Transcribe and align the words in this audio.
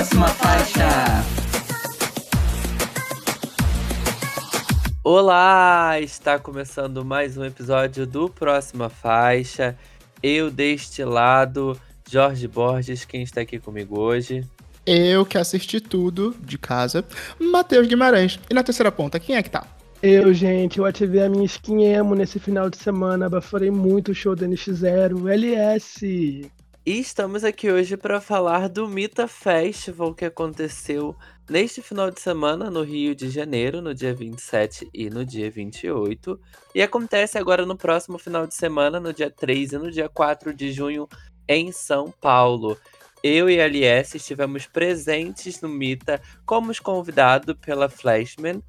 próxima 0.00 0.28
faixa. 0.28 0.88
Olá, 5.04 6.00
está 6.00 6.38
começando 6.38 7.04
mais 7.04 7.36
um 7.36 7.44
episódio 7.44 8.06
do 8.06 8.26
Próxima 8.26 8.88
Faixa. 8.88 9.76
Eu 10.22 10.50
deste 10.50 11.04
lado, 11.04 11.78
Jorge 12.10 12.48
Borges, 12.48 13.04
quem 13.04 13.22
está 13.22 13.42
aqui 13.42 13.58
comigo 13.58 14.00
hoje. 14.00 14.42
Eu 14.86 15.26
que 15.26 15.36
assisti 15.36 15.82
tudo 15.82 16.34
de 16.40 16.56
casa, 16.56 17.04
Matheus 17.38 17.86
Guimarães. 17.86 18.40
E 18.48 18.54
na 18.54 18.62
terceira 18.62 18.90
ponta, 18.90 19.20
quem 19.20 19.36
é 19.36 19.42
que 19.42 19.50
tá? 19.50 19.66
Eu, 20.02 20.32
gente, 20.32 20.78
eu 20.78 20.86
ativei 20.86 21.24
a 21.24 21.28
minha 21.28 21.44
skin 21.44 21.82
emo 21.82 22.14
nesse 22.14 22.38
final 22.38 22.70
de 22.70 22.78
semana, 22.78 23.28
baforei 23.28 23.70
muito 23.70 24.12
o 24.12 24.14
show 24.14 24.34
do 24.34 24.46
NX0, 24.46 25.28
LS. 25.28 26.50
E 26.90 26.98
estamos 26.98 27.44
aqui 27.44 27.70
hoje 27.70 27.96
para 27.96 28.20
falar 28.20 28.68
do 28.68 28.88
Mita 28.88 29.28
Festival 29.28 30.12
que 30.12 30.24
aconteceu 30.24 31.14
neste 31.48 31.80
final 31.80 32.10
de 32.10 32.20
semana 32.20 32.68
no 32.68 32.82
Rio 32.82 33.14
de 33.14 33.30
Janeiro, 33.30 33.80
no 33.80 33.94
dia 33.94 34.12
27 34.12 34.90
e 34.92 35.08
no 35.08 35.24
dia 35.24 35.48
28. 35.48 36.40
E 36.74 36.82
acontece 36.82 37.38
agora 37.38 37.64
no 37.64 37.76
próximo 37.76 38.18
final 38.18 38.44
de 38.44 38.56
semana, 38.56 38.98
no 38.98 39.12
dia 39.12 39.30
3 39.30 39.74
e 39.74 39.78
no 39.78 39.88
dia 39.88 40.08
4 40.08 40.52
de 40.52 40.72
junho, 40.72 41.08
em 41.46 41.70
São 41.70 42.10
Paulo. 42.10 42.76
Eu 43.22 43.48
e 43.48 43.60
a 43.60 43.66
LS 43.66 44.16
estivemos 44.16 44.66
presentes 44.66 45.60
no 45.60 45.68
Mita 45.68 46.20
como 46.44 46.72
convidado 46.82 47.54
pela 47.54 47.88
Flashman 47.88 48.60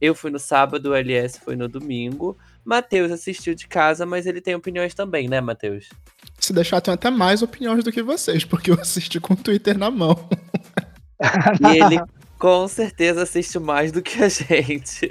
eu 0.00 0.14
fui 0.14 0.30
no 0.30 0.38
sábado, 0.38 0.90
o 0.90 0.94
LS 0.94 1.38
foi 1.40 1.54
no 1.54 1.68
domingo. 1.68 2.36
Matheus 2.64 3.12
assistiu 3.12 3.54
de 3.54 3.68
casa, 3.68 4.06
mas 4.06 4.24
ele 4.24 4.40
tem 4.40 4.54
opiniões 4.54 4.94
também, 4.94 5.28
né, 5.28 5.42
Matheus? 5.42 5.90
Se 6.40 6.52
deixar, 6.52 6.80
tem 6.80 6.94
até 6.94 7.10
mais 7.10 7.42
opiniões 7.42 7.84
do 7.84 7.92
que 7.92 8.02
vocês, 8.02 8.44
porque 8.44 8.70
eu 8.70 8.80
assisti 8.80 9.20
com 9.20 9.34
o 9.34 9.36
Twitter 9.36 9.78
na 9.78 9.90
mão. 9.90 10.28
e 11.60 11.78
ele 11.78 12.00
com 12.38 12.66
certeza 12.66 13.22
assiste 13.22 13.58
mais 13.58 13.92
do 13.92 14.00
que 14.00 14.22
a 14.22 14.28
gente. 14.28 15.08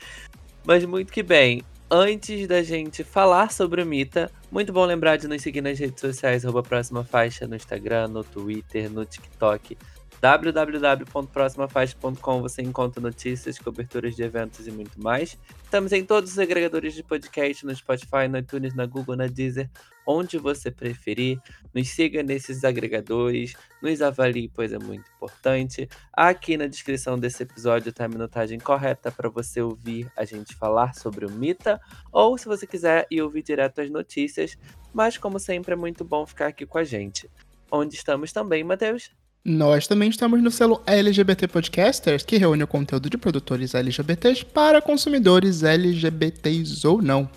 mas 0.64 0.84
muito 0.84 1.12
que 1.12 1.22
bem. 1.22 1.62
Antes 1.90 2.48
da 2.48 2.62
gente 2.62 3.04
falar 3.04 3.52
sobre 3.52 3.82
o 3.82 3.86
Mita, 3.86 4.30
muito 4.50 4.72
bom 4.72 4.86
lembrar 4.86 5.18
de 5.18 5.28
nos 5.28 5.42
seguir 5.42 5.60
nas 5.60 5.78
redes 5.78 6.00
sociais, 6.00 6.42
arroba 6.42 6.62
próxima 6.62 7.04
faixa, 7.04 7.46
no 7.46 7.54
Instagram, 7.54 8.08
no 8.08 8.24
Twitter, 8.24 8.90
no 8.90 9.04
TikTok 9.04 9.76
www.proximafaixa.com 10.22 12.40
você 12.40 12.62
encontra 12.62 13.02
notícias, 13.02 13.58
coberturas 13.58 14.14
de 14.14 14.22
eventos 14.22 14.68
e 14.68 14.70
muito 14.70 15.02
mais. 15.02 15.36
Estamos 15.64 15.90
em 15.90 16.04
todos 16.04 16.30
os 16.30 16.38
agregadores 16.38 16.94
de 16.94 17.02
podcast, 17.02 17.66
no 17.66 17.74
Spotify, 17.74 18.28
no 18.30 18.38
iTunes, 18.38 18.72
na 18.72 18.86
Google, 18.86 19.16
na 19.16 19.26
Deezer, 19.26 19.68
onde 20.06 20.38
você 20.38 20.70
preferir. 20.70 21.38
Nos 21.74 21.88
siga 21.88 22.22
nesses 22.22 22.64
agregadores, 22.64 23.54
nos 23.80 24.02
avalie, 24.02 24.50
pois 24.54 24.72
é 24.72 24.78
muito 24.78 25.04
importante. 25.16 25.88
Aqui 26.12 26.56
na 26.56 26.66
descrição 26.66 27.18
desse 27.18 27.42
episódio 27.42 27.90
está 27.90 28.04
a 28.04 28.08
minutagem 28.08 28.58
correta 28.58 29.10
para 29.10 29.28
você 29.28 29.60
ouvir 29.60 30.10
a 30.16 30.24
gente 30.24 30.54
falar 30.54 30.94
sobre 30.94 31.26
o 31.26 31.30
Mita, 31.30 31.80
ou 32.12 32.36
se 32.36 32.46
você 32.46 32.66
quiser 32.66 33.06
ir 33.10 33.22
ouvir 33.22 33.42
direto 33.42 33.80
as 33.80 33.90
notícias, 33.90 34.56
mas 34.92 35.16
como 35.16 35.38
sempre 35.38 35.72
é 35.72 35.76
muito 35.76 36.04
bom 36.04 36.26
ficar 36.26 36.48
aqui 36.48 36.66
com 36.66 36.78
a 36.78 36.84
gente. 36.84 37.30
Onde 37.70 37.94
estamos 37.94 38.32
também, 38.32 38.62
Matheus? 38.62 39.10
Nós 39.44 39.88
também 39.88 40.08
estamos 40.08 40.40
no 40.40 40.52
selo 40.52 40.80
LGBT 40.86 41.48
Podcasters, 41.48 42.22
que 42.22 42.36
reúne 42.36 42.62
o 42.62 42.66
conteúdo 42.66 43.10
de 43.10 43.18
produtores 43.18 43.74
LGBTs 43.74 44.44
para 44.44 44.80
consumidores 44.80 45.64
LGBTs 45.64 46.86
ou 46.86 47.02
não. 47.02 47.28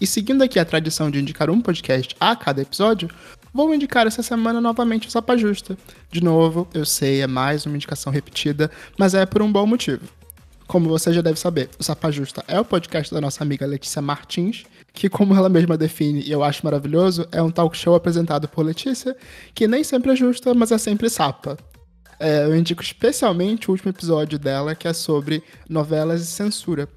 E 0.00 0.06
seguindo 0.06 0.42
aqui 0.42 0.58
a 0.58 0.64
tradição 0.64 1.10
de 1.10 1.18
indicar 1.18 1.48
um 1.48 1.60
podcast 1.60 2.14
a 2.20 2.36
cada 2.36 2.62
episódio, 2.62 3.08
vou 3.52 3.74
indicar 3.74 4.06
essa 4.06 4.22
semana 4.22 4.60
novamente 4.60 5.08
o 5.08 5.10
Sapa 5.10 5.36
Justa. 5.36 5.76
De 6.10 6.22
novo, 6.22 6.68
eu 6.74 6.84
sei, 6.84 7.22
é 7.22 7.26
mais 7.26 7.64
uma 7.64 7.76
indicação 7.76 8.12
repetida, 8.12 8.70
mas 8.98 9.14
é 9.14 9.24
por 9.24 9.40
um 9.40 9.50
bom 9.50 9.66
motivo. 9.66 10.02
Como 10.66 10.88
você 10.88 11.12
já 11.12 11.22
deve 11.22 11.38
saber, 11.38 11.70
o 11.78 11.82
Sapa 11.82 12.10
Justa 12.10 12.44
é 12.48 12.60
o 12.60 12.64
podcast 12.64 13.14
da 13.14 13.20
nossa 13.20 13.42
amiga 13.42 13.64
Letícia 13.64 14.02
Martins, 14.02 14.64
que, 14.92 15.08
como 15.08 15.34
ela 15.34 15.48
mesma 15.48 15.76
define 15.76 16.22
e 16.22 16.32
eu 16.32 16.42
acho 16.42 16.64
maravilhoso, 16.64 17.26
é 17.30 17.40
um 17.40 17.50
talk 17.50 17.76
show 17.76 17.94
apresentado 17.94 18.48
por 18.48 18.64
Letícia, 18.64 19.16
que 19.54 19.68
nem 19.68 19.84
sempre 19.84 20.12
é 20.12 20.16
justa, 20.16 20.52
mas 20.54 20.72
é 20.72 20.78
sempre 20.78 21.08
sapa. 21.08 21.56
É, 22.18 22.44
eu 22.44 22.56
indico 22.56 22.82
especialmente 22.82 23.68
o 23.68 23.72
último 23.72 23.90
episódio 23.90 24.38
dela, 24.38 24.74
que 24.74 24.88
é 24.88 24.92
sobre 24.92 25.42
novelas 25.68 26.22
e 26.22 26.26
censura. 26.26 26.88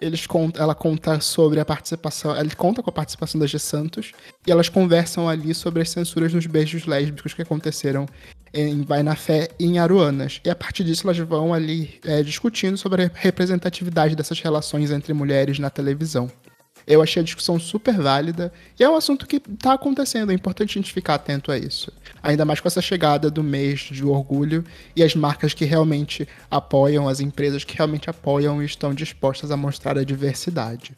Eles 0.00 0.26
contam, 0.26 0.62
ela 0.62 0.74
conta 0.74 1.20
sobre 1.20 1.58
a 1.58 1.64
participação, 1.64 2.34
ela 2.34 2.48
conta 2.54 2.82
com 2.82 2.90
a 2.90 2.92
participação 2.92 3.40
da 3.40 3.46
G 3.46 3.58
Santos, 3.58 4.12
e 4.46 4.50
elas 4.50 4.68
conversam 4.68 5.28
ali 5.28 5.54
sobre 5.54 5.82
as 5.82 5.90
censuras 5.90 6.32
nos 6.32 6.46
beijos 6.46 6.86
lésbicos 6.86 7.32
que 7.32 7.42
aconteceram 7.42 8.06
em 8.52 8.82
Vai 8.82 9.02
na 9.02 9.16
Fé 9.16 9.48
e 9.58 9.66
em 9.66 9.78
Aruanas. 9.78 10.40
E 10.44 10.50
a 10.50 10.54
partir 10.54 10.84
disso 10.84 11.06
elas 11.06 11.18
vão 11.18 11.52
ali 11.52 11.98
é, 12.04 12.22
discutindo 12.22 12.76
sobre 12.76 13.04
a 13.04 13.10
representatividade 13.14 14.16
dessas 14.16 14.40
relações 14.40 14.90
entre 14.90 15.12
mulheres 15.12 15.58
na 15.58 15.70
televisão. 15.70 16.30
Eu 16.86 17.02
achei 17.02 17.20
a 17.20 17.24
discussão 17.24 17.58
super 17.58 17.94
válida 17.94 18.52
e 18.78 18.84
é 18.84 18.88
um 18.88 18.94
assunto 18.94 19.26
que 19.26 19.36
está 19.36 19.72
acontecendo, 19.72 20.30
é 20.30 20.34
importante 20.34 20.78
a 20.78 20.80
gente 20.80 20.92
ficar 20.92 21.14
atento 21.14 21.50
a 21.50 21.58
isso. 21.58 21.92
Ainda 22.22 22.44
mais 22.44 22.60
com 22.60 22.68
essa 22.68 22.80
chegada 22.80 23.28
do 23.28 23.42
mês 23.42 23.80
de 23.80 24.04
orgulho 24.04 24.64
e 24.94 25.02
as 25.02 25.14
marcas 25.14 25.52
que 25.52 25.64
realmente 25.64 26.28
apoiam, 26.48 27.08
as 27.08 27.18
empresas 27.18 27.64
que 27.64 27.76
realmente 27.76 28.08
apoiam 28.08 28.62
e 28.62 28.66
estão 28.66 28.94
dispostas 28.94 29.50
a 29.50 29.56
mostrar 29.56 29.98
a 29.98 30.04
diversidade. 30.04 30.92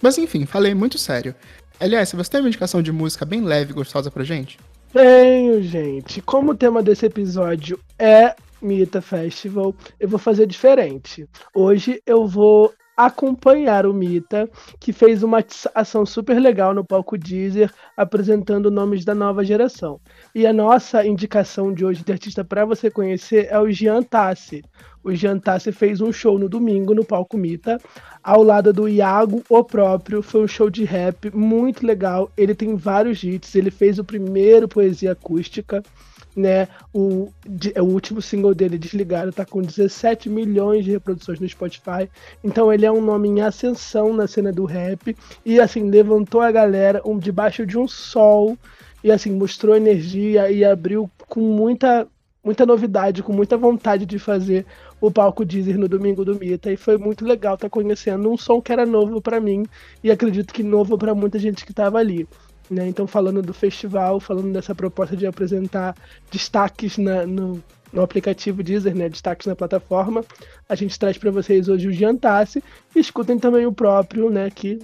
Mas 0.00 0.16
enfim, 0.16 0.46
falei 0.46 0.74
muito 0.74 0.96
sério. 0.96 1.34
Aliás, 1.80 2.12
você 2.12 2.30
tem 2.30 2.40
uma 2.40 2.48
indicação 2.48 2.80
de 2.80 2.92
música 2.92 3.24
bem 3.24 3.42
leve 3.42 3.72
e 3.72 3.74
gostosa 3.74 4.10
pra 4.10 4.22
gente? 4.22 4.58
Tenho, 4.92 5.60
gente. 5.62 6.20
Como 6.20 6.52
o 6.52 6.56
tema 6.56 6.82
desse 6.82 7.06
episódio 7.06 7.80
é 7.98 8.36
Mita 8.60 9.00
Festival, 9.00 9.74
eu 9.98 10.08
vou 10.08 10.18
fazer 10.18 10.46
diferente. 10.46 11.26
Hoje 11.54 12.00
eu 12.06 12.26
vou 12.28 12.72
acompanhar 13.06 13.86
o 13.86 13.92
Mita, 13.92 14.48
que 14.78 14.92
fez 14.92 15.22
uma 15.22 15.44
ação 15.74 16.04
super 16.06 16.38
legal 16.38 16.74
no 16.74 16.84
palco 16.84 17.18
Deezer, 17.18 17.72
apresentando 17.96 18.70
nomes 18.70 19.04
da 19.04 19.14
nova 19.14 19.44
geração. 19.44 20.00
E 20.34 20.46
a 20.46 20.52
nossa 20.52 21.04
indicação 21.06 21.72
de 21.72 21.84
hoje 21.84 22.04
de 22.04 22.12
artista 22.12 22.44
para 22.44 22.64
você 22.64 22.90
conhecer 22.90 23.48
é 23.50 23.58
o 23.58 23.70
Jean 23.70 24.02
Tassi. 24.02 24.62
O 25.04 25.12
Jean 25.14 25.38
Tassi 25.38 25.72
fez 25.72 26.00
um 26.00 26.12
show 26.12 26.38
no 26.38 26.48
domingo 26.48 26.94
no 26.94 27.04
palco 27.04 27.36
Mita, 27.36 27.80
ao 28.22 28.42
lado 28.42 28.72
do 28.72 28.88
Iago, 28.88 29.42
o 29.48 29.64
próprio. 29.64 30.22
Foi 30.22 30.44
um 30.44 30.48
show 30.48 30.70
de 30.70 30.84
rap 30.84 31.34
muito 31.34 31.84
legal. 31.84 32.30
Ele 32.36 32.54
tem 32.54 32.76
vários 32.76 33.22
hits. 33.24 33.54
Ele 33.56 33.70
fez 33.70 33.98
o 33.98 34.04
primeiro 34.04 34.68
poesia 34.68 35.12
acústica 35.12 35.82
né? 36.36 36.68
O, 36.92 37.30
o 37.76 37.82
último 37.82 38.22
single 38.22 38.54
dele, 38.54 38.78
Desligado, 38.78 39.32
tá 39.32 39.44
com 39.44 39.62
17 39.62 40.28
milhões 40.28 40.84
de 40.84 40.90
reproduções 40.90 41.38
no 41.38 41.48
Spotify. 41.48 42.08
Então 42.42 42.72
ele 42.72 42.86
é 42.86 42.92
um 42.92 43.00
nome 43.00 43.28
em 43.28 43.40
ascensão 43.40 44.12
na 44.12 44.26
cena 44.26 44.52
do 44.52 44.64
rap. 44.64 45.16
E 45.44 45.60
assim, 45.60 45.88
levantou 45.90 46.40
a 46.40 46.50
galera 46.50 47.02
um, 47.04 47.18
debaixo 47.18 47.66
de 47.66 47.78
um 47.78 47.86
sol. 47.86 48.56
E 49.04 49.10
assim, 49.10 49.32
mostrou 49.32 49.76
energia 49.76 50.50
e 50.50 50.64
abriu 50.64 51.10
com 51.28 51.40
muita, 51.40 52.06
muita 52.42 52.64
novidade, 52.64 53.22
com 53.22 53.32
muita 53.32 53.56
vontade 53.56 54.06
de 54.06 54.18
fazer 54.18 54.64
o 55.00 55.10
palco 55.10 55.44
Deezer 55.44 55.76
no 55.76 55.88
domingo 55.88 56.24
do 56.24 56.38
Mita. 56.38 56.72
E 56.72 56.76
foi 56.76 56.96
muito 56.96 57.24
legal 57.24 57.54
estar 57.54 57.66
tá 57.66 57.70
conhecendo 57.70 58.30
um 58.30 58.38
som 58.38 58.60
que 58.60 58.72
era 58.72 58.86
novo 58.86 59.20
para 59.20 59.40
mim. 59.40 59.66
E 60.02 60.10
acredito 60.10 60.54
que 60.54 60.62
novo 60.62 60.96
para 60.96 61.14
muita 61.14 61.38
gente 61.38 61.64
que 61.64 61.72
estava 61.72 61.98
ali. 61.98 62.26
Né? 62.72 62.88
Então, 62.88 63.06
falando 63.06 63.42
do 63.42 63.52
festival, 63.52 64.18
falando 64.18 64.52
dessa 64.52 64.74
proposta 64.74 65.14
de 65.14 65.26
apresentar 65.26 65.94
destaques 66.30 66.96
na, 66.96 67.26
no, 67.26 67.62
no 67.92 68.02
aplicativo 68.02 68.62
Deezer, 68.62 68.94
né? 68.94 69.10
destaques 69.10 69.46
na 69.46 69.54
plataforma, 69.54 70.24
a 70.66 70.74
gente 70.74 70.98
traz 70.98 71.18
para 71.18 71.30
vocês 71.30 71.68
hoje 71.68 71.88
o 71.88 71.92
Jantasse 71.92 72.64
e 72.96 72.98
escutem 72.98 73.38
também 73.38 73.66
o 73.66 73.72
próprio, 73.72 74.30
né, 74.30 74.50
que 74.50 74.78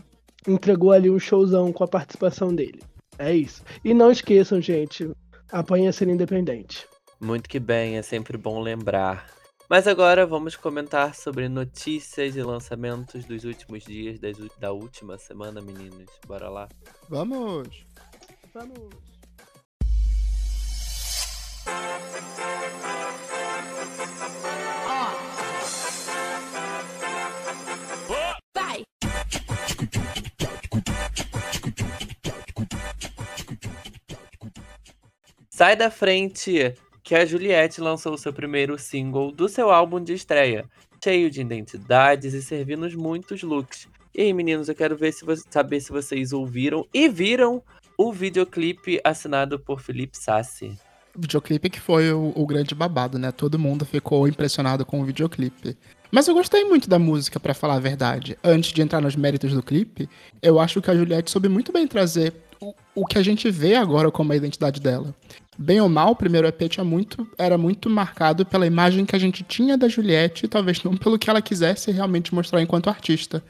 entregou 0.47 0.93
ali 0.93 1.09
um 1.09 1.19
showzão 1.19 1.73
com 1.73 1.83
a 1.83 1.89
participação 1.89 2.55
dele. 2.55 2.81
É 3.19 3.35
isso. 3.35 3.63
E 3.83 3.95
não 3.95 4.11
esqueçam, 4.11 4.61
gente, 4.61 5.11
apanha 5.51 5.91
ser 5.91 6.09
independente. 6.09 6.87
Muito 7.19 7.49
que 7.49 7.59
bem, 7.59 7.97
é 7.97 8.03
sempre 8.03 8.37
bom 8.37 8.61
lembrar. 8.61 9.27
Mas 9.69 9.87
agora 9.87 10.25
vamos 10.25 10.57
comentar 10.57 11.15
sobre 11.15 11.47
notícias 11.47 12.35
e 12.35 12.43
lançamentos 12.43 13.27
dos 13.27 13.45
últimos 13.45 13.85
dias 13.85 14.19
das, 14.19 14.39
da 14.59 14.73
última 14.73 15.19
semana, 15.19 15.61
meninos. 15.61 16.09
Bora 16.27 16.49
lá? 16.49 16.69
Vamos! 17.07 17.85
Vamos! 18.55 18.89
Vai! 28.55 28.87
Sai 35.51 35.77
da 35.77 35.91
frente! 35.91 36.75
Que 37.09 37.15
a 37.15 37.25
Juliette 37.25 37.81
lançou 37.81 38.19
seu 38.19 38.35
primeiro 38.35 38.79
single 38.79 39.33
do 39.33 39.49
seu 39.49 39.71
álbum 39.71 39.99
de 39.99 40.13
estreia, 40.13 40.67
cheio 41.03 41.31
de 41.31 41.41
identidades 41.41 42.35
e 42.35 42.43
servindo 42.43 42.87
muitos 42.99 43.43
looks. 43.43 43.89
E 44.15 44.21
aí, 44.21 44.33
meninos, 44.35 44.69
eu 44.69 44.75
quero 44.75 44.95
ver 44.95 45.13
se 45.13 45.25
saber 45.49 45.81
se 45.81 45.91
vocês 45.91 46.35
ouviram 46.35 46.87
e 46.93 47.09
viram 47.09 47.63
o 47.97 48.13
videoclipe 48.13 49.01
assinado 49.03 49.59
por 49.59 49.81
Felipe 49.81 50.19
Sassi. 50.19 50.79
videoclipe 51.17 51.71
que 51.71 51.81
foi 51.81 52.13
o, 52.13 52.31
o, 52.37 52.47
grande 52.47 52.75
babado, 52.75 53.19
né? 53.19 53.33
Todo 53.33 53.59
mundo 53.59 53.87
ficou 53.87 54.29
impressionado 54.29 54.85
com 54.85 55.01
o 55.01 55.05
videoclipe. 55.07 55.79
Mas 56.13 56.29
eu 56.29 56.35
gostei 56.35 56.67
muito 56.67 56.91
da 56.91 56.99
música, 56.99 57.41
para 57.41 57.55
falar 57.55 57.77
a 57.77 57.81
verdade. 57.81 58.37
Antes 58.45 58.71
de 58.71 58.83
entrar 58.83 59.01
nos 59.01 59.17
méritos 59.17 59.55
do 59.55 59.63
clipe, 59.63 60.11
eu 60.43 60.61
acho 60.61 60.83
que 60.83 60.91
a 60.91 60.95
Juliette 60.95 61.31
soube 61.31 61.49
muito 61.49 61.73
bem 61.73 61.87
trazer 61.87 62.35
o, 62.61 62.75
o 62.95 63.07
que 63.07 63.17
a 63.17 63.23
gente 63.23 63.51
vê 63.51 63.77
agora 63.77 64.11
como 64.11 64.31
a 64.31 64.37
identidade 64.37 64.79
dela. 64.79 65.15
Bem 65.61 65.81
ou 65.81 65.89
mal, 65.89 66.13
o 66.13 66.17
primeiro 66.17 66.47
EP 66.47 66.69
tinha 66.69 66.85
muito, 66.85 67.27
era 67.37 67.59
muito 67.59 67.91
marcado 67.91 68.47
pela 68.47 68.65
imagem 68.65 69.05
que 69.05 69.17
a 69.17 69.19
gente 69.19 69.43
tinha 69.43 69.77
da 69.77 69.89
Juliette, 69.89 70.47
talvez 70.47 70.85
não 70.85 70.97
pelo 70.97 71.19
que 71.19 71.29
ela 71.29 71.43
quisesse 71.43 71.91
realmente 71.91 72.33
mostrar 72.33 72.63
enquanto 72.63 72.89
artista. 72.89 73.43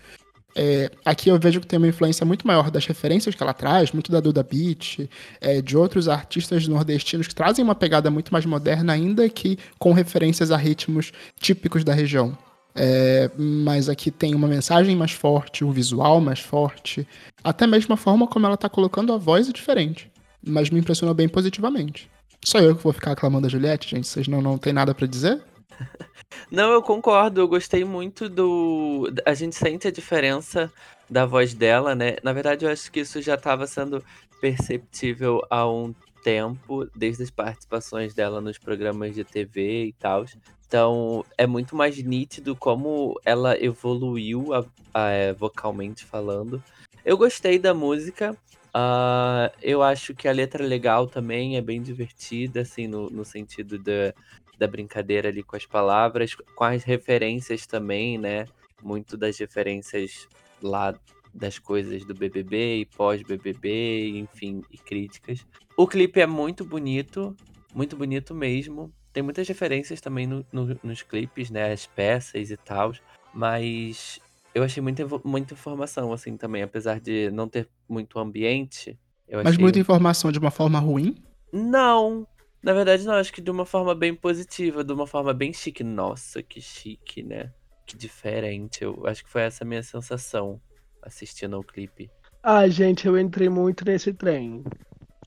É, 0.56 0.90
aqui 1.04 1.28
eu 1.28 1.38
vejo 1.38 1.60
que 1.60 1.66
tem 1.66 1.76
uma 1.76 1.86
influência 1.86 2.24
muito 2.24 2.46
maior 2.46 2.70
das 2.70 2.86
referências 2.86 3.34
que 3.34 3.42
ela 3.42 3.52
traz, 3.52 3.92
muito 3.92 4.10
da 4.10 4.20
Duda 4.20 4.42
Beat, 4.42 5.08
é, 5.38 5.60
de 5.60 5.76
outros 5.76 6.08
artistas 6.08 6.66
nordestinos 6.66 7.28
que 7.28 7.34
trazem 7.34 7.62
uma 7.62 7.74
pegada 7.74 8.10
muito 8.10 8.32
mais 8.32 8.46
moderna, 8.46 8.94
ainda 8.94 9.28
que 9.28 9.58
com 9.78 9.92
referências 9.92 10.50
a 10.50 10.56
ritmos 10.56 11.12
típicos 11.38 11.84
da 11.84 11.92
região. 11.92 12.36
É, 12.74 13.30
mas 13.36 13.90
aqui 13.90 14.10
tem 14.10 14.34
uma 14.34 14.48
mensagem 14.48 14.96
mais 14.96 15.12
forte, 15.12 15.62
o 15.62 15.68
um 15.68 15.72
visual 15.72 16.22
mais 16.22 16.40
forte, 16.40 17.06
até 17.44 17.66
mesmo 17.66 17.92
a 17.92 17.98
forma 17.98 18.26
como 18.26 18.46
ela 18.46 18.54
está 18.54 18.68
colocando 18.68 19.12
a 19.12 19.18
voz 19.18 19.48
é 19.48 19.52
diferente. 19.52 20.10
Mas 20.46 20.70
me 20.70 20.80
impressionou 20.80 21.14
bem 21.14 21.28
positivamente. 21.28 22.10
Só 22.44 22.58
eu 22.58 22.76
que 22.76 22.82
vou 22.82 22.92
ficar 22.92 23.12
aclamando 23.12 23.46
a 23.46 23.50
Juliette, 23.50 23.90
gente? 23.90 24.06
Vocês 24.06 24.28
não, 24.28 24.40
não 24.40 24.56
tem 24.56 24.72
nada 24.72 24.94
para 24.94 25.06
dizer? 25.06 25.42
Não, 26.50 26.70
eu 26.72 26.82
concordo. 26.82 27.40
Eu 27.40 27.48
gostei 27.48 27.84
muito 27.84 28.28
do. 28.28 29.10
A 29.24 29.34
gente 29.34 29.56
sente 29.56 29.88
a 29.88 29.90
diferença 29.90 30.72
da 31.08 31.24
voz 31.24 31.54
dela, 31.54 31.94
né? 31.94 32.16
Na 32.22 32.32
verdade, 32.32 32.64
eu 32.64 32.70
acho 32.70 32.90
que 32.92 33.00
isso 33.00 33.20
já 33.22 33.34
estava 33.34 33.66
sendo 33.66 34.04
perceptível 34.40 35.42
há 35.48 35.68
um 35.68 35.94
tempo, 36.22 36.86
desde 36.94 37.22
as 37.22 37.30
participações 37.30 38.14
dela 38.14 38.40
nos 38.40 38.58
programas 38.58 39.14
de 39.14 39.24
TV 39.24 39.86
e 39.86 39.92
tal. 39.94 40.24
Então, 40.66 41.24
é 41.36 41.46
muito 41.46 41.74
mais 41.74 41.96
nítido 42.02 42.54
como 42.54 43.18
ela 43.24 43.56
evoluiu 43.62 44.52
a, 44.52 44.64
a, 44.92 45.32
vocalmente 45.38 46.04
falando. 46.04 46.62
Eu 47.04 47.16
gostei 47.16 47.58
da 47.58 47.72
música. 47.72 48.36
Uh, 48.78 49.50
eu 49.60 49.82
acho 49.82 50.14
que 50.14 50.28
a 50.28 50.32
letra 50.32 50.62
é 50.62 50.66
legal 50.66 51.08
também, 51.08 51.56
é 51.56 51.60
bem 51.60 51.82
divertida, 51.82 52.60
assim, 52.60 52.86
no, 52.86 53.10
no 53.10 53.24
sentido 53.24 53.76
da, 53.76 54.14
da 54.56 54.68
brincadeira 54.68 55.28
ali 55.28 55.42
com 55.42 55.56
as 55.56 55.66
palavras, 55.66 56.36
com 56.54 56.64
as 56.64 56.84
referências 56.84 57.66
também, 57.66 58.16
né? 58.18 58.46
Muito 58.80 59.16
das 59.16 59.36
referências 59.36 60.28
lá 60.62 60.94
das 61.34 61.58
coisas 61.58 62.04
do 62.04 62.14
BBB 62.14 62.80
e 62.80 62.86
pós-BBB, 62.86 64.10
enfim, 64.16 64.62
e 64.70 64.78
críticas. 64.78 65.44
O 65.76 65.86
clipe 65.86 66.20
é 66.20 66.26
muito 66.26 66.64
bonito, 66.64 67.34
muito 67.74 67.96
bonito 67.96 68.32
mesmo. 68.32 68.92
Tem 69.12 69.24
muitas 69.24 69.48
referências 69.48 70.00
também 70.00 70.26
no, 70.26 70.46
no, 70.52 70.78
nos 70.84 71.02
clipes, 71.02 71.50
né? 71.50 71.72
As 71.72 71.84
peças 71.86 72.52
e 72.52 72.56
tal. 72.56 72.92
Mas 73.34 74.20
eu 74.54 74.62
achei 74.62 74.82
muita, 74.82 75.06
muita 75.24 75.54
informação, 75.54 76.12
assim, 76.12 76.36
também. 76.36 76.62
Apesar 76.62 77.00
de 77.00 77.30
não 77.30 77.48
ter 77.48 77.68
muito 77.88 78.18
ambiente. 78.18 78.98
Mas 79.44 79.56
muita 79.56 79.78
informação 79.78 80.32
de 80.32 80.38
uma 80.38 80.50
forma 80.50 80.78
ruim? 80.78 81.22
Não, 81.52 82.26
na 82.62 82.72
verdade, 82.72 83.04
não, 83.06 83.14
acho 83.14 83.32
que 83.32 83.40
de 83.40 83.50
uma 83.50 83.64
forma 83.64 83.94
bem 83.94 84.14
positiva, 84.14 84.82
de 84.82 84.92
uma 84.92 85.06
forma 85.06 85.32
bem 85.32 85.52
chique. 85.52 85.84
Nossa, 85.84 86.42
que 86.42 86.60
chique, 86.60 87.22
né? 87.22 87.52
Que 87.86 87.96
diferente. 87.96 88.82
Eu 88.82 89.06
acho 89.06 89.24
que 89.24 89.30
foi 89.30 89.42
essa 89.42 89.64
a 89.64 89.66
minha 89.66 89.82
sensação 89.82 90.60
assistindo 91.02 91.56
ao 91.56 91.62
clipe. 91.62 92.10
Ah, 92.42 92.68
gente, 92.68 93.06
eu 93.06 93.18
entrei 93.18 93.48
muito 93.48 93.84
nesse 93.84 94.12
trem. 94.12 94.64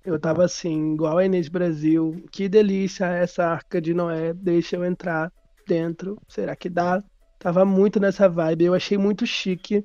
Eu 0.04 0.20
tava 0.20 0.44
assim, 0.44 0.94
igual 0.94 1.18
a 1.18 1.26
Inês 1.26 1.48
Brasil. 1.48 2.24
Que 2.32 2.50
delícia 2.50 3.06
essa 3.06 3.46
arca 3.46 3.80
de 3.80 3.94
Noé. 3.94 4.34
Deixa 4.34 4.76
eu 4.76 4.84
entrar 4.84 5.32
dentro. 5.68 6.18
Será 6.28 6.56
que 6.56 6.70
dá? 6.70 7.02
Tava 7.42 7.66
muito 7.66 8.00
nessa 8.00 8.30
vibe. 8.30 8.66
Eu 8.66 8.74
achei 8.76 9.00
muito 9.00 9.26
chique. 9.26 9.84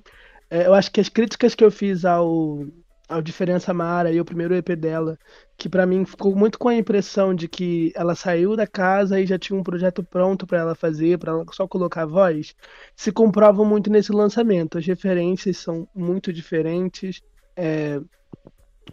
É, 0.50 0.66
eu 0.66 0.74
acho 0.74 0.92
que 0.92 1.00
as 1.00 1.08
críticas 1.08 1.54
que 1.54 1.64
eu 1.64 1.70
fiz 1.70 2.04
ao, 2.04 2.66
ao 3.08 3.22
Diferença 3.22 3.72
Mara 3.72 4.12
e 4.12 4.20
o 4.20 4.24
primeiro 4.26 4.54
EP 4.54 4.76
dela 4.76 5.18
que 5.56 5.66
para 5.66 5.86
mim 5.86 6.04
ficou 6.04 6.36
muito 6.36 6.58
com 6.58 6.68
a 6.68 6.74
impressão 6.74 7.34
de 7.34 7.48
que 7.48 7.90
ela 7.96 8.14
saiu 8.14 8.54
da 8.54 8.66
casa 8.66 9.18
e 9.18 9.26
já 9.26 9.38
tinha 9.38 9.58
um 9.58 9.62
projeto 9.62 10.04
pronto 10.04 10.46
para 10.46 10.58
ela 10.58 10.74
fazer, 10.74 11.18
para 11.18 11.32
ela 11.32 11.46
só 11.50 11.66
colocar 11.66 12.04
voz, 12.04 12.54
se 12.94 13.10
comprovam 13.10 13.64
muito 13.64 13.90
nesse 13.90 14.12
lançamento. 14.12 14.76
As 14.76 14.86
referências 14.86 15.56
são 15.56 15.88
muito 15.94 16.30
diferentes. 16.30 17.22
É... 17.56 17.98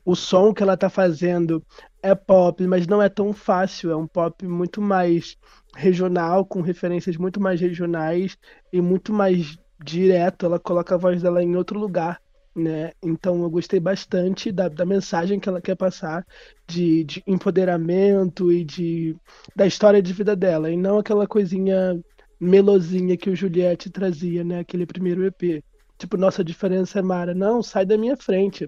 O 0.06 0.16
som 0.16 0.54
que 0.54 0.64
ela 0.64 0.76
está 0.76 0.90
fazendo 0.90 1.62
é 2.04 2.14
pop, 2.16 2.66
mas 2.68 2.86
não 2.88 3.02
é 3.02 3.10
tão 3.10 3.34
fácil. 3.34 3.92
É 3.92 3.96
um 3.96 4.08
pop 4.08 4.46
muito 4.46 4.82
mais 4.82 5.38
regional, 5.76 6.46
com 6.46 6.62
referências 6.62 7.18
muito 7.18 7.42
mais 7.42 7.60
regionais 7.62 8.38
e 8.72 8.82
muito 8.82 9.14
mais 9.14 9.58
direto. 9.84 10.46
Ela 10.46 10.60
coloca 10.60 10.96
a 10.96 10.98
voz 10.98 11.22
dela 11.22 11.42
em 11.44 11.56
outro 11.56 11.80
lugar 11.80 12.22
né? 12.56 12.92
Então 13.02 13.42
eu 13.42 13.50
gostei 13.50 13.80
bastante 13.80 14.52
da, 14.52 14.68
da 14.70 14.86
mensagem 14.86 15.40
que 15.40 15.50
ela 15.50 15.62
quer 15.62 15.76
passar 15.76 16.26
de, 16.68 17.04
de 17.04 17.24
empoderamento 17.26 18.52
e 18.52 18.64
de 18.64 19.16
da 19.56 19.66
história 19.66 20.02
de 20.02 20.14
vida 20.14 20.36
dela, 20.36 20.72
e 20.72 20.78
não 20.78 21.00
aquela 21.00 21.28
coisinha 21.28 22.00
melosinha 22.40 23.18
que 23.18 23.30
o 23.30 23.36
Juliette 23.36 23.90
trazia, 23.90 24.44
né? 24.44 24.60
Aquele 24.60 24.86
primeiro 24.86 25.26
EP. 25.26 25.64
Tipo, 25.98 26.18
nossa 26.18 26.44
diferença 26.44 27.00
é 27.00 27.02
Mara. 27.02 27.34
Não, 27.34 27.64
sai 27.64 27.86
da 27.86 27.98
minha 27.98 28.18
frente. 28.18 28.68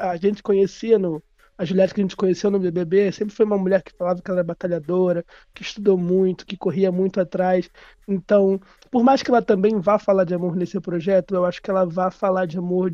A 0.00 0.16
gente 0.16 0.42
conhecia 0.42 0.98
no. 0.98 1.22
A 1.56 1.64
Juliette 1.64 1.94
que 1.94 2.00
a 2.00 2.04
gente 2.04 2.16
conheceu 2.16 2.50
no 2.50 2.58
BBB 2.58 3.12
sempre 3.12 3.34
foi 3.34 3.46
uma 3.46 3.56
mulher 3.56 3.82
que 3.82 3.96
falava 3.96 4.20
que 4.20 4.28
ela 4.30 4.40
era 4.40 4.46
batalhadora, 4.46 5.24
que 5.54 5.62
estudou 5.62 5.96
muito, 5.96 6.44
que 6.44 6.56
corria 6.56 6.90
muito 6.90 7.20
atrás. 7.20 7.70
Então, 8.08 8.60
por 8.90 9.04
mais 9.04 9.22
que 9.22 9.30
ela 9.30 9.40
também 9.40 9.78
vá 9.78 9.98
falar 9.98 10.24
de 10.24 10.34
amor 10.34 10.56
nesse 10.56 10.80
projeto, 10.80 11.34
eu 11.34 11.44
acho 11.44 11.62
que 11.62 11.70
ela 11.70 11.84
vá 11.84 12.10
falar 12.10 12.46
de 12.46 12.58
amor 12.58 12.92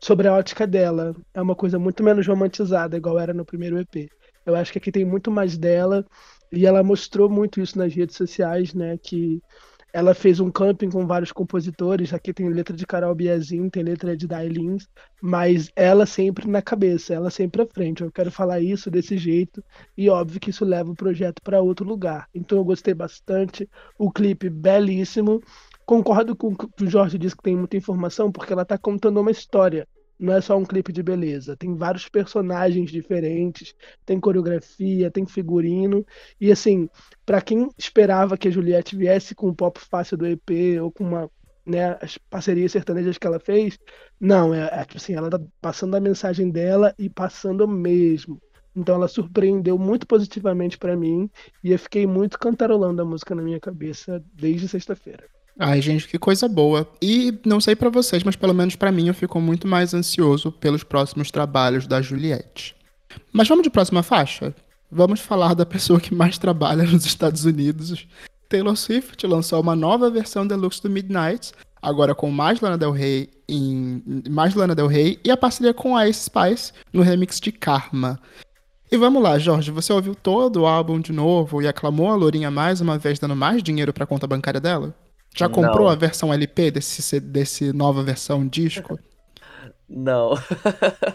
sobre 0.00 0.28
a 0.28 0.34
ótica 0.34 0.66
dela. 0.66 1.14
É 1.32 1.40
uma 1.40 1.54
coisa 1.54 1.78
muito 1.78 2.02
menos 2.02 2.26
romantizada, 2.26 2.96
igual 2.96 3.18
era 3.18 3.32
no 3.32 3.44
primeiro 3.44 3.78
EP. 3.78 4.08
Eu 4.44 4.54
acho 4.54 4.72
que 4.72 4.78
aqui 4.78 4.92
tem 4.92 5.04
muito 5.04 5.30
mais 5.30 5.56
dela, 5.56 6.04
e 6.52 6.66
ela 6.66 6.82
mostrou 6.82 7.28
muito 7.28 7.60
isso 7.60 7.78
nas 7.78 7.94
redes 7.94 8.16
sociais, 8.16 8.72
né? 8.74 8.96
Que 8.98 9.42
ela 9.92 10.14
fez 10.14 10.40
um 10.40 10.50
camping 10.50 10.90
com 10.90 11.06
vários 11.06 11.32
compositores. 11.32 12.12
Aqui 12.12 12.32
tem 12.32 12.48
letra 12.48 12.76
de 12.76 12.86
Carol 12.86 13.14
Biazin, 13.14 13.68
tem 13.68 13.82
letra 13.82 14.16
de 14.16 14.26
Dailins, 14.26 14.86
mas 15.20 15.70
ela 15.74 16.06
sempre 16.06 16.48
na 16.48 16.62
cabeça, 16.62 17.14
ela 17.14 17.30
sempre 17.30 17.62
à 17.62 17.66
frente. 17.66 18.02
Eu 18.02 18.12
quero 18.12 18.30
falar 18.30 18.60
isso 18.60 18.90
desse 18.90 19.16
jeito, 19.16 19.62
e 19.96 20.08
óbvio 20.08 20.40
que 20.40 20.50
isso 20.50 20.64
leva 20.64 20.90
o 20.90 20.96
projeto 20.96 21.42
para 21.42 21.60
outro 21.60 21.86
lugar. 21.86 22.28
Então 22.34 22.58
eu 22.58 22.64
gostei 22.64 22.94
bastante. 22.94 23.68
O 23.98 24.10
clipe 24.10 24.50
belíssimo 24.50 25.40
concordo 25.86 26.36
com 26.36 26.48
o 26.48 26.56
que 26.56 26.84
o 26.84 26.90
Jorge 26.90 27.18
disse 27.18 27.36
que 27.36 27.42
tem 27.42 27.56
muita 27.56 27.76
informação, 27.76 28.30
porque 28.30 28.52
ela 28.52 28.62
está 28.62 28.76
contando 28.76 29.20
uma 29.20 29.30
história. 29.30 29.88
Não 30.18 30.34
é 30.34 30.40
só 30.40 30.56
um 30.56 30.64
clipe 30.64 30.92
de 30.92 31.02
beleza. 31.02 31.56
Tem 31.56 31.74
vários 31.76 32.08
personagens 32.08 32.90
diferentes, 32.90 33.74
tem 34.04 34.18
coreografia, 34.18 35.10
tem 35.10 35.24
figurino. 35.26 36.04
E 36.40 36.50
assim, 36.50 36.88
para 37.24 37.40
quem 37.40 37.68
esperava 37.78 38.36
que 38.36 38.48
a 38.48 38.50
Juliette 38.50 38.96
viesse 38.96 39.34
com 39.34 39.48
o 39.48 39.54
pop 39.54 39.78
fácil 39.78 40.16
do 40.16 40.26
EP 40.26 40.80
ou 40.82 40.90
com 40.90 41.04
uma 41.04 41.30
né, 41.64 41.98
as 42.00 42.16
parcerias 42.16 42.72
sertanejas 42.72 43.18
que 43.18 43.26
ela 43.26 43.38
fez, 43.38 43.78
não, 44.18 44.54
é, 44.54 44.68
é 44.72 44.84
tipo 44.84 44.96
assim, 44.96 45.14
ela 45.14 45.28
tá 45.28 45.38
passando 45.60 45.94
a 45.96 46.00
mensagem 46.00 46.50
dela 46.50 46.94
e 46.98 47.10
passando 47.10 47.68
mesmo. 47.68 48.40
Então 48.74 48.94
ela 48.94 49.08
surpreendeu 49.08 49.78
muito 49.78 50.06
positivamente 50.06 50.78
para 50.78 50.96
mim 50.96 51.30
e 51.62 51.72
eu 51.72 51.78
fiquei 51.78 52.06
muito 52.06 52.38
cantarolando 52.38 53.02
a 53.02 53.04
música 53.04 53.34
na 53.34 53.42
minha 53.42 53.60
cabeça 53.60 54.24
desde 54.32 54.68
sexta-feira. 54.68 55.24
Ai, 55.58 55.82
gente, 55.82 56.06
que 56.06 56.18
coisa 56.18 56.46
boa. 56.46 56.88
E 57.02 57.36
não 57.44 57.60
sei 57.60 57.74
para 57.74 57.90
vocês, 57.90 58.22
mas 58.22 58.36
pelo 58.36 58.54
menos 58.54 58.76
para 58.76 58.92
mim 58.92 59.08
eu 59.08 59.14
fico 59.14 59.40
muito 59.40 59.66
mais 59.66 59.92
ansioso 59.92 60.52
pelos 60.52 60.84
próximos 60.84 61.32
trabalhos 61.32 61.86
da 61.86 62.00
Juliette. 62.00 62.76
Mas 63.32 63.48
vamos 63.48 63.64
de 63.64 63.70
próxima 63.70 64.02
faixa? 64.02 64.54
Vamos 64.90 65.20
falar 65.20 65.54
da 65.54 65.66
pessoa 65.66 66.00
que 66.00 66.14
mais 66.14 66.38
trabalha 66.38 66.84
nos 66.84 67.04
Estados 67.04 67.44
Unidos. 67.44 68.06
Taylor 68.48 68.76
Swift 68.76 69.26
lançou 69.26 69.60
uma 69.60 69.74
nova 69.74 70.08
versão 70.08 70.46
deluxe 70.46 70.82
do 70.82 70.88
Midnight, 70.88 71.52
agora 71.82 72.14
com 72.14 72.30
mais 72.30 72.60
Lana 72.60 72.78
Del 72.78 72.92
Rey 72.92 73.28
em 73.48 74.02
mais 74.30 74.54
Lana 74.54 74.74
Del 74.74 74.86
Rey 74.86 75.18
e 75.24 75.30
a 75.30 75.36
parceria 75.36 75.74
com 75.74 75.96
a 75.96 76.08
Ice 76.08 76.24
Spice 76.24 76.72
no 76.92 77.02
remix 77.02 77.40
de 77.40 77.50
Karma. 77.50 78.20
E 78.90 78.96
vamos 78.96 79.22
lá, 79.22 79.38
Jorge, 79.38 79.70
você 79.70 79.92
ouviu 79.92 80.14
todo 80.14 80.62
o 80.62 80.66
álbum 80.66 80.98
de 80.98 81.12
novo 81.12 81.60
e 81.60 81.68
aclamou 81.68 82.10
a 82.10 82.14
Lourinha 82.14 82.50
mais 82.50 82.80
uma 82.80 82.96
vez 82.96 83.18
dando 83.18 83.36
mais 83.36 83.62
dinheiro 83.62 83.92
para 83.92 84.04
a 84.04 84.06
conta 84.06 84.26
bancária 84.26 84.60
dela? 84.60 84.94
Já 85.36 85.48
comprou 85.48 85.86
não. 85.86 85.92
a 85.92 85.94
versão 85.94 86.32
LP 86.32 86.70
desse, 86.70 87.20
desse 87.20 87.72
nova 87.72 88.02
versão 88.02 88.46
disco? 88.46 88.98
Não. 89.88 90.34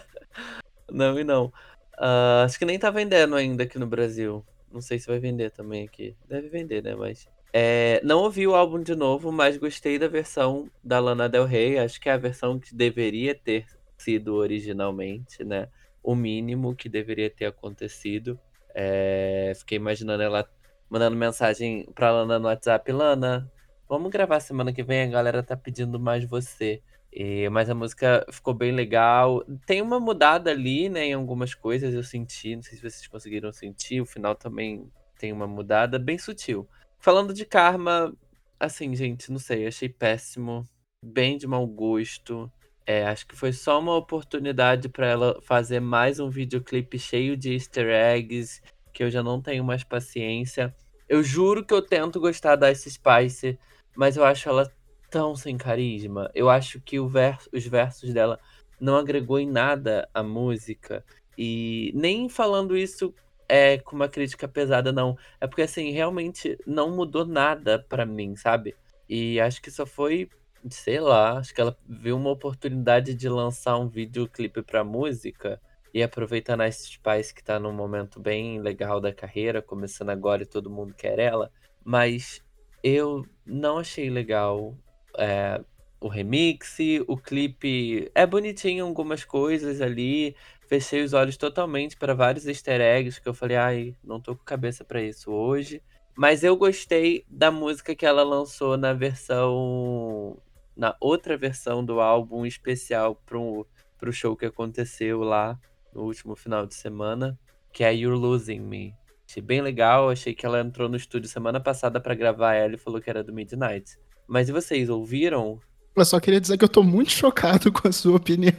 não 0.92 1.20
e 1.20 1.24
não. 1.24 1.46
Uh, 1.94 2.44
acho 2.44 2.58
que 2.58 2.66
nem 2.66 2.80
tá 2.80 2.90
vendendo 2.90 3.36
ainda 3.36 3.64
aqui 3.64 3.78
no 3.78 3.86
Brasil. 3.86 4.44
Não 4.72 4.82
sei 4.82 4.98
se 4.98 5.06
vai 5.06 5.20
vender 5.20 5.52
também 5.52 5.86
aqui. 5.86 6.16
Deve 6.28 6.50
vender, 6.50 6.82
né? 6.82 6.96
Mas. 6.96 7.28
É, 7.54 8.02
não 8.04 8.24
ouvi 8.24 8.48
o 8.48 8.56
álbum 8.56 8.82
de 8.82 8.96
novo, 8.96 9.32
mas 9.32 9.58
gostei 9.58 10.00
da 10.00 10.08
versão 10.08 10.68
da 10.84 11.00
Lana 11.00 11.30
Del 11.30 11.46
Rey. 11.46 11.78
Acho 11.78 12.02
que 12.02 12.10
é 12.10 12.14
a 12.14 12.18
versão 12.18 12.60
que 12.60 12.74
deveria 12.74 13.36
ter 13.36 13.68
sido 13.96 14.34
originalmente, 14.34 15.44
né? 15.44 15.68
O 16.02 16.16
mínimo 16.16 16.76
que 16.76 16.90
deveria 16.90 17.30
ter 17.30 17.46
acontecido. 17.46 18.40
É, 18.74 19.54
fiquei 19.56 19.76
imaginando 19.78 20.24
ela 20.24 20.50
mandando 20.90 21.16
mensagem 21.16 21.88
pra 21.94 22.12
Lana 22.12 22.40
no 22.40 22.48
WhatsApp, 22.48 22.92
Lana, 22.92 23.52
vamos 23.88 24.12
gravar 24.12 24.40
semana 24.40 24.74
que 24.74 24.84
vem, 24.84 25.04
a 25.04 25.12
galera 25.12 25.44
tá 25.44 25.56
pedindo 25.56 26.00
mais 26.00 26.26
você. 26.26 26.82
E, 27.16 27.48
mas 27.50 27.70
a 27.70 27.76
música 27.76 28.26
ficou 28.32 28.54
bem 28.54 28.72
legal. 28.72 29.46
Tem 29.66 29.82
uma 29.82 30.00
mudada 30.00 30.50
ali, 30.50 30.90
né, 30.90 31.06
em 31.06 31.14
algumas 31.14 31.54
coisas 31.54 31.94
eu 31.94 32.04
senti, 32.04 32.56
não 32.56 32.64
sei 32.64 32.78
se 32.78 32.82
vocês 32.82 33.08
conseguiram 33.08 33.52
sentir, 33.52 34.02
o 34.02 34.06
final 34.06 34.36
também 34.36 34.90
tem 35.20 35.32
uma 35.32 35.48
mudada 35.48 36.00
bem 36.00 36.18
sutil. 36.18 36.68
Falando 37.00 37.34
de 37.34 37.46
Karma, 37.46 38.14
assim, 38.60 38.96
gente, 38.96 39.32
não 39.32 39.38
sei, 39.38 39.68
achei 39.68 39.90
péssimo, 39.90 40.68
bem 41.04 41.38
de 41.38 41.46
mau 41.46 41.66
gosto. 41.68 42.52
É, 42.86 43.06
acho 43.06 43.28
que 43.28 43.36
foi 43.36 43.54
só 43.54 43.80
uma 43.80 43.96
oportunidade 43.96 44.90
para 44.90 45.08
ela 45.08 45.42
fazer 45.42 45.80
mais 45.80 46.20
um 46.20 46.30
videoclipe 46.30 46.98
cheio 46.98 47.38
de 47.38 47.54
easter 47.54 47.88
eggs, 47.90 48.62
que 48.92 49.04
eu 49.04 49.10
já 49.10 49.22
não 49.24 49.42
tenho 49.42 49.64
mais 49.64 49.84
paciência. 49.84 50.76
Eu 51.08 51.24
juro 51.24 51.66
que 51.66 51.74
eu 51.74 51.82
tento 51.82 52.20
gostar 52.20 52.56
da 52.56 52.72
Ice 52.72 52.90
Spice, 52.90 53.60
mas 53.96 54.18
eu 54.18 54.24
acho 54.24 54.50
ela 54.50 54.72
tão 55.10 55.36
sem 55.36 55.58
carisma. 55.58 56.32
Eu 56.34 56.50
acho 56.50 56.82
que 56.82 57.00
verso, 57.02 57.50
os 57.54 57.66
versos 57.66 58.14
dela 58.14 58.40
não 58.80 58.96
agregou 58.98 59.40
em 59.40 59.50
nada 59.50 60.10
a 60.14 60.24
música. 60.24 61.04
E 61.38 61.92
nem 61.96 62.30
falando 62.30 62.76
isso 62.76 63.14
é 63.48 63.78
com 63.78 63.96
uma 63.96 64.10
crítica 64.10 64.48
pesada, 64.48 64.92
não. 64.92 65.18
É 65.40 65.48
porque, 65.48 65.62
assim, 65.62 65.92
realmente 65.92 66.58
não 66.66 66.96
mudou 66.96 67.26
nada 67.26 67.86
para 67.88 68.06
mim, 68.06 68.36
sabe? 68.36 68.76
E 69.08 69.40
acho 69.40 69.62
que 69.62 69.70
só 69.70 69.86
foi 69.86 70.30
sei 70.70 71.00
lá, 71.00 71.38
acho 71.38 71.54
que 71.54 71.62
ela 71.62 71.78
viu 71.88 72.16
uma 72.16 72.32
oportunidade 72.32 73.14
de 73.14 73.28
lançar 73.28 73.78
um 73.78 73.88
videoclipe 73.88 74.62
pra 74.62 74.84
música 74.84 75.60
e 75.94 76.02
aproveitando 76.02 76.62
a 76.62 76.68
Ice 76.68 76.88
Spice 76.88 77.34
que 77.34 77.44
tá 77.44 77.60
num 77.60 77.72
momento 77.72 78.20
bem 78.20 78.60
legal 78.60 79.00
da 79.00 79.14
carreira, 79.14 79.62
começando 79.62 80.10
agora 80.10 80.44
e 80.44 80.48
todo 80.48 80.70
mundo 80.70 80.94
quer 80.94 81.20
ela, 81.20 81.52
mas 81.84 82.44
eu 82.84 83.26
não 83.46 83.78
achei 83.78 84.10
legal 84.10 84.76
é, 85.18 85.62
o 86.02 86.08
remix, 86.08 86.78
o 87.08 87.16
clipe 87.16 88.12
é 88.16 88.26
bonitinho 88.26 88.86
algumas 88.86 89.24
coisas 89.24 89.80
ali, 89.82 90.36
fechei 90.68 91.04
os 91.04 91.14
olhos 91.14 91.38
totalmente 91.38 91.96
para 91.96 92.14
vários 92.14 92.48
easter 92.48 92.82
eggs 92.82 93.22
que 93.22 93.30
eu 93.30 93.34
falei, 93.34 93.58
ai, 93.58 93.96
não 94.04 94.20
tô 94.20 94.36
com 94.36 94.44
cabeça 94.44 94.84
para 94.84 95.02
isso 95.02 95.32
hoje. 95.32 95.82
Mas 96.16 96.44
eu 96.44 96.56
gostei 96.56 97.26
da 97.28 97.50
música 97.50 97.96
que 97.96 98.06
ela 98.06 98.24
lançou 98.24 98.78
na 98.78 98.94
versão 98.94 100.38
na 100.76 100.96
outra 101.00 101.38
versão 101.38 101.86
do 101.86 102.00
álbum 102.00 102.46
especial 102.46 103.16
pro, 103.26 103.66
pro 103.98 104.12
show 104.12 104.36
que 104.36 104.46
aconteceu 104.46 105.22
lá 105.22 105.60
no 105.94 106.04
último 106.04 106.36
final 106.36 106.66
de 106.66 106.76
semana, 106.76 107.38
que 107.72 107.84
é 107.84 107.94
You're 107.94 108.20
Losing 108.20 108.60
Me. 108.60 108.94
Achei 109.28 109.42
bem 109.42 109.62
legal, 109.62 110.10
achei 110.10 110.34
que 110.34 110.46
ela 110.46 110.62
entrou 110.62 110.90
no 110.90 110.98
estúdio 110.98 111.30
semana 111.30 111.60
passada 111.60 112.00
para 112.00 112.14
gravar 112.14 112.54
ela 112.54 112.76
e 112.76 112.78
falou 112.78 113.02
que 113.02 113.10
era 113.10 113.24
do 113.24 113.34
Midnight. 113.34 113.98
Mas 114.28 114.50
e 114.50 114.52
vocês, 114.52 114.90
ouviram? 114.90 115.60
Eu 115.96 116.06
só 116.06 116.20
queria 116.20 116.42
dizer 116.42 116.58
que 116.58 116.64
eu 116.64 116.70
tô 116.70 116.84
muito 116.84 117.12
chocado 117.12 117.72
com 117.72 117.88
a 117.88 117.92
sua 117.92 118.18
opinião. 118.18 118.54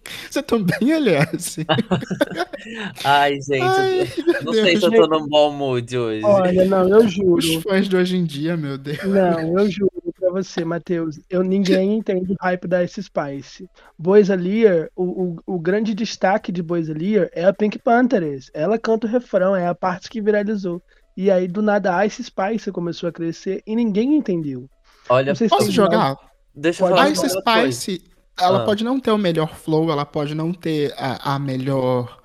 Você 0.30 0.42
também, 0.42 0.92
aliás. 0.92 1.56
Ai, 3.04 3.34
gente, 3.34 3.62
Ai, 3.62 4.08
não 4.42 4.52
sei 4.52 4.76
se 4.76 4.84
eu 4.86 4.90
tô 4.90 5.06
num 5.06 5.28
bom 5.28 5.52
mood 5.52 5.98
hoje. 5.98 6.24
Olha, 6.24 6.64
não, 6.64 6.88
eu 6.88 7.08
juro. 7.08 7.36
Os 7.36 7.54
fãs 7.56 7.88
de 7.88 7.96
hoje 7.96 8.16
em 8.16 8.24
dia, 8.24 8.56
meu 8.56 8.78
Deus. 8.78 9.04
Não, 9.04 9.58
eu 9.58 9.70
juro 9.70 9.89
você, 10.30 10.64
Matheus. 10.64 11.18
Eu, 11.28 11.42
ninguém 11.42 11.98
entende 11.98 12.32
o 12.32 12.36
hype 12.40 12.66
da 12.66 12.82
Ice 12.84 13.02
Spice. 13.02 13.68
Boys 13.98 14.28
Lear, 14.28 14.88
o, 14.96 15.04
o, 15.04 15.36
o, 15.54 15.58
grande 15.58 15.94
destaque 15.94 16.50
de 16.52 16.62
Boys 16.62 16.88
Lear 16.88 17.28
é 17.32 17.44
a 17.44 17.52
Pink 17.52 17.78
Panthers. 17.78 18.50
Ela 18.54 18.78
canta 18.78 19.06
o 19.06 19.10
refrão, 19.10 19.54
é 19.54 19.66
a 19.66 19.74
parte 19.74 20.08
que 20.08 20.20
viralizou. 20.20 20.82
E 21.16 21.30
aí, 21.30 21.46
do 21.46 21.60
nada, 21.60 21.96
a 21.96 22.06
Ice 22.06 22.22
Spice 22.22 22.72
começou 22.72 23.08
a 23.08 23.12
crescer 23.12 23.62
e 23.66 23.74
ninguém 23.74 24.16
entendeu. 24.16 24.68
Olha, 25.08 25.34
se 25.34 25.48
posso 25.48 25.70
jogar? 25.70 26.16
Deixa 26.54 26.84
eu 26.84 26.88
falar. 26.88 27.04
A 27.04 27.08
Ice 27.10 27.28
Spice, 27.28 28.02
ela 28.38 28.62
ah. 28.62 28.64
pode 28.64 28.84
não 28.84 28.98
ter 28.98 29.10
o 29.10 29.18
melhor 29.18 29.54
flow, 29.54 29.90
ela 29.90 30.06
pode 30.06 30.34
não 30.34 30.52
ter 30.52 30.94
a, 30.96 31.34
a 31.34 31.38
melhor 31.38 32.20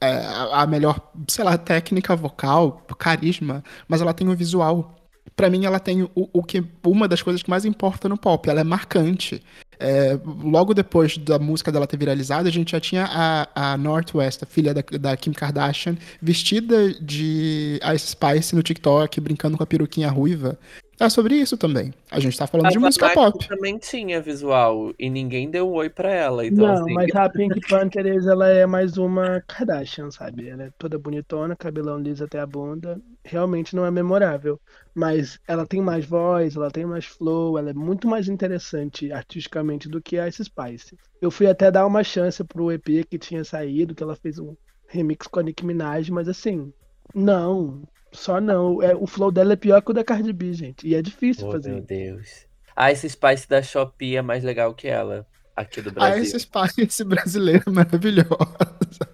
é, 0.00 0.24
a 0.52 0.66
melhor, 0.66 1.10
sei 1.28 1.44
lá, 1.44 1.58
técnica 1.58 2.14
vocal, 2.14 2.82
carisma, 2.98 3.64
mas 3.88 4.00
ela 4.00 4.14
tem 4.14 4.28
o 4.28 4.36
visual 4.36 4.94
para 5.38 5.48
mim 5.48 5.64
ela 5.64 5.78
tem 5.78 6.02
o, 6.02 6.10
o, 6.16 6.42
que 6.42 6.64
uma 6.84 7.06
das 7.06 7.22
coisas 7.22 7.44
que 7.44 7.48
mais 7.48 7.64
importa 7.64 8.08
no 8.08 8.18
pop, 8.18 8.50
ela 8.50 8.60
é 8.60 8.64
marcante. 8.64 9.40
É, 9.78 10.18
logo 10.24 10.74
depois 10.74 11.16
da 11.16 11.38
música 11.38 11.70
dela 11.70 11.86
ter 11.86 11.96
viralizado, 11.96 12.48
a 12.48 12.50
gente 12.50 12.72
já 12.72 12.80
tinha 12.80 13.08
a, 13.08 13.72
a 13.72 13.76
Northwest, 13.76 14.42
a 14.42 14.46
filha 14.46 14.74
da, 14.74 14.82
da, 14.98 15.16
Kim 15.16 15.30
Kardashian, 15.30 15.96
vestida 16.20 16.92
de 16.94 17.78
Ice 17.94 18.08
Spice 18.08 18.56
no 18.56 18.64
TikTok, 18.64 19.20
brincando 19.20 19.56
com 19.56 19.62
a 19.62 19.66
peruquinha 19.66 20.10
ruiva. 20.10 20.58
É 21.00 21.08
sobre 21.08 21.36
isso 21.36 21.56
também. 21.56 21.94
A 22.10 22.18
gente 22.18 22.36
tá 22.36 22.46
falando 22.46 22.66
a 22.66 22.70
de 22.70 22.78
música 22.78 23.10
pop. 23.10 23.46
também 23.46 23.78
tinha 23.78 24.20
visual 24.20 24.92
e 24.98 25.08
ninguém 25.08 25.48
deu 25.48 25.68
um 25.68 25.74
oi 25.74 25.88
pra 25.88 26.12
ela. 26.12 26.44
Então, 26.44 26.66
não, 26.66 26.82
assim... 26.82 26.92
mas 26.92 27.14
a 27.14 27.28
Pink 27.28 27.60
Panthers 27.68 28.26
ela 28.26 28.48
é 28.48 28.66
mais 28.66 28.98
uma 28.98 29.40
Kardashian, 29.46 30.10
sabe? 30.10 30.48
Ela 30.48 30.64
é 30.64 30.70
toda 30.76 30.98
bonitona, 30.98 31.54
cabelão 31.54 31.98
liso 31.98 32.24
até 32.24 32.40
a 32.40 32.46
bunda. 32.46 33.00
Realmente 33.24 33.76
não 33.76 33.86
é 33.86 33.90
memorável. 33.92 34.60
Mas 34.92 35.38
ela 35.46 35.64
tem 35.64 35.80
mais 35.80 36.04
voz, 36.04 36.56
ela 36.56 36.70
tem 36.70 36.84
mais 36.84 37.04
flow, 37.04 37.56
ela 37.56 37.70
é 37.70 37.74
muito 37.74 38.08
mais 38.08 38.28
interessante 38.28 39.12
artisticamente 39.12 39.88
do 39.88 40.02
que 40.02 40.18
a 40.18 40.26
Ice 40.26 40.44
Spice. 40.44 40.96
Eu 41.20 41.30
fui 41.30 41.46
até 41.46 41.70
dar 41.70 41.86
uma 41.86 42.02
chance 42.02 42.42
pro 42.42 42.72
EP 42.72 43.04
que 43.08 43.18
tinha 43.18 43.44
saído, 43.44 43.94
que 43.94 44.02
ela 44.02 44.16
fez 44.16 44.40
um 44.40 44.56
remix 44.88 45.28
com 45.28 45.38
a 45.38 45.42
Nicki 45.44 45.64
Minaj, 45.64 46.10
mas 46.10 46.28
assim, 46.28 46.72
não, 47.14 47.82
só 48.12 48.40
não. 48.40 48.82
É, 48.82 48.94
o 48.94 49.06
flow 49.06 49.30
dela 49.30 49.52
é 49.52 49.56
pior 49.56 49.80
que 49.82 49.90
o 49.90 49.94
da 49.94 50.04
Cardi 50.04 50.32
B, 50.32 50.52
gente. 50.52 50.86
E 50.86 50.94
é 50.94 51.02
difícil 51.02 51.48
oh, 51.48 51.52
fazer. 51.52 51.70
Meu 51.70 51.82
Deus. 51.82 52.46
Ah, 52.74 52.92
esse 52.92 53.08
Spice 53.08 53.48
da 53.48 53.62
Shopee 53.62 54.16
é 54.16 54.22
mais 54.22 54.44
legal 54.44 54.74
que 54.74 54.88
ela. 54.88 55.26
Aqui 55.56 55.82
do 55.82 55.90
Brasil. 55.90 56.14
Ah, 56.14 56.20
esse 56.20 56.38
Spice 56.38 57.04
brasileiro 57.04 57.64
é 57.66 57.70
maravilhosa. 57.70 59.08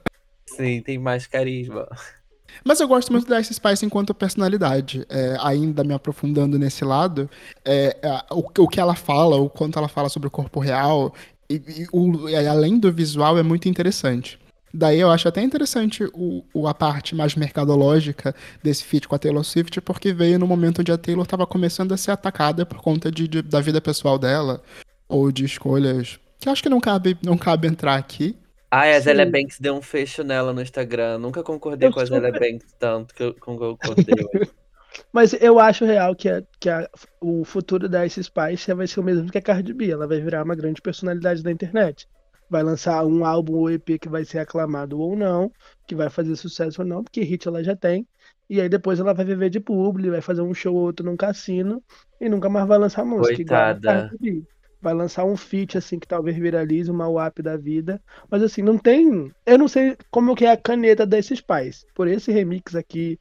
Sim, 0.46 0.82
tem 0.82 0.98
mais 0.98 1.26
carisma. 1.26 1.88
Mas 2.62 2.78
eu 2.78 2.86
gosto 2.86 3.10
muito 3.10 3.26
da 3.26 3.40
Ice 3.40 3.54
Spice 3.54 3.84
enquanto 3.84 4.14
personalidade. 4.14 5.04
É, 5.08 5.36
ainda 5.40 5.82
me 5.82 5.94
aprofundando 5.94 6.58
nesse 6.58 6.84
lado, 6.84 7.28
é, 7.64 7.96
é, 8.02 8.24
o, 8.30 8.44
o, 8.58 8.68
que 8.68 8.78
ela 8.78 8.94
fala, 8.94 9.36
o 9.36 9.48
quanto 9.48 9.78
ela 9.78 9.88
fala 9.88 10.08
sobre 10.08 10.28
o 10.28 10.30
corpo 10.30 10.60
real, 10.60 11.12
e, 11.48 11.54
e 11.54 11.86
o, 11.92 12.26
além 12.48 12.78
do 12.78 12.92
visual, 12.92 13.38
é 13.38 13.42
muito 13.42 13.68
interessante. 13.68 14.38
Daí 14.76 14.98
eu 14.98 15.08
acho 15.08 15.28
até 15.28 15.40
interessante 15.40 16.02
o, 16.12 16.44
o, 16.52 16.66
a 16.66 16.74
parte 16.74 17.14
mais 17.14 17.36
mercadológica 17.36 18.34
desse 18.60 18.82
feat 18.82 19.06
com 19.06 19.14
a 19.14 19.18
Taylor 19.18 19.44
Swift, 19.44 19.80
porque 19.80 20.12
veio 20.12 20.36
no 20.36 20.48
momento 20.48 20.80
onde 20.80 20.90
a 20.90 20.98
Taylor 20.98 21.22
estava 21.22 21.46
começando 21.46 21.92
a 21.92 21.96
ser 21.96 22.10
atacada 22.10 22.66
por 22.66 22.78
conta 22.78 23.08
de, 23.10 23.28
de, 23.28 23.40
da 23.40 23.60
vida 23.60 23.80
pessoal 23.80 24.18
dela, 24.18 24.60
ou 25.08 25.30
de 25.30 25.44
escolhas 25.44 26.18
que 26.44 26.48
acho 26.48 26.62
que 26.62 26.68
não 26.68 26.80
cabe, 26.80 27.16
não 27.22 27.38
cabe 27.38 27.66
entrar 27.68 27.94
aqui. 27.94 28.36
Ah, 28.70 28.82
a 28.82 29.00
Zélia 29.00 29.24
Banks 29.24 29.58
deu 29.60 29.74
um 29.74 29.80
fecho 29.80 30.22
nela 30.22 30.52
no 30.52 30.60
Instagram. 30.60 31.18
Nunca 31.18 31.42
concordei 31.42 31.88
eu 31.88 31.92
com 31.92 32.00
a 32.00 32.04
Zélia 32.04 32.32
Banks 32.32 32.74
tanto 32.78 33.14
que 33.14 33.22
eu 33.22 33.34
concordei. 33.34 33.78
Mas 35.12 35.32
eu 35.40 35.58
acho 35.58 35.84
real 35.84 36.14
que, 36.14 36.28
a, 36.28 36.42
que 36.60 36.68
a, 36.68 36.88
o 37.20 37.44
futuro 37.44 37.88
da 37.88 38.04
Ice 38.04 38.22
Spice 38.22 38.74
vai 38.74 38.86
ser 38.86 39.00
o 39.00 39.02
mesmo 39.02 39.30
que 39.30 39.38
a 39.38 39.42
Cardi 39.42 39.72
B. 39.72 39.90
Ela 39.90 40.06
vai 40.06 40.20
virar 40.20 40.44
uma 40.44 40.54
grande 40.54 40.82
personalidade 40.82 41.42
da 41.42 41.50
internet 41.50 42.06
vai 42.48 42.62
lançar 42.62 43.04
um 43.04 43.24
álbum 43.24 43.54
ou 43.54 43.70
EP 43.70 43.98
que 44.00 44.08
vai 44.08 44.24
ser 44.24 44.38
aclamado 44.38 44.98
ou 44.98 45.16
não, 45.16 45.50
que 45.86 45.94
vai 45.94 46.08
fazer 46.10 46.36
sucesso 46.36 46.82
ou 46.82 46.86
não, 46.86 47.02
porque 47.02 47.22
hit 47.22 47.46
ela 47.46 47.62
já 47.62 47.74
tem. 47.74 48.06
E 48.48 48.60
aí 48.60 48.68
depois 48.68 49.00
ela 49.00 49.14
vai 49.14 49.24
viver 49.24 49.50
de 49.50 49.60
publi, 49.60 50.10
vai 50.10 50.20
fazer 50.20 50.42
um 50.42 50.54
show 50.54 50.74
ou 50.74 50.82
outro 50.82 51.04
num 51.04 51.16
cassino 51.16 51.82
e 52.20 52.28
nunca 52.28 52.48
mais 52.48 52.66
vai 52.66 52.78
lançar 52.78 53.04
música. 53.04 53.36
Coitada. 53.36 54.10
Vai 54.80 54.92
lançar 54.92 55.24
um 55.24 55.34
feat 55.34 55.78
assim 55.78 55.98
que 55.98 56.06
talvez 56.06 56.36
viralize 56.36 56.90
uma 56.90 57.08
WAP 57.08 57.40
da 57.40 57.56
vida. 57.56 58.02
Mas 58.30 58.42
assim, 58.42 58.60
não 58.60 58.76
tem. 58.76 59.32
Eu 59.46 59.58
não 59.58 59.66
sei 59.66 59.96
como 60.10 60.36
que 60.36 60.44
é 60.44 60.50
a 60.52 60.58
caneta 60.58 61.06
desses 61.06 61.40
pais. 61.40 61.86
Por 61.94 62.06
esse 62.06 62.30
remix 62.30 62.74
aqui 62.74 63.18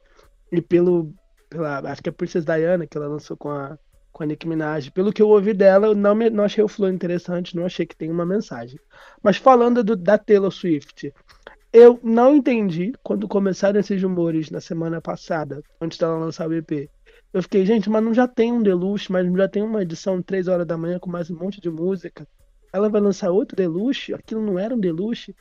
e 0.52 0.60
pelo. 0.60 1.10
Pela, 1.48 1.78
acho 1.90 2.02
que 2.02 2.10
é 2.10 2.12
Princess 2.12 2.44
Diana 2.44 2.86
que 2.86 2.98
ela 2.98 3.08
lançou 3.08 3.36
com 3.36 3.48
a 3.48 3.78
com 4.14 4.22
a 4.22 4.26
Nicki 4.26 4.48
Minaj. 4.48 4.90
Pelo 4.90 5.12
que 5.12 5.20
eu 5.20 5.28
ouvi 5.28 5.52
dela, 5.52 5.88
eu 5.88 5.94
não, 5.94 6.14
me, 6.14 6.30
não 6.30 6.44
achei 6.44 6.62
o 6.62 6.68
flow 6.68 6.88
interessante, 6.88 7.54
não 7.54 7.66
achei 7.66 7.84
que 7.84 7.96
tem 7.96 8.10
uma 8.10 8.24
mensagem. 8.24 8.78
Mas 9.22 9.36
falando 9.36 9.82
do, 9.82 9.96
da 9.96 10.16
Taylor 10.16 10.52
Swift, 10.52 11.12
eu 11.72 11.98
não 12.02 12.36
entendi 12.36 12.92
quando 13.02 13.26
começaram 13.26 13.78
esses 13.80 14.00
rumores 14.00 14.50
na 14.50 14.60
semana 14.60 15.00
passada, 15.02 15.60
antes 15.80 15.98
dela 15.98 16.16
lançar 16.16 16.48
o 16.48 16.54
EP. 16.54 16.88
Eu 17.32 17.42
fiquei, 17.42 17.66
gente, 17.66 17.90
mas 17.90 18.04
não 18.04 18.14
já 18.14 18.28
tem 18.28 18.52
um 18.52 18.62
Deluxe, 18.62 19.10
mas 19.10 19.30
já 19.32 19.48
tem 19.48 19.62
uma 19.64 19.82
edição 19.82 20.22
3 20.22 20.46
horas 20.46 20.66
da 20.66 20.78
manhã 20.78 21.00
com 21.00 21.10
mais 21.10 21.28
um 21.28 21.36
monte 21.36 21.60
de 21.60 21.68
música. 21.68 22.26
Ela 22.72 22.88
vai 22.88 23.00
lançar 23.00 23.32
outro 23.32 23.56
Deluxe? 23.56 24.14
Aquilo 24.14 24.40
não 24.40 24.56
era 24.56 24.72
um 24.72 24.78
Deluxe? 24.78 25.34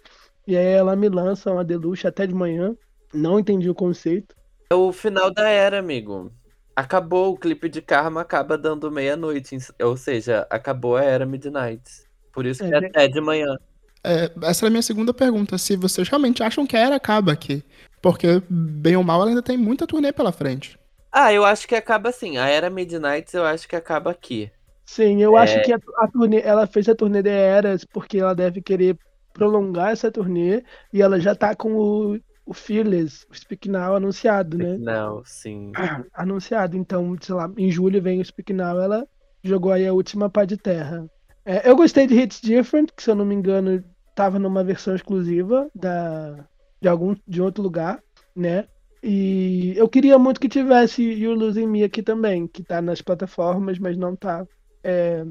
E 0.48 0.58
aí 0.58 0.66
ela 0.66 0.96
me 0.96 1.08
lança 1.08 1.52
uma 1.52 1.64
Deluxe 1.64 2.08
até 2.08 2.26
de 2.26 2.34
manhã. 2.34 2.76
Não 3.14 3.40
entendi 3.40 3.70
o 3.70 3.76
conceito. 3.76 4.36
É 4.72 4.76
o 4.76 4.92
final 4.92 5.32
da 5.32 5.48
era, 5.48 5.78
amigo. 5.78 6.32
Acabou, 6.76 7.34
o 7.34 7.38
clipe 7.38 7.70
de 7.70 7.82
Karma 7.82 8.22
acaba 8.22 8.58
dando 8.58 8.92
meia-noite, 8.92 9.58
ou 9.82 9.96
seja, 9.96 10.48
acabou 10.50 10.96
a 10.96 11.04
era 11.04 11.26
Midnight. 11.26 11.84
Por 12.32 12.46
isso 12.46 12.64
que 12.64 12.74
é, 12.74 12.78
é 12.78 12.88
até 12.88 13.08
de 13.08 13.22
manhã. 13.22 13.56
É, 14.04 14.32
essa 14.44 14.66
é 14.66 14.68
a 14.68 14.70
minha 14.70 14.82
segunda 14.82 15.14
pergunta, 15.14 15.58
se 15.58 15.76
vocês 15.76 16.10
realmente 16.10 16.42
acham 16.44 16.66
que 16.66 16.76
a 16.76 16.80
era 16.80 16.96
acaba 16.96 17.32
aqui. 17.32 17.64
Porque, 18.02 18.42
bem 18.50 18.98
ou 18.98 19.04
mal, 19.04 19.22
ela 19.22 19.30
ainda 19.30 19.42
tem 19.42 19.58
muita 19.58 19.88
turnê 19.88 20.12
pela 20.12 20.32
frente. 20.32 20.78
Ah, 21.12 21.32
eu 21.32 21.46
acho 21.46 21.68
que 21.68 21.76
acaba 21.76 22.10
assim. 22.10 22.38
A 22.38 22.48
Era 22.48 22.70
Midnight 22.70 23.34
eu 23.36 23.46
acho 23.46 23.68
que 23.68 23.76
acaba 23.76 24.12
aqui. 24.12 24.52
Sim, 24.86 25.22
eu 25.22 25.38
É. 25.38 25.42
acho 25.42 25.62
que 25.62 25.72
a, 25.72 25.80
a 26.00 26.08
turnê, 26.08 26.42
ela 26.42 26.68
fez 26.68 26.90
a 26.90 26.96
turnê 26.96 27.22
de 27.22 27.30
Eras 27.30 27.86
porque 27.86 28.18
ela 28.18 28.34
deve 28.36 28.62
querer 28.62 28.98
prolongar 29.32 29.92
essa 29.92 30.12
turnê 30.12 30.64
e 30.92 31.02
ela 31.02 31.20
já 31.20 31.34
tá 31.36 31.56
com 31.56 31.74
o, 31.76 32.20
o 32.46 32.54
Fearless, 32.54 33.26
o 33.30 33.36
Speak 33.36 33.70
Now 33.70 33.96
anunciado, 33.96 34.58
né? 34.58 34.78
Não, 34.78 35.24
sim. 35.26 35.72
Anunciado. 36.14 36.76
Então, 36.78 37.16
sei 37.22 37.36
lá, 37.36 37.52
em 37.58 37.72
julho 37.72 38.02
vem 38.02 38.22
o 38.22 38.26
Speak 38.26 38.54
Now, 38.54 38.80
ela 38.80 39.08
jogou 39.44 39.72
aí 39.72 39.86
a 39.88 39.94
última 39.94 40.30
pá 40.30 40.46
de 40.46 40.58
terra. 40.58 41.06
É, 41.46 41.70
eu 41.70 41.76
gostei 41.76 42.08
de 42.08 42.16
Hits 42.16 42.40
Different, 42.42 42.92
que 42.96 43.04
se 43.04 43.10
eu 43.10 43.16
não 43.16 43.26
me 43.26 43.36
engano, 43.36 43.84
tava 44.16 44.40
numa 44.40 44.64
versão 44.64 44.96
exclusiva 44.96 45.70
da, 45.76 46.46
de 46.82 46.88
algum 46.88 47.16
de 47.28 47.42
outro 47.42 47.62
lugar, 47.62 48.02
né? 48.36 48.68
E 49.02 49.74
eu 49.76 49.90
queria 49.90 50.18
muito 50.18 50.40
que 50.40 50.48
tivesse 50.48 51.04
You 51.04 51.34
Losing 51.34 51.68
Me 51.68 51.84
aqui 51.84 52.02
também, 52.02 52.48
que 52.48 52.64
tá 52.64 52.82
nas 52.82 53.02
plataformas, 53.02 53.78
mas 53.78 53.98
não 53.98 54.16
tá 54.16 54.46
é, 54.82 55.26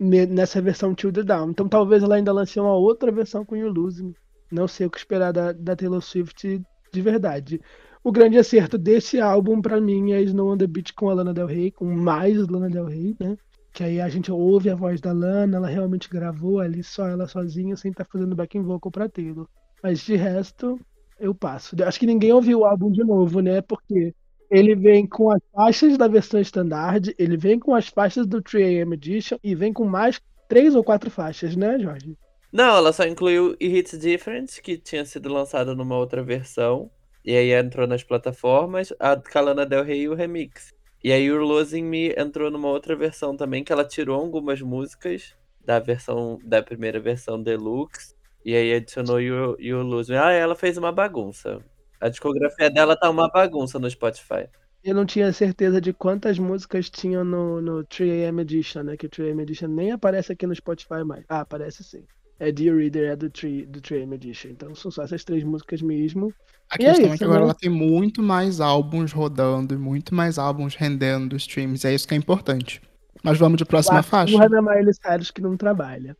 ne- 0.00 0.26
nessa 0.26 0.60
versão 0.62 0.94
Till 0.94 1.12
the 1.12 1.22
Down. 1.22 1.50
Então 1.50 1.68
talvez 1.68 2.02
ela 2.02 2.16
ainda 2.16 2.32
lance 2.32 2.58
uma 2.60 2.74
outra 2.74 3.12
versão 3.12 3.44
com 3.44 3.56
You 3.56 3.68
Losing 3.68 4.08
Me. 4.08 4.16
Não 4.54 4.68
sei 4.68 4.86
o 4.86 4.90
que 4.90 4.98
esperar 4.98 5.32
da, 5.32 5.50
da 5.52 5.74
Taylor 5.74 6.00
Swift 6.00 6.62
de 6.92 7.02
verdade. 7.02 7.60
O 8.04 8.12
grande 8.12 8.38
acerto 8.38 8.78
desse 8.78 9.20
álbum, 9.20 9.60
pra 9.60 9.80
mim, 9.80 10.12
é 10.12 10.22
Snow 10.22 10.52
on 10.52 10.56
the 10.56 10.66
Beach 10.66 10.94
com 10.94 11.10
a 11.10 11.14
Lana 11.14 11.34
Del 11.34 11.46
Rey, 11.46 11.72
com 11.72 11.86
mais 11.86 12.36
Lana 12.46 12.70
Del 12.70 12.84
Rey, 12.84 13.16
né? 13.18 13.36
Que 13.72 13.82
aí 13.82 14.00
a 14.00 14.08
gente 14.08 14.30
ouve 14.30 14.70
a 14.70 14.76
voz 14.76 15.00
da 15.00 15.10
Lana, 15.10 15.56
ela 15.56 15.66
realmente 15.66 16.08
gravou 16.08 16.60
ali 16.60 16.84
só 16.84 17.08
ela 17.08 17.26
sozinha, 17.26 17.74
sem 17.76 17.90
estar 17.90 18.04
fazendo 18.04 18.36
backing 18.36 18.62
vocal 18.62 18.92
pra 18.92 19.08
Taylor. 19.08 19.48
Mas 19.82 19.98
de 20.00 20.14
resto, 20.14 20.78
eu 21.18 21.34
passo. 21.34 21.74
Acho 21.82 21.98
que 21.98 22.06
ninguém 22.06 22.32
ouviu 22.32 22.60
o 22.60 22.64
álbum 22.64 22.92
de 22.92 23.02
novo, 23.02 23.40
né? 23.40 23.60
Porque 23.60 24.14
ele 24.48 24.76
vem 24.76 25.04
com 25.04 25.32
as 25.32 25.42
faixas 25.52 25.98
da 25.98 26.06
versão 26.06 26.40
standard, 26.40 27.12
ele 27.18 27.36
vem 27.36 27.58
com 27.58 27.74
as 27.74 27.88
faixas 27.88 28.24
do 28.24 28.40
3AM 28.40 28.92
Edition 28.94 29.36
e 29.42 29.52
vem 29.52 29.72
com 29.72 29.84
mais 29.84 30.20
três 30.48 30.76
ou 30.76 30.84
quatro 30.84 31.10
faixas, 31.10 31.56
né, 31.56 31.76
Jorge? 31.80 32.16
Não, 32.54 32.76
ela 32.76 32.92
só 32.92 33.04
incluiu 33.04 33.56
Hits 33.58 33.98
Different, 33.98 34.60
que 34.60 34.78
tinha 34.78 35.04
sido 35.04 35.28
lançado 35.28 35.74
numa 35.74 35.96
outra 35.96 36.22
versão. 36.22 36.88
E 37.24 37.34
aí 37.34 37.52
entrou 37.52 37.84
nas 37.84 38.04
plataformas, 38.04 38.92
a 39.00 39.16
Calana 39.16 39.66
Del 39.66 39.82
Rey 39.82 40.02
e 40.02 40.08
o 40.08 40.14
remix. 40.14 40.72
E 41.02 41.10
aí 41.10 41.32
o 41.32 41.42
Losing 41.42 41.82
Me 41.82 42.14
entrou 42.16 42.52
numa 42.52 42.68
outra 42.68 42.94
versão 42.94 43.36
também, 43.36 43.64
que 43.64 43.72
ela 43.72 43.84
tirou 43.84 44.20
algumas 44.20 44.60
músicas 44.60 45.34
da 45.64 45.80
versão 45.80 46.38
da 46.44 46.62
primeira 46.62 47.00
versão 47.00 47.42
Deluxe. 47.42 48.14
E 48.44 48.54
aí 48.54 48.72
adicionou 48.74 49.20
you 49.20 49.82
Lose 49.82 50.12
Me. 50.12 50.16
Ah, 50.16 50.30
ela 50.30 50.54
fez 50.54 50.78
uma 50.78 50.92
bagunça. 50.92 51.60
A 52.00 52.08
discografia 52.08 52.70
dela 52.70 52.96
tá 52.96 53.10
uma 53.10 53.28
bagunça 53.28 53.80
no 53.80 53.90
Spotify. 53.90 54.48
Eu 54.84 54.94
não 54.94 55.04
tinha 55.04 55.32
certeza 55.32 55.80
de 55.80 55.92
quantas 55.92 56.38
músicas 56.38 56.88
tinham 56.88 57.24
no, 57.24 57.60
no 57.60 57.84
3AM 57.84 58.42
Edition, 58.42 58.84
né? 58.84 58.96
Que 58.96 59.06
o 59.06 59.10
3AM 59.10 59.42
Edition 59.42 59.66
nem 59.66 59.90
aparece 59.90 60.32
aqui 60.32 60.46
no 60.46 60.54
Spotify 60.54 61.02
mais. 61.04 61.24
Ah, 61.28 61.40
aparece 61.40 61.82
sim. 61.82 62.06
É 62.46 62.52
Dear 62.52 62.76
Reader, 62.76 63.10
é 63.12 63.16
do 63.16 63.30
3, 63.30 63.66
do 63.68 63.80
3AM 63.80 64.14
Edition. 64.14 64.48
Então 64.50 64.74
são 64.74 64.90
só 64.90 65.02
essas 65.02 65.24
três 65.24 65.42
músicas 65.44 65.80
mesmo. 65.82 66.32
A 66.70 66.76
E 66.80 66.84
é 66.84 66.88
questão 66.90 67.04
é, 67.04 67.08
isso, 67.08 67.18
que 67.18 67.24
agora 67.24 67.40
né? 67.40 67.44
ela 67.46 67.54
tem 67.54 67.70
muito 67.70 68.22
mais 68.22 68.60
álbuns 68.60 69.12
rodando, 69.12 69.74
e 69.74 69.78
muito 69.78 70.14
mais 70.14 70.38
álbuns 70.38 70.74
rendendo 70.74 71.36
streams. 71.36 71.86
É 71.86 71.94
isso 71.94 72.06
que 72.08 72.14
é 72.14 72.16
importante. 72.16 72.80
Mas 73.22 73.38
vamos 73.38 73.58
de 73.58 73.64
próxima 73.64 73.96
Quatro 73.96 74.10
faixa. 74.10 74.32
Porra 74.32 74.48
da 74.48 74.60
Miley 74.62 74.92
Cyrus 74.94 75.30
que 75.30 75.40
não 75.40 75.56
trabalha. 75.56 76.16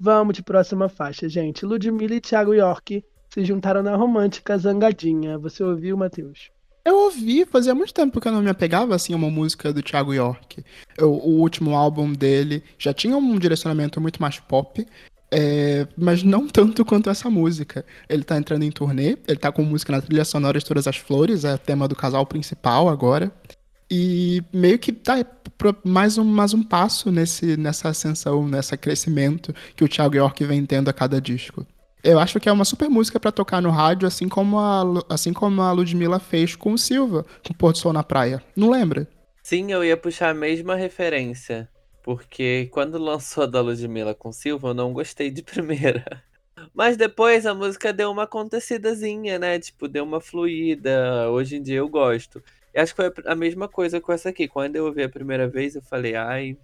Vamos 0.00 0.34
de 0.34 0.42
próxima 0.42 0.88
faixa, 0.88 1.28
gente. 1.28 1.64
Ludmilla 1.66 2.14
e 2.14 2.20
Thiago 2.20 2.54
York 2.54 3.04
se 3.32 3.44
juntaram 3.44 3.82
na 3.82 3.94
romântica 3.96 4.56
Zangadinha. 4.56 5.38
Você 5.38 5.62
ouviu, 5.62 5.96
Matheus? 5.96 6.50
Eu 6.84 6.96
ouvi, 6.96 7.44
fazia 7.44 7.74
muito 7.74 7.92
tempo 7.92 8.18
que 8.18 8.26
eu 8.28 8.32
não 8.32 8.40
me 8.40 8.48
apegava 8.48 8.94
assim 8.94 9.12
a 9.12 9.16
uma 9.16 9.28
música 9.28 9.72
do 9.74 9.82
Thiago 9.82 10.14
York. 10.14 10.64
Eu- 10.96 11.12
o 11.12 11.38
último 11.40 11.74
álbum 11.74 12.10
dele 12.14 12.62
já 12.78 12.94
tinha 12.94 13.14
um 13.16 13.38
direcionamento 13.38 14.00
muito 14.00 14.22
mais 14.22 14.40
pop, 14.40 14.86
é, 15.30 15.86
mas 15.96 16.22
não 16.22 16.46
tanto 16.48 16.84
quanto 16.84 17.10
essa 17.10 17.28
música. 17.28 17.84
Ele 18.08 18.22
tá 18.22 18.36
entrando 18.36 18.62
em 18.62 18.70
turnê, 18.70 19.16
ele 19.26 19.38
tá 19.38 19.52
com 19.52 19.62
música 19.62 19.92
na 19.92 20.00
trilha 20.00 20.24
sonora 20.24 20.58
de 20.58 20.64
Todas 20.64 20.86
as 20.86 20.96
Flores, 20.96 21.44
é 21.44 21.56
tema 21.56 21.86
do 21.86 21.94
casal 21.94 22.24
principal 22.26 22.88
agora. 22.88 23.32
E 23.90 24.42
meio 24.52 24.78
que 24.78 24.92
tá 24.92 25.24
mais 25.82 26.18
um, 26.18 26.24
mais 26.24 26.52
um 26.52 26.62
passo 26.62 27.10
nesse, 27.10 27.56
nessa 27.56 27.88
ascensão, 27.88 28.46
nesse 28.46 28.76
crescimento 28.76 29.54
que 29.74 29.82
o 29.82 29.88
Thiago 29.88 30.16
York 30.16 30.44
vem 30.44 30.64
tendo 30.66 30.88
a 30.88 30.92
cada 30.92 31.20
disco. 31.20 31.66
Eu 32.04 32.18
acho 32.18 32.38
que 32.38 32.48
é 32.48 32.52
uma 32.52 32.64
super 32.64 32.88
música 32.88 33.18
pra 33.18 33.32
tocar 33.32 33.60
no 33.60 33.70
rádio, 33.70 34.06
assim 34.06 34.28
como 34.28 34.58
a, 34.58 34.84
assim 35.08 35.32
como 35.32 35.60
a 35.62 35.72
Ludmilla 35.72 36.20
fez 36.20 36.54
com 36.54 36.72
o 36.72 36.78
Silva, 36.78 37.24
com 37.44 37.52
o 37.52 37.56
Pôr 37.56 37.72
do 37.72 37.78
Sol 37.78 37.92
na 37.92 38.04
Praia. 38.04 38.42
Não 38.54 38.70
lembra? 38.70 39.08
Sim, 39.42 39.72
eu 39.72 39.82
ia 39.82 39.96
puxar 39.96 40.30
a 40.30 40.34
mesma 40.34 40.76
referência. 40.76 41.68
Porque 42.08 42.68
quando 42.72 42.96
lançou 42.96 43.44
a 43.44 43.46
da 43.46 43.60
Ludmilla 43.60 44.14
com 44.14 44.32
Silva, 44.32 44.68
eu 44.68 44.74
não 44.74 44.94
gostei 44.94 45.30
de 45.30 45.42
primeira. 45.44 46.24
Mas 46.74 46.96
depois 46.96 47.44
a 47.44 47.54
música 47.54 47.92
deu 47.92 48.10
uma 48.10 48.22
acontecidazinha, 48.24 49.38
né? 49.38 49.58
Tipo, 49.60 49.86
deu 49.88 50.04
uma 50.04 50.20
fluída. 50.20 51.30
Hoje 51.30 51.56
em 51.56 51.62
dia 51.62 51.76
eu 51.78 51.88
gosto. 51.88 52.42
E 52.74 52.80
acho 52.80 52.94
que 52.94 53.02
foi 53.02 53.12
a 53.26 53.34
mesma 53.34 53.68
coisa 53.68 54.00
com 54.00 54.10
essa 54.12 54.30
aqui. 54.30 54.48
Quando 54.48 54.76
eu 54.76 54.86
ouvi 54.86 55.02
a 55.02 55.08
primeira 55.10 55.46
vez, 55.48 55.74
eu 55.76 55.82
falei, 55.82 56.14
ai, 56.14 56.56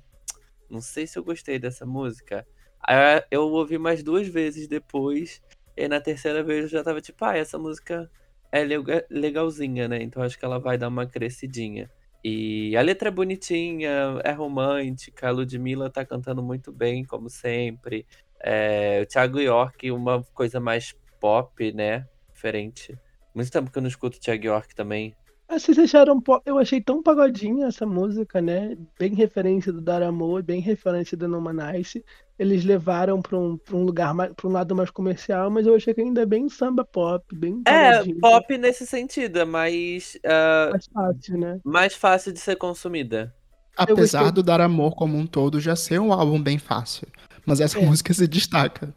não 0.71 0.81
sei 0.81 1.07
se 1.07 1.19
eu 1.19 1.25
gostei 1.25 1.59
dessa 1.59 1.87
música. 1.87 2.47
Aí 2.83 3.23
eu 3.31 3.43
ouvi 3.45 3.79
mais 3.79 4.03
duas 4.03 4.29
vezes 4.29 4.69
depois. 4.69 5.43
E 5.77 5.89
na 5.89 6.01
terceira 6.01 6.43
vez 6.45 6.65
eu 6.65 6.71
já 6.71 6.85
tava 6.85 7.01
tipo, 7.01 7.25
ah, 7.25 7.37
essa 7.37 7.59
música 7.59 8.11
é 8.53 8.65
lega- 8.65 9.07
legalzinha, 9.11 9.89
né? 9.89 10.03
Então 10.03 10.23
acho 10.23 10.39
que 10.39 10.45
ela 10.45 10.59
vai 10.61 10.79
dar 10.79 10.89
uma 10.89 11.07
crescidinha. 11.07 11.91
E 12.25 12.75
a 12.75 12.81
letra 12.81 13.09
é 13.09 13.13
bonitinha, 13.13 14.19
é 14.25 14.33
romântica, 14.33 15.29
a 15.29 15.31
Ludmilla 15.31 15.91
tá 15.91 16.07
cantando 16.07 16.43
muito 16.43 16.73
bem, 16.73 17.05
como 17.05 17.29
sempre. 17.29 18.07
É, 18.41 19.01
o 19.03 19.07
Thiago 19.07 19.39
York, 19.39 19.91
uma 19.91 20.23
coisa 20.33 20.59
mais 20.59 20.97
pop, 21.21 21.73
né? 21.73 22.09
Diferente. 22.33 22.99
Muito 23.35 23.51
tempo 23.51 23.71
que 23.71 23.77
eu 23.77 23.83
não 23.83 23.89
escuto 23.89 24.17
o 24.17 24.21
Thiago 24.21 24.47
York 24.47 24.75
também. 24.75 25.15
Vocês 25.59 25.79
acharam. 25.79 26.23
Eu 26.45 26.59
achei 26.59 26.81
tão 26.81 27.03
pagodinha 27.03 27.67
essa 27.67 27.87
música, 27.87 28.41
né? 28.41 28.77
Bem 28.99 29.15
referência 29.15 29.73
do 29.73 29.81
Dar 29.81 30.03
Amor, 30.03 30.43
bem 30.43 30.61
referência 30.61 31.17
do 31.17 31.29
No 31.29 31.41
Nice. 31.53 32.05
Eles 32.39 32.65
levaram 32.65 33.23
pra 33.23 33.39
um, 33.39 33.57
pra 33.57 33.77
um 33.77 33.85
lugar 33.85 34.15
pra 34.35 34.49
um 34.49 34.53
lado 34.53 34.75
mais 34.75 34.91
comercial, 34.91 35.51
mas 35.51 35.67
eu 35.67 35.75
achei 35.75 35.95
que 35.95 36.01
ainda 36.01 36.23
é 36.23 36.27
bem 36.27 36.49
samba 36.49 36.85
pop, 36.85 37.25
bem 37.35 37.63
É, 37.65 38.03
pagodinho. 38.03 38.19
pop 38.21 38.59
nesse 38.59 38.87
sentido, 38.87 39.39
é 39.39 39.45
mais, 39.45 40.19
ah, 40.27 40.71
Mais 40.73 40.87
fácil, 40.93 41.39
né? 41.39 41.61
mais 41.65 41.95
fácil 41.95 42.33
de 42.33 42.41
ser 42.41 42.57
consumida. 42.57 43.33
Apesar 43.77 44.31
gostei. 44.31 44.33
do 44.33 44.43
Dar 44.43 44.61
Amor 44.61 44.95
como 44.97 45.17
um 45.17 45.27
todo 45.27 45.61
já 45.61 45.77
ser 45.77 46.01
um 46.01 46.13
álbum 46.13 46.41
bem 46.43 46.59
fácil. 46.59 47.07
Mas 47.47 47.61
essa 47.61 47.79
É. 47.79 47.85
música 47.85 48.13
se 48.15 48.27
destaca. 48.27 48.95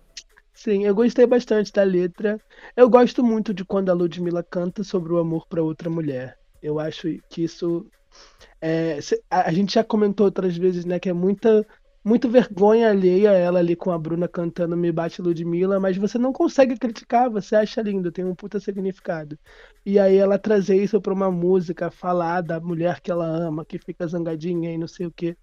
Sim, 0.54 0.86
eu 0.86 0.96
gostei 0.96 1.26
bastante 1.28 1.72
da 1.72 1.84
letra. 1.84 2.39
Eu 2.76 2.89
gosto 2.89 3.24
muito 3.24 3.54
de 3.54 3.63
quando 3.63 3.89
a 3.89 3.93
Ludmilla 3.93 4.43
canta 4.43 4.84
sobre 4.84 5.13
o 5.13 5.17
amor 5.20 5.48
para 5.48 5.62
outra 5.63 5.89
mulher. 5.89 6.37
Eu 6.62 6.80
acho 6.80 7.08
que 7.30 7.43
isso. 7.43 7.86
é, 8.62 9.00
a, 9.30 9.52
gente 9.52 9.76
já 9.76 9.84
comentou 9.84 10.26
outras 10.26 10.58
vezes, 10.58 10.86
né, 10.86 11.00
que 11.00 11.10
é 11.10 11.13
muita, 11.13 11.65
muito 12.04 12.30
vergonha 12.30 12.89
alheia 12.89 13.32
ela 13.32 13.60
ali 13.60 13.76
com 13.76 13.91
a 13.91 13.98
Bruna 13.98 14.28
cantando 14.28 14.78
Me 14.78 14.91
Bate 14.91 15.22
Ludmilla, 15.22 15.80
mas 15.80 15.98
você 15.98 16.17
não 16.17 16.34
consegue 16.34 16.78
criticar, 16.78 17.30
você 17.30 17.56
acha 17.56 17.82
lindo, 17.82 18.12
tem 18.12 18.26
um 18.26 18.36
puta 18.36 18.60
significado. 18.60 19.38
E 19.86 20.00
aí 20.00 20.17
ela 20.17 20.39
trazer 20.39 20.82
isso 20.82 21.00
pra 21.02 21.13
uma 21.13 21.32
música, 21.32 21.91
falar 21.91 22.41
da 22.41 22.60
mulher 22.60 23.02
que 23.02 23.12
ela 23.12 23.26
ama, 23.26 23.65
que 23.65 23.78
fica 23.78 24.08
zangadinha 24.08 24.72
e 24.72 24.78
não 24.78 24.88
sei 24.88 25.06
o 25.08 25.12
quê. 25.12 25.38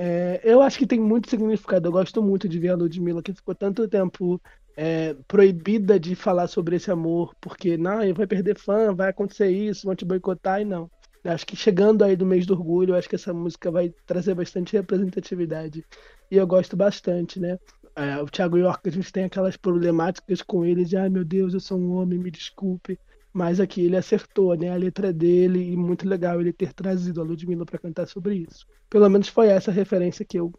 É, 0.00 0.40
eu 0.44 0.62
acho 0.62 0.78
que 0.78 0.86
tem 0.86 1.00
muito 1.00 1.28
significado. 1.28 1.88
Eu 1.88 1.92
gosto 1.92 2.22
muito 2.22 2.48
de 2.48 2.56
ver 2.60 2.68
a 2.68 2.76
Ludmilla, 2.76 3.20
que 3.20 3.34
ficou 3.34 3.52
tanto 3.52 3.88
tempo 3.88 4.40
é, 4.80 5.12
proibida 5.26 5.98
de 5.98 6.14
falar 6.14 6.46
sobre 6.46 6.76
esse 6.76 6.88
amor, 6.88 7.34
porque 7.40 7.76
não, 7.76 7.98
vai 8.14 8.28
perder 8.28 8.56
fã, 8.56 8.94
vai 8.94 9.08
acontecer 9.10 9.50
isso, 9.50 9.86
vão 9.86 9.96
te 9.96 10.04
boicotar 10.04 10.60
e 10.60 10.64
não. 10.64 10.88
Acho 11.24 11.44
que 11.44 11.56
chegando 11.56 12.04
aí 12.04 12.14
do 12.14 12.24
mês 12.24 12.46
do 12.46 12.54
orgulho, 12.54 12.94
acho 12.94 13.08
que 13.08 13.16
essa 13.16 13.34
música 13.34 13.72
vai 13.72 13.92
trazer 14.06 14.34
bastante 14.34 14.74
representatividade. 14.74 15.84
E 16.30 16.36
eu 16.36 16.46
gosto 16.46 16.76
bastante, 16.76 17.40
né? 17.40 17.58
É, 17.96 18.22
o 18.22 18.26
Thiago 18.26 18.56
York, 18.56 18.88
a 18.88 18.92
gente 18.92 19.12
tem 19.12 19.24
aquelas 19.24 19.56
problemáticas 19.56 20.42
com 20.42 20.64
ele 20.64 20.84
de, 20.84 20.96
ai 20.96 21.08
meu 21.08 21.24
Deus, 21.24 21.54
eu 21.54 21.60
sou 21.60 21.76
um 21.76 21.94
homem, 21.94 22.16
me 22.16 22.30
desculpe. 22.30 22.96
Mas 23.32 23.58
aqui 23.58 23.84
ele 23.84 23.96
acertou, 23.96 24.54
né? 24.56 24.70
A 24.70 24.76
letra 24.76 25.12
dele, 25.12 25.72
e 25.72 25.76
muito 25.76 26.08
legal 26.08 26.40
ele 26.40 26.52
ter 26.52 26.72
trazido 26.72 27.20
a 27.20 27.24
Ludmilla 27.24 27.66
para 27.66 27.80
cantar 27.80 28.06
sobre 28.06 28.46
isso. 28.48 28.64
Pelo 28.88 29.08
menos 29.08 29.26
foi 29.26 29.48
essa 29.48 29.72
referência 29.72 30.24
que 30.24 30.38
eu 30.38 30.52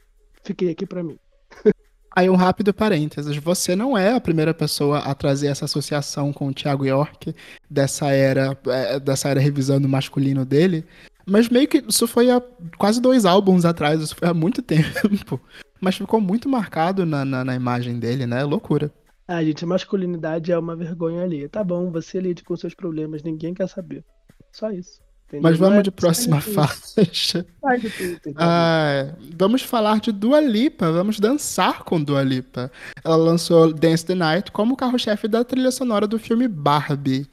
fiquei 0.43 0.71
aqui 0.71 0.85
pra 0.85 1.01
mim. 1.01 1.17
Aí 2.19 2.29
um 2.29 2.35
rápido 2.35 2.73
parênteses, 2.73 3.37
você 3.37 3.77
não 3.77 3.97
é 3.97 4.11
a 4.11 4.19
primeira 4.19 4.53
pessoa 4.53 4.99
a 4.99 5.15
trazer 5.15 5.47
essa 5.47 5.63
associação 5.63 6.33
com 6.33 6.49
o 6.49 6.53
Thiago 6.53 6.85
York 6.85 7.33
dessa 7.69 8.11
era, 8.11 8.59
é, 8.67 8.99
dessa 8.99 9.29
era 9.29 9.39
revisando 9.39 9.87
o 9.87 9.89
masculino 9.89 10.43
dele, 10.43 10.83
mas 11.25 11.47
meio 11.47 11.65
que 11.65 11.81
isso 11.87 12.05
foi 12.09 12.29
há 12.29 12.41
quase 12.77 12.99
dois 12.99 13.23
álbuns 13.23 13.63
atrás, 13.63 14.01
isso 14.01 14.17
foi 14.17 14.27
há 14.27 14.33
muito 14.33 14.59
tempo, 14.61 15.39
mas 15.79 15.95
ficou 15.95 16.19
muito 16.19 16.49
marcado 16.49 17.05
na, 17.05 17.23
na, 17.23 17.45
na 17.45 17.55
imagem 17.55 17.97
dele, 17.97 18.25
né? 18.25 18.43
Loucura. 18.43 18.91
Ah, 19.25 19.41
gente, 19.41 19.65
masculinidade 19.65 20.51
é 20.51 20.59
uma 20.59 20.75
vergonha 20.75 21.23
ali. 21.23 21.47
Tá 21.47 21.63
bom, 21.63 21.89
você 21.89 22.19
lide 22.19 22.43
com 22.43 22.53
seus 22.57 22.75
problemas, 22.75 23.23
ninguém 23.23 23.53
quer 23.53 23.69
saber. 23.69 24.03
Só 24.51 24.69
isso. 24.71 24.99
Entendeu? 25.29 25.41
Mas 25.41 25.57
vamos 25.57 25.79
é- 25.79 25.81
de 25.83 25.91
próxima 25.91 26.41
faixa. 26.41 27.45
entendeu? 27.63 28.35
Ah, 28.37 29.13
vamos 29.37 29.61
falar 29.61 29.99
de 29.99 30.11
Dua 30.11 30.41
Lipa, 30.41 30.91
vamos 30.91 31.19
dançar 31.19 31.83
com 31.83 32.01
Dua 32.03 32.23
Lipa. 32.23 32.71
Ela 33.03 33.15
lançou 33.15 33.71
Dance 33.73 34.05
the 34.05 34.15
Night 34.15 34.51
como 34.51 34.75
carro-chefe 34.75 35.27
da 35.27 35.43
trilha 35.43 35.71
sonora 35.71 36.07
do 36.07 36.19
filme 36.19 36.47
Barbie. 36.47 37.27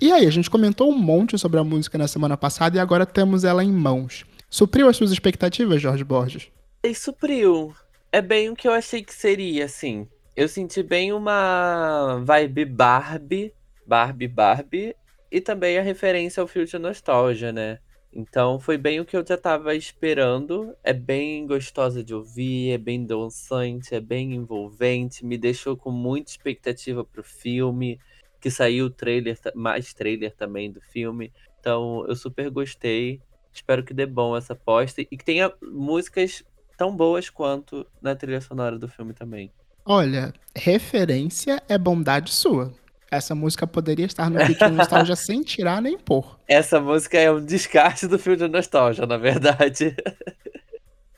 E 0.00 0.12
aí, 0.12 0.26
a 0.26 0.30
gente 0.30 0.50
comentou 0.50 0.92
um 0.92 0.98
monte 0.98 1.38
sobre 1.38 1.58
a 1.58 1.64
música 1.64 1.96
na 1.96 2.06
semana 2.06 2.36
passada 2.36 2.76
e 2.76 2.80
agora 2.80 3.06
temos 3.06 3.44
ela 3.44 3.64
em 3.64 3.72
mãos. 3.72 4.26
Supriu 4.50 4.88
as 4.88 4.96
suas 4.96 5.10
expectativas, 5.10 5.80
Jorge 5.80 6.04
Borges? 6.04 6.48
E 6.82 6.94
supriu. 6.94 7.74
É 8.12 8.20
bem 8.20 8.50
o 8.50 8.54
que 8.56 8.68
eu 8.68 8.72
achei 8.72 9.02
que 9.02 9.14
seria, 9.14 9.64
assim. 9.64 10.06
Eu 10.36 10.48
senti 10.48 10.82
bem 10.82 11.12
uma 11.14 12.20
vibe 12.22 12.66
Barbie, 12.66 13.52
Barbie, 13.86 14.28
Barbie, 14.28 14.94
e 15.30 15.40
também 15.40 15.78
a 15.78 15.82
referência 15.82 16.40
ao 16.40 16.46
Future 16.46 16.82
Nostalgia, 16.82 17.52
né? 17.52 17.78
Então 18.12 18.58
foi 18.58 18.78
bem 18.78 18.98
o 18.98 19.04
que 19.04 19.16
eu 19.16 19.24
já 19.26 19.36
tava 19.36 19.74
esperando. 19.74 20.74
É 20.82 20.92
bem 20.92 21.46
gostosa 21.46 22.02
de 22.02 22.14
ouvir, 22.14 22.70
é 22.70 22.78
bem 22.78 23.04
dançante, 23.04 23.94
é 23.94 24.00
bem 24.00 24.34
envolvente, 24.34 25.24
me 25.24 25.36
deixou 25.36 25.76
com 25.76 25.90
muita 25.90 26.30
expectativa 26.30 27.04
pro 27.04 27.22
filme, 27.22 28.00
que 28.40 28.50
saiu 28.50 28.86
o 28.86 28.90
trailer, 28.90 29.38
mais 29.54 29.92
trailer 29.92 30.34
também 30.34 30.72
do 30.72 30.80
filme. 30.80 31.30
Então 31.60 32.06
eu 32.08 32.16
super 32.16 32.48
gostei. 32.48 33.20
Espero 33.52 33.84
que 33.84 33.92
dê 33.92 34.06
bom 34.06 34.36
essa 34.36 34.54
aposta 34.54 35.00
e 35.02 35.04
que 35.06 35.24
tenha 35.24 35.52
músicas 35.62 36.42
tão 36.76 36.94
boas 36.94 37.28
quanto 37.28 37.86
na 38.00 38.14
trilha 38.14 38.40
sonora 38.40 38.78
do 38.78 38.88
filme 38.88 39.12
também. 39.12 39.50
Olha, 39.84 40.32
referência 40.54 41.62
é 41.68 41.76
bondade 41.76 42.32
sua. 42.32 42.72
Essa 43.10 43.34
música 43.34 43.66
poderia 43.66 44.06
estar 44.06 44.28
no 44.28 44.44
Future 44.44 44.70
Nostalgia 44.70 45.14
sem 45.16 45.42
tirar 45.42 45.80
nem 45.80 45.96
pôr. 45.96 46.38
Essa 46.48 46.80
música 46.80 47.18
é 47.18 47.30
um 47.30 47.44
descarte 47.44 48.06
do 48.06 48.18
filme 48.18 48.38
de 48.38 48.48
nostalgia, 48.48 49.06
na 49.06 49.16
verdade. 49.16 49.96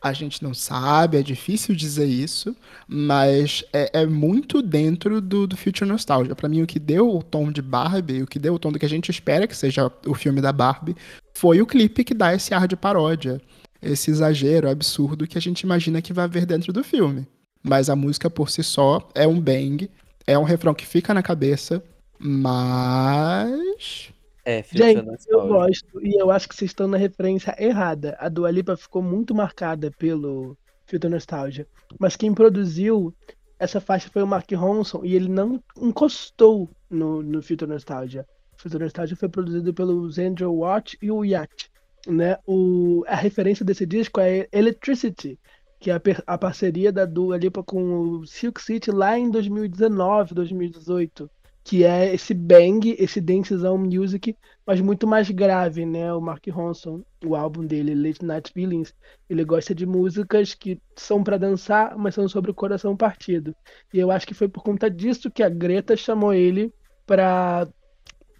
A 0.01 0.13
gente 0.13 0.43
não 0.43 0.55
sabe, 0.55 1.19
é 1.19 1.23
difícil 1.23 1.75
dizer 1.75 2.07
isso, 2.07 2.55
mas 2.87 3.65
é, 3.73 4.03
é 4.03 4.07
muito 4.07 4.63
dentro 4.63 5.21
do, 5.21 5.47
do 5.47 5.57
Future 5.57 5.91
Nostalgia. 5.91 6.37
Pra 6.37 6.49
mim, 6.49 6.63
o 6.63 6.67
que 6.67 6.79
deu 6.79 7.17
o 7.17 7.23
tom 7.23 7.51
de 7.51 7.61
Barbie, 7.61 8.23
o 8.23 8.27
que 8.27 8.39
deu 8.39 8.55
o 8.55 8.59
tom 8.59 8.71
do 8.71 8.79
que 8.79 8.87
a 8.87 8.89
gente 8.89 9.11
espera 9.11 9.47
que 9.47 9.57
seja 9.57 9.91
o 10.07 10.15
filme 10.15 10.41
da 10.41 10.53
Barbie, 10.53 10.95
foi 11.35 11.61
o 11.61 11.67
clipe 11.67 12.05
que 12.05 12.15
dá 12.15 12.33
esse 12.33 12.55
ar 12.55 12.69
de 12.69 12.77
paródia, 12.77 13.41
esse 13.83 14.11
exagero 14.11 14.71
absurdo 14.71 15.27
que 15.27 15.37
a 15.37 15.41
gente 15.41 15.63
imagina 15.63 16.03
que 16.03 16.13
vai 16.13 16.27
haver 16.27 16.47
dentro 16.47 16.73
do 16.73 16.85
filme. 16.85 17.27
Mas 17.61 17.91
a 17.91 17.97
música 17.97 18.31
por 18.31 18.51
si 18.51 18.63
só 18.63 19.09
é 19.15 19.27
um 19.27 19.41
bang, 19.41 19.91
é 20.29 20.39
um 20.39 20.43
refrão 20.43 20.75
que 20.75 20.87
fica 20.87 21.15
na 21.15 21.23
cabeça, 21.23 21.83
mas. 22.19 24.13
É, 24.45 24.63
Gente, 24.63 25.03
eu 25.27 25.49
gosto 25.49 26.05
e 26.05 26.21
eu 26.21 26.31
acho 26.31 26.47
que 26.47 26.55
vocês 26.55 26.71
estão 26.71 26.87
na 26.87 26.99
referência 26.99 27.57
errada. 27.59 28.15
A 28.21 28.29
Dua 28.29 28.51
Lipa 28.51 28.77
ficou 28.77 29.01
muito 29.01 29.35
marcada 29.35 29.91
pelo 29.99 30.55
Filter 30.87 31.11
Nostalgia. 31.11 31.67
Mas 31.99 32.15
quem 32.15 32.35
produziu 32.35 33.15
essa 33.59 33.81
faixa 33.81 34.11
foi 34.11 34.23
o 34.23 34.27
Mark 34.27 34.51
Ronson 34.53 35.01
e 35.03 35.17
ele 35.17 35.29
não 35.29 35.63
encostou 35.79 36.69
no, 36.91 37.23
no 37.23 37.43
Filter 37.43 37.67
Nostalgia. 37.67 38.27
O 38.53 38.61
Filter 38.61 38.81
Nostalgia 38.81 39.17
foi 39.17 39.31
produzido 39.31 39.73
pelos 39.73 40.19
Andrew 40.19 40.59
Watt 40.59 40.99
e 41.01 41.11
o 41.11 41.25
Yacht. 41.25 41.71
Né? 42.07 42.37
O, 42.47 43.03
a 43.07 43.17
referência 43.17 43.65
desse 43.65 43.87
disco 43.87 44.21
é 44.21 44.47
Electricity, 44.53 45.39
que 45.79 45.91
é 45.91 45.95
a, 45.95 46.01
a 46.27 46.39
parceria 46.39 46.93
da 46.93 47.05
Dua 47.05 47.37
Lipa 47.37 47.63
com 47.63 47.83
o 47.83 48.27
Silk 48.27 48.61
City 48.61 48.91
lá 48.91 49.19
em 49.19 49.31
2019, 49.31 50.35
2018. 50.35 51.31
Que 51.65 51.85
é 51.85 52.15
esse 52.15 52.33
bang, 52.33 52.97
esse 52.99 53.21
dancezão 53.21 53.77
music 53.77 54.35
mas 54.69 54.83
muito 54.83 55.07
mais 55.07 55.31
grave, 55.31 55.87
né? 55.87 56.13
O 56.13 56.21
Mark 56.21 56.47
Ronson, 56.49 57.03
o 57.25 57.35
álbum 57.35 57.65
dele, 57.65 57.95
Late 57.95 58.23
Night 58.23 58.53
Feelings, 58.53 58.95
ele 59.27 59.43
gosta 59.43 59.75
de 59.75 59.87
músicas 59.87 60.53
que 60.53 60.79
são 60.95 61.25
pra 61.25 61.39
dançar, 61.39 61.97
mas 61.97 62.15
são 62.15 62.29
sobre 62.29 62.51
o 62.51 62.55
coração 62.55 62.95
partido. 62.95 63.57
E 63.95 63.99
eu 63.99 64.11
acho 64.11 64.27
que 64.27 64.35
foi 64.35 64.47
por 64.47 64.63
conta 64.63 64.91
disso 64.91 65.31
que 65.31 65.43
a 65.43 65.49
Greta 65.49 65.97
chamou 65.97 66.35
ele 66.35 66.71
pra 67.07 67.67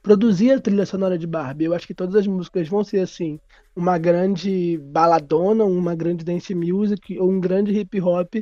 produzir 0.09 0.53
a 0.53 0.59
trilha 0.59 0.87
sonora 0.87 1.19
de 1.19 1.27
Barbie. 1.27 1.67
Eu 1.67 1.75
acho 1.75 1.87
que 1.87 1.93
todas 1.93 2.15
as 2.15 2.27
músicas 2.27 2.67
vão 2.67 2.83
ser 2.83 3.01
assim, 3.01 3.39
uma 3.77 3.99
grande 3.99 4.79
baladona, 4.79 5.67
uma 5.67 5.95
grande 5.95 6.25
dance 6.25 6.55
music 6.55 7.19
ou 7.19 7.31
um 7.31 7.39
grande 7.39 7.79
hip 7.79 8.01
hop. 8.01 8.37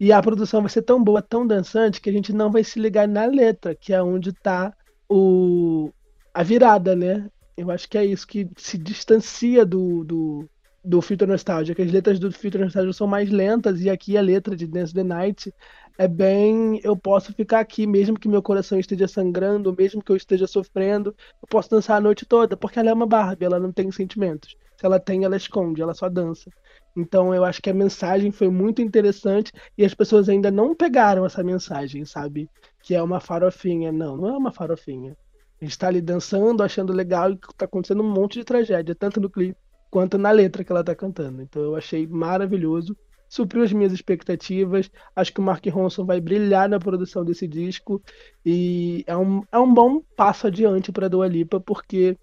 E 0.00 0.10
a 0.10 0.20
produção 0.20 0.62
vai 0.62 0.68
ser 0.68 0.82
tão 0.82 1.02
boa, 1.02 1.22
tão 1.22 1.46
dançante, 1.46 2.00
que 2.00 2.10
a 2.10 2.12
gente 2.12 2.32
não 2.32 2.50
vai 2.50 2.64
se 2.64 2.80
ligar 2.80 3.06
na 3.06 3.24
letra, 3.24 3.72
que 3.72 3.92
é 3.92 4.02
onde 4.02 4.32
tá 4.32 4.74
o, 5.08 5.92
a 6.34 6.42
virada, 6.42 6.96
né? 6.96 7.30
Eu 7.56 7.70
acho 7.70 7.88
que 7.88 7.96
é 7.96 8.04
isso 8.04 8.26
que 8.26 8.50
se 8.56 8.76
distancia 8.76 9.64
do, 9.64 10.02
do, 10.02 10.50
do 10.84 11.00
Filter 11.00 11.28
Nostalgia, 11.28 11.72
as 11.78 11.92
letras 11.92 12.18
do 12.18 12.32
Filter 12.32 12.62
Nostalgia 12.62 12.92
são 12.92 13.06
mais 13.06 13.30
lentas, 13.30 13.80
e 13.80 13.88
aqui 13.88 14.16
a 14.16 14.20
letra 14.20 14.56
de 14.56 14.66
Dance 14.66 14.92
the 14.92 15.04
Night 15.04 15.54
é 15.98 16.08
bem. 16.08 16.80
Eu 16.82 16.96
posso 16.96 17.32
ficar 17.32 17.60
aqui, 17.60 17.86
mesmo 17.86 18.18
que 18.18 18.28
meu 18.28 18.42
coração 18.42 18.78
esteja 18.78 19.06
sangrando, 19.08 19.74
mesmo 19.76 20.02
que 20.02 20.12
eu 20.12 20.16
esteja 20.16 20.46
sofrendo, 20.46 21.14
eu 21.42 21.48
posso 21.48 21.70
dançar 21.70 21.96
a 21.96 22.00
noite 22.00 22.26
toda, 22.26 22.56
porque 22.56 22.78
ela 22.78 22.90
é 22.90 22.92
uma 22.92 23.06
Barbie, 23.06 23.44
ela 23.44 23.60
não 23.60 23.72
tem 23.72 23.90
sentimentos. 23.90 24.56
Se 24.76 24.86
ela 24.86 24.98
tem, 24.98 25.24
ela 25.24 25.36
esconde, 25.36 25.82
ela 25.82 25.94
só 25.94 26.08
dança. 26.08 26.50
Então 26.96 27.34
eu 27.34 27.44
acho 27.44 27.62
que 27.62 27.70
a 27.70 27.74
mensagem 27.74 28.30
foi 28.30 28.48
muito 28.48 28.82
interessante 28.82 29.52
e 29.76 29.84
as 29.84 29.94
pessoas 29.94 30.28
ainda 30.28 30.50
não 30.50 30.74
pegaram 30.74 31.24
essa 31.24 31.42
mensagem, 31.42 32.04
sabe? 32.04 32.48
Que 32.82 32.94
é 32.94 33.02
uma 33.02 33.20
farofinha. 33.20 33.92
Não, 33.92 34.16
não 34.16 34.28
é 34.28 34.36
uma 34.36 34.52
farofinha. 34.52 35.16
A 35.60 35.64
gente 35.64 35.78
tá 35.78 35.88
ali 35.88 36.00
dançando, 36.00 36.62
achando 36.62 36.92
legal 36.92 37.30
e 37.30 37.38
tá 37.56 37.64
acontecendo 37.64 38.02
um 38.02 38.12
monte 38.12 38.38
de 38.38 38.44
tragédia, 38.44 38.94
tanto 38.94 39.20
no 39.20 39.30
clipe 39.30 39.56
quanto 39.92 40.16
na 40.16 40.30
letra 40.30 40.64
que 40.64 40.72
ela 40.72 40.82
tá 40.82 40.94
cantando. 40.94 41.42
Então 41.42 41.62
eu 41.62 41.76
achei 41.76 42.06
maravilhoso, 42.06 42.96
supriu 43.32 43.62
as 43.64 43.72
minhas 43.72 43.92
expectativas. 43.94 44.90
Acho 45.16 45.32
que 45.32 45.40
o 45.40 45.42
Mark 45.42 45.64
Ronson 45.66 46.04
vai 46.04 46.20
brilhar 46.20 46.68
na 46.68 46.78
produção 46.78 47.24
desse 47.24 47.48
disco 47.48 48.02
e 48.44 49.02
é 49.06 49.16
um, 49.16 49.42
é 49.50 49.58
um 49.58 49.72
bom 49.72 50.02
passo 50.16 50.46
adiante 50.46 50.92
para 50.92 51.08
Dua 51.08 51.26
Lipa, 51.26 51.58
porque 51.58 52.16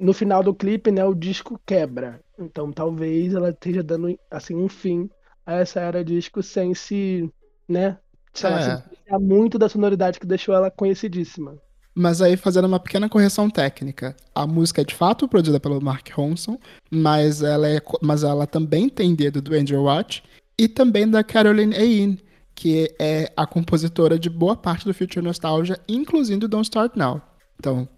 no 0.00 0.12
final 0.14 0.42
do 0.42 0.54
clipe, 0.54 0.90
né, 0.90 1.04
o 1.04 1.14
disco 1.14 1.60
quebra. 1.66 2.20
Então 2.38 2.72
talvez 2.72 3.34
ela 3.34 3.50
esteja 3.50 3.82
dando 3.82 4.18
assim 4.30 4.54
um 4.54 4.68
fim 4.68 5.10
a 5.44 5.54
essa 5.56 5.80
era 5.80 6.04
disco 6.04 6.42
sem 6.42 6.74
se, 6.74 7.30
né, 7.68 7.98
sei 8.32 8.50
É. 8.50 9.18
muito 9.18 9.58
da 9.58 9.68
sonoridade 9.68 10.18
que 10.20 10.26
deixou 10.26 10.54
ela 10.54 10.70
conhecidíssima. 10.70 11.58
Mas 12.00 12.22
aí, 12.22 12.36
fazendo 12.36 12.66
uma 12.66 12.78
pequena 12.78 13.08
correção 13.08 13.50
técnica. 13.50 14.14
A 14.32 14.46
música 14.46 14.82
é 14.82 14.84
de 14.84 14.94
fato 14.94 15.26
produzida 15.26 15.58
pelo 15.58 15.80
Mark 15.82 16.08
Ronson, 16.14 16.56
mas 16.88 17.42
ela, 17.42 17.68
é, 17.68 17.82
mas 18.00 18.22
ela 18.22 18.46
também 18.46 18.88
tem 18.88 19.16
dedo 19.16 19.42
do 19.42 19.52
Andrew 19.52 19.82
Watt 19.82 20.22
e 20.56 20.68
também 20.68 21.08
da 21.08 21.24
Caroline 21.24 21.74
Ayin, 21.74 22.16
que 22.54 22.94
é 23.00 23.32
a 23.36 23.44
compositora 23.44 24.16
de 24.16 24.30
boa 24.30 24.54
parte 24.54 24.84
do 24.84 24.94
Future 24.94 25.24
Nostalgia, 25.24 25.76
inclusive 25.88 26.38
do 26.38 26.46
Don't 26.46 26.66
Start 26.66 26.94
Now. 26.94 27.20
Então, 27.58 27.88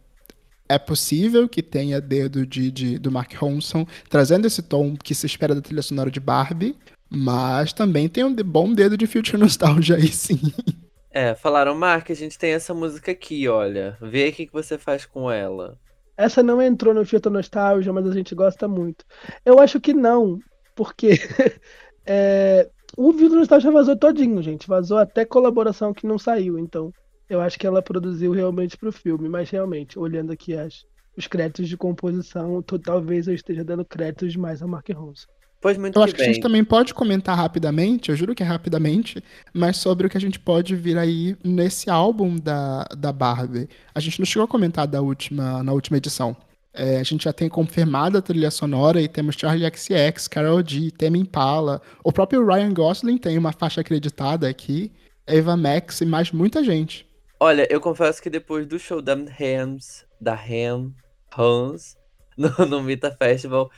é 0.66 0.78
possível 0.78 1.46
que 1.46 1.62
tenha 1.62 2.00
dedo 2.00 2.46
de, 2.46 2.70
de- 2.70 2.98
do 2.98 3.12
Mark 3.12 3.34
Ronson, 3.34 3.86
trazendo 4.08 4.46
esse 4.46 4.62
tom 4.62 4.96
que 4.96 5.14
se 5.14 5.26
espera 5.26 5.54
da 5.54 5.60
trilha 5.60 5.82
sonora 5.82 6.10
de 6.10 6.20
Barbie, 6.20 6.74
mas 7.10 7.74
também 7.74 8.08
tem 8.08 8.24
um 8.24 8.34
bom 8.34 8.72
dedo 8.72 8.96
de 8.96 9.06
Future 9.06 9.36
Nostalgia 9.36 9.96
aí 9.96 10.08
sim. 10.08 10.40
É, 11.12 11.34
falaram, 11.36 11.74
Mark, 11.74 12.10
a 12.10 12.14
gente 12.14 12.36
tem 12.38 12.52
essa 12.52 12.74
música 12.74 13.12
aqui, 13.12 13.46
olha. 13.48 13.96
Vê 14.00 14.28
o 14.28 14.32
que 14.32 14.46
que 14.46 14.52
você 14.52 14.76
faz 14.78 15.04
com 15.06 15.30
ela. 15.30 15.78
Essa 16.16 16.42
não 16.42 16.60
entrou 16.60 16.92
no 16.94 17.04
filtro 17.04 17.30
nostalgia, 17.32 17.92
mas 17.92 18.06
a 18.06 18.12
gente 18.12 18.34
gosta 18.34 18.68
muito. 18.68 19.04
Eu 19.44 19.58
acho 19.58 19.80
que 19.80 19.94
não, 19.94 20.42
porque 20.74 21.10
é, 22.06 22.70
o 22.96 23.12
filtro 23.12 23.38
nostalgia 23.38 23.70
vazou 23.72 23.96
todinho, 23.96 24.42
gente. 24.42 24.68
Vazou 24.68 24.98
até 24.98 25.24
colaboração 25.24 25.94
que 25.94 26.06
não 26.06 26.18
saiu. 26.18 26.58
Então, 26.58 26.94
eu 27.28 27.40
acho 27.40 27.58
que 27.58 27.66
ela 27.66 27.82
produziu 27.82 28.32
realmente 28.32 28.76
pro 28.76 28.92
filme. 28.92 29.28
Mas 29.28 29.48
realmente, 29.50 29.98
olhando 29.98 30.32
aqui 30.32 30.54
as, 30.54 30.84
os 31.16 31.26
créditos 31.26 31.68
de 31.68 31.76
composição, 31.76 32.62
to- 32.62 32.78
talvez 32.78 33.26
eu 33.28 33.34
esteja 33.34 33.64
dando 33.64 33.84
créditos 33.84 34.32
demais 34.32 34.60
ao 34.62 34.68
Mark 34.68 34.88
Ronson. 34.90 35.26
Pois 35.60 35.76
muito 35.76 35.98
Eu 35.98 36.02
acho 36.02 36.14
que 36.14 36.22
a 36.22 36.24
gente 36.24 36.40
também 36.40 36.64
pode 36.64 36.94
comentar 36.94 37.36
rapidamente, 37.36 38.08
eu 38.08 38.16
juro 38.16 38.34
que 38.34 38.42
é 38.42 38.46
rapidamente, 38.46 39.22
mas 39.52 39.76
sobre 39.76 40.06
o 40.06 40.10
que 40.10 40.16
a 40.16 40.20
gente 40.20 40.40
pode 40.40 40.74
vir 40.74 40.96
aí 40.96 41.36
nesse 41.44 41.90
álbum 41.90 42.38
da, 42.38 42.84
da 42.96 43.12
Barbie. 43.12 43.68
A 43.94 44.00
gente 44.00 44.18
não 44.18 44.24
chegou 44.24 44.44
a 44.44 44.48
comentar 44.48 44.86
da 44.86 45.02
última, 45.02 45.62
na 45.62 45.72
última 45.72 45.98
edição. 45.98 46.34
É, 46.72 46.98
a 46.98 47.02
gente 47.02 47.24
já 47.24 47.32
tem 47.32 47.48
confirmado 47.48 48.16
a 48.16 48.22
trilha 48.22 48.50
sonora 48.50 49.02
e 49.02 49.08
temos 49.08 49.34
Charlie 49.34 49.68
XCX, 49.70 50.28
Carol 50.28 50.66
G, 50.66 50.90
Tame 50.92 51.18
Impala. 51.18 51.82
O 52.02 52.12
próprio 52.12 52.46
Ryan 52.46 52.72
Gosling 52.72 53.18
tem 53.18 53.36
uma 53.36 53.52
faixa 53.52 53.80
acreditada 53.80 54.48
aqui, 54.48 54.90
Eva 55.26 55.56
Max 55.56 56.00
e 56.00 56.06
mais 56.06 56.30
muita 56.30 56.64
gente. 56.64 57.06
Olha, 57.38 57.66
eu 57.70 57.80
confesso 57.80 58.22
que 58.22 58.30
depois 58.30 58.66
do 58.66 58.78
show 58.78 59.02
da 59.02 59.14
Hams, 59.14 60.06
da 60.20 60.34
Ham, 60.34 60.92
Hans, 61.36 61.96
no, 62.36 62.50
no 62.66 62.82
Mita 62.82 63.10
Festival, 63.10 63.70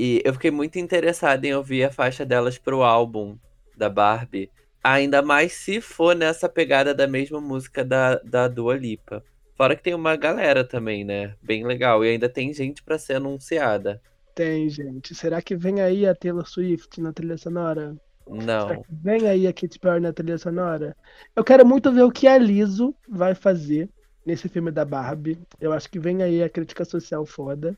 e 0.00 0.22
eu 0.24 0.32
fiquei 0.32 0.50
muito 0.50 0.78
interessada 0.78 1.46
em 1.46 1.54
ouvir 1.54 1.84
a 1.84 1.92
faixa 1.92 2.24
delas 2.24 2.56
pro 2.56 2.82
álbum 2.82 3.36
da 3.76 3.90
Barbie. 3.90 4.50
Ainda 4.82 5.20
mais 5.20 5.52
se 5.52 5.78
for 5.78 6.16
nessa 6.16 6.48
pegada 6.48 6.94
da 6.94 7.06
mesma 7.06 7.38
música 7.38 7.84
da, 7.84 8.14
da 8.16 8.48
Dua 8.48 8.76
Lipa. 8.78 9.22
Fora 9.54 9.76
que 9.76 9.82
tem 9.82 9.92
uma 9.92 10.16
galera 10.16 10.64
também, 10.64 11.04
né? 11.04 11.34
Bem 11.42 11.66
legal. 11.66 12.02
E 12.02 12.08
ainda 12.08 12.30
tem 12.30 12.50
gente 12.54 12.82
pra 12.82 12.98
ser 12.98 13.16
anunciada. 13.16 14.00
Tem, 14.34 14.70
gente. 14.70 15.14
Será 15.14 15.42
que 15.42 15.54
vem 15.54 15.82
aí 15.82 16.06
a 16.06 16.14
Taylor 16.14 16.48
Swift 16.48 16.98
na 16.98 17.12
trilha 17.12 17.36
sonora? 17.36 17.94
Será 18.58 18.76
Não. 18.76 18.82
que 18.82 18.88
vem 18.90 19.28
aí 19.28 19.46
a 19.46 19.52
Katy 19.52 19.78
Perry 19.78 20.00
na 20.00 20.14
trilha 20.14 20.38
sonora? 20.38 20.96
Eu 21.36 21.44
quero 21.44 21.66
muito 21.66 21.92
ver 21.92 22.04
o 22.04 22.10
que 22.10 22.26
a 22.26 22.38
Liso 22.38 22.94
vai 23.06 23.34
fazer 23.34 23.90
nesse 24.24 24.48
filme 24.48 24.70
da 24.70 24.84
Barbie. 24.86 25.38
Eu 25.60 25.74
acho 25.74 25.90
que 25.90 25.98
vem 25.98 26.22
aí 26.22 26.42
a 26.42 26.48
crítica 26.48 26.86
social 26.86 27.26
foda. 27.26 27.76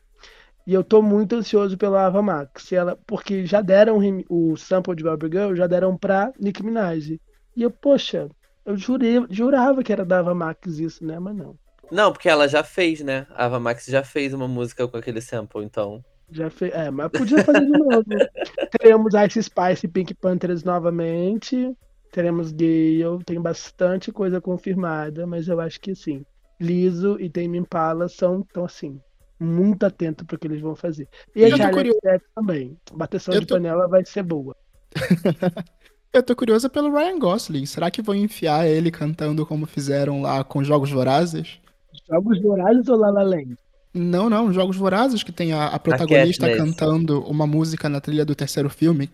E 0.65 0.73
eu 0.73 0.83
tô 0.83 1.01
muito 1.01 1.35
ansioso 1.35 1.77
pela 1.77 2.05
Ava 2.05 2.21
Max. 2.21 2.71
Ela, 2.71 2.97
porque 3.05 3.45
já 3.45 3.61
deram 3.61 3.99
o 4.29 4.55
sample 4.55 4.95
de 4.95 5.03
Barbie 5.03 5.29
Girl, 5.31 5.55
já 5.55 5.67
deram 5.67 5.97
pra 5.97 6.31
Nicki 6.39 6.63
Minaj. 6.63 7.19
E 7.55 7.61
eu, 7.61 7.69
poxa, 7.69 8.29
eu 8.65 8.77
jurei, 8.77 9.25
jurava 9.29 9.83
que 9.83 9.91
era 9.91 10.05
da 10.05 10.19
Ava 10.19 10.33
Max 10.33 10.79
isso, 10.79 11.05
né? 11.05 11.19
Mas 11.19 11.35
não. 11.35 11.55
Não, 11.91 12.11
porque 12.13 12.29
ela 12.29 12.47
já 12.47 12.63
fez, 12.63 13.01
né? 13.01 13.27
A 13.31 13.45
Ava 13.45 13.59
Max 13.59 13.85
já 13.85 14.03
fez 14.03 14.33
uma 14.33 14.47
música 14.47 14.87
com 14.87 14.97
aquele 14.97 15.21
sample, 15.21 15.63
então. 15.63 16.03
Já 16.31 16.49
fez. 16.49 16.73
É, 16.73 16.89
mas 16.89 17.11
podia 17.11 17.43
fazer 17.43 17.65
de 17.65 17.71
novo. 17.71 18.03
Teremos 18.79 19.13
Ice 19.13 19.43
Spice 19.43 19.85
e 19.85 19.89
Pink 19.89 20.13
Panthers 20.15 20.63
novamente. 20.63 21.75
Teremos 22.11 22.51
Gale. 22.51 23.23
Tem 23.25 23.39
bastante 23.39 24.11
coisa 24.11 24.39
confirmada, 24.39 25.27
mas 25.27 25.47
eu 25.47 25.59
acho 25.59 25.79
que 25.79 25.93
sim. 25.93 26.25
Liso 26.59 27.19
e 27.19 27.29
Tame 27.29 27.57
Impala 27.57 28.07
são, 28.07 28.41
tão 28.53 28.65
assim, 28.65 28.99
muito 29.43 29.85
atento 29.85 30.25
para 30.25 30.35
o 30.35 30.39
que 30.39 30.47
eles 30.47 30.61
vão 30.61 30.75
fazer. 30.75 31.07
E 31.35 31.43
a 31.43 31.47
Eu 31.49 31.51
tô 31.51 31.57
Charlie 31.57 31.91
também. 32.35 32.77
Bateção 32.93 33.33
Eu 33.33 33.41
de 33.41 33.45
tô- 33.47 33.55
panela 33.55 33.87
vai 33.87 34.03
ser 34.05 34.23
boa. 34.23 34.55
Eu 36.13 36.21
tô 36.21 36.35
curiosa 36.35 36.69
pelo 36.69 36.91
Ryan 36.95 37.17
Gosling. 37.17 37.65
Será 37.65 37.89
que 37.89 38.01
vão 38.01 38.13
enfiar 38.13 38.67
ele 38.67 38.91
cantando 38.91 39.45
como 39.45 39.65
fizeram 39.65 40.21
lá 40.21 40.43
com 40.43 40.63
Jogos 40.63 40.91
Vorazes? 40.91 41.59
Jogos 42.07 42.39
Dourados 42.39 42.87
ou 42.87 42.97
La 42.97 43.09
La 43.09 43.23
Land? 43.23 43.55
Não, 43.93 44.29
não, 44.29 44.53
Jogos 44.53 44.75
Vorazes, 44.77 45.23
que 45.23 45.31
tem 45.31 45.53
a, 45.53 45.67
a 45.67 45.79
protagonista 45.79 46.47
Katniss. 46.47 46.75
cantando 46.75 47.21
uma 47.23 47.45
música 47.47 47.89
na 47.89 47.99
trilha 47.99 48.23
do 48.25 48.35
terceiro 48.35 48.69
filme. 48.69 49.09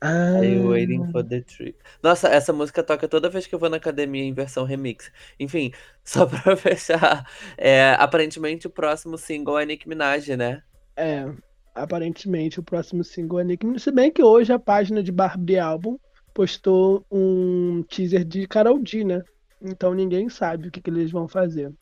Ah, 0.00 0.36
Are 0.36 0.46
you 0.46 0.68
waiting 0.68 1.10
for 1.10 1.24
the 1.24 1.40
tree? 1.40 1.74
Nossa, 2.02 2.28
essa 2.28 2.52
música 2.52 2.82
toca 2.82 3.08
toda 3.08 3.28
vez 3.28 3.46
que 3.46 3.54
eu 3.54 3.58
vou 3.58 3.68
na 3.68 3.78
academia 3.78 4.22
em 4.22 4.32
versão 4.32 4.64
remix. 4.64 5.10
Enfim, 5.40 5.72
só 6.04 6.24
pra 6.26 6.56
fechar. 6.56 7.28
é, 7.56 7.96
aparentemente 7.98 8.66
o 8.66 8.70
próximo 8.70 9.18
single 9.18 9.58
é 9.58 9.66
Nicki 9.66 9.88
Minaj, 9.88 10.28
né? 10.36 10.62
É, 10.96 11.26
aparentemente 11.74 12.60
o 12.60 12.62
próximo 12.62 13.02
single 13.04 13.40
é 13.40 13.44
Nick 13.44 13.64
Minaj. 13.64 13.82
Se 13.82 13.90
bem 13.90 14.10
que 14.10 14.22
hoje 14.22 14.52
a 14.52 14.58
página 14.58 15.02
de 15.02 15.12
Barbie 15.12 15.58
Album 15.58 15.98
postou 16.34 17.04
um 17.10 17.82
teaser 17.88 18.24
de 18.24 18.46
Karol 18.46 18.80
G, 18.84 19.04
né? 19.04 19.22
Então 19.60 19.94
ninguém 19.94 20.28
sabe 20.28 20.68
o 20.68 20.70
que, 20.70 20.80
que 20.80 20.90
eles 20.90 21.10
vão 21.10 21.26
fazer. 21.26 21.72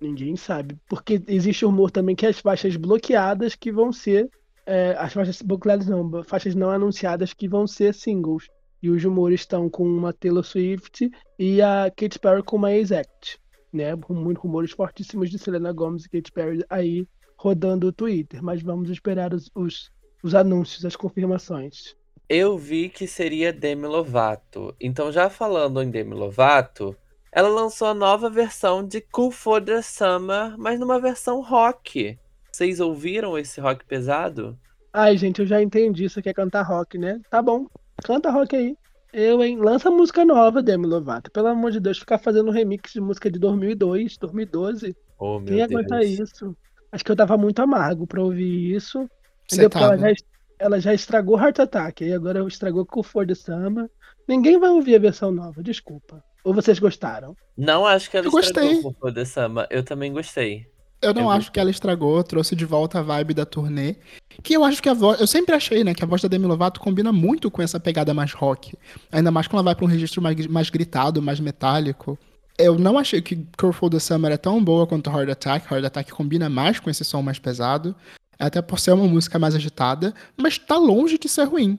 Ninguém 0.00 0.36
sabe. 0.36 0.78
Porque 0.88 1.22
existe 1.26 1.64
o 1.64 1.68
rumor 1.68 1.90
também 1.90 2.14
que 2.14 2.26
as 2.26 2.38
faixas 2.38 2.76
bloqueadas 2.76 3.54
que 3.54 3.72
vão 3.72 3.92
ser. 3.92 4.28
É, 4.66 4.96
as 4.98 5.12
faixas 5.12 5.40
bloqueadas 5.40 5.86
não, 5.86 6.24
faixas 6.24 6.54
não 6.54 6.70
anunciadas 6.70 7.32
que 7.32 7.48
vão 7.48 7.66
ser 7.66 7.94
singles. 7.94 8.48
E 8.82 8.90
os 8.90 9.02
rumores 9.02 9.40
estão 9.40 9.70
com 9.70 9.84
uma 9.84 10.12
Taylor 10.12 10.44
Swift 10.44 11.10
e 11.38 11.62
a 11.62 11.90
Katy 11.96 12.18
Perry 12.18 12.42
com 12.42 12.56
uma 12.56 12.74
Exact. 12.74 13.40
Né? 13.72 13.92
Rumores 13.92 14.72
fortíssimos 14.72 15.30
de 15.30 15.38
Selena 15.38 15.72
Gomez 15.72 16.04
e 16.04 16.10
Katy 16.10 16.32
Perry 16.32 16.64
aí 16.68 17.06
rodando 17.38 17.88
o 17.88 17.92
Twitter, 17.92 18.42
mas 18.42 18.62
vamos 18.62 18.90
esperar 18.90 19.32
os, 19.32 19.50
os, 19.54 19.90
os 20.22 20.34
anúncios, 20.34 20.84
as 20.84 20.96
confirmações. 20.96 21.94
Eu 22.28 22.58
vi 22.58 22.88
que 22.88 23.06
seria 23.06 23.52
Demi 23.52 23.86
Lovato. 23.86 24.74
Então, 24.80 25.12
já 25.12 25.30
falando 25.30 25.82
em 25.82 25.90
Demi 25.90 26.14
Lovato, 26.14 26.96
ela 27.30 27.48
lançou 27.48 27.88
a 27.88 27.94
nova 27.94 28.28
versão 28.28 28.84
de 28.84 29.00
Cool 29.00 29.30
for 29.30 29.62
the 29.62 29.80
Summer, 29.82 30.56
mas 30.58 30.80
numa 30.80 30.98
versão 30.98 31.40
rock. 31.40 32.18
Vocês 32.56 32.80
ouviram 32.80 33.36
esse 33.36 33.60
rock 33.60 33.84
pesado? 33.84 34.58
Ai, 34.90 35.14
gente, 35.18 35.40
eu 35.42 35.46
já 35.46 35.60
entendi, 35.60 36.08
você 36.08 36.22
quer 36.22 36.32
cantar 36.32 36.62
rock, 36.62 36.96
né? 36.96 37.20
Tá 37.28 37.42
bom, 37.42 37.66
canta 38.02 38.30
rock 38.30 38.56
aí. 38.56 38.74
Eu, 39.12 39.44
hein? 39.44 39.58
Lança 39.58 39.90
música 39.90 40.24
nova, 40.24 40.62
Demi 40.62 40.86
Lovato. 40.86 41.30
Pelo 41.30 41.48
amor 41.48 41.70
de 41.70 41.80
Deus, 41.80 41.98
ficar 41.98 42.16
fazendo 42.16 42.50
remix 42.50 42.94
de 42.94 43.00
música 43.02 43.30
de 43.30 43.38
2002, 43.38 44.16
2012. 44.16 44.96
Oh, 45.18 45.38
meu 45.38 45.48
Quem 45.48 45.62
aguenta 45.62 45.98
Deus. 45.98 46.18
isso? 46.18 46.56
Acho 46.90 47.04
que 47.04 47.12
eu 47.12 47.16
tava 47.16 47.36
muito 47.36 47.60
amargo 47.60 48.06
pra 48.06 48.22
ouvir 48.22 48.74
isso. 48.74 49.00
Você 49.46 49.56
Entendeu? 49.56 49.68
Porque 49.68 49.84
ela 49.84 49.98
tava. 49.98 50.08
já, 50.08 50.14
ela 50.58 50.80
já 50.80 50.94
estragou 50.94 51.38
Heart 51.38 51.58
Attack, 51.58 52.04
e 52.06 52.14
agora 52.14 52.42
estragou 52.48 52.86
Cool 52.86 53.02
for 53.02 53.26
the 53.26 53.34
Summer. 53.34 53.86
Ninguém 54.26 54.58
vai 54.58 54.70
ouvir 54.70 54.94
a 54.94 54.98
versão 54.98 55.30
nova, 55.30 55.62
desculpa. 55.62 56.24
Ou 56.42 56.54
vocês 56.54 56.78
gostaram? 56.78 57.36
Não 57.54 57.84
acho 57.84 58.10
que 58.10 58.16
ela 58.16 58.26
Eu 58.26 58.30
gostei. 58.30 58.64
estragou 58.64 58.82
Cool 58.82 58.96
for 58.98 59.12
the 59.12 59.26
Summer. 59.26 59.66
Eu 59.68 59.84
também 59.84 60.10
gostei. 60.10 60.74
Eu 61.00 61.12
não 61.12 61.22
Eu 61.22 61.30
acho 61.30 61.52
que 61.52 61.60
ela 61.60 61.70
estragou, 61.70 62.22
trouxe 62.24 62.56
de 62.56 62.64
volta 62.64 62.98
a 62.98 63.02
vibe 63.02 63.34
da 63.34 63.44
turnê. 63.44 63.96
Que 64.42 64.54
eu 64.54 64.64
acho 64.64 64.82
que 64.82 64.88
a 64.88 64.94
voz. 64.94 65.20
Eu 65.20 65.26
sempre 65.26 65.54
achei, 65.54 65.84
né, 65.84 65.94
que 65.94 66.02
a 66.02 66.06
voz 66.06 66.22
da 66.22 66.28
Demi 66.28 66.46
Lovato 66.46 66.80
combina 66.80 67.12
muito 67.12 67.50
com 67.50 67.62
essa 67.62 67.78
pegada 67.78 68.14
mais 68.14 68.32
rock. 68.32 68.74
Ainda 69.12 69.30
mais 69.30 69.46
quando 69.46 69.56
ela 69.56 69.64
vai 69.64 69.74
pra 69.74 69.84
um 69.84 69.88
registro 69.88 70.22
mais, 70.22 70.46
mais 70.46 70.70
gritado, 70.70 71.22
mais 71.22 71.40
metálico. 71.40 72.18
Eu 72.58 72.78
não 72.78 72.98
achei 72.98 73.20
que 73.20 73.36
Curl 73.56 73.72
for 73.72 73.90
the 73.90 73.98
Summer 73.98 74.32
é 74.32 74.36
tão 74.36 74.62
boa 74.62 74.86
quanto 74.86 75.10
Heart 75.10 75.30
Attack. 75.30 75.72
Heart 75.72 75.84
Attack 75.84 76.10
combina 76.12 76.48
mais 76.48 76.80
com 76.80 76.88
esse 76.88 77.04
som 77.04 77.20
mais 77.20 77.38
pesado. 77.38 77.94
Até 78.38 78.62
por 78.62 78.78
ser 78.78 78.92
uma 78.92 79.06
música 79.06 79.38
mais 79.38 79.54
agitada. 79.54 80.14
Mas 80.36 80.58
tá 80.58 80.76
longe 80.76 81.18
de 81.18 81.28
ser 81.28 81.44
ruim. 81.44 81.78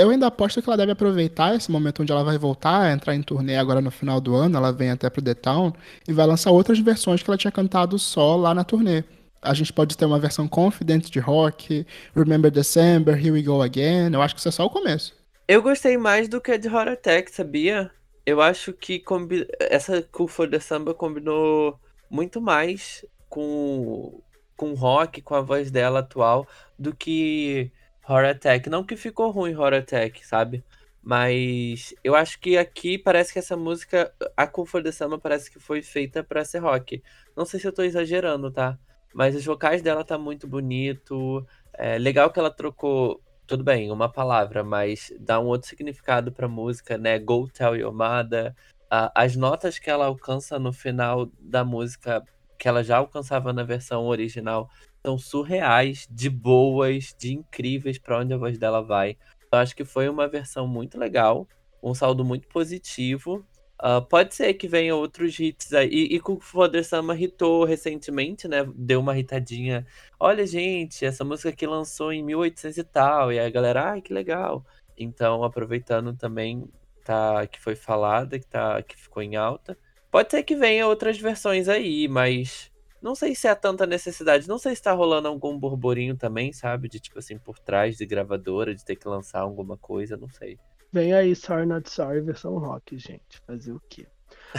Eu 0.00 0.08
ainda 0.08 0.28
aposto 0.28 0.62
que 0.62 0.68
ela 0.70 0.78
deve 0.78 0.92
aproveitar 0.92 1.54
esse 1.54 1.70
momento 1.70 2.00
onde 2.00 2.10
ela 2.10 2.24
vai 2.24 2.38
voltar 2.38 2.90
entrar 2.90 3.14
em 3.14 3.22
turnê 3.22 3.56
agora 3.56 3.82
no 3.82 3.90
final 3.90 4.18
do 4.18 4.34
ano. 4.34 4.56
Ela 4.56 4.72
vem 4.72 4.90
até 4.90 5.10
pro 5.10 5.20
The 5.20 5.34
Town 5.34 5.74
e 6.08 6.12
vai 6.14 6.26
lançar 6.26 6.50
outras 6.50 6.78
versões 6.78 7.22
que 7.22 7.28
ela 7.28 7.36
tinha 7.36 7.52
cantado 7.52 7.98
só 7.98 8.34
lá 8.34 8.54
na 8.54 8.64
turnê. 8.64 9.04
A 9.42 9.52
gente 9.52 9.74
pode 9.74 9.98
ter 9.98 10.06
uma 10.06 10.18
versão 10.18 10.48
Confident 10.48 11.10
de 11.10 11.18
rock, 11.18 11.86
Remember 12.16 12.50
December, 12.50 13.14
Here 13.14 13.30
We 13.30 13.42
Go 13.42 13.60
Again. 13.60 14.14
Eu 14.14 14.22
acho 14.22 14.34
que 14.34 14.40
isso 14.40 14.48
é 14.48 14.52
só 14.52 14.64
o 14.64 14.70
começo. 14.70 15.14
Eu 15.46 15.60
gostei 15.60 15.98
mais 15.98 16.28
do 16.28 16.40
que 16.40 16.52
a 16.52 16.56
de 16.56 16.68
Horror 16.68 16.88
Attack, 16.88 17.30
sabia? 17.30 17.90
Eu 18.24 18.40
acho 18.40 18.72
que 18.72 19.00
combi... 19.00 19.46
essa 19.58 20.02
Cool 20.10 20.28
for 20.28 20.48
the 20.48 20.60
Samba 20.60 20.94
combinou 20.94 21.78
muito 22.10 22.40
mais 22.40 23.04
com 23.28 24.22
com 24.56 24.74
rock, 24.74 25.22
com 25.22 25.34
a 25.34 25.40
voz 25.40 25.70
dela 25.70 26.00
atual, 26.00 26.46
do 26.78 26.94
que 26.94 27.72
Horror 28.08 28.30
Attack. 28.30 28.68
Não 28.68 28.84
que 28.84 28.96
ficou 28.96 29.30
ruim 29.30 29.54
Horror 29.54 29.74
Attack, 29.74 30.26
sabe? 30.26 30.64
Mas 31.02 31.94
eu 32.04 32.14
acho 32.14 32.38
que 32.38 32.58
aqui 32.58 32.98
parece 32.98 33.32
que 33.32 33.38
essa 33.38 33.56
música, 33.56 34.12
a 34.36 34.46
Cool 34.46 34.66
for 34.66 34.82
the 34.82 34.92
Summer, 34.92 35.18
parece 35.18 35.50
que 35.50 35.58
foi 35.58 35.80
feita 35.82 36.22
pra 36.22 36.44
ser 36.44 36.58
rock. 36.58 37.02
Não 37.36 37.44
sei 37.44 37.58
se 37.58 37.66
eu 37.66 37.72
tô 37.72 37.82
exagerando, 37.82 38.50
tá? 38.50 38.78
Mas 39.14 39.34
os 39.34 39.44
vocais 39.44 39.80
dela 39.80 40.04
tá 40.04 40.18
muito 40.18 40.46
bonito. 40.46 41.46
É 41.72 41.98
legal 41.98 42.30
que 42.30 42.38
ela 42.38 42.50
trocou 42.50 43.22
tudo 43.46 43.64
bem, 43.64 43.90
uma 43.90 44.08
palavra, 44.08 44.62
mas 44.62 45.12
dá 45.18 45.40
um 45.40 45.46
outro 45.46 45.68
significado 45.68 46.30
pra 46.30 46.46
música, 46.46 46.96
né? 46.98 47.18
Go 47.18 47.48
Tell 47.48 47.74
Your 47.74 47.92
Mother. 47.92 48.54
As 48.88 49.34
notas 49.34 49.78
que 49.78 49.88
ela 49.88 50.06
alcança 50.06 50.58
no 50.58 50.72
final 50.72 51.30
da 51.40 51.64
música, 51.64 52.22
que 52.58 52.68
ela 52.68 52.84
já 52.84 52.98
alcançava 52.98 53.52
na 53.52 53.64
versão 53.64 54.06
original, 54.06 54.68
são 55.04 55.18
surreais, 55.18 56.06
de 56.10 56.28
boas, 56.28 57.14
de 57.18 57.32
incríveis 57.32 57.98
pra 57.98 58.18
onde 58.18 58.34
a 58.34 58.38
voz 58.38 58.58
dela 58.58 58.82
vai. 58.82 59.16
Eu 59.52 59.58
acho 59.58 59.74
que 59.74 59.84
foi 59.84 60.08
uma 60.08 60.28
versão 60.28 60.66
muito 60.66 60.98
legal, 60.98 61.48
um 61.82 61.94
saldo 61.94 62.24
muito 62.24 62.46
positivo. 62.48 63.44
Ah, 63.78 64.00
pode 64.00 64.34
ser 64.34 64.52
que 64.54 64.68
venha 64.68 64.94
outros 64.94 65.38
hits 65.40 65.72
aí. 65.72 65.88
E, 65.88 66.16
e 66.16 66.20
o 66.22 66.38
Foder 66.40 66.84
Sama 66.84 67.16
hitou 67.16 67.64
recentemente, 67.64 68.46
né? 68.46 68.64
Deu 68.76 69.00
uma 69.00 69.18
hitadinha 69.18 69.86
olha, 70.20 70.46
gente, 70.46 71.04
essa 71.04 71.24
música 71.24 71.48
aqui 71.48 71.66
lançou 71.66 72.12
em 72.12 72.22
1800 72.22 72.76
e 72.76 72.84
tal, 72.84 73.32
e 73.32 73.40
a 73.40 73.48
galera, 73.48 73.92
ai, 73.92 74.02
que 74.02 74.12
legal. 74.12 74.64
Então, 74.98 75.42
aproveitando 75.42 76.14
também 76.14 76.68
tá, 77.02 77.46
que 77.46 77.58
foi 77.58 77.74
falada, 77.74 78.38
que, 78.38 78.46
tá, 78.46 78.82
que 78.82 78.96
ficou 78.96 79.22
em 79.22 79.36
alta. 79.36 79.78
Pode 80.10 80.30
ser 80.30 80.42
que 80.42 80.54
venha 80.54 80.86
outras 80.86 81.18
versões 81.18 81.68
aí, 81.68 82.06
mas 82.06 82.69
não 83.02 83.14
sei 83.14 83.34
se 83.34 83.48
há 83.48 83.56
tanta 83.56 83.86
necessidade. 83.86 84.48
Não 84.48 84.58
sei 84.58 84.74
se 84.74 84.82
tá 84.82 84.92
rolando 84.92 85.28
algum 85.28 85.58
burburinho 85.58 86.16
também, 86.16 86.52
sabe? 86.52 86.88
De 86.88 87.00
tipo 87.00 87.18
assim, 87.18 87.38
por 87.38 87.58
trás 87.58 87.96
de 87.96 88.06
gravadora, 88.06 88.74
de 88.74 88.84
ter 88.84 88.96
que 88.96 89.08
lançar 89.08 89.40
alguma 89.40 89.76
coisa, 89.76 90.16
não 90.16 90.28
sei. 90.28 90.58
Vem 90.92 91.14
aí 91.14 91.34
Sorry 91.34 91.66
Not 91.66 91.88
Sorry, 91.88 92.20
versão 92.20 92.58
rock, 92.58 92.98
gente. 92.98 93.40
Fazer 93.46 93.72
o 93.72 93.80
quê? 93.88 94.06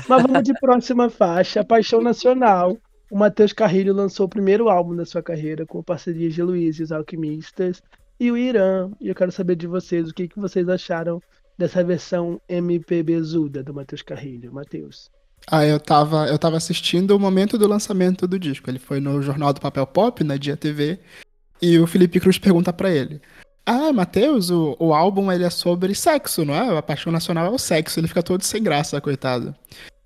Mas 0.08 0.23
vamos 0.23 0.43
de 0.43 0.54
próxima 0.54 1.10
faixa, 1.10 1.63
Paixão 1.63 2.01
Nacional. 2.01 2.77
O 3.12 3.17
Matheus 3.17 3.51
Carrilho 3.51 3.93
lançou 3.93 4.25
o 4.25 4.30
primeiro 4.30 4.69
álbum 4.69 4.95
da 4.95 5.06
sua 5.06 5.21
carreira 5.21 5.65
com 5.65 5.84
parcerias 5.84 6.34
de 6.34 6.41
Luiz 6.41 6.80
e 6.80 6.84
os 6.84 6.91
Alquimistas 6.91 7.84
e 8.17 8.32
o 8.32 8.38
Irã. 8.38 8.89
E 9.01 9.10
eu 9.10 9.15
quero 9.15 9.32
saber 9.32 9.56
de 9.56 9.67
vocês 9.67 10.10
o 10.10 10.13
que, 10.13 10.30
que 10.30 10.39
vocês 10.39 10.69
acharam 10.69 11.21
dessa 11.58 11.84
versão 11.84 12.41
MPBzuda 12.47 13.62
do 13.62 13.73
Matheus 13.73 14.01
Carrilho. 14.01 14.54
Matheus. 14.54 15.12
Ah, 15.47 15.65
eu 15.65 15.80
tava, 15.80 16.27
eu 16.27 16.38
tava 16.38 16.58
assistindo 16.58 17.12
o 17.12 17.19
momento 17.19 17.58
do 17.58 17.67
lançamento 17.67 18.27
do 18.27 18.39
disco. 18.39 18.69
Ele 18.69 18.80
foi 18.80 18.99
no 18.99 19.21
Jornal 19.21 19.54
do 19.54 19.62
Papel 19.62 19.86
Pop, 19.88 20.23
na 20.23 20.38
Dia 20.38 20.56
TV, 20.56 20.99
e 21.62 21.77
o 21.80 21.88
Felipe 21.88 22.19
Cruz 22.19 22.38
pergunta 22.38 22.71
pra 22.71 22.89
ele: 22.89 23.21
Ah, 23.65 23.91
Matheus, 23.91 24.49
o, 24.49 24.75
o 24.80 24.93
álbum 24.93 25.32
ele 25.32 25.43
é 25.43 25.49
sobre 25.49 25.93
sexo, 25.95 26.45
não 26.45 26.54
é? 26.54 26.77
A 26.77 26.82
paixão 26.82 27.12
nacional 27.12 27.45
é 27.47 27.49
o 27.49 27.58
sexo, 27.58 27.99
ele 27.99 28.08
fica 28.08 28.23
todo 28.23 28.43
sem 28.43 28.62
graça, 28.63 29.01
coitado. 29.01 29.56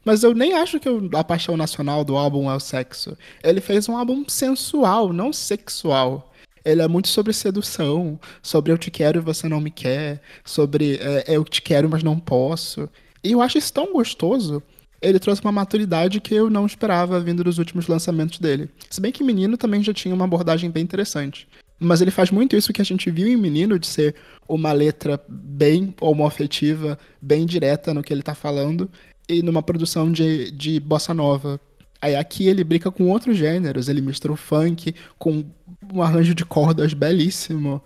Mas 0.05 0.23
eu 0.23 0.35
nem 0.35 0.53
acho 0.53 0.79
que 0.79 0.87
a 1.17 1.23
paixão 1.23 1.57
nacional 1.57 2.03
do 2.05 2.15
álbum 2.15 2.49
é 2.49 2.55
o 2.55 2.59
sexo. 2.59 3.17
Ele 3.43 3.59
fez 3.59 3.89
um 3.89 3.97
álbum 3.97 4.23
sensual, 4.27 5.11
não 5.11 5.33
sexual. 5.33 6.31
Ele 6.63 6.81
é 6.81 6.87
muito 6.87 7.07
sobre 7.07 7.33
sedução, 7.33 8.19
sobre 8.41 8.71
eu 8.71 8.77
te 8.77 8.91
quero 8.91 9.19
e 9.19 9.21
você 9.21 9.47
não 9.47 9.59
me 9.59 9.71
quer, 9.71 10.21
sobre 10.43 10.97
é, 11.01 11.25
eu 11.27 11.43
te 11.43 11.61
quero 11.61 11.89
mas 11.89 12.03
não 12.03 12.19
posso. 12.19 12.89
E 13.23 13.31
eu 13.31 13.41
acho 13.41 13.57
isso 13.57 13.73
tão 13.73 13.93
gostoso. 13.93 14.61
Ele 15.05 15.19
trouxe 15.19 15.41
uma 15.41 15.51
maturidade 15.51 16.19
que 16.19 16.33
eu 16.33 16.49
não 16.49 16.65
esperava 16.65 17.19
vindo 17.19 17.43
dos 17.43 17.59
últimos 17.59 17.87
lançamentos 17.87 18.39
dele. 18.39 18.69
Se 18.89 18.99
bem 18.99 19.11
que 19.11 19.23
Menino 19.23 19.55
também 19.55 19.83
já 19.83 19.93
tinha 19.93 20.15
uma 20.15 20.25
abordagem 20.25 20.71
bem 20.71 20.83
interessante. 20.83 21.47
Mas 21.79 22.01
ele 22.01 22.09
faz 22.09 22.31
muito 22.31 22.55
isso 22.55 22.73
que 22.73 22.81
a 22.81 22.85
gente 22.85 23.11
viu 23.11 23.27
em 23.27 23.37
Menino, 23.37 23.77
de 23.77 23.85
ser 23.85 24.15
uma 24.47 24.71
letra 24.71 25.21
bem 25.27 25.93
homoafetiva, 26.01 26.97
bem 27.21 27.45
direta 27.45 27.93
no 27.93 28.01
que 28.01 28.13
ele 28.13 28.23
tá 28.23 28.33
falando, 28.33 28.89
e 29.29 29.43
numa 29.43 29.61
produção 29.61 30.11
de, 30.11 30.49
de 30.51 30.79
bossa 30.79 31.13
nova. 31.13 31.59
Aí 32.01 32.15
aqui 32.15 32.47
ele 32.47 32.63
brinca 32.63 32.89
com 32.89 33.09
outros 33.09 33.37
gêneros, 33.37 33.89
ele 33.89 34.01
mistura 34.01 34.33
o 34.33 34.37
funk 34.37 34.95
com 35.19 35.45
um 35.93 36.01
arranjo 36.01 36.33
de 36.33 36.45
cordas 36.45 36.93
belíssimo, 36.93 37.81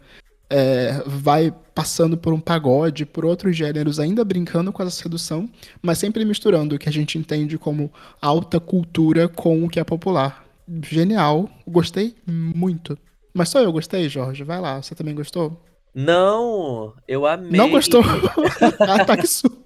é, 0.50 1.04
vai 1.06 1.54
passando 1.76 2.18
por 2.18 2.34
um 2.34 2.40
pagode, 2.40 3.06
por 3.06 3.24
outros 3.24 3.56
gêneros, 3.56 4.00
ainda 4.00 4.26
brincando 4.26 4.72
com 4.72 4.82
essa 4.82 4.92
sedução, 4.92 5.50
mas 5.82 5.98
sempre 5.98 6.26
misturando 6.26 6.76
o 6.76 6.80
que 6.80 6.90
a 6.90 6.92
gente 6.92 7.18
entende 7.18 7.58
como 7.58 7.92
alta 8.22 8.60
cultura 8.60 9.28
com 9.30 9.64
o 9.64 9.70
que 9.70 9.80
é 9.80 9.84
popular. 9.84 10.44
Genial, 10.84 11.50
gostei 11.68 12.16
muito. 12.26 12.98
Mas 13.34 13.50
só 13.50 13.60
eu 13.60 13.72
gostei, 13.72 14.10
Jorge. 14.10 14.44
Vai 14.44 14.60
lá, 14.60 14.82
você 14.82 14.94
também 14.94 15.16
gostou? 15.16 15.64
Não, 15.94 16.94
eu 17.08 17.26
amei. 17.26 17.58
Não 17.58 17.70
gostou? 17.70 18.02
Ataque 18.80 19.28
surdo. 19.28 19.58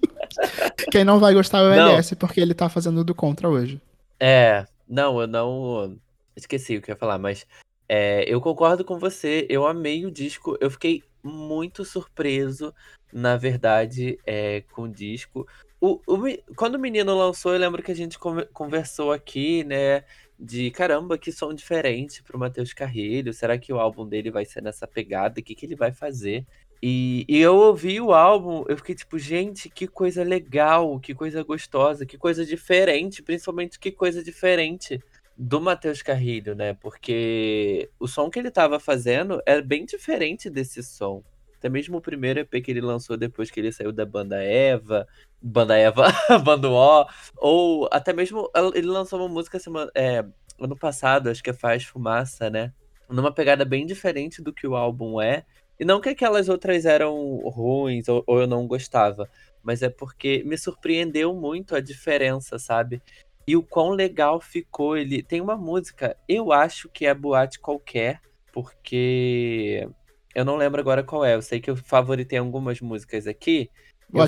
Quem 0.90 1.04
não 1.04 1.18
vai 1.18 1.34
gostar 1.34 1.58
é 1.58 1.62
o 1.62 1.76
Não. 1.76 1.88
LS, 1.92 2.16
porque 2.16 2.40
ele 2.40 2.54
tá 2.54 2.68
fazendo 2.68 3.04
do 3.04 3.14
contra 3.14 3.48
hoje. 3.48 3.80
É, 4.18 4.64
não, 4.88 5.20
eu 5.20 5.26
não. 5.26 5.96
Esqueci 6.36 6.76
o 6.76 6.82
que 6.82 6.90
eu 6.90 6.94
ia 6.94 6.98
falar, 6.98 7.18
mas 7.18 7.46
é, 7.88 8.24
eu 8.26 8.40
concordo 8.40 8.84
com 8.84 8.98
você. 8.98 9.46
Eu 9.48 9.66
amei 9.66 10.04
o 10.06 10.10
disco. 10.10 10.56
Eu 10.60 10.70
fiquei 10.70 11.02
muito 11.22 11.84
surpreso, 11.84 12.74
na 13.12 13.36
verdade, 13.36 14.18
é, 14.26 14.62
com 14.72 14.82
o 14.82 14.88
disco. 14.88 15.46
O, 15.80 16.00
o 16.06 16.18
quando 16.56 16.76
o 16.76 16.78
menino 16.78 17.16
lançou, 17.16 17.52
eu 17.52 17.60
lembro 17.60 17.82
que 17.82 17.92
a 17.92 17.96
gente 17.96 18.18
conver- 18.18 18.48
conversou 18.52 19.12
aqui, 19.12 19.64
né? 19.64 20.04
De 20.38 20.70
caramba, 20.70 21.16
que 21.18 21.30
som 21.30 21.54
diferente 21.54 22.22
pro 22.22 22.38
Matheus 22.38 22.72
Carrilho. 22.72 23.32
Será 23.32 23.58
que 23.58 23.72
o 23.72 23.78
álbum 23.78 24.06
dele 24.06 24.30
vai 24.30 24.44
ser 24.44 24.62
nessa 24.62 24.86
pegada? 24.86 25.40
O 25.40 25.42
que, 25.42 25.54
que 25.54 25.66
ele 25.66 25.76
vai 25.76 25.92
fazer? 25.92 26.46
E, 26.82 27.24
e 27.28 27.38
eu 27.40 27.54
ouvi 27.56 27.98
o 28.00 28.12
álbum, 28.12 28.64
eu 28.68 28.76
fiquei 28.76 28.94
tipo, 28.94 29.18
gente, 29.18 29.70
que 29.70 29.86
coisa 29.86 30.22
legal, 30.22 31.00
que 31.00 31.14
coisa 31.14 31.42
gostosa, 31.42 32.04
que 32.04 32.18
coisa 32.18 32.44
diferente, 32.44 33.22
principalmente 33.22 33.78
que 33.78 33.90
coisa 33.90 34.22
diferente 34.22 35.00
do 35.36 35.60
Matheus 35.60 36.02
Carrilho, 36.02 36.54
né? 36.54 36.74
Porque 36.74 37.90
o 37.98 38.06
som 38.06 38.30
que 38.30 38.38
ele 38.38 38.50
tava 38.50 38.78
fazendo 38.78 39.42
é 39.44 39.60
bem 39.60 39.84
diferente 39.84 40.48
desse 40.48 40.82
som. 40.82 41.22
Até 41.56 41.68
mesmo 41.68 41.96
o 41.96 42.00
primeiro 42.00 42.40
EP 42.40 42.62
que 42.62 42.70
ele 42.70 42.80
lançou 42.80 43.16
depois 43.16 43.50
que 43.50 43.58
ele 43.58 43.72
saiu 43.72 43.92
da 43.92 44.04
banda 44.04 44.42
Eva, 44.42 45.08
banda 45.40 45.76
Eva, 45.76 46.06
banda 46.44 46.68
O, 46.68 47.06
ou 47.36 47.88
até 47.90 48.12
mesmo 48.12 48.50
ele 48.74 48.86
lançou 48.86 49.18
uma 49.18 49.28
música 49.28 49.58
semana, 49.58 49.90
é, 49.94 50.24
ano 50.60 50.76
passado, 50.76 51.30
acho 51.30 51.42
que 51.42 51.50
é 51.50 51.54
Faz 51.54 51.84
Fumaça, 51.84 52.50
né? 52.50 52.72
Numa 53.08 53.32
pegada 53.32 53.64
bem 53.64 53.86
diferente 53.86 54.42
do 54.42 54.52
que 54.52 54.66
o 54.66 54.76
álbum 54.76 55.20
é. 55.20 55.44
E 55.78 55.84
não 55.84 56.00
que 56.00 56.08
aquelas 56.08 56.48
outras 56.48 56.84
eram 56.84 57.38
ruins 57.48 58.08
ou, 58.08 58.22
ou 58.26 58.40
eu 58.40 58.46
não 58.46 58.66
gostava, 58.66 59.28
mas 59.62 59.82
é 59.82 59.88
porque 59.88 60.44
me 60.44 60.56
surpreendeu 60.56 61.34
muito 61.34 61.74
a 61.74 61.80
diferença, 61.80 62.58
sabe? 62.58 63.02
E 63.46 63.56
o 63.56 63.62
quão 63.62 63.90
legal 63.90 64.40
ficou 64.40 64.96
ele. 64.96 65.22
Tem 65.22 65.40
uma 65.40 65.56
música, 65.56 66.16
eu 66.28 66.52
acho 66.52 66.88
que 66.88 67.06
é 67.06 67.14
Boate 67.14 67.58
Qualquer, 67.58 68.20
porque 68.52 69.88
eu 70.34 70.44
não 70.44 70.56
lembro 70.56 70.80
agora 70.80 71.02
qual 71.02 71.24
é. 71.24 71.34
Eu 71.34 71.42
sei 71.42 71.60
que 71.60 71.70
eu 71.70 71.76
favoritei 71.76 72.38
algumas 72.38 72.80
músicas 72.80 73.26
aqui. 73.26 73.70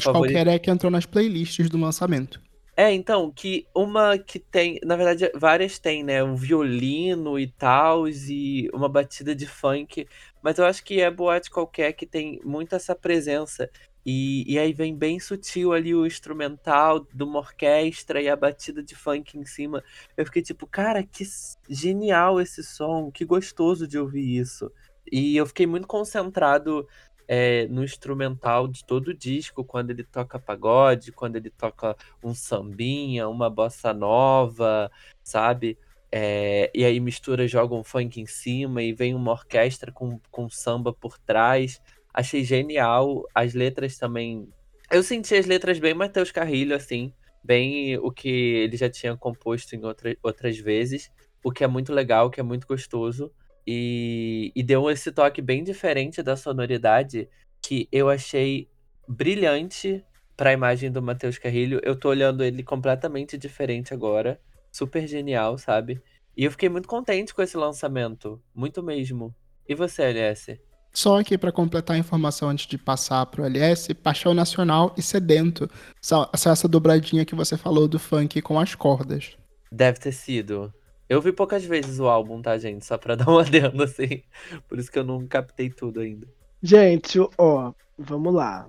Favori- 0.03 0.33
qualquer 0.33 0.47
é 0.49 0.59
que 0.59 0.71
entrou 0.71 0.91
nas 0.91 1.07
playlists 1.07 1.71
do 1.71 1.79
lançamento. 1.79 2.41
É, 2.79 2.93
então, 2.93 3.33
que 3.33 3.67
uma 3.75 4.19
que 4.19 4.39
tem, 4.39 4.79
na 4.85 4.97
verdade, 4.97 5.31
várias 5.35 5.79
tem, 5.79 6.05
né? 6.05 6.23
Um 6.23 6.37
violino 6.37 7.39
e 7.39 7.51
tal, 7.51 8.07
e 8.07 8.69
uma 8.75 8.89
batida 8.89 9.35
de 9.35 9.47
funk. 9.47 10.07
Mas 10.43 10.59
eu 10.59 10.67
acho 10.67 10.85
que 10.85 11.01
é 11.01 11.11
boate 11.11 11.51
qualquer 11.51 11.95
que 11.95 12.07
tem 12.07 12.39
muito 12.45 12.75
essa 12.75 12.95
presença. 12.95 13.71
E, 14.07 14.45
e 14.47 14.57
aí 14.57 14.73
vem 14.73 14.95
bem 14.97 15.19
sutil 15.19 15.73
ali 15.73 15.93
o 15.93 16.07
instrumental 16.07 17.01
de 17.13 17.25
uma 17.25 17.41
orquestra 17.41 18.23
e 18.23 18.29
a 18.29 18.37
batida 18.37 18.81
de 18.81 18.95
funk 18.95 19.37
em 19.37 19.45
cima. 19.45 19.83
Eu 20.17 20.25
fiquei 20.25 20.43
tipo, 20.43 20.65
cara, 20.65 21.03
que 21.03 21.25
genial 21.69 22.41
esse 22.41 22.63
som, 22.63 23.11
que 23.11 23.25
gostoso 23.25 23.89
de 23.89 23.99
ouvir 23.99 24.39
isso. 24.39 24.71
E 25.11 25.37
eu 25.37 25.45
fiquei 25.45 25.67
muito 25.67 25.89
concentrado 25.89 26.87
é, 27.27 27.67
no 27.67 27.83
instrumental 27.83 28.69
de 28.69 28.85
todo 28.85 29.09
o 29.09 29.15
disco, 29.15 29.65
quando 29.65 29.91
ele 29.91 30.05
toca 30.05 30.39
pagode, 30.39 31.11
quando 31.11 31.35
ele 31.35 31.51
toca 31.51 31.97
um 32.23 32.33
sambinha, 32.33 33.29
uma 33.29 33.51
bossa 33.51 33.93
nova, 33.93 34.89
sabe? 35.23 35.77
É, 36.13 36.71
e 36.73 36.85
aí 36.85 37.01
mistura, 37.01 37.49
joga 37.49 37.75
um 37.75 37.83
funk 37.83 38.21
em 38.21 38.27
cima 38.27 38.83
e 38.83 38.93
vem 38.93 39.15
uma 39.15 39.33
orquestra 39.33 39.91
com, 39.91 40.21
com 40.31 40.49
samba 40.49 40.93
por 40.93 41.19
trás. 41.19 41.81
Achei 42.17 42.43
genial. 42.43 43.25
As 43.35 43.53
letras 43.53 43.99
também. 43.99 44.49
Eu 44.91 45.03
senti 45.03 45.35
as 45.35 45.45
letras 45.45 45.79
bem 45.79 45.93
Matheus 45.93 46.33
Carrilho, 46.33 46.75
assim. 46.75 47.13
Bem 47.45 47.99
o 47.99 48.11
que 48.11 48.29
ele 48.29 48.77
já 48.79 48.89
tinha 48.89 49.15
composto 49.15 49.77
em 49.77 49.85
outra, 49.85 50.17
outras 50.23 50.57
vezes. 50.57 51.13
O 51.45 51.53
que 51.53 51.63
é 51.63 51.67
muito 51.67 51.93
legal, 51.93 52.27
o 52.27 52.31
que 52.31 52.41
é 52.41 52.43
muito 52.43 52.67
gostoso. 52.67 53.31
E, 53.67 54.51
e 54.57 54.63
deu 54.63 54.91
esse 54.91 55.13
toque 55.13 55.43
bem 55.43 55.63
diferente 55.63 56.23
da 56.23 56.37
sonoridade 56.37 57.29
que 57.61 57.87
eu 57.93 58.09
achei 58.09 58.71
brilhante 59.07 60.03
para 60.37 60.51
a 60.51 60.53
imagem 60.55 60.91
do 60.91 61.03
Matheus 61.03 61.37
Carrilho. 61.37 61.81
Eu 61.83 61.99
tô 61.99 62.09
olhando 62.09 62.43
ele 62.43 62.63
completamente 62.63 63.37
diferente 63.37 63.93
agora. 63.93 64.41
Super 64.73 65.07
genial, 65.07 65.59
sabe? 65.59 66.03
E 66.35 66.45
eu 66.45 66.51
fiquei 66.51 66.69
muito 66.69 66.89
contente 66.89 67.35
com 67.35 67.43
esse 67.43 67.57
lançamento. 67.59 68.43
Muito 68.55 68.83
mesmo. 68.83 69.35
E 69.69 69.75
você, 69.75 70.03
LS? 70.05 70.59
Só 70.97 71.21
aqui 71.21 71.37
pra 71.37 71.53
completar 71.53 71.95
a 71.95 71.99
informação 71.99 72.49
antes 72.49 72.67
de 72.67 72.79
passar 72.79 73.27
pro 73.27 73.45
LS, 73.45 73.93
Paixão 73.93 74.33
Nacional 74.33 74.95
e 74.97 75.03
Sedento. 75.03 75.69
São 76.01 76.27
essa 76.33 76.67
dobradinha 76.67 77.23
que 77.27 77.35
você 77.35 77.55
falou 77.55 77.87
do 77.87 77.99
funk 77.99 78.41
com 78.41 78.59
as 78.59 78.75
cordas. 78.75 79.37
Deve 79.71 79.99
ter 79.99 80.13
sido. 80.13 80.73
Eu 81.07 81.21
vi 81.21 81.33
poucas 81.33 81.63
vezes 81.67 81.99
o 82.01 82.07
álbum, 82.09 82.41
tá, 82.41 82.57
gente? 82.57 82.87
Só 82.87 82.97
pra 82.97 83.15
dar 83.15 83.29
um 83.29 83.39
adendo, 83.39 83.83
assim. 83.83 84.23
Por 84.67 84.79
isso 84.79 84.91
que 84.91 84.99
eu 84.99 85.05
não 85.05 85.27
captei 85.27 85.69
tudo 85.69 86.01
ainda. 86.01 86.27
Gente, 86.63 87.19
ó, 87.37 87.75
vamos 87.99 88.33
lá. 88.33 88.67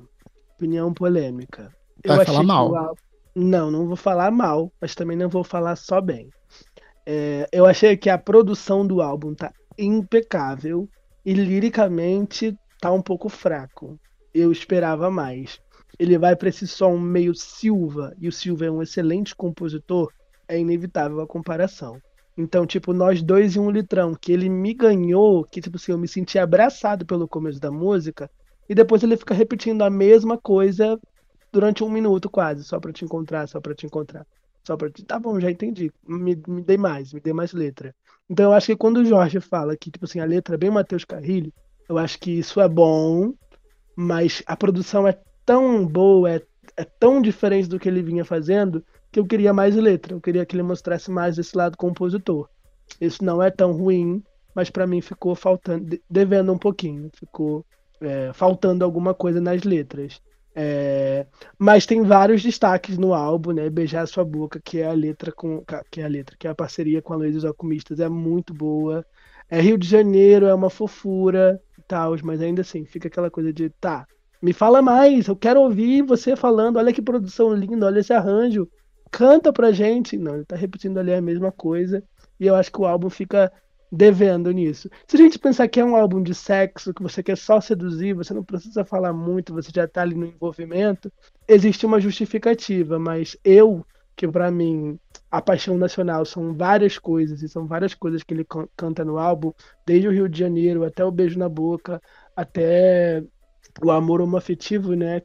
Opinião 0.57 0.93
polêmica. 0.93 1.73
Vai 2.05 2.25
falar 2.25 2.41
que 2.41 2.45
mal. 2.45 2.71
o 2.71 2.75
ál- 2.75 2.97
Não, 3.33 3.71
não 3.71 3.87
vou 3.87 3.95
falar 3.95 4.31
mal, 4.31 4.69
mas 4.81 4.93
também 4.93 5.15
não 5.15 5.29
vou 5.29 5.45
falar 5.45 5.77
só 5.77 6.01
bem. 6.01 6.29
É, 7.05 7.47
eu 7.53 7.65
achei 7.65 7.95
que 7.95 8.09
a 8.09 8.17
produção 8.17 8.85
do 8.85 9.01
álbum 9.01 9.33
tá 9.33 9.53
impecável 9.77 10.89
e 11.27 11.33
liricamente 11.33 12.57
tá 12.79 12.89
um 12.89 13.01
pouco 13.01 13.27
fraco. 13.27 13.99
Eu 14.33 14.49
esperava 14.49 15.11
mais. 15.11 15.59
Ele 15.99 16.17
vai 16.17 16.37
pra 16.37 16.47
esse 16.47 16.65
som 16.65 16.97
meio 16.97 17.35
Silva, 17.35 18.15
e 18.17 18.29
o 18.29 18.31
Silva 18.31 18.67
é 18.67 18.71
um 18.71 18.81
excelente 18.81 19.35
compositor, 19.35 20.09
é 20.47 20.57
inevitável 20.57 21.19
a 21.19 21.27
comparação. 21.27 21.97
Então, 22.37 22.65
tipo, 22.65 22.93
nós 22.93 23.21
dois 23.21 23.57
em 23.57 23.59
um 23.59 23.69
litrão, 23.69 24.15
que 24.15 24.31
ele 24.31 24.47
me 24.47 24.73
ganhou, 24.73 25.43
que, 25.43 25.59
tipo 25.59 25.75
assim, 25.75 25.91
eu 25.91 25.97
me 25.97 26.07
senti 26.07 26.39
abraçado 26.39 27.05
pelo 27.05 27.27
começo 27.27 27.59
da 27.59 27.71
música, 27.71 28.31
e 28.69 28.73
depois 28.73 29.03
ele 29.03 29.17
fica 29.17 29.33
repetindo 29.33 29.81
a 29.81 29.89
mesma 29.89 30.37
coisa 30.37 30.97
durante 31.51 31.83
um 31.83 31.89
minuto 31.89 32.29
quase, 32.29 32.63
só 32.63 32.79
pra 32.79 32.93
te 32.93 33.03
encontrar, 33.03 33.49
só 33.49 33.59
pra 33.59 33.75
te 33.75 33.85
encontrar. 33.85 34.25
Só 34.67 34.75
te. 34.77 35.03
Tá 35.05 35.19
bom, 35.19 35.39
já 35.39 35.49
entendi. 35.49 35.91
Me, 36.07 36.35
me 36.47 36.61
dê 36.61 36.77
mais, 36.77 37.13
me 37.13 37.19
dê 37.21 37.33
mais 37.33 37.53
letra. 37.53 37.95
Então 38.29 38.45
eu 38.47 38.53
acho 38.53 38.67
que 38.67 38.75
quando 38.75 38.97
o 38.97 39.05
Jorge 39.05 39.39
fala 39.39 39.77
que, 39.77 39.89
tipo 39.91 40.05
assim, 40.05 40.19
a 40.19 40.25
letra 40.25 40.55
é 40.55 40.57
bem 40.57 40.69
Matheus 40.69 41.05
Carrilho, 41.05 41.53
eu 41.87 41.97
acho 41.97 42.19
que 42.19 42.31
isso 42.31 42.59
é 42.59 42.67
bom, 42.67 43.33
mas 43.95 44.43
a 44.47 44.57
produção 44.57 45.07
é 45.07 45.19
tão 45.45 45.85
boa, 45.87 46.31
é, 46.35 46.41
é 46.77 46.85
tão 46.85 47.21
diferente 47.21 47.67
do 47.69 47.79
que 47.79 47.87
ele 47.89 48.03
vinha 48.03 48.25
fazendo, 48.25 48.85
que 49.11 49.19
eu 49.19 49.27
queria 49.27 49.53
mais 49.53 49.75
letra. 49.75 50.13
Eu 50.13 50.21
queria 50.21 50.45
que 50.45 50.55
ele 50.55 50.63
mostrasse 50.63 51.11
mais 51.11 51.37
esse 51.37 51.57
lado 51.57 51.77
compositor. 51.77 52.49
Isso 53.01 53.23
não 53.23 53.41
é 53.41 53.51
tão 53.51 53.71
ruim, 53.73 54.23
mas 54.55 54.69
pra 54.69 54.87
mim 54.87 55.01
ficou 55.01 55.35
faltando, 55.35 55.85
de- 55.85 56.03
devendo 56.09 56.53
um 56.53 56.57
pouquinho. 56.57 57.09
Ficou 57.17 57.65
é, 58.01 58.31
faltando 58.33 58.83
alguma 58.85 59.13
coisa 59.13 59.41
nas 59.41 59.63
letras. 59.63 60.19
É, 60.59 61.27
mas 61.59 61.85
tem 61.85 62.01
vários 62.01 62.41
destaques 62.41 62.97
no 62.97 63.13
álbum, 63.13 63.51
né? 63.51 63.69
Beijar 63.69 64.07
Sua 64.07 64.25
Boca, 64.25 64.59
que 64.59 64.79
é 64.79 64.87
a 64.87 64.91
letra 64.91 65.31
com. 65.31 65.63
Que 65.91 66.01
é 66.01 66.05
a 66.05 66.07
letra, 66.07 66.35
que 66.35 66.47
é 66.47 66.49
a 66.49 66.55
parceria 66.55 66.99
com 66.99 67.13
a 67.13 67.15
Luiz 67.15 67.35
dos 67.35 67.45
Alquimistas, 67.45 67.99
é 67.99 68.09
muito 68.09 68.55
boa. 68.55 69.05
É 69.47 69.61
Rio 69.61 69.77
de 69.77 69.87
Janeiro, 69.87 70.47
é 70.47 70.53
uma 70.55 70.71
fofura. 70.71 71.61
tal, 71.87 72.15
mas 72.23 72.41
ainda 72.41 72.61
assim, 72.61 72.85
fica 72.85 73.07
aquela 73.07 73.29
coisa 73.29 73.53
de, 73.53 73.69
tá, 73.69 74.07
me 74.41 74.51
fala 74.51 74.81
mais, 74.81 75.27
eu 75.27 75.35
quero 75.35 75.61
ouvir 75.61 76.01
você 76.01 76.35
falando, 76.35 76.77
olha 76.77 76.91
que 76.91 77.03
produção 77.03 77.53
linda, 77.53 77.85
olha 77.85 77.99
esse 77.99 78.11
arranjo, 78.11 78.67
canta 79.11 79.53
pra 79.53 79.71
gente. 79.71 80.17
Não, 80.17 80.35
ele 80.35 80.45
tá 80.45 80.55
repetindo 80.55 80.97
ali 80.97 81.13
a 81.13 81.21
mesma 81.21 81.51
coisa, 81.51 82.03
e 82.39 82.47
eu 82.47 82.55
acho 82.55 82.71
que 82.71 82.81
o 82.81 82.85
álbum 82.87 83.11
fica 83.11 83.51
devendo 83.91 84.51
nisso. 84.51 84.89
Se 85.07 85.15
a 85.15 85.19
gente 85.19 85.39
pensar 85.39 85.67
que 85.67 85.79
é 85.79 85.85
um 85.85 85.95
álbum 85.95 86.21
de 86.21 86.33
sexo, 86.35 86.93
que 86.93 87.01
você 87.01 87.23
quer 87.23 87.37
só 87.37 87.61
seduzir, 87.61 88.13
você 88.13 88.33
não 88.33 88.43
precisa 88.43 88.83
falar 88.83 89.13
muito, 89.13 89.53
você 89.53 89.71
já 89.73 89.87
tá 89.87 90.01
ali 90.01 90.15
no 90.15 90.25
envolvimento, 90.25 91.11
existe 91.47 91.85
uma 91.85 91.99
justificativa, 91.99 92.99
mas 92.99 93.37
eu, 93.43 93.85
que 94.15 94.27
para 94.27 94.51
mim 94.51 94.99
a 95.29 95.41
paixão 95.41 95.77
nacional 95.77 96.25
são 96.25 96.53
várias 96.53 96.97
coisas, 96.97 97.41
e 97.41 97.49
são 97.49 97.67
várias 97.67 97.93
coisas 97.93 98.23
que 98.23 98.33
ele 98.33 98.45
canta 98.75 99.03
no 99.05 99.17
álbum, 99.17 99.53
desde 99.85 100.07
o 100.07 100.11
Rio 100.11 100.27
de 100.27 100.39
Janeiro 100.39 100.83
até 100.83 101.03
o 101.03 101.11
Beijo 101.11 101.37
na 101.37 101.49
Boca, 101.49 102.01
até 102.35 103.23
o 103.83 103.91
amor 103.91 104.21
homoafetivo, 104.21 104.95
né? 104.95 105.21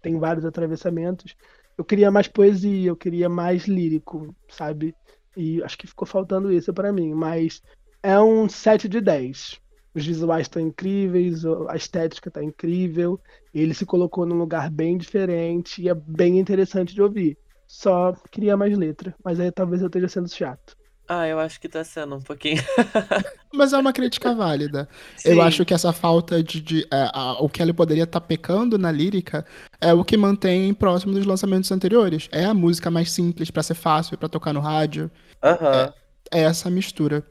Tem 0.00 0.18
vários 0.18 0.44
atravessamentos. 0.44 1.34
Eu 1.76 1.84
queria 1.84 2.10
mais 2.10 2.28
poesia, 2.28 2.88
eu 2.88 2.96
queria 2.96 3.28
mais 3.28 3.66
lírico, 3.66 4.34
sabe? 4.48 4.94
E 5.36 5.60
acho 5.64 5.76
que 5.76 5.86
ficou 5.88 6.06
faltando 6.06 6.52
isso 6.52 6.72
para 6.72 6.92
mim, 6.92 7.12
mas 7.12 7.60
é 8.04 8.20
um 8.20 8.46
7 8.46 8.86
de 8.86 9.00
10. 9.00 9.58
Os 9.94 10.04
visuais 10.04 10.42
estão 10.42 10.60
incríveis, 10.60 11.42
a 11.68 11.74
estética 11.74 12.28
está 12.28 12.44
incrível, 12.44 13.18
ele 13.54 13.72
se 13.72 13.86
colocou 13.86 14.26
num 14.26 14.36
lugar 14.36 14.70
bem 14.70 14.98
diferente 14.98 15.80
e 15.80 15.88
é 15.88 15.94
bem 15.94 16.38
interessante 16.38 16.94
de 16.94 17.00
ouvir. 17.00 17.38
Só 17.66 18.12
queria 18.30 18.58
mais 18.58 18.76
letra, 18.76 19.14
mas 19.24 19.40
aí 19.40 19.50
talvez 19.50 19.80
eu 19.80 19.86
esteja 19.86 20.08
sendo 20.08 20.28
chato. 20.28 20.76
Ah, 21.08 21.26
eu 21.26 21.38
acho 21.38 21.60
que 21.60 21.68
tá 21.68 21.84
sendo 21.84 22.16
um 22.16 22.20
pouquinho. 22.20 22.62
Mas 23.52 23.74
é 23.74 23.78
uma 23.78 23.92
crítica 23.92 24.34
válida. 24.34 24.88
Sim. 25.18 25.32
Eu 25.32 25.42
acho 25.42 25.62
que 25.62 25.74
essa 25.74 25.92
falta 25.92 26.42
de. 26.42 26.62
de 26.62 26.80
é, 26.90 27.10
a, 27.12 27.42
o 27.42 27.48
que 27.48 27.60
ele 27.60 27.74
poderia 27.74 28.04
estar 28.04 28.20
tá 28.20 28.26
pecando 28.26 28.78
na 28.78 28.90
lírica 28.90 29.44
é 29.78 29.92
o 29.92 30.02
que 30.02 30.16
mantém 30.16 30.72
próximo 30.72 31.12
dos 31.12 31.26
lançamentos 31.26 31.70
anteriores. 31.70 32.26
É 32.32 32.46
a 32.46 32.54
música 32.54 32.90
mais 32.90 33.12
simples 33.12 33.50
para 33.50 33.62
ser 33.62 33.74
fácil, 33.74 34.16
para 34.16 34.30
tocar 34.30 34.54
no 34.54 34.60
rádio. 34.60 35.10
Uhum. 35.42 35.68
É, 35.68 35.94
é 36.32 36.40
essa 36.44 36.70
mistura. 36.70 37.22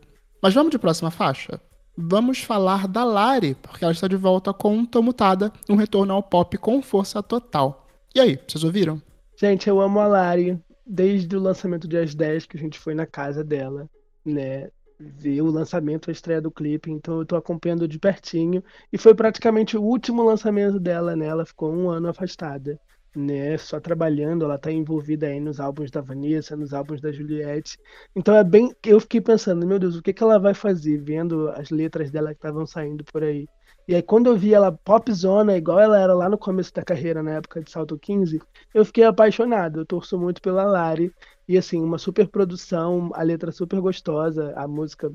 Mas 0.43 0.53
vamos 0.53 0.71
de 0.71 0.77
próxima 0.77 1.09
faixa? 1.09 1.57
Vamos 1.97 2.39
falar 2.39 2.85
da 2.85 3.05
Lari, 3.05 3.55
porque 3.55 3.85
ela 3.85 3.93
está 3.93 4.09
de 4.09 4.17
volta 4.17 4.53
com 4.53 4.83
Tô 4.83 5.01
Mutada, 5.01 5.53
um 5.69 5.75
retorno 5.77 6.13
ao 6.13 6.21
pop 6.21 6.57
com 6.57 6.81
força 6.81 7.23
total. 7.23 7.87
E 8.13 8.19
aí, 8.19 8.37
vocês 8.45 8.61
ouviram? 8.61 9.01
Gente, 9.37 9.69
eu 9.69 9.79
amo 9.79 10.01
a 10.01 10.05
Lari 10.05 10.61
desde 10.85 11.33
o 11.37 11.39
lançamento 11.39 11.87
de 11.87 11.97
As 11.97 12.13
10, 12.13 12.45
que 12.45 12.57
a 12.57 12.59
gente 12.59 12.77
foi 12.77 12.93
na 12.93 13.05
casa 13.05 13.41
dela, 13.41 13.89
né? 14.25 14.69
Ver 14.99 15.41
o 15.41 15.49
lançamento, 15.49 16.09
a 16.09 16.11
estreia 16.11 16.41
do 16.41 16.51
clipe, 16.51 16.91
então 16.91 17.19
eu 17.19 17.25
tô 17.25 17.37
acompanhando 17.37 17.87
de 17.87 17.97
pertinho. 17.97 18.61
E 18.91 18.97
foi 18.97 19.15
praticamente 19.15 19.77
o 19.77 19.81
último 19.81 20.23
lançamento 20.23 20.77
dela, 20.77 21.15
né? 21.15 21.25
Ela 21.25 21.45
ficou 21.45 21.73
um 21.73 21.89
ano 21.89 22.09
afastada 22.09 22.77
né, 23.15 23.57
só 23.57 23.79
trabalhando, 23.79 24.45
ela 24.45 24.57
tá 24.57 24.71
envolvida 24.71 25.27
aí 25.27 25.39
nos 25.39 25.59
álbuns 25.59 25.91
da 25.91 26.01
Vanessa, 26.01 26.55
nos 26.55 26.73
álbuns 26.73 27.01
da 27.01 27.11
Juliette. 27.11 27.77
Então 28.15 28.35
é 28.35 28.43
bem, 28.43 28.73
eu 28.85 28.99
fiquei 28.99 29.21
pensando, 29.21 29.65
meu 29.67 29.79
Deus, 29.79 29.95
o 29.95 30.01
que 30.01 30.13
que 30.13 30.23
ela 30.23 30.39
vai 30.39 30.53
fazer 30.53 30.97
vendo 30.97 31.49
as 31.49 31.69
letras 31.69 32.09
dela 32.11 32.29
que 32.29 32.35
estavam 32.35 32.65
saindo 32.65 33.03
por 33.05 33.23
aí. 33.23 33.47
E 33.87 33.93
aí 33.95 34.01
quando 34.01 34.27
eu 34.27 34.37
vi 34.37 34.53
ela 34.53 34.71
popzona, 34.71 35.57
igual 35.57 35.79
ela 35.79 35.99
era 35.99 36.13
lá 36.13 36.29
no 36.29 36.37
começo 36.37 36.73
da 36.73 36.83
carreira, 36.83 37.21
na 37.21 37.33
época 37.33 37.61
de 37.61 37.69
Salto 37.69 37.97
15, 37.99 38.41
eu 38.73 38.85
fiquei 38.85 39.03
apaixonado. 39.03 39.81
Eu 39.81 39.85
torço 39.85 40.17
muito 40.17 40.41
pela 40.41 40.63
Lari 40.63 41.11
e 41.47 41.57
assim, 41.57 41.81
uma 41.81 41.97
super 41.97 42.27
produção, 42.27 43.11
a 43.13 43.21
letra 43.23 43.51
super 43.51 43.79
gostosa, 43.81 44.53
a 44.55 44.67
música 44.67 45.11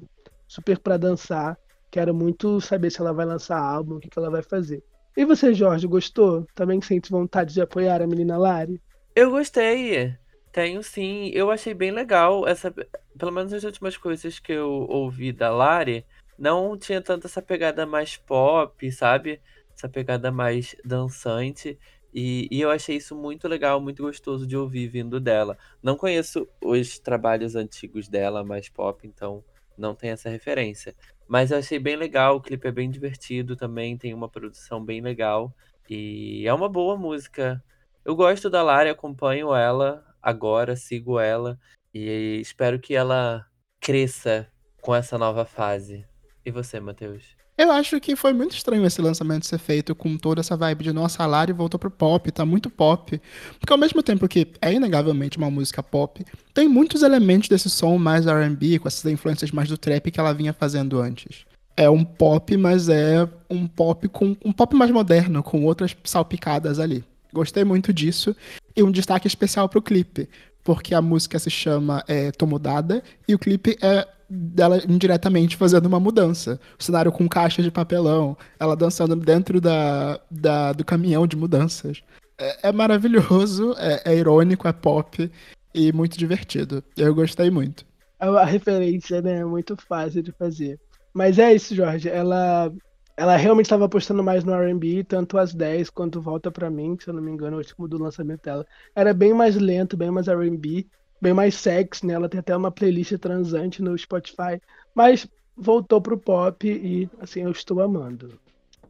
super 0.47 0.79
para 0.79 0.97
dançar. 0.99 1.59
Quero 1.91 2.15
muito 2.15 2.61
saber 2.61 2.91
se 2.91 3.01
ela 3.01 3.13
vai 3.13 3.25
lançar 3.25 3.59
álbum, 3.59 3.97
o 3.97 4.01
que 4.01 4.11
que 4.11 4.19
ela 4.19 4.31
vai 4.31 4.43
fazer. 4.43 4.83
E 5.19 5.25
você, 5.25 5.53
Jorge, 5.53 5.85
gostou? 5.89 6.47
Também 6.55 6.81
sente 6.81 7.11
vontade 7.11 7.53
de 7.53 7.61
apoiar 7.61 8.01
a 8.01 8.07
menina 8.07 8.39
Lari? 8.39 8.81
Eu 9.17 9.33
gostei. 9.33 10.17
Tenho 10.53 10.81
sim. 10.81 11.33
Eu 11.35 11.51
achei 11.51 11.75
bem 11.75 11.91
legal 11.91 12.47
essa. 12.47 12.73
Pelo 13.19 13.33
menos 13.33 13.53
as 13.53 13.65
últimas 13.65 13.97
coisas 13.97 14.39
que 14.39 14.53
eu 14.53 14.87
ouvi 14.89 15.33
da 15.33 15.51
Lari, 15.51 16.07
não 16.39 16.79
tinha 16.79 17.03
tanto 17.03 17.27
essa 17.27 17.43
pegada 17.43 17.85
mais 17.85 18.17
pop, 18.17 18.93
sabe? 18.93 19.41
Essa 19.77 19.89
pegada 19.89 20.31
mais 20.31 20.77
dançante. 20.85 21.77
E, 22.15 22.47
e, 22.49 22.61
eu 22.61 22.71
achei 22.71 22.95
isso 22.95 23.17
muito 23.17 23.49
legal, 23.49 23.81
muito 23.81 24.05
gostoso 24.05 24.47
de 24.47 24.57
ouvir 24.57 24.87
vindo 24.87 25.19
dela. 25.19 25.59
Não 25.83 25.97
conheço 25.97 26.47
os 26.63 26.97
trabalhos 27.01 27.57
antigos 27.57 28.07
dela, 28.07 28.45
mais 28.45 28.69
pop, 28.69 29.05
então 29.05 29.43
não 29.77 29.97
tem 29.97 30.11
essa 30.11 30.31
referência. 30.31 30.95
Mas 31.29 31.51
eu 31.51 31.59
achei 31.59 31.79
bem 31.79 31.95
legal, 31.95 32.37
o 32.37 32.41
clipe 32.41 32.67
é 32.67 32.73
bem 32.73 32.91
divertido 32.91 33.55
também, 33.55 33.99
tem 33.99 34.15
uma 34.15 34.29
produção 34.29 34.83
bem 34.83 35.03
legal. 35.03 35.55
E 35.89 36.47
é 36.47 36.55
uma 36.55 36.69
boa 36.69 36.97
música. 36.97 37.63
Eu 38.05 38.17
gosto 38.17 38.49
da 38.49 38.63
Lari, 38.63 38.89
acompanho 38.89 39.55
ela 39.55 40.05
agora, 40.23 40.75
sigo 40.75 41.21
ela. 41.21 41.59
E 41.93 42.41
espero 42.41 42.81
que 42.81 42.95
ela 42.95 43.47
cresça 43.79 44.51
com 44.81 44.95
essa 44.95 45.19
nova 45.19 45.45
fase. 45.45 46.07
E 46.45 46.51
você, 46.51 46.81
Matheus? 46.81 47.38
Eu 47.59 47.73
acho 47.73 48.01
que 48.01 48.15
foi 48.15 48.33
muito 48.33 48.55
estranho 48.55 48.87
esse 48.87 49.03
lançamento 49.03 49.45
ser 49.45 49.59
feito 49.59 49.93
com 49.93 50.17
toda 50.17 50.41
essa 50.41 50.57
vibe 50.57 50.85
de 50.85 50.93
nossa, 50.93 51.25
a 51.25 51.27
Lari 51.27 51.53
voltou 51.53 51.77
pro 51.77 51.91
pop, 51.91 52.31
tá 52.31 52.47
muito 52.47 52.71
pop. 52.71 53.21
Porque 53.59 53.73
ao 53.73 53.79
mesmo 53.79 54.01
tempo 54.01 54.29
que 54.29 54.47
é 54.63 54.73
inegavelmente 54.73 55.39
uma 55.39 55.51
música 55.51 55.83
pop, 55.83 56.25
tem 56.55 56.69
muitos 56.69 57.03
elementos 57.03 57.49
desse 57.49 57.69
som 57.69 57.99
mais 57.99 58.29
R&B, 58.29 58.79
com 58.79 58.87
essas 58.87 59.11
influências 59.11 59.51
mais 59.51 59.69
do 59.69 59.77
trap 59.77 60.09
que 60.09 60.21
ela 60.21 60.33
vinha 60.33 60.53
fazendo 60.53 61.01
antes. 61.01 61.45
É 61.77 61.91
um 61.91 62.05
pop, 62.05 62.57
mas 62.57 62.89
é 62.89 63.29
um 63.51 63.67
pop 63.67 64.07
com 64.07 64.37
um 64.45 64.53
pop 64.53 64.77
mais 64.77 64.93
moderno, 64.93 65.43
com 65.43 65.65
outras 65.65 65.97
salpicadas 66.05 66.79
ali. 66.79 67.05
Gostei 67.33 67.65
muito 67.65 67.93
disso. 67.93 68.37
E 68.77 68.85
um 68.85 68.93
destaque 68.93 69.27
especial 69.27 69.69
pro 69.69 69.83
clipe, 69.83 70.29
porque 70.63 70.95
a 70.95 71.03
música 71.03 71.41
se 71.41 71.51
chama 71.51 72.05
é, 72.07 72.31
Tô 72.31 72.47
Mudada 72.47 73.03
e 73.27 73.35
o 73.35 73.39
clipe 73.39 73.77
é 73.83 74.07
dela 74.29 74.81
indiretamente 74.89 75.57
fazendo 75.57 75.87
uma 75.87 76.01
mudança. 76.01 76.61
O 76.79 76.83
cenário 76.83 77.11
com 77.11 77.29
caixa 77.29 77.63
de 77.63 77.71
papelão, 77.71 78.37
ela 78.59 78.77
dançando 78.77 79.17
dentro 79.17 79.61
da, 79.61 80.21
da 80.31 80.73
do 80.73 80.85
caminhão 80.85 81.27
de 81.27 81.37
mudanças. 81.37 82.03
É, 82.39 82.69
é 82.69 82.73
maravilhoso, 82.73 83.75
é, 83.79 84.03
é, 84.05 84.17
irônico, 84.17 84.69
é 84.69 84.73
pop 84.73 85.31
e 85.75 85.93
muito 85.93 86.19
divertido. 86.19 86.85
Eu 86.97 87.15
gostei 87.15 87.51
muito. 87.51 87.85
A 88.19 88.45
referência 88.47 89.23
né, 89.23 89.39
é 89.39 89.45
muito 89.45 89.77
fácil 89.77 90.23
de 90.23 90.33
fazer. 90.33 90.79
Mas 91.13 91.39
é 91.39 91.55
isso, 91.55 91.75
Jorge. 91.75 92.09
Ela, 92.09 92.73
ela 93.17 93.37
realmente 93.37 93.67
estava 93.67 93.87
apostando 93.87 94.23
mais 94.23 94.45
no 94.45 94.55
RB, 94.55 95.05
tanto 95.05 95.39
as 95.39 95.55
10 95.55 95.91
quanto 95.91 96.21
Volta 96.21 96.51
para 96.51 96.71
mim, 96.71 96.97
se 97.01 97.09
eu 97.09 97.15
não 97.15 97.23
me 97.23 97.31
engano, 97.31 97.57
o 97.57 97.59
último 97.59 97.89
do 97.89 97.99
lançamento 97.99 98.43
dela. 98.43 98.65
Era 98.95 99.15
bem 99.15 99.33
mais 99.33 99.57
lento, 99.57 99.97
bem 99.97 100.11
mais 100.11 100.29
RB 100.29 100.87
bem 101.21 101.33
mais 101.33 101.55
sexy, 101.55 102.07
né? 102.07 102.15
Ela 102.15 102.29
tem 102.29 102.41
até 102.41 102.57
uma 102.57 102.71
playlist 102.71 103.17
transante 103.19 103.83
no 103.83 103.97
Spotify, 103.97 104.61
mas 104.95 105.27
voltou 105.57 106.01
pro 106.01 106.19
pop 106.19 106.67
e 106.69 107.09
assim 107.21 107.43
eu 107.43 107.51
estou 107.51 107.81
amando. 107.81 108.39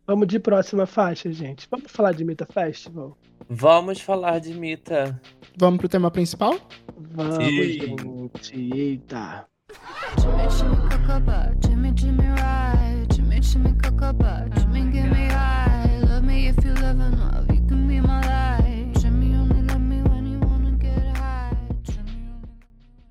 Vamos 0.07 0.27
de 0.27 0.39
próxima 0.39 0.87
faixa, 0.87 1.31
gente. 1.31 1.69
Vamos 1.71 1.91
falar 1.93 2.13
de 2.13 2.25
Mita 2.25 2.47
Festival? 2.47 3.17
Vamos 3.49 4.01
falar 4.01 4.39
de 4.39 4.55
Mita. 4.55 5.21
Vamos 5.57 5.79
pro 5.79 5.89
tema 5.89 6.11
principal? 6.11 6.59
Vamos, 6.97 7.45
Sim. 7.45 7.73
gente. 7.73 8.57
Eita. 8.75 9.47
Jimmy, 10.17 10.49
Jimmy, 11.61 11.93
Jimmy, 11.95 12.29
right. 12.31 13.07
Jimmy, 13.11 13.41
Jimmy, 13.41 13.75
Jimmy, 14.57 14.91
give 14.91 15.11
me 15.11 15.29
high. 15.29 15.69
Love 15.69 15.78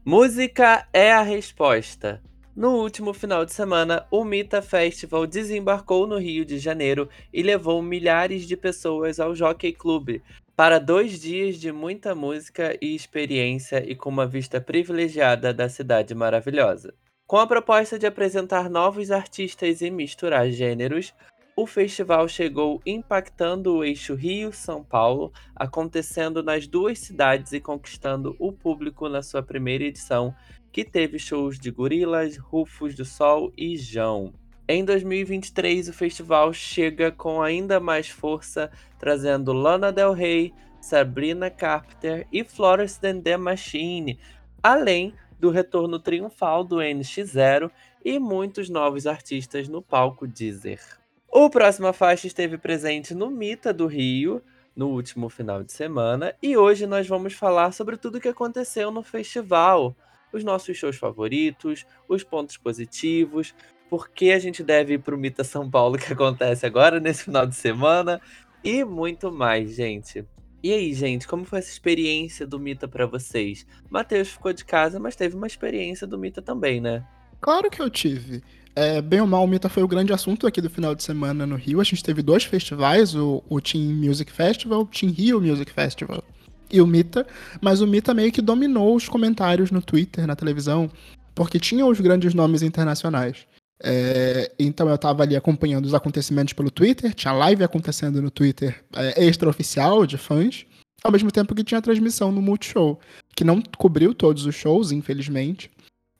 Música 0.09 0.87
é 0.93 1.11
a 1.11 1.21
resposta. 1.21 2.23
No 2.55 2.77
último 2.77 3.13
final 3.13 3.43
de 3.43 3.51
semana, 3.51 4.07
o 4.09 4.23
Mita 4.23 4.61
Festival 4.61 5.27
desembarcou 5.27 6.07
no 6.07 6.17
Rio 6.17 6.45
de 6.45 6.57
Janeiro 6.59 7.09
e 7.33 7.43
levou 7.43 7.81
milhares 7.81 8.47
de 8.47 8.55
pessoas 8.55 9.19
ao 9.19 9.35
Jockey 9.35 9.73
Club 9.73 10.21
para 10.55 10.79
dois 10.79 11.19
dias 11.19 11.57
de 11.57 11.73
muita 11.73 12.15
música 12.15 12.77
e 12.81 12.95
experiência 12.95 13.83
e 13.85 13.97
com 13.97 14.09
uma 14.09 14.25
vista 14.25 14.61
privilegiada 14.61 15.53
da 15.53 15.67
cidade 15.67 16.15
maravilhosa. 16.15 16.93
Com 17.27 17.35
a 17.35 17.45
proposta 17.45 17.99
de 17.99 18.07
apresentar 18.07 18.69
novos 18.69 19.11
artistas 19.11 19.81
e 19.81 19.91
misturar 19.91 20.49
gêneros, 20.49 21.13
o 21.59 21.65
festival 21.65 22.27
chegou 22.27 22.79
impactando 22.85 23.77
o 23.77 23.83
eixo 23.83 24.13
Rio-São 24.13 24.83
Paulo, 24.83 25.33
acontecendo 25.55 26.43
nas 26.43 26.67
duas 26.67 26.99
cidades 26.99 27.51
e 27.51 27.59
conquistando 27.59 28.35
o 28.37 28.51
público 28.51 29.09
na 29.09 29.23
sua 29.23 29.41
primeira 29.41 29.83
edição, 29.83 30.35
que 30.71 30.85
teve 30.85 31.17
shows 31.17 31.59
de 31.59 31.71
Gorilas, 31.71 32.37
Rufos 32.37 32.93
do 32.93 33.03
Sol 33.03 33.51
e 33.57 33.75
Jão. 33.75 34.35
Em 34.67 34.85
2023, 34.85 35.89
o 35.89 35.93
festival 35.93 36.53
chega 36.53 37.11
com 37.11 37.41
ainda 37.41 37.79
mais 37.79 38.07
força, 38.07 38.69
trazendo 38.99 39.51
Lana 39.51 39.91
Del 39.91 40.13
Rey, 40.13 40.53
Sabrina 40.79 41.49
Carpenter 41.49 42.27
e 42.31 42.43
Florence 42.43 42.99
and 43.03 43.21
the 43.21 43.35
Machine, 43.35 44.19
além 44.61 45.11
do 45.39 45.49
retorno 45.49 45.97
triunfal 45.97 46.63
do 46.63 46.75
NX0 46.75 47.71
e 48.05 48.19
muitos 48.19 48.69
novos 48.69 49.07
artistas 49.07 49.67
no 49.67 49.81
palco 49.81 50.27
Deezer. 50.27 51.06
O 51.39 51.51
Próxima 51.51 51.93
Faixa 51.93 52.25
esteve 52.25 52.57
presente 52.57 53.13
no 53.13 53.29
Mita 53.29 53.71
do 53.71 53.85
Rio, 53.85 54.41
no 54.75 54.87
último 54.87 55.29
final 55.29 55.63
de 55.63 55.71
semana, 55.71 56.33
e 56.41 56.57
hoje 56.57 56.87
nós 56.87 57.07
vamos 57.07 57.33
falar 57.33 57.73
sobre 57.73 57.95
tudo 57.95 58.17
o 58.17 58.19
que 58.19 58.27
aconteceu 58.27 58.89
no 58.89 59.03
festival, 59.03 59.95
os 60.33 60.43
nossos 60.43 60.75
shows 60.75 60.95
favoritos, 60.95 61.85
os 62.09 62.23
pontos 62.23 62.57
positivos, 62.57 63.53
por 63.87 64.09
que 64.09 64.31
a 64.31 64.39
gente 64.39 64.63
deve 64.63 64.95
ir 64.95 64.97
pro 64.97 65.15
Mita 65.15 65.43
São 65.43 65.69
Paulo 65.69 65.99
que 65.99 66.11
acontece 66.11 66.65
agora 66.65 66.99
nesse 66.99 67.25
final 67.25 67.45
de 67.45 67.55
semana 67.55 68.19
e 68.63 68.83
muito 68.83 69.31
mais, 69.31 69.75
gente. 69.75 70.25
E 70.63 70.73
aí, 70.73 70.91
gente, 70.91 71.27
como 71.27 71.45
foi 71.45 71.59
essa 71.59 71.69
experiência 71.69 72.47
do 72.47 72.59
Mita 72.59 72.87
para 72.87 73.05
vocês? 73.05 73.63
Matheus 73.91 74.29
ficou 74.29 74.51
de 74.53 74.65
casa, 74.65 74.99
mas 74.99 75.15
teve 75.15 75.35
uma 75.35 75.45
experiência 75.45 76.07
do 76.07 76.17
Mita 76.17 76.41
também, 76.41 76.81
né? 76.81 77.05
Claro 77.39 77.69
que 77.69 77.79
eu 77.79 77.91
tive. 77.91 78.41
É, 78.79 79.01
bem 79.01 79.19
ou 79.19 79.25
mal, 79.25 79.43
o 79.43 79.47
Mita 79.47 79.67
foi 79.69 79.81
o 79.81 79.87
grande 79.87 80.13
assunto 80.13 80.45
aqui 80.45 80.61
do 80.61 80.69
final 80.69 80.93
de 80.93 81.01
semana 81.01 81.47
no 81.47 81.55
Rio. 81.55 81.81
A 81.81 81.83
gente 81.83 82.03
teve 82.03 82.21
dois 82.21 82.43
festivais, 82.43 83.15
o, 83.15 83.43
o 83.49 83.59
Team 83.59 83.85
Music 83.85 84.31
Festival, 84.31 84.81
o 84.81 84.85
Team 84.85 85.11
Rio 85.11 85.41
Music 85.41 85.71
Festival 85.71 86.23
e 86.71 86.79
o 86.79 86.85
Mita. 86.85 87.25
Mas 87.59 87.81
o 87.81 87.87
Mita 87.87 88.13
meio 88.13 88.31
que 88.31 88.39
dominou 88.39 88.95
os 88.95 89.09
comentários 89.09 89.71
no 89.71 89.81
Twitter, 89.81 90.27
na 90.27 90.35
televisão, 90.35 90.91
porque 91.33 91.59
tinha 91.59 91.87
os 91.87 91.99
grandes 91.99 92.35
nomes 92.35 92.61
internacionais. 92.61 93.47
É, 93.81 94.51
então 94.59 94.87
eu 94.87 94.97
tava 94.99 95.23
ali 95.23 95.35
acompanhando 95.35 95.85
os 95.85 95.95
acontecimentos 95.95 96.53
pelo 96.53 96.69
Twitter, 96.69 97.15
tinha 97.15 97.33
live 97.33 97.63
acontecendo 97.63 98.21
no 98.21 98.29
Twitter 98.29 98.83
é, 98.95 99.25
extraoficial 99.25 100.05
de 100.05 100.19
fãs, 100.19 100.67
ao 101.03 101.11
mesmo 101.11 101.31
tempo 101.31 101.55
que 101.55 101.63
tinha 101.63 101.81
transmissão 101.81 102.31
no 102.31 102.43
Multishow, 102.43 102.99
que 103.35 103.43
não 103.43 103.59
cobriu 103.75 104.13
todos 104.13 104.45
os 104.45 104.53
shows, 104.53 104.91
infelizmente, 104.91 105.71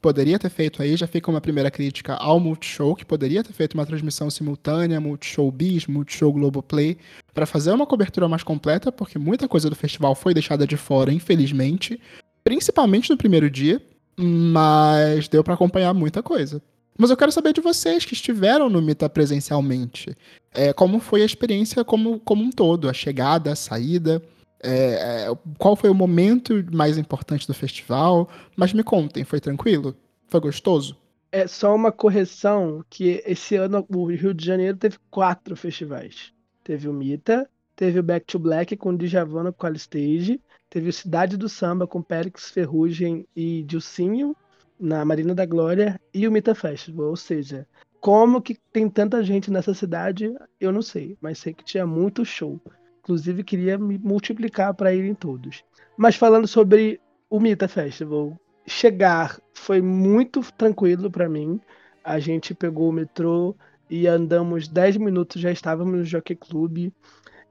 poderia 0.02 0.38
ter 0.38 0.50
feito 0.50 0.82
aí, 0.82 0.96
já 0.96 1.08
fica 1.08 1.30
uma 1.30 1.42
primeira 1.42 1.72
crítica 1.72 2.16
ao 2.16 2.40
Multishow, 2.40 2.96
que 2.96 3.06
poderia 3.06 3.44
ter 3.44 3.54
feito 3.54 3.74
uma 3.74 3.86
transmissão 3.86 4.30
simultânea, 4.30 5.00
Multishow 5.00 5.52
Bis, 5.52 5.88
Multishow 5.88 6.32
Globoplay, 6.32 6.98
para 7.34 7.46
fazer 7.46 7.72
uma 7.72 7.86
cobertura 7.86 8.28
mais 8.28 8.44
completa, 8.44 8.92
porque 8.92 9.18
muita 9.20 9.48
coisa 9.48 9.70
do 9.70 9.76
festival 9.76 10.16
foi 10.16 10.34
deixada 10.34 10.66
de 10.66 10.78
fora, 10.78 11.12
infelizmente, 11.12 12.00
principalmente 12.44 13.10
no 13.10 13.18
primeiro 13.18 13.50
dia, 13.50 13.82
mas 14.18 15.28
deu 15.28 15.44
para 15.44 15.54
acompanhar 15.54 15.94
muita 15.94 16.24
coisa. 16.24 16.62
Mas 16.98 17.12
eu 17.12 17.18
quero 17.18 17.32
saber 17.32 17.54
de 17.54 17.62
vocês 17.62 18.06
que 18.06 18.14
estiveram 18.14 18.70
no 18.70 18.82
Mita 18.82 19.08
presencialmente. 19.08 20.16
É, 20.52 20.74
como 20.74 21.00
foi 21.00 21.22
a 21.22 21.26
experiência 21.26 21.84
como, 21.86 22.20
como 22.20 22.44
um 22.44 22.50
todo? 22.50 22.90
A 22.90 22.94
chegada, 22.94 23.52
a 23.52 23.56
saída? 23.56 24.22
É, 24.62 25.28
é, 25.30 25.38
qual 25.58 25.76
foi 25.76 25.90
o 25.90 25.96
momento 25.96 26.66
mais 26.74 26.98
importante 26.98 27.46
do 27.46 27.54
festival? 27.54 28.30
Mas 28.56 28.74
me 28.74 28.84
contem, 28.84 29.24
foi 29.24 29.40
tranquilo? 29.40 29.96
Foi 30.28 30.40
gostoso? 30.40 30.98
É 31.32 31.46
só 31.46 31.76
uma 31.76 31.92
correção 31.92 32.84
que 32.90 33.22
esse 33.26 33.56
ano 33.56 33.86
o 33.90 34.06
Rio 34.06 34.34
de 34.34 34.46
Janeiro 34.46 34.78
teve 34.78 34.98
quatro 35.10 35.56
festivais. 35.56 36.32
Teve 36.64 36.88
o 36.88 36.94
Mita, 36.94 37.50
teve 37.76 38.00
o 38.00 38.04
Back 38.04 38.26
to 38.26 38.40
Black 38.40 38.76
com 38.76 38.90
o 38.90 38.98
Djavan 38.98 39.52
com 39.52 39.68
a 39.68 39.72
Stage, 39.72 40.42
teve 40.70 40.90
o 40.90 40.94
Cidade 40.94 41.38
do 41.38 41.48
Samba 41.48 41.86
com 41.86 42.02
Périx 42.02 42.50
Ferrugem 42.50 43.28
e 43.36 43.64
Dilcinho 43.64 44.36
na 44.80 45.04
Marina 45.04 45.34
da 45.34 45.46
Glória 45.46 46.00
e 46.14 46.28
o 46.28 46.32
Mita 46.32 46.54
Festival, 46.54 47.08
ou 47.08 47.16
seja, 47.16 47.68
como 48.00 48.42
que 48.42 48.56
tem 48.72 48.90
tanta 48.90 49.24
gente 49.24 49.52
nessa 49.52 49.74
cidade, 49.74 50.34
eu 50.60 50.72
não 50.72 50.82
sei, 50.82 51.18
mas 51.20 51.40
sei 51.40 51.54
que 51.54 51.64
tinha 51.64 51.86
muito 51.86 52.24
show. 52.24 52.60
Inclusive, 53.08 53.42
queria 53.42 53.78
me 53.78 53.98
multiplicar 53.98 54.74
para 54.74 54.94
ir 54.94 55.06
em 55.06 55.14
todos. 55.14 55.64
Mas 55.96 56.18
falando 56.18 56.46
sobre 56.46 57.00
o 57.30 57.40
Mita 57.40 57.66
Festival, 57.66 58.38
chegar 58.68 59.40
foi 59.54 59.82
muito 59.82 60.42
tranquilo 60.58 61.10
para 61.10 61.30
mim. 61.30 61.58
A 62.04 62.20
gente 62.20 62.54
pegou 62.54 62.90
o 62.90 62.92
metrô 62.92 63.56
e 63.90 64.08
andamos 64.08 64.68
10 64.68 64.98
minutos, 64.98 65.42
já 65.42 65.50
estávamos 65.50 65.94
no 65.94 66.04
Jockey 66.04 66.36
Club. 66.36 66.92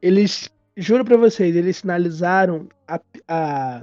Eles, 0.03 0.51
juro 0.77 1.07
para 1.07 1.17
vocês, 1.17 1.57
eles 1.57 1.79
sinalizaram 1.79 2.69
a, 2.87 3.01
a, 3.27 3.83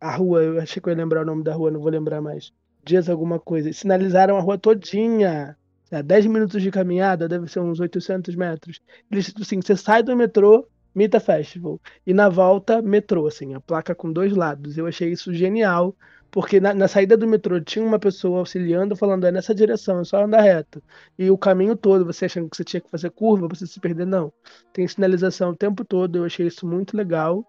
a 0.00 0.16
rua, 0.16 0.42
eu 0.42 0.58
achei 0.58 0.80
que 0.80 0.88
eu 0.88 0.92
ia 0.92 0.96
lembrar 0.96 1.20
o 1.20 1.26
nome 1.26 1.44
da 1.44 1.52
rua, 1.52 1.70
não 1.70 1.80
vou 1.80 1.90
lembrar 1.90 2.22
mais. 2.22 2.50
Dias 2.82 3.10
alguma 3.10 3.38
coisa. 3.38 3.70
Sinalizaram 3.74 4.38
a 4.38 4.40
rua 4.40 4.56
todinha. 4.56 5.54
10 6.02 6.26
minutos 6.26 6.62
de 6.62 6.70
caminhada, 6.70 7.28
deve 7.28 7.46
ser 7.46 7.60
uns 7.60 7.78
800 7.78 8.34
metros. 8.36 8.80
Eles, 9.10 9.34
assim, 9.38 9.60
você 9.60 9.76
sai 9.76 10.04
do 10.04 10.16
metrô, 10.16 10.66
Mita 10.94 11.20
Festival. 11.20 11.80
E 12.06 12.12
na 12.12 12.28
volta, 12.28 12.82
metrô, 12.82 13.26
assim, 13.26 13.54
a 13.54 13.60
placa 13.60 13.94
com 13.94 14.12
dois 14.12 14.32
lados. 14.32 14.76
Eu 14.76 14.86
achei 14.86 15.10
isso 15.10 15.32
genial, 15.32 15.94
porque 16.30 16.60
na, 16.60 16.72
na, 16.74 16.88
saída 16.88 17.16
do 17.16 17.26
metrô 17.26 17.60
tinha 17.60 17.84
uma 17.84 17.98
pessoa 17.98 18.38
auxiliando, 18.38 18.96
falando, 18.96 19.26
é 19.26 19.32
nessa 19.32 19.54
direção, 19.54 20.00
é 20.00 20.04
só 20.04 20.24
andar 20.24 20.42
reto. 20.42 20.82
E 21.18 21.30
o 21.30 21.38
caminho 21.38 21.76
todo, 21.76 22.04
você 22.04 22.26
achando 22.26 22.48
que 22.48 22.56
você 22.56 22.64
tinha 22.64 22.80
que 22.80 22.90
fazer 22.90 23.10
curva, 23.10 23.48
você 23.48 23.66
se 23.66 23.80
perder, 23.80 24.06
não. 24.06 24.32
Tem 24.72 24.86
sinalização 24.86 25.50
o 25.50 25.56
tempo 25.56 25.84
todo, 25.84 26.16
eu 26.16 26.24
achei 26.24 26.46
isso 26.46 26.66
muito 26.66 26.96
legal. 26.96 27.44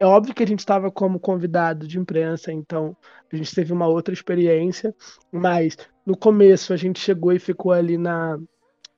É 0.00 0.06
óbvio 0.06 0.34
que 0.34 0.42
a 0.42 0.46
gente 0.46 0.60
estava 0.60 0.90
como 0.90 1.20
convidado 1.20 1.86
de 1.86 1.98
imprensa, 1.98 2.52
então 2.52 2.96
a 3.32 3.36
gente 3.36 3.54
teve 3.54 3.72
uma 3.72 3.86
outra 3.86 4.12
experiência, 4.12 4.94
mas 5.32 5.76
no 6.04 6.16
começo 6.16 6.72
a 6.72 6.76
gente 6.76 7.00
chegou 7.00 7.32
e 7.32 7.38
ficou 7.38 7.72
ali 7.72 7.96
na, 7.96 8.38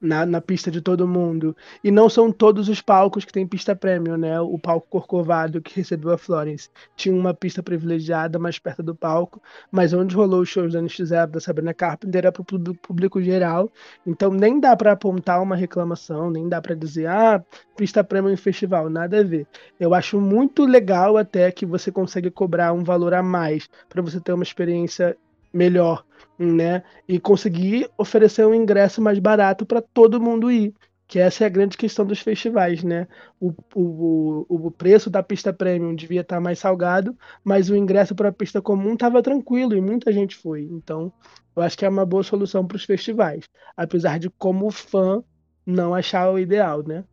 na, 0.01 0.27
na, 0.27 0.41
pista 0.41 0.71
de 0.71 0.81
todo 0.81 1.09
mundo. 1.09 1.57
E 1.83 1.91
não 1.91 2.09
são 2.09 2.31
todos 2.31 2.69
os 2.69 2.81
palcos 2.83 3.25
que 3.25 3.33
tem 3.33 3.47
pista 3.47 3.75
premium, 3.75 4.17
né? 4.17 4.41
O 4.41 4.59
palco 4.59 4.87
Corcovado 4.89 5.61
que 5.61 5.77
recebeu 5.77 6.13
a 6.13 6.19
Florence 6.19 6.69
tinha 6.95 7.15
uma 7.15 7.33
pista 7.33 7.63
privilegiada 7.63 8.39
mais 8.39 8.59
perto 8.59 8.83
do 8.83 8.95
palco, 8.95 9.43
mas 9.71 9.93
onde 9.93 10.15
rolou 10.15 10.43
os 10.43 10.49
shows 10.49 10.73
da 10.73 10.83
NX0 10.83 11.27
da 11.29 11.41
Sabrina 11.41 11.73
Carpenter 11.73 12.19
era 12.19 12.33
para 12.33 12.43
o 12.43 12.75
público 12.75 13.23
geral. 13.23 13.71
Então 14.07 14.31
nem 14.31 14.61
dá 14.61 14.77
para 14.77 14.93
apontar 14.93 15.43
uma 15.43 15.57
reclamação, 15.57 16.31
nem 16.31 16.49
dá 16.49 16.61
para 16.61 16.75
dizer, 16.75 17.07
ah, 17.07 17.43
pista 17.77 18.05
premium 18.05 18.33
em 18.33 18.37
festival, 18.37 18.91
nada 18.91 19.21
a 19.21 19.25
ver. 19.25 19.47
Eu 19.81 19.95
acho 19.95 20.21
muito 20.21 20.65
legal 20.65 21.17
até 21.17 21.51
que 21.51 21.65
você 21.65 21.91
consegue 21.91 22.31
cobrar 22.31 22.73
um 22.73 22.85
valor 22.85 23.15
a 23.15 23.23
mais 23.23 23.69
para 23.89 24.03
você 24.03 24.21
ter 24.21 24.33
uma 24.33 24.43
experiência 24.43 25.17
melhor 25.53 26.05
né? 26.39 26.83
E 27.09 27.19
conseguir 27.19 27.89
oferecer 27.97 28.47
um 28.47 28.55
ingresso 28.55 29.01
mais 29.01 29.19
barato 29.19 29.64
para 29.67 29.81
todo 29.81 30.21
mundo 30.21 30.51
ir. 30.51 30.75
Que 31.09 31.21
essa 31.21 31.45
é 31.45 31.47
a 31.47 31.51
grande 31.51 31.77
questão 31.77 32.05
dos 32.05 32.21
festivais, 32.21 32.83
né? 32.83 33.07
O, 33.41 33.53
o, 33.75 34.67
o 34.67 34.71
preço 34.73 35.09
da 35.09 35.23
pista 35.23 35.53
premium 35.53 35.95
devia 35.95 36.23
estar 36.23 36.37
tá 36.37 36.41
mais 36.41 36.59
salgado, 36.59 37.17
mas 37.45 37.71
o 37.71 37.77
ingresso 37.77 38.14
para 38.14 38.31
a 38.31 38.33
pista 38.33 38.61
comum 38.61 38.95
estava 38.95 39.23
tranquilo 39.23 39.77
e 39.77 39.81
muita 39.81 40.12
gente 40.12 40.35
foi. 40.35 40.62
Então, 40.62 41.12
eu 41.55 41.62
acho 41.62 41.79
que 41.79 41.85
é 41.85 41.89
uma 41.89 42.05
boa 42.05 42.25
solução 42.25 42.67
para 42.67 42.77
os 42.77 42.85
festivais, 42.85 43.45
apesar 43.77 44.19
de 44.19 44.29
como 44.31 44.71
fã 44.71 45.23
não 45.64 45.95
achar 45.95 46.31
o 46.31 46.39
ideal, 46.39 46.83
né? 46.83 47.05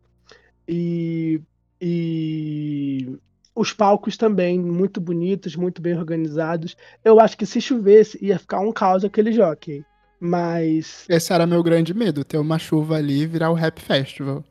E, 0.68 1.40
e 1.80 3.16
os 3.54 3.72
palcos 3.72 4.16
também 4.16 4.58
muito 4.58 5.00
bonitos, 5.00 5.54
muito 5.54 5.80
bem 5.80 5.96
organizados. 5.96 6.76
Eu 7.04 7.20
acho 7.20 7.36
que 7.36 7.46
se 7.46 7.60
chovesse 7.60 8.18
ia 8.24 8.38
ficar 8.38 8.60
um 8.60 8.72
caos 8.72 9.04
aquele 9.04 9.32
jockey. 9.32 9.84
Mas. 10.18 11.06
Esse 11.08 11.32
era 11.32 11.46
meu 11.46 11.62
grande 11.62 11.92
medo, 11.92 12.24
ter 12.24 12.38
uma 12.38 12.58
chuva 12.58 12.96
ali 12.96 13.22
e 13.22 13.26
virar 13.26 13.50
o 13.50 13.54
Rap 13.54 13.80
Festival. 13.80 14.42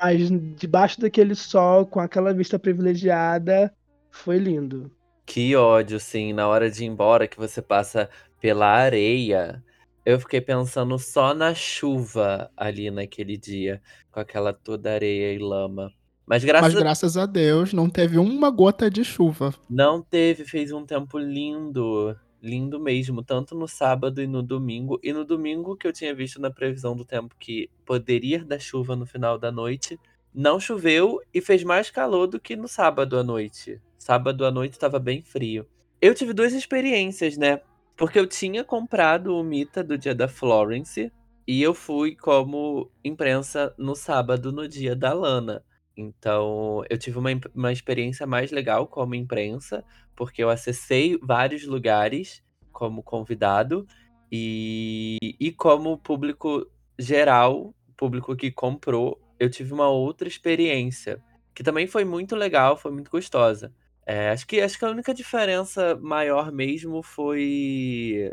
Mas 0.00 0.28
debaixo 0.56 1.00
daquele 1.00 1.34
sol, 1.34 1.86
com 1.86 1.98
aquela 1.98 2.32
vista 2.32 2.58
privilegiada, 2.58 3.72
foi 4.10 4.38
lindo. 4.38 4.90
Que 5.26 5.56
ódio, 5.56 5.98
sim, 5.98 6.32
na 6.32 6.46
hora 6.46 6.70
de 6.70 6.84
ir 6.84 6.86
embora 6.86 7.26
que 7.26 7.38
você 7.38 7.62
passa 7.62 8.08
pela 8.40 8.66
areia. 8.66 9.62
Eu 10.04 10.20
fiquei 10.20 10.40
pensando 10.40 10.98
só 10.98 11.32
na 11.32 11.54
chuva 11.54 12.50
ali 12.56 12.90
naquele 12.90 13.36
dia, 13.36 13.80
com 14.10 14.20
aquela 14.20 14.52
toda 14.52 14.92
areia 14.92 15.32
e 15.32 15.38
lama. 15.38 15.92
Mas 16.26 16.44
graças, 16.44 16.72
Mas 16.72 16.82
graças 16.82 17.16
a... 17.16 17.24
a 17.24 17.26
Deus 17.26 17.72
não 17.72 17.88
teve 17.88 18.18
uma 18.18 18.50
gota 18.50 18.90
de 18.90 19.04
chuva. 19.04 19.54
Não 19.68 20.00
teve, 20.00 20.44
fez 20.44 20.72
um 20.72 20.84
tempo 20.84 21.18
lindo. 21.18 22.16
Lindo 22.42 22.80
mesmo, 22.80 23.22
tanto 23.22 23.54
no 23.54 23.68
sábado 23.68 24.20
e 24.20 24.26
no 24.26 24.42
domingo. 24.42 24.98
E 25.02 25.12
no 25.12 25.24
domingo 25.24 25.76
que 25.76 25.86
eu 25.86 25.92
tinha 25.92 26.14
visto 26.14 26.40
na 26.40 26.50
previsão 26.50 26.96
do 26.96 27.04
tempo 27.04 27.36
que 27.38 27.70
poderia 27.86 28.44
dar 28.44 28.58
chuva 28.58 28.96
no 28.96 29.06
final 29.06 29.38
da 29.38 29.52
noite, 29.52 29.98
não 30.34 30.58
choveu 30.58 31.20
e 31.32 31.40
fez 31.40 31.62
mais 31.62 31.90
calor 31.90 32.26
do 32.26 32.40
que 32.40 32.56
no 32.56 32.66
sábado 32.66 33.16
à 33.16 33.22
noite. 33.22 33.80
Sábado 33.96 34.44
à 34.44 34.50
noite 34.50 34.72
estava 34.72 34.98
bem 34.98 35.22
frio. 35.22 35.66
Eu 36.00 36.14
tive 36.14 36.32
duas 36.32 36.52
experiências, 36.52 37.36
né? 37.36 37.60
Porque 37.96 38.18
eu 38.18 38.26
tinha 38.26 38.64
comprado 38.64 39.36
o 39.36 39.44
Mita 39.44 39.84
do 39.84 39.96
dia 39.96 40.14
da 40.14 40.26
Florence 40.26 41.12
e 41.46 41.62
eu 41.62 41.74
fui 41.74 42.16
como 42.16 42.90
imprensa 43.04 43.72
no 43.78 43.94
sábado, 43.94 44.50
no 44.50 44.66
dia 44.66 44.96
da 44.96 45.12
Lana. 45.12 45.62
Então, 45.96 46.82
eu 46.88 46.98
tive 46.98 47.18
uma, 47.18 47.30
uma 47.54 47.72
experiência 47.72 48.26
mais 48.26 48.50
legal 48.50 48.86
como 48.86 49.14
imprensa, 49.14 49.84
porque 50.16 50.42
eu 50.42 50.48
acessei 50.50 51.18
vários 51.22 51.66
lugares 51.66 52.42
como 52.72 53.02
convidado 53.02 53.86
e, 54.30 55.18
e 55.38 55.52
como 55.52 55.98
público 55.98 56.66
geral, 56.98 57.74
público 57.96 58.34
que 58.34 58.50
comprou, 58.50 59.20
eu 59.38 59.50
tive 59.50 59.72
uma 59.74 59.88
outra 59.88 60.26
experiência, 60.26 61.22
que 61.54 61.62
também 61.62 61.86
foi 61.86 62.04
muito 62.04 62.34
legal, 62.34 62.76
foi 62.76 62.90
muito 62.90 63.10
gostosa. 63.10 63.72
É, 64.06 64.30
acho, 64.30 64.46
que, 64.46 64.60
acho 64.60 64.78
que 64.78 64.84
a 64.84 64.90
única 64.90 65.14
diferença 65.14 65.96
maior 65.96 66.50
mesmo 66.50 67.02
foi 67.02 68.32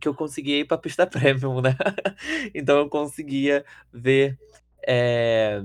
que 0.00 0.08
eu 0.08 0.14
consegui 0.14 0.60
ir 0.60 0.64
pra 0.66 0.76
pista 0.76 1.06
premium, 1.08 1.60
né? 1.60 1.76
então 2.54 2.78
eu 2.78 2.88
conseguia 2.88 3.64
ver 3.92 4.38
é, 4.86 5.62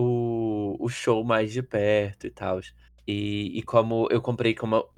o, 0.00 0.76
o 0.78 0.88
show 0.88 1.24
mais 1.24 1.52
de 1.52 1.62
perto 1.62 2.26
e 2.26 2.30
tal. 2.30 2.60
E, 3.06 3.58
e 3.58 3.62
como 3.62 4.08
eu 4.10 4.20
comprei 4.20 4.54
como, 4.54 4.88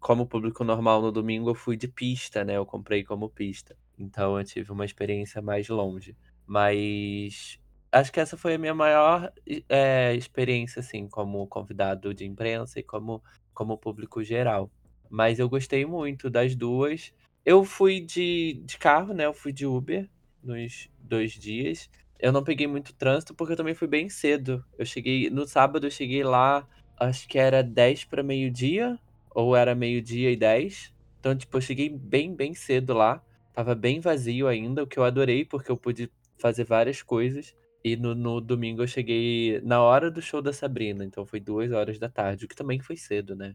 como 0.00 0.26
público 0.26 0.64
normal 0.64 1.02
no 1.02 1.12
domingo, 1.12 1.50
eu 1.50 1.54
fui 1.54 1.76
de 1.76 1.88
pista, 1.88 2.44
né? 2.44 2.56
Eu 2.56 2.66
comprei 2.66 3.04
como 3.04 3.28
pista. 3.28 3.76
Então 3.98 4.38
eu 4.38 4.44
tive 4.44 4.72
uma 4.72 4.84
experiência 4.84 5.42
mais 5.42 5.68
longe. 5.68 6.16
Mas 6.46 7.58
acho 7.90 8.12
que 8.12 8.20
essa 8.20 8.36
foi 8.36 8.54
a 8.54 8.58
minha 8.58 8.74
maior 8.74 9.32
é, 9.68 10.14
experiência, 10.14 10.80
assim, 10.80 11.08
como 11.08 11.46
convidado 11.46 12.14
de 12.14 12.24
imprensa 12.24 12.78
e 12.78 12.82
como, 12.82 13.22
como 13.52 13.78
público 13.78 14.22
geral. 14.22 14.70
Mas 15.10 15.38
eu 15.38 15.48
gostei 15.48 15.84
muito 15.84 16.30
das 16.30 16.54
duas. 16.54 17.12
Eu 17.44 17.64
fui 17.64 18.00
de, 18.00 18.60
de 18.64 18.78
carro, 18.78 19.12
né? 19.14 19.26
Eu 19.26 19.34
fui 19.34 19.52
de 19.52 19.66
Uber 19.66 20.08
nos 20.42 20.88
dois 20.98 21.32
dias. 21.32 21.90
Eu 22.18 22.32
não 22.32 22.42
peguei 22.42 22.66
muito 22.66 22.94
trânsito 22.94 23.34
porque 23.34 23.52
eu 23.52 23.56
também 23.56 23.74
fui 23.74 23.88
bem 23.88 24.08
cedo. 24.08 24.64
Eu 24.78 24.86
cheguei 24.86 25.30
no 25.30 25.46
sábado, 25.46 25.86
eu 25.86 25.90
cheguei 25.90 26.24
lá, 26.24 26.66
acho 26.98 27.28
que 27.28 27.38
era 27.38 27.62
10 27.62 28.04
para 28.04 28.22
meio-dia, 28.22 28.98
ou 29.34 29.54
era 29.54 29.74
meio-dia 29.74 30.30
e 30.30 30.36
10. 30.36 30.92
Então, 31.20 31.36
tipo, 31.36 31.56
eu 31.56 31.60
cheguei 31.60 31.88
bem, 31.88 32.34
bem 32.34 32.54
cedo 32.54 32.94
lá. 32.94 33.22
Tava 33.52 33.74
bem 33.74 34.00
vazio 34.00 34.48
ainda, 34.48 34.82
o 34.82 34.86
que 34.86 34.98
eu 34.98 35.04
adorei, 35.04 35.44
porque 35.44 35.70
eu 35.70 35.76
pude 35.76 36.10
fazer 36.38 36.64
várias 36.64 37.02
coisas. 37.02 37.54
E 37.84 37.96
no, 37.96 38.14
no 38.14 38.40
domingo 38.40 38.82
eu 38.82 38.86
cheguei 38.86 39.60
na 39.62 39.80
hora 39.80 40.10
do 40.10 40.20
show 40.20 40.42
da 40.42 40.52
Sabrina, 40.52 41.04
então 41.04 41.24
foi 41.24 41.38
duas 41.38 41.70
horas 41.70 41.98
da 41.98 42.08
tarde, 42.08 42.44
o 42.44 42.48
que 42.48 42.56
também 42.56 42.80
foi 42.80 42.96
cedo, 42.96 43.36
né? 43.36 43.54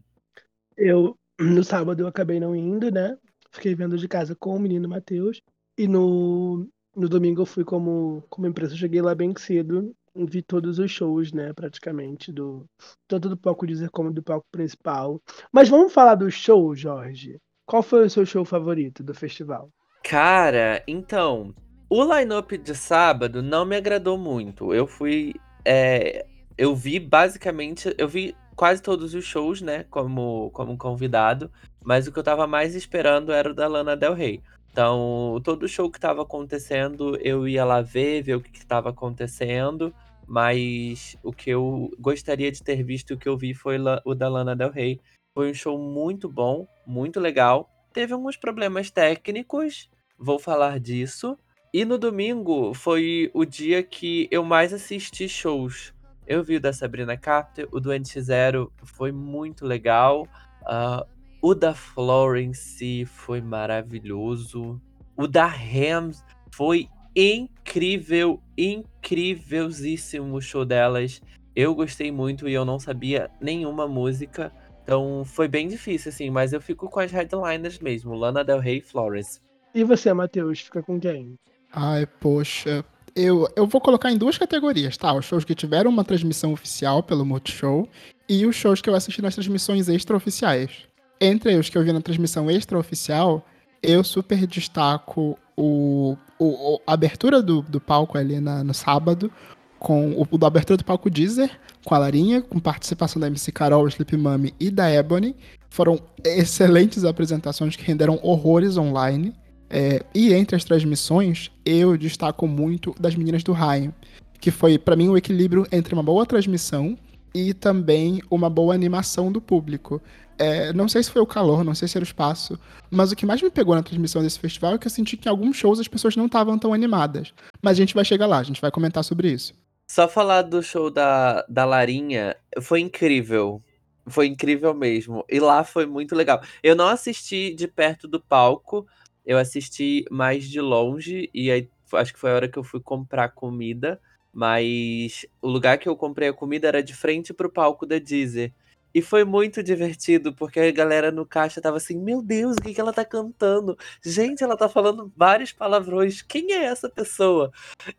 Eu, 0.76 1.18
no 1.38 1.62
sábado, 1.62 2.02
eu 2.02 2.06
acabei 2.06 2.40
não 2.40 2.56
indo, 2.56 2.90
né? 2.90 3.16
Fiquei 3.50 3.74
vendo 3.74 3.98
de 3.98 4.08
casa 4.08 4.34
com 4.34 4.56
o 4.56 4.58
menino 4.58 4.88
Matheus. 4.88 5.42
E 5.76 5.86
no, 5.86 6.66
no 6.94 7.08
domingo 7.08 7.42
eu 7.42 7.46
fui 7.46 7.64
como, 7.64 8.22
como 8.28 8.46
imprensa, 8.46 8.74
eu 8.74 8.78
cheguei 8.78 9.00
lá 9.00 9.14
bem 9.14 9.34
cedo, 9.36 9.94
vi 10.14 10.42
todos 10.42 10.78
os 10.78 10.90
shows, 10.90 11.32
né, 11.32 11.52
praticamente, 11.52 12.32
do 12.32 12.66
tanto 13.08 13.28
do 13.28 13.36
palco 13.36 13.66
dizer 13.66 13.90
como 13.90 14.12
do 14.12 14.22
palco 14.22 14.46
principal. 14.50 15.20
Mas 15.50 15.68
vamos 15.68 15.92
falar 15.92 16.14
do 16.14 16.30
show, 16.30 16.74
Jorge. 16.74 17.38
Qual 17.66 17.82
foi 17.82 18.06
o 18.06 18.10
seu 18.10 18.26
show 18.26 18.44
favorito 18.44 19.02
do 19.02 19.14
festival? 19.14 19.70
Cara, 20.04 20.82
então, 20.86 21.54
o 21.88 22.02
line-up 22.04 22.58
de 22.58 22.74
sábado 22.74 23.42
não 23.42 23.64
me 23.64 23.76
agradou 23.76 24.18
muito. 24.18 24.74
Eu 24.74 24.86
fui. 24.86 25.34
É, 25.64 26.26
eu 26.58 26.74
vi 26.74 26.98
basicamente. 26.98 27.94
Eu 27.96 28.08
vi 28.08 28.34
quase 28.56 28.82
todos 28.82 29.14
os 29.14 29.24
shows, 29.24 29.62
né? 29.62 29.84
Como, 29.84 30.50
como 30.50 30.76
convidado. 30.76 31.50
Mas 31.84 32.06
o 32.06 32.12
que 32.12 32.18
eu 32.18 32.22
tava 32.22 32.46
mais 32.46 32.74
esperando 32.74 33.32
era 33.32 33.50
o 33.50 33.54
da 33.54 33.68
Lana 33.68 33.96
Del 33.96 34.14
Rey. 34.14 34.42
Então, 34.72 35.38
todo 35.44 35.68
show 35.68 35.90
que 35.90 36.00
tava 36.00 36.22
acontecendo, 36.22 37.18
eu 37.20 37.46
ia 37.46 37.62
lá 37.62 37.82
ver, 37.82 38.22
ver 38.22 38.36
o 38.36 38.40
que, 38.40 38.50
que 38.50 38.64
tava 38.64 38.88
acontecendo. 38.88 39.94
Mas 40.26 41.14
o 41.22 41.30
que 41.30 41.50
eu 41.50 41.90
gostaria 41.98 42.50
de 42.50 42.62
ter 42.62 42.82
visto, 42.82 43.12
o 43.12 43.18
que 43.18 43.28
eu 43.28 43.36
vi 43.36 43.52
foi 43.52 43.76
o 44.04 44.14
da 44.14 44.28
Lana 44.28 44.56
Del 44.56 44.70
Rey. 44.70 44.98
Foi 45.34 45.50
um 45.50 45.54
show 45.54 45.78
muito 45.78 46.26
bom, 46.26 46.66
muito 46.86 47.20
legal. 47.20 47.68
Teve 47.92 48.14
alguns 48.14 48.36
problemas 48.38 48.90
técnicos, 48.90 49.90
vou 50.18 50.38
falar 50.38 50.80
disso. 50.80 51.36
E 51.74 51.84
no 51.84 51.98
domingo 51.98 52.72
foi 52.72 53.30
o 53.34 53.44
dia 53.44 53.82
que 53.82 54.26
eu 54.30 54.42
mais 54.42 54.72
assisti 54.72 55.28
shows. 55.28 55.92
Eu 56.26 56.42
vi 56.42 56.56
o 56.56 56.60
da 56.60 56.72
Sabrina 56.72 57.16
Carpenter, 57.16 57.68
o 57.70 57.78
do 57.78 57.90
NX0 57.90 58.70
foi 58.84 59.12
muito 59.12 59.66
legal. 59.66 60.26
Uh, 60.62 61.06
o 61.42 61.56
da 61.56 61.74
Florence 61.74 63.04
foi 63.04 63.40
maravilhoso. 63.40 64.80
O 65.16 65.26
da 65.26 65.46
Rams 65.46 66.24
foi 66.54 66.88
incrível, 67.16 68.40
incrívelzíssimo 68.56 70.36
o 70.36 70.40
show 70.40 70.64
delas. 70.64 71.20
Eu 71.54 71.74
gostei 71.74 72.12
muito 72.12 72.48
e 72.48 72.54
eu 72.54 72.64
não 72.64 72.78
sabia 72.78 73.28
nenhuma 73.40 73.88
música. 73.88 74.52
Então 74.84 75.24
foi 75.24 75.48
bem 75.48 75.66
difícil, 75.66 76.10
assim, 76.10 76.30
mas 76.30 76.52
eu 76.52 76.60
fico 76.60 76.88
com 76.88 77.00
as 77.00 77.10
headliners 77.10 77.80
mesmo, 77.80 78.14
Lana 78.14 78.44
Del 78.44 78.60
Rey 78.60 78.78
e 78.78 78.80
Florence. 78.80 79.40
E 79.74 79.82
você, 79.82 80.12
Matheus, 80.12 80.60
fica 80.60 80.80
com 80.80 81.00
quem? 81.00 81.34
Ai, 81.72 82.06
poxa. 82.06 82.84
Eu, 83.16 83.48
eu 83.56 83.66
vou 83.66 83.80
colocar 83.80 84.10
em 84.10 84.16
duas 84.16 84.38
categorias, 84.38 84.96
tá? 84.96 85.12
Os 85.12 85.24
shows 85.24 85.44
que 85.44 85.54
tiveram 85.54 85.90
uma 85.90 86.04
transmissão 86.04 86.52
oficial 86.52 87.02
pelo 87.02 87.26
Multishow 87.26 87.88
e 88.28 88.46
os 88.46 88.54
shows 88.54 88.80
que 88.80 88.88
eu 88.88 88.94
assisti 88.94 89.20
nas 89.20 89.34
transmissões 89.34 89.88
extraoficiais. 89.88 90.91
Entre 91.24 91.54
os 91.54 91.70
que 91.70 91.78
eu 91.78 91.84
vi 91.84 91.92
na 91.92 92.00
transmissão 92.00 92.50
extraoficial, 92.50 93.46
eu 93.80 94.02
super 94.02 94.44
destaco 94.44 95.38
o, 95.56 96.16
o, 96.36 96.80
a 96.84 96.94
abertura 96.94 97.40
do, 97.40 97.62
do 97.62 97.80
palco 97.80 98.18
ali 98.18 98.40
na, 98.40 98.64
no 98.64 98.74
sábado, 98.74 99.30
com 99.78 100.16
o, 100.20 100.36
da 100.36 100.48
abertura 100.48 100.76
do 100.76 100.84
palco 100.84 101.08
Deezer, 101.08 101.48
com 101.84 101.94
a 101.94 101.98
Larinha, 101.98 102.42
com 102.42 102.58
participação 102.58 103.20
da 103.20 103.28
MC 103.28 103.52
Carol, 103.52 103.86
Sleep 103.86 104.16
Mummy 104.16 104.52
e 104.58 104.68
da 104.68 104.90
Ebony. 104.90 105.36
Foram 105.70 105.96
excelentes 106.24 107.04
apresentações 107.04 107.76
que 107.76 107.84
renderam 107.84 108.18
horrores 108.20 108.76
online. 108.76 109.32
É, 109.70 110.04
e 110.12 110.34
entre 110.34 110.56
as 110.56 110.64
transmissões, 110.64 111.52
eu 111.64 111.96
destaco 111.96 112.48
muito 112.48 112.96
das 112.98 113.14
meninas 113.14 113.44
do 113.44 113.52
Raio, 113.52 113.94
que 114.40 114.50
foi 114.50 114.76
para 114.76 114.96
mim 114.96 115.08
o 115.08 115.16
equilíbrio 115.16 115.68
entre 115.70 115.94
uma 115.94 116.02
boa 116.02 116.26
transmissão 116.26 116.98
e 117.32 117.54
também 117.54 118.20
uma 118.30 118.50
boa 118.50 118.74
animação 118.74 119.30
do 119.30 119.40
público. 119.40 120.02
É, 120.42 120.72
não 120.72 120.88
sei 120.88 121.02
se 121.04 121.10
foi 121.10 121.22
o 121.22 121.26
calor, 121.26 121.62
não 121.62 121.72
sei 121.72 121.86
se 121.86 121.96
era 121.96 122.02
o 122.02 122.06
espaço, 122.06 122.58
mas 122.90 123.12
o 123.12 123.16
que 123.16 123.24
mais 123.24 123.40
me 123.40 123.48
pegou 123.48 123.76
na 123.76 123.82
transmissão 123.82 124.22
desse 124.22 124.40
festival 124.40 124.74
é 124.74 124.78
que 124.78 124.88
eu 124.88 124.90
senti 124.90 125.16
que 125.16 125.28
em 125.28 125.30
alguns 125.30 125.56
shows 125.56 125.78
as 125.78 125.86
pessoas 125.86 126.16
não 126.16 126.26
estavam 126.26 126.58
tão 126.58 126.74
animadas. 126.74 127.32
Mas 127.62 127.72
a 127.72 127.80
gente 127.80 127.94
vai 127.94 128.04
chegar 128.04 128.26
lá, 128.26 128.38
a 128.38 128.42
gente 128.42 128.60
vai 128.60 128.70
comentar 128.70 129.04
sobre 129.04 129.30
isso. 129.30 129.54
Só 129.88 130.08
falar 130.08 130.42
do 130.42 130.60
show 130.60 130.90
da, 130.90 131.44
da 131.48 131.64
Larinha, 131.64 132.34
foi 132.60 132.80
incrível. 132.80 133.62
Foi 134.08 134.26
incrível 134.26 134.74
mesmo. 134.74 135.24
E 135.30 135.38
lá 135.38 135.62
foi 135.62 135.86
muito 135.86 136.14
legal. 136.16 136.42
Eu 136.60 136.74
não 136.74 136.88
assisti 136.88 137.54
de 137.54 137.68
perto 137.68 138.08
do 138.08 138.20
palco, 138.20 138.84
eu 139.24 139.38
assisti 139.38 140.04
mais 140.10 140.48
de 140.48 140.60
longe 140.60 141.30
e 141.32 141.52
aí 141.52 141.68
acho 141.92 142.12
que 142.12 142.18
foi 142.18 142.32
a 142.32 142.34
hora 142.34 142.48
que 142.48 142.58
eu 142.58 142.64
fui 142.64 142.80
comprar 142.80 143.28
comida, 143.28 144.00
mas 144.32 145.24
o 145.40 145.48
lugar 145.48 145.78
que 145.78 145.88
eu 145.88 145.94
comprei 145.94 146.28
a 146.28 146.32
comida 146.32 146.66
era 146.66 146.82
de 146.82 146.94
frente 146.94 147.32
pro 147.32 147.52
palco 147.52 147.86
da 147.86 147.98
Deezer. 147.98 148.52
E 148.94 149.00
foi 149.00 149.24
muito 149.24 149.62
divertido, 149.62 150.34
porque 150.34 150.60
a 150.60 150.70
galera 150.70 151.10
no 151.10 151.24
caixa 151.26 151.60
tava 151.60 151.78
assim: 151.78 151.98
Meu 151.98 152.22
Deus, 152.22 152.56
o 152.56 152.62
que, 152.62 152.74
que 152.74 152.80
ela 152.80 152.92
tá 152.92 153.04
cantando? 153.04 153.76
Gente, 154.04 154.44
ela 154.44 154.56
tá 154.56 154.68
falando 154.68 155.12
vários 155.16 155.52
palavrões. 155.52 156.22
Quem 156.22 156.52
é 156.52 156.64
essa 156.64 156.88
pessoa? 156.88 157.50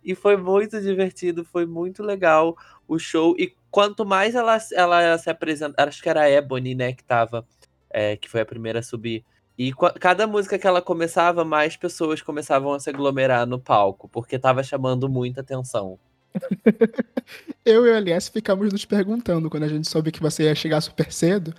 E 0.04 0.16
foi 0.16 0.38
muito 0.38 0.80
divertido, 0.82 1.44
foi 1.44 1.66
muito 1.66 2.04
legal 2.04 2.56
o 2.88 3.00
show. 3.00 3.36
E 3.38 3.56
quanto 3.72 4.06
mais 4.06 4.36
ela, 4.36 4.58
ela 4.74 5.18
se 5.18 5.30
apresenta, 5.30 5.84
acho 5.84 6.02
que 6.02 6.10
era 6.10 6.22
a 6.22 6.30
Ebony, 6.30 6.76
né, 6.76 6.94
que 6.94 7.04
tava, 7.04 7.46
é, 7.90 8.16
que 8.18 8.30
foi 8.30 8.42
a 8.42 8.46
primeira 8.46 8.80
a 8.80 8.84
subir. 8.84 9.26
E 9.58 9.72
cada 10.00 10.26
música 10.26 10.58
que 10.58 10.66
ela 10.66 10.82
começava, 10.82 11.46
mais 11.46 11.78
pessoas 11.78 12.22
começavam 12.22 12.74
a 12.74 12.80
se 12.80 12.90
aglomerar 12.90 13.46
no 13.46 13.60
palco, 13.60 14.10
porque 14.10 14.40
tava 14.40 14.64
chamando 14.64 15.08
muita 15.08 15.42
atenção. 15.42 16.00
Eu 17.66 17.86
e 17.88 17.92
o 17.92 17.96
LS 17.96 18.30
ficamos 18.30 18.72
nos 18.72 18.86
perguntando 18.86 19.50
quando 19.50 19.64
a 19.64 19.68
gente 19.68 19.90
soube 19.90 20.12
que 20.12 20.22
você 20.22 20.44
ia 20.44 20.56
chegar 20.56 20.82
super 20.82 21.12
cedo. 21.12 21.54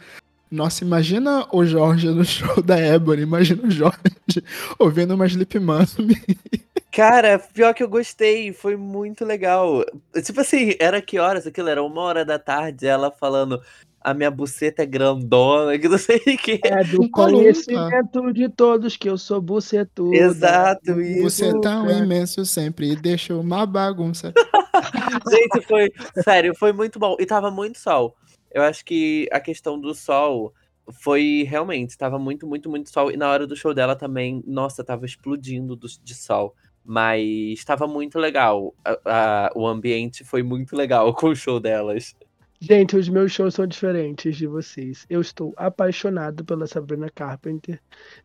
Nossa, 0.51 0.85
imagina 0.85 1.47
o 1.53 1.65
Jorge 1.65 2.09
no 2.09 2.23
show 2.25 2.63
da 2.63 2.79
Ebony, 2.79 3.23
imagina 3.23 3.67
o 3.67 3.71
Jorge 3.71 3.99
ouvindo 4.79 5.15
uma 5.15 5.27
Sleep 5.27 5.59
Mummy. 5.59 6.17
Cara, 6.93 7.41
pior 7.41 7.75
que 7.75 7.83
eu 7.83 7.89
gostei, 7.89 8.53
foi 8.53 8.77
muito 8.77 9.25
legal. 9.25 9.85
Tipo 10.23 10.43
assim, 10.43 10.75
era 10.79 11.03
que 11.03 11.19
horas 11.19 11.45
aquilo? 11.45 11.69
Era 11.69 11.83
uma 11.83 12.01
hora 12.03 12.25
da 12.25 12.39
tarde, 12.39 12.87
ela 12.87 13.11
falando 13.11 13.61
a 14.05 14.13
minha 14.13 14.31
buceta 14.31 14.83
é 14.83 14.87
grandona, 14.87 15.79
que 15.79 15.89
não 15.89 15.97
sei 15.97 16.19
o 16.19 16.37
que. 16.37 16.61
É 16.63 16.85
do 16.85 17.11
conhecimento 17.11 18.33
de 18.35 18.51
todos 18.51 18.99
que 18.99 19.09
eu 19.09 19.17
sou 19.17 19.41
bucetudo. 19.41 20.15
Exato, 20.15 21.01
isso. 21.01 21.23
Você 21.23 21.47
é 21.47 21.59
tão 21.59 21.91
imenso 21.91 22.45
sempre 22.45 22.93
e 22.93 22.97
deixa 22.97 23.35
uma 23.35 23.65
bagunça. 23.65 24.33
Gente, 25.31 25.67
foi. 25.67 25.93
Sério, 26.23 26.55
foi 26.55 26.73
muito 26.73 26.99
bom. 26.99 27.17
E 27.19 27.27
tava 27.27 27.51
muito 27.51 27.79
sol. 27.79 28.17
Eu 28.51 28.63
acho 28.63 28.85
que 28.85 29.29
a 29.33 29.41
questão 29.41 29.81
do 29.81 29.95
sol 29.95 30.53
foi 30.93 31.47
realmente, 31.49 31.97
tava 31.97 32.19
muito, 32.19 32.47
muito, 32.47 32.69
muito 32.69 32.91
sol. 32.91 33.11
E 33.11 33.17
na 33.17 33.31
hora 33.31 33.47
do 33.47 33.57
show 33.57 33.75
dela 33.75 33.97
também, 33.97 34.43
nossa, 34.47 34.85
tava 34.85 35.07
explodindo 35.07 35.75
do, 35.75 35.87
de 36.03 36.15
sol. 36.15 36.55
Mas 36.85 37.23
estava 37.53 37.87
muito 37.87 38.19
legal. 38.19 38.75
A, 38.85 38.99
a, 39.47 39.51
o 39.55 39.67
ambiente 39.67 40.23
foi 40.23 40.43
muito 40.43 40.77
legal 40.77 41.13
com 41.15 41.29
o 41.29 41.37
show 41.37 41.59
delas. 41.59 42.15
Gente, 42.67 42.97
os 42.97 43.11
meus 43.11 43.31
shows 43.31 43.55
são 43.55 43.67
diferentes 43.67 44.37
de 44.37 44.47
vocês. 44.47 45.05
Eu 45.11 45.21
estou 45.21 45.53
apaixonado 45.55 46.43
pela 46.47 46.67
Sabrina 46.67 47.11
Carpenter. 47.11 47.79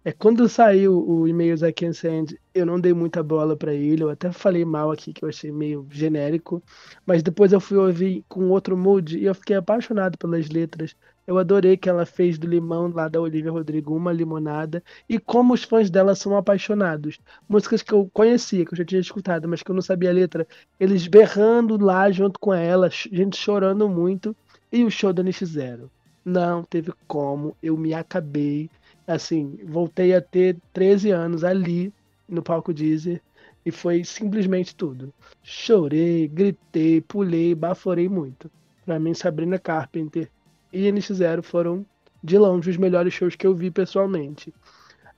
É, 0.05 0.13
quando 0.13 0.47
saiu 0.47 0.97
o 1.05 1.27
e-mails 1.27 1.61
I 1.61 1.73
Can 1.73 1.91
Send, 1.91 2.39
eu 2.53 2.65
não 2.65 2.79
dei 2.79 2.93
muita 2.93 3.21
bola 3.21 3.57
para 3.57 3.73
ele. 3.73 4.01
Eu 4.03 4.09
até 4.09 4.31
falei 4.31 4.63
mal 4.63 4.91
aqui, 4.91 5.11
que 5.11 5.25
eu 5.25 5.29
achei 5.29 5.51
meio 5.51 5.85
genérico. 5.91 6.63
Mas 7.05 7.21
depois 7.21 7.51
eu 7.51 7.59
fui 7.59 7.77
ouvir 7.77 8.23
com 8.29 8.49
outro 8.49 8.77
mood 8.77 9.17
e 9.19 9.25
eu 9.25 9.35
fiquei 9.35 9.57
apaixonado 9.57 10.17
pelas 10.17 10.47
letras. 10.47 10.95
Eu 11.29 11.37
adorei 11.37 11.77
que 11.77 11.87
ela 11.87 12.07
fez 12.07 12.39
do 12.39 12.47
limão 12.47 12.91
lá 12.91 13.07
da 13.07 13.21
Olivia 13.21 13.51
Rodrigo 13.51 13.95
uma 13.95 14.11
limonada. 14.11 14.83
E 15.07 15.19
como 15.19 15.53
os 15.53 15.63
fãs 15.63 15.87
dela 15.87 16.15
são 16.15 16.35
apaixonados. 16.35 17.19
Músicas 17.47 17.83
que 17.83 17.93
eu 17.93 18.09
conhecia, 18.11 18.65
que 18.65 18.73
eu 18.73 18.77
já 18.79 18.83
tinha 18.83 18.99
escutado, 18.99 19.47
mas 19.47 19.61
que 19.61 19.69
eu 19.69 19.75
não 19.75 19.81
sabia 19.83 20.09
a 20.09 20.13
letra. 20.13 20.47
Eles 20.79 21.05
berrando 21.05 21.77
lá 21.77 22.09
junto 22.09 22.39
com 22.39 22.51
ela, 22.51 22.89
gente 22.89 23.37
chorando 23.37 23.87
muito. 23.87 24.35
E 24.71 24.83
o 24.83 24.89
show 24.89 25.13
da 25.13 25.21
Nish 25.21 25.45
Zero. 25.45 25.91
Não 26.25 26.63
teve 26.63 26.91
como, 27.07 27.55
eu 27.61 27.77
me 27.77 27.93
acabei. 27.93 28.67
Assim, 29.05 29.59
voltei 29.65 30.15
a 30.15 30.21
ter 30.21 30.57
13 30.73 31.11
anos 31.11 31.43
ali 31.43 31.93
no 32.27 32.41
palco 32.41 32.73
Deezer 32.73 33.21
e 33.63 33.69
foi 33.69 34.03
simplesmente 34.03 34.75
tudo. 34.75 35.13
Chorei, 35.43 36.27
gritei, 36.27 37.01
pulei, 37.01 37.53
baforei 37.53 38.09
muito. 38.09 38.49
Para 38.83 38.97
mim, 38.97 39.13
Sabrina 39.13 39.59
Carpenter 39.59 40.27
e 40.71 40.91
NX0 40.91 41.41
foram 41.41 41.85
de 42.23 42.37
longe 42.37 42.69
os 42.69 42.77
melhores 42.77 43.13
shows 43.13 43.35
que 43.35 43.47
eu 43.47 43.55
vi 43.55 43.71
pessoalmente. 43.71 44.53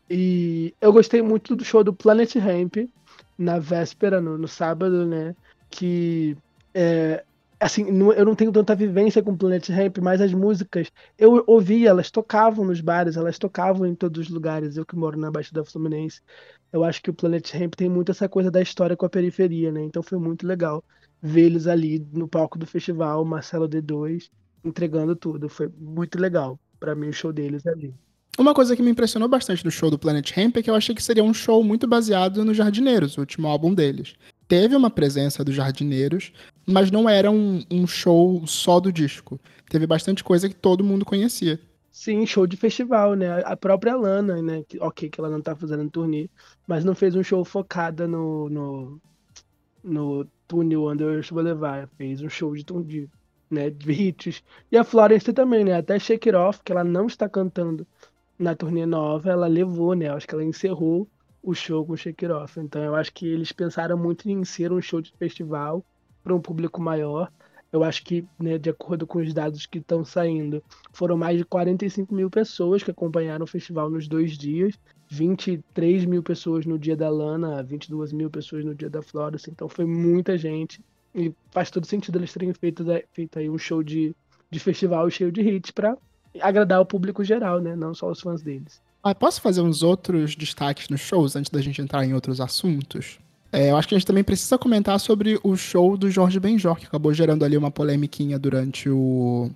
E 0.10 0.74
eu 0.82 0.91
gostei 0.91 1.22
muito 1.22 1.56
do 1.56 1.64
show 1.64 1.84
do 1.84 1.93
Planet 1.93 2.36
Ramp 2.36 2.76
na 3.38 3.60
véspera, 3.60 4.22
no, 4.22 4.38
no 4.38 4.47
sábado, 4.47 5.06
né? 5.06 5.36
Que 5.70 6.38
é, 6.74 7.24
assim, 7.62 7.86
eu 7.86 8.26
não 8.26 8.36
tenho 8.36 8.52
tanta 8.52 8.76
vivência 8.76 9.22
com 9.22 9.38
Planet 9.38 9.70
Ramp, 9.70 9.99
mas 9.99 10.20
as 10.20 10.34
músicas 10.34 10.91
eu 11.18 11.43
ouvia, 11.45 11.89
elas 11.89 12.10
tocavam 12.10 12.66
nos 12.66 12.82
bares, 12.82 13.16
elas 13.16 13.38
tocavam 13.38 13.86
em 13.86 13.95
todos 13.95 14.28
os 14.28 14.30
lugares. 14.30 14.78
Eu 14.78 14.86
que 14.86 14.95
moro 14.95 15.18
na 15.18 15.32
Baixada 15.32 15.64
Fluminense, 15.64 16.22
eu 16.74 16.84
acho 16.84 17.02
que 17.02 17.10
o 17.10 17.14
Planet 17.14 17.54
Ramp 17.54 17.76
tem 17.76 17.88
muito 17.88 18.12
essa 18.12 18.28
coisa 18.28 18.49
da 18.49 18.62
história 18.62 18.97
com 18.97 19.06
a 19.06 19.10
periferia, 19.10 19.72
né? 19.72 19.82
Então 19.82 20.02
foi 20.02 20.18
muito 20.18 20.45
legal 20.45 20.84
ver 21.22 21.45
eles 21.45 21.68
ali 21.68 22.06
no 22.12 22.28
palco 22.28 22.58
do 22.58 22.66
festival, 22.66 23.24
Marcelo 23.24 23.70
D2, 23.70 24.30
entregando 24.64 25.16
tudo. 25.16 25.49
Foi 25.49 25.70
muito 25.78 26.20
legal 26.20 26.59
para 26.80 26.95
mim 26.95 27.09
o 27.09 27.14
show 27.14 27.32
deles 27.32 27.66
ali. 27.68 27.93
Uma 28.38 28.53
coisa 28.53 28.76
que 28.76 28.82
me 28.82 28.89
impressionou 28.89 29.28
bastante 29.28 29.64
no 29.64 29.72
show 29.72 29.91
do 29.91 29.99
Planet 29.99 30.32
Ramp 30.32 30.57
é 30.57 30.64
que 30.64 30.70
eu 30.70 30.76
achei 30.76 30.95
que 30.95 31.03
seria 31.03 31.24
um 31.24 31.34
show 31.34 31.64
muito 31.64 31.88
baseado 31.88 32.45
no 32.45 32.53
Jardineiros, 32.53 33.18
o 33.18 33.20
último 33.20 33.47
álbum 33.47 33.74
deles 33.74 34.16
teve 34.51 34.76
uma 34.76 34.89
presença 34.89 35.45
dos 35.45 35.55
jardineiros, 35.55 36.34
mas 36.68 36.91
não 36.91 37.07
era 37.07 37.32
um, 37.32 37.64
um 37.72 37.88
show 37.88 38.45
só 38.45 38.82
do 38.82 38.91
disco. 38.91 39.39
Teve 39.70 39.88
bastante 39.88 40.26
coisa 40.26 40.49
que 40.49 40.55
todo 40.55 40.84
mundo 40.84 41.05
conhecia. 41.05 41.57
Sim, 41.89 42.26
show 42.26 42.45
de 42.45 42.57
festival, 42.57 43.14
né? 43.14 43.41
A 43.45 43.55
própria 43.55 43.95
Lana, 43.95 44.41
né? 44.41 44.62
Ok, 44.82 45.09
que 45.09 45.22
ela 45.22 45.30
não 45.30 45.39
tá 45.39 45.55
fazendo 45.55 45.89
turnê, 45.89 46.30
mas 46.68 46.84
não 46.84 46.93
fez 46.93 47.16
um 47.16 47.24
show 47.24 47.45
focada 47.45 48.05
no, 48.05 48.49
no, 48.49 49.01
no 49.82 50.28
túnel 50.49 50.89
Underworld 50.89 51.34
Boulevard. 51.34 51.89
Fez 51.97 52.22
um 52.22 52.28
show 52.28 52.53
de, 52.53 52.66
de, 52.66 53.09
né. 53.54 53.72
E 54.72 54.78
a 54.78 54.84
Florence 54.84 55.32
também, 55.34 55.64
né? 55.64 55.76
Até 55.76 55.99
Shake 55.99 56.30
It 56.30 56.38
Off, 56.38 56.62
que 56.64 56.72
ela 56.72 56.84
não 56.84 57.08
está 57.08 57.28
cantando 57.30 57.86
na 58.39 58.56
turnê 58.56 58.86
nova, 58.86 59.30
ela 59.30 59.47
levou, 59.47 59.93
né? 59.93 60.10
Acho 60.10 60.28
que 60.28 60.34
ela 60.34 60.43
encerrou 60.43 61.08
o 61.43 61.54
show 61.54 61.86
com 61.86 61.95
Shake 61.95 62.26
It 62.26 62.34
Off. 62.34 62.60
Então 62.60 62.84
eu 62.84 62.95
acho 62.95 63.14
que 63.14 63.28
eles 63.28 63.52
pensaram 63.52 63.97
muito 63.97 64.30
em 64.30 64.43
ser 64.43 64.72
um 64.72 64.82
show 64.82 65.02
de 65.02 65.12
festival 65.18 65.84
para 66.24 66.34
um 66.34 66.41
público 66.41 66.82
maior. 66.82 67.32
Eu 67.72 67.84
acho 67.84 68.04
que, 68.04 68.26
né, 68.38 68.58
de 68.58 68.70
acordo 68.70 69.08
com 69.08 69.20
os 69.20 69.34
dados 69.34 69.66
que 69.66 69.78
estão 69.78 70.04
saindo, 70.04 70.62
foram 70.91 71.16
mais 71.16 71.38
de 71.38 71.45
45 71.45 72.14
mil 72.14 72.30
pessoas 72.30 72.84
que 72.84 72.91
acompanharam 72.91 73.45
o 73.45 73.47
festival 73.47 73.89
nos 73.89 74.08
dois 74.08 74.38
dias. 74.38 74.78
23 75.10 76.06
mil 76.06 76.22
pessoas 76.22 76.66
no 76.66 76.78
dia 76.78 76.95
da 76.95 77.10
Lana, 77.10 77.64
22 77.64 78.12
mil 78.12 78.30
pessoas 78.30 78.66
no 78.66 78.76
dia 78.76 78.89
da 78.89 79.02
Florence. 79.02 79.49
Então 79.49 79.70
foi 79.70 79.86
muita 79.86 80.38
gente. 80.38 80.84
E 81.14 81.34
faz 81.51 81.70
todo 81.70 81.86
sentido 81.86 82.18
eles 82.18 82.32
terem 82.32 82.53
feito, 82.53 82.86
feito 83.12 83.39
aí 83.39 83.49
um 83.49 83.57
show 83.57 83.84
de, 83.84 84.16
de 84.49 84.59
festival 84.59 85.09
cheio 85.09 85.32
de 85.32 85.41
hits 85.41 85.72
para 85.72 85.97
agradar 86.39 86.80
o 86.80 86.86
público 86.86 87.24
geral, 87.24 87.59
né? 87.59 87.76
Não 87.76 87.93
só 87.93 88.09
os 88.09 88.22
fãs 88.22 88.41
deles. 88.41 88.82
Ah, 89.03 89.16
posso 89.16 89.41
fazer 89.41 89.62
uns 89.62 89.84
outros 89.84 90.36
destaques 90.36 90.88
nos 90.88 91.01
shows 91.01 91.36
antes 91.36 91.49
da 91.49 91.62
gente 91.62 91.82
entrar 91.82 92.05
em 92.05 92.14
outros 92.14 92.39
assuntos? 92.39 93.20
É, 93.51 93.72
eu 93.72 93.76
acho 93.76 93.88
que 93.88 93.95
a 93.95 93.97
gente 93.97 94.07
também 94.07 94.24
precisa 94.24 94.57
comentar 94.57 94.97
sobre 94.99 95.39
o 95.43 95.57
show 95.57 95.97
do 95.97 96.09
Jorge 96.09 96.39
Benjor, 96.39 96.78
que 96.78 96.86
acabou 96.86 97.14
gerando 97.14 97.43
ali 97.43 97.57
uma 97.57 97.72
polemiquinha 97.72 98.39
durante 98.39 98.89
o 98.89 99.51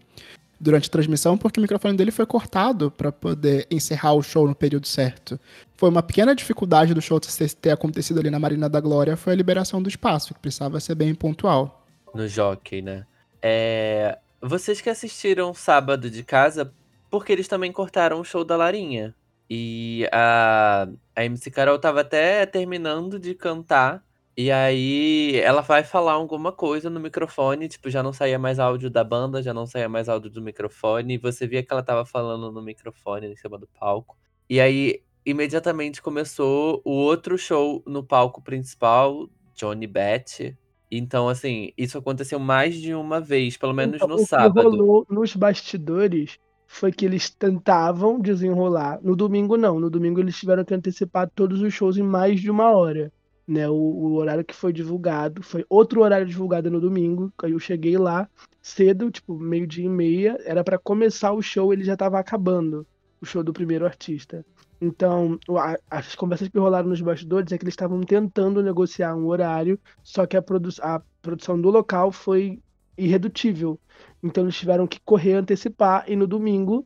durante 0.59 0.87
a 0.87 0.91
transmissão, 0.91 1.37
porque 1.37 1.59
o 1.59 1.61
microfone 1.61 1.97
dele 1.97 2.11
foi 2.11 2.25
cortado 2.25 2.89
para 2.89 3.11
poder 3.11 3.67
encerrar 3.69 4.13
o 4.13 4.23
show 4.23 4.47
no 4.47 4.55
período 4.55 4.87
certo. 4.87 5.39
Foi 5.75 5.89
uma 5.89 6.01
pequena 6.01 6.35
dificuldade 6.35 6.93
do 6.93 7.01
show 7.01 7.19
ter 7.19 7.71
acontecido 7.71 8.19
ali 8.19 8.29
na 8.29 8.39
Marina 8.39 8.69
da 8.69 8.79
Glória, 8.79 9.17
foi 9.17 9.33
a 9.33 9.35
liberação 9.35 9.81
do 9.81 9.89
espaço, 9.89 10.33
que 10.33 10.39
precisava 10.39 10.79
ser 10.79 10.95
bem 10.95 11.13
pontual. 11.13 11.85
No 12.13 12.27
jockey, 12.27 12.81
né? 12.81 13.05
É... 13.41 14.17
Vocês 14.41 14.79
que 14.79 14.89
assistiram 14.89 15.53
sábado 15.53 16.09
de 16.09 16.23
casa, 16.23 16.71
porque 17.09 17.33
eles 17.33 17.47
também 17.47 17.71
cortaram 17.71 18.19
o 18.19 18.23
show 18.23 18.43
da 18.43 18.55
Larinha. 18.55 19.15
E 19.49 20.07
a, 20.11 20.87
a 21.15 21.25
MC 21.25 21.51
Carol 21.51 21.79
tava 21.79 22.01
até 22.01 22.45
terminando 22.45 23.19
de 23.19 23.33
cantar. 23.33 24.03
E 24.37 24.51
aí 24.51 25.37
ela 25.37 25.61
vai 25.61 25.83
falar 25.83 26.11
alguma 26.11 26.51
coisa 26.51 26.89
no 26.89 26.99
microfone, 26.99 27.69
tipo, 27.69 27.89
já 27.89 28.03
não 28.03 28.11
saía 28.11 28.37
mais 28.37 28.59
áudio 28.59 28.89
da 28.89 29.03
banda, 29.03 29.41
já 29.41 29.53
não 29.53 29.65
saía 29.65 29.87
mais 29.87 30.09
áudio 30.09 30.29
do 30.29 30.41
microfone. 30.41 31.13
E 31.13 31.17
você 31.17 31.47
via 31.47 31.63
que 31.63 31.71
ela 31.71 31.81
tava 31.81 32.05
falando 32.05 32.51
no 32.51 32.61
microfone 32.61 33.27
em 33.27 33.35
cima 33.35 33.57
do 33.57 33.67
palco. 33.79 34.17
E 34.49 34.59
aí, 34.59 35.01
imediatamente 35.25 36.01
começou 36.01 36.81
o 36.83 36.91
outro 36.91 37.37
show 37.37 37.81
no 37.87 38.03
palco 38.03 38.41
principal, 38.41 39.29
Johnny 39.55 39.87
Beth. 39.87 40.53
Então, 40.91 41.29
assim, 41.29 41.71
isso 41.77 41.97
aconteceu 41.97 42.37
mais 42.37 42.75
de 42.75 42.93
uma 42.93 43.21
vez, 43.21 43.55
pelo 43.55 43.73
menos 43.73 43.95
então, 43.95 44.07
no 44.07 44.15
o 44.15 44.25
sábado. 44.25 44.53
Que 44.53 44.77
rolou 44.77 45.05
nos 45.09 45.33
bastidores 45.35 46.37
foi 46.67 46.91
que 46.91 47.05
eles 47.05 47.29
tentavam 47.29 48.19
desenrolar. 48.19 48.99
No 49.01 49.15
domingo, 49.15 49.55
não. 49.55 49.79
No 49.79 49.89
domingo, 49.89 50.19
eles 50.19 50.37
tiveram 50.37 50.65
que 50.65 50.73
antecipar 50.73 51.29
todos 51.33 51.61
os 51.61 51.73
shows 51.73 51.97
em 51.97 52.03
mais 52.03 52.41
de 52.41 52.51
uma 52.51 52.71
hora. 52.71 53.11
Né? 53.47 53.69
O, 53.69 53.73
o 53.73 54.13
horário 54.15 54.43
que 54.43 54.55
foi 54.55 54.73
divulgado 54.73 55.43
foi 55.43 55.65
outro 55.69 56.01
horário 56.01 56.25
divulgado 56.25 56.69
no 56.71 56.81
domingo. 56.81 57.31
Aí 57.43 57.51
eu 57.51 57.59
cheguei 57.59 57.97
lá 57.97 58.27
cedo, 58.61 59.11
tipo, 59.11 59.37
meio-dia 59.37 59.85
e 59.85 59.89
meia. 59.89 60.37
Era 60.45 60.63
para 60.63 60.77
começar 60.77 61.31
o 61.31 61.41
show, 61.41 61.71
ele 61.71 61.83
já 61.83 61.93
estava 61.93 62.19
acabando 62.19 62.85
o 63.21 63.25
show 63.25 63.43
do 63.43 63.53
primeiro 63.53 63.85
artista. 63.85 64.45
Então, 64.79 65.39
a, 65.57 65.77
as 65.89 66.15
conversas 66.15 66.47
que 66.49 66.59
rolaram 66.59 66.89
nos 66.89 67.01
bastidores 67.01 67.51
é 67.51 67.57
que 67.57 67.63
eles 67.63 67.73
estavam 67.73 68.01
tentando 68.01 68.61
negociar 68.61 69.15
um 69.15 69.27
horário, 69.27 69.79
só 70.03 70.25
que 70.25 70.35
a, 70.35 70.41
produ 70.41 70.69
a 70.81 71.01
produção 71.21 71.59
do 71.59 71.69
local 71.69 72.11
foi 72.11 72.61
irredutível. 72.97 73.79
Então 74.23 74.43
eles 74.43 74.55
tiveram 74.55 74.87
que 74.87 74.99
correr, 74.99 75.33
antecipar, 75.33 76.05
e 76.07 76.15
no 76.15 76.27
domingo, 76.27 76.85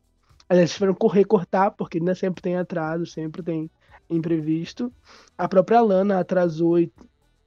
eles 0.49 0.74
tiveram 0.74 0.93
que 0.93 0.99
correr, 0.99 1.26
cortar, 1.26 1.72
porque 1.72 1.99
né, 1.99 2.14
sempre 2.14 2.41
tem 2.41 2.55
atraso, 2.55 3.05
sempre 3.05 3.43
tem 3.43 3.70
imprevisto. 4.10 4.91
A 5.38 5.47
própria 5.47 5.82
Lana 5.82 6.20
atrasou 6.20 6.80
e 6.80 6.91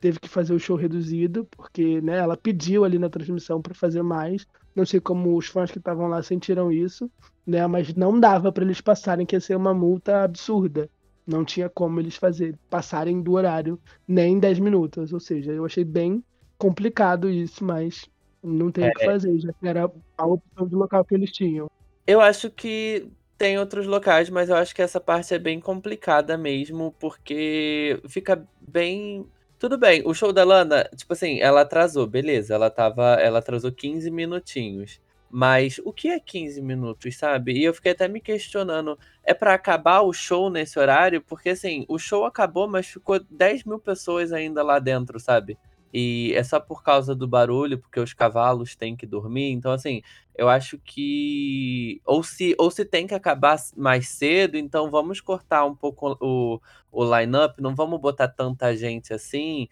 teve 0.01 0.19
que 0.19 0.29
fazer 0.29 0.53
o 0.53 0.59
show 0.59 0.77
reduzido, 0.77 1.47
porque 1.57 2.01
né, 2.01 2.19
ela 2.19 2.37
pediu 2.37 2.85
ali 2.85 2.99
na 2.99 3.09
transmissão 3.09 3.63
para 3.63 3.75
fazer 3.75 4.03
mais. 4.03 4.47
Não 4.75 4.85
sei 4.85 5.01
como 5.01 5.37
os 5.37 5.47
fãs 5.47 5.71
que 5.71 5.79
estavam 5.79 6.09
lá 6.09 6.23
sentiram 6.23 6.73
isso, 6.73 7.11
né, 7.47 7.67
mas 7.67 7.95
não 7.95 8.19
dava 8.19 8.51
para 8.51 8.65
eles 8.65 8.81
passarem, 8.81 9.25
que 9.25 9.37
ia 9.37 9.41
ser 9.41 9.57
uma 9.57 9.73
multa 9.73 10.25
absurda. 10.25 10.91
Não 11.25 11.45
tinha 11.45 11.69
como 11.69 12.01
eles 12.01 12.17
fazer, 12.17 12.59
passarem 12.69 13.23
do 13.23 13.33
horário 13.33 13.79
nem 14.09 14.41
10 14.41 14.59
minutos. 14.59 15.13
Ou 15.13 15.21
seja, 15.21 15.53
eu 15.53 15.65
achei 15.65 15.85
bem 15.85 16.23
complicado 16.59 17.31
isso, 17.31 17.65
mas 17.65 18.09
não 18.43 18.73
tem 18.73 18.89
o 18.89 18.93
que 18.93 19.05
é. 19.05 19.07
fazer, 19.07 19.39
já 19.39 19.53
que 19.53 19.69
era 19.69 19.91
a 20.19 20.27
opção 20.27 20.67
de 20.67 20.75
local 20.75 21.05
que 21.05 21.15
eles 21.15 21.31
tinham. 21.31 21.71
Eu 22.05 22.21
acho 22.21 22.51
que 22.51 23.07
tem 23.43 23.59
outros 23.59 23.89
locais, 23.89 24.31
mas 24.31 24.49
eu 24.49 24.55
acho 24.55 24.73
que 24.73 24.81
essa 24.81 25.01
parte 25.01 25.35
é 25.35 25.39
bem 25.39 25.59
complicada 25.59 26.39
mesmo, 26.39 26.95
porque 27.01 28.01
fica 28.09 28.47
bem. 28.61 29.27
Tudo 29.59 29.77
bem, 29.77 30.01
o 30.07 30.15
show 30.15 30.33
da 30.33 30.45
Lana, 30.45 30.89
tipo 30.95 31.13
assim, 31.13 31.41
ela 31.41 31.63
atrasou, 31.63 32.07
beleza, 32.07 32.55
ela 32.55 32.71
tava. 32.71 33.15
Ela 33.15 33.41
atrasou 33.41 33.73
15 33.73 34.09
minutinhos. 34.13 35.01
Mas 35.29 35.81
o 35.85 35.93
que 35.93 36.09
é 36.09 36.21
15 36.21 36.63
minutos, 36.63 37.17
sabe? 37.17 37.55
E 37.55 37.65
eu 37.65 37.75
fiquei 37.75 37.91
até 37.91 38.07
me 38.07 38.21
questionando, 38.21 38.97
é 39.25 39.35
para 39.35 39.55
acabar 39.55 40.03
o 40.03 40.13
show 40.13 40.49
nesse 40.49 40.79
horário? 40.79 41.21
Porque 41.21 41.49
assim, 41.49 41.85
o 41.89 41.99
show 41.99 42.25
acabou, 42.25 42.69
mas 42.69 42.87
ficou 42.87 43.19
10 43.29 43.65
mil 43.65 43.81
pessoas 43.81 44.33
ainda 44.33 44.63
lá 44.63 44.79
dentro, 44.79 45.19
sabe? 45.19 45.59
E 45.93 46.33
é 46.35 46.43
só 46.43 46.59
por 46.59 46.83
causa 46.83 47.15
do 47.15 47.29
barulho, 47.29 47.79
porque 47.79 48.01
os 48.01 48.15
cavalos 48.15 48.75
têm 48.75 48.97
que 48.97 49.07
dormir. 49.07 49.51
Então, 49.53 49.73
assim, 49.73 50.03
eu 50.35 50.49
acho 50.49 50.79
que. 50.79 52.01
Ou 52.05 52.23
se, 52.23 52.55
ou 52.59 52.71
se 52.71 52.85
tem 52.85 53.07
que 53.07 53.15
acabar 53.15 53.57
mais 53.77 54.09
cedo, 54.09 54.57
então 54.57 54.91
vamos 54.91 55.21
cortar 55.21 55.65
um 55.67 55.75
pouco 55.75 56.17
o, 56.21 56.61
o 56.91 57.19
line-up, 57.19 57.61
não 57.61 57.75
vamos 57.75 58.01
botar 58.01 58.29
tanta 58.29 58.75
gente 58.77 59.13
assim. 59.13 59.69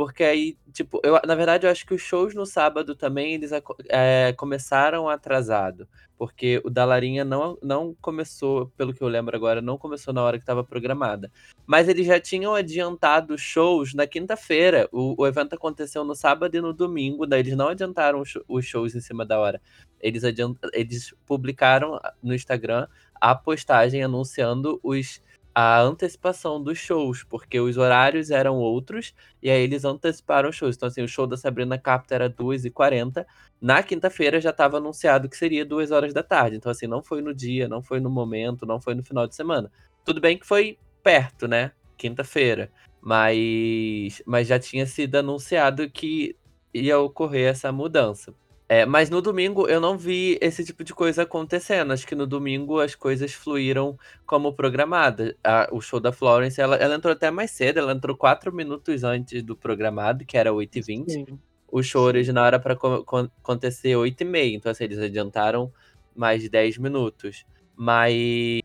Porque 0.00 0.24
aí, 0.24 0.56
tipo, 0.72 0.98
eu, 1.04 1.20
na 1.26 1.34
verdade, 1.34 1.66
eu 1.66 1.70
acho 1.70 1.84
que 1.84 1.92
os 1.92 2.00
shows 2.00 2.34
no 2.34 2.46
sábado 2.46 2.94
também, 2.94 3.34
eles 3.34 3.50
é, 3.90 4.32
começaram 4.32 5.10
atrasado. 5.10 5.86
Porque 6.16 6.58
o 6.64 6.70
da 6.70 6.86
Larinha 6.86 7.22
não, 7.22 7.58
não 7.62 7.94
começou, 8.00 8.72
pelo 8.78 8.94
que 8.94 9.02
eu 9.02 9.08
lembro 9.08 9.36
agora, 9.36 9.60
não 9.60 9.76
começou 9.76 10.14
na 10.14 10.22
hora 10.22 10.38
que 10.38 10.42
estava 10.42 10.64
programada. 10.64 11.30
Mas 11.66 11.86
eles 11.86 12.06
já 12.06 12.18
tinham 12.18 12.54
adiantado 12.54 13.36
shows 13.36 13.92
na 13.92 14.06
quinta-feira. 14.06 14.88
O, 14.90 15.22
o, 15.22 15.26
evento 15.26 15.52
aconteceu 15.54 16.02
no 16.02 16.14
sábado 16.14 16.56
e 16.56 16.62
no 16.62 16.72
domingo, 16.72 17.26
daí 17.26 17.40
eles 17.40 17.54
não 17.54 17.68
adiantaram 17.68 18.22
os 18.48 18.64
shows 18.64 18.94
em 18.94 19.00
cima 19.00 19.26
da 19.26 19.38
hora. 19.38 19.60
Eles, 20.00 20.24
adiant, 20.24 20.56
eles 20.72 21.14
publicaram 21.26 22.00
no 22.22 22.34
Instagram 22.34 22.88
a 23.20 23.34
postagem 23.34 24.02
anunciando 24.02 24.80
os 24.82 25.20
a 25.54 25.80
antecipação 25.80 26.62
dos 26.62 26.78
shows, 26.78 27.24
porque 27.24 27.58
os 27.58 27.76
horários 27.76 28.30
eram 28.30 28.56
outros, 28.56 29.14
e 29.42 29.50
aí 29.50 29.62
eles 29.62 29.84
anteciparam 29.84 30.48
os 30.48 30.56
shows. 30.56 30.76
Então, 30.76 30.88
assim, 30.88 31.02
o 31.02 31.08
show 31.08 31.26
da 31.26 31.36
Sabrina 31.36 31.76
Capta 31.78 32.14
era 32.14 32.30
2h40. 32.30 33.26
Na 33.60 33.82
quinta-feira 33.82 34.40
já 34.40 34.50
estava 34.50 34.78
anunciado 34.78 35.28
que 35.28 35.36
seria 35.36 35.64
2 35.64 35.90
horas 35.90 36.14
da 36.14 36.22
tarde. 36.22 36.56
Então, 36.56 36.70
assim, 36.70 36.86
não 36.86 37.02
foi 37.02 37.20
no 37.20 37.34
dia, 37.34 37.68
não 37.68 37.82
foi 37.82 38.00
no 38.00 38.08
momento, 38.08 38.64
não 38.64 38.80
foi 38.80 38.94
no 38.94 39.02
final 39.02 39.26
de 39.26 39.34
semana. 39.34 39.70
Tudo 40.04 40.20
bem 40.20 40.38
que 40.38 40.46
foi 40.46 40.78
perto, 41.02 41.48
né? 41.48 41.72
Quinta-feira. 41.96 42.70
Mas, 43.02 44.22
mas 44.26 44.46
já 44.46 44.58
tinha 44.58 44.86
sido 44.86 45.16
anunciado 45.16 45.90
que 45.90 46.36
ia 46.72 46.98
ocorrer 46.98 47.48
essa 47.50 47.72
mudança. 47.72 48.34
É, 48.72 48.86
mas 48.86 49.10
no 49.10 49.20
domingo 49.20 49.66
eu 49.66 49.80
não 49.80 49.98
vi 49.98 50.38
esse 50.40 50.64
tipo 50.64 50.84
de 50.84 50.94
coisa 50.94 51.24
acontecendo. 51.24 51.92
Acho 51.92 52.06
que 52.06 52.14
no 52.14 52.24
domingo 52.24 52.78
as 52.78 52.94
coisas 52.94 53.32
fluíram 53.32 53.98
como 54.24 54.52
programada. 54.52 55.36
O 55.72 55.80
show 55.80 55.98
da 55.98 56.12
Florence, 56.12 56.60
ela, 56.60 56.76
ela 56.76 56.94
entrou 56.94 57.12
até 57.12 57.32
mais 57.32 57.50
cedo, 57.50 57.80
ela 57.80 57.90
entrou 57.92 58.16
quatro 58.16 58.54
minutos 58.54 59.02
antes 59.02 59.42
do 59.42 59.56
programado, 59.56 60.24
que 60.24 60.38
era 60.38 60.52
8h20. 60.52 61.36
O 61.66 61.82
show 61.82 62.04
original 62.04 62.46
era 62.46 62.60
para 62.60 62.74
acontecer 62.74 63.96
8h30, 63.96 64.54
então 64.54 64.70
assim, 64.70 64.84
eles 64.84 65.00
adiantaram 65.00 65.72
mais 66.14 66.40
de 66.40 66.48
10 66.48 66.78
minutos. 66.78 67.44
Mas, 67.74 68.62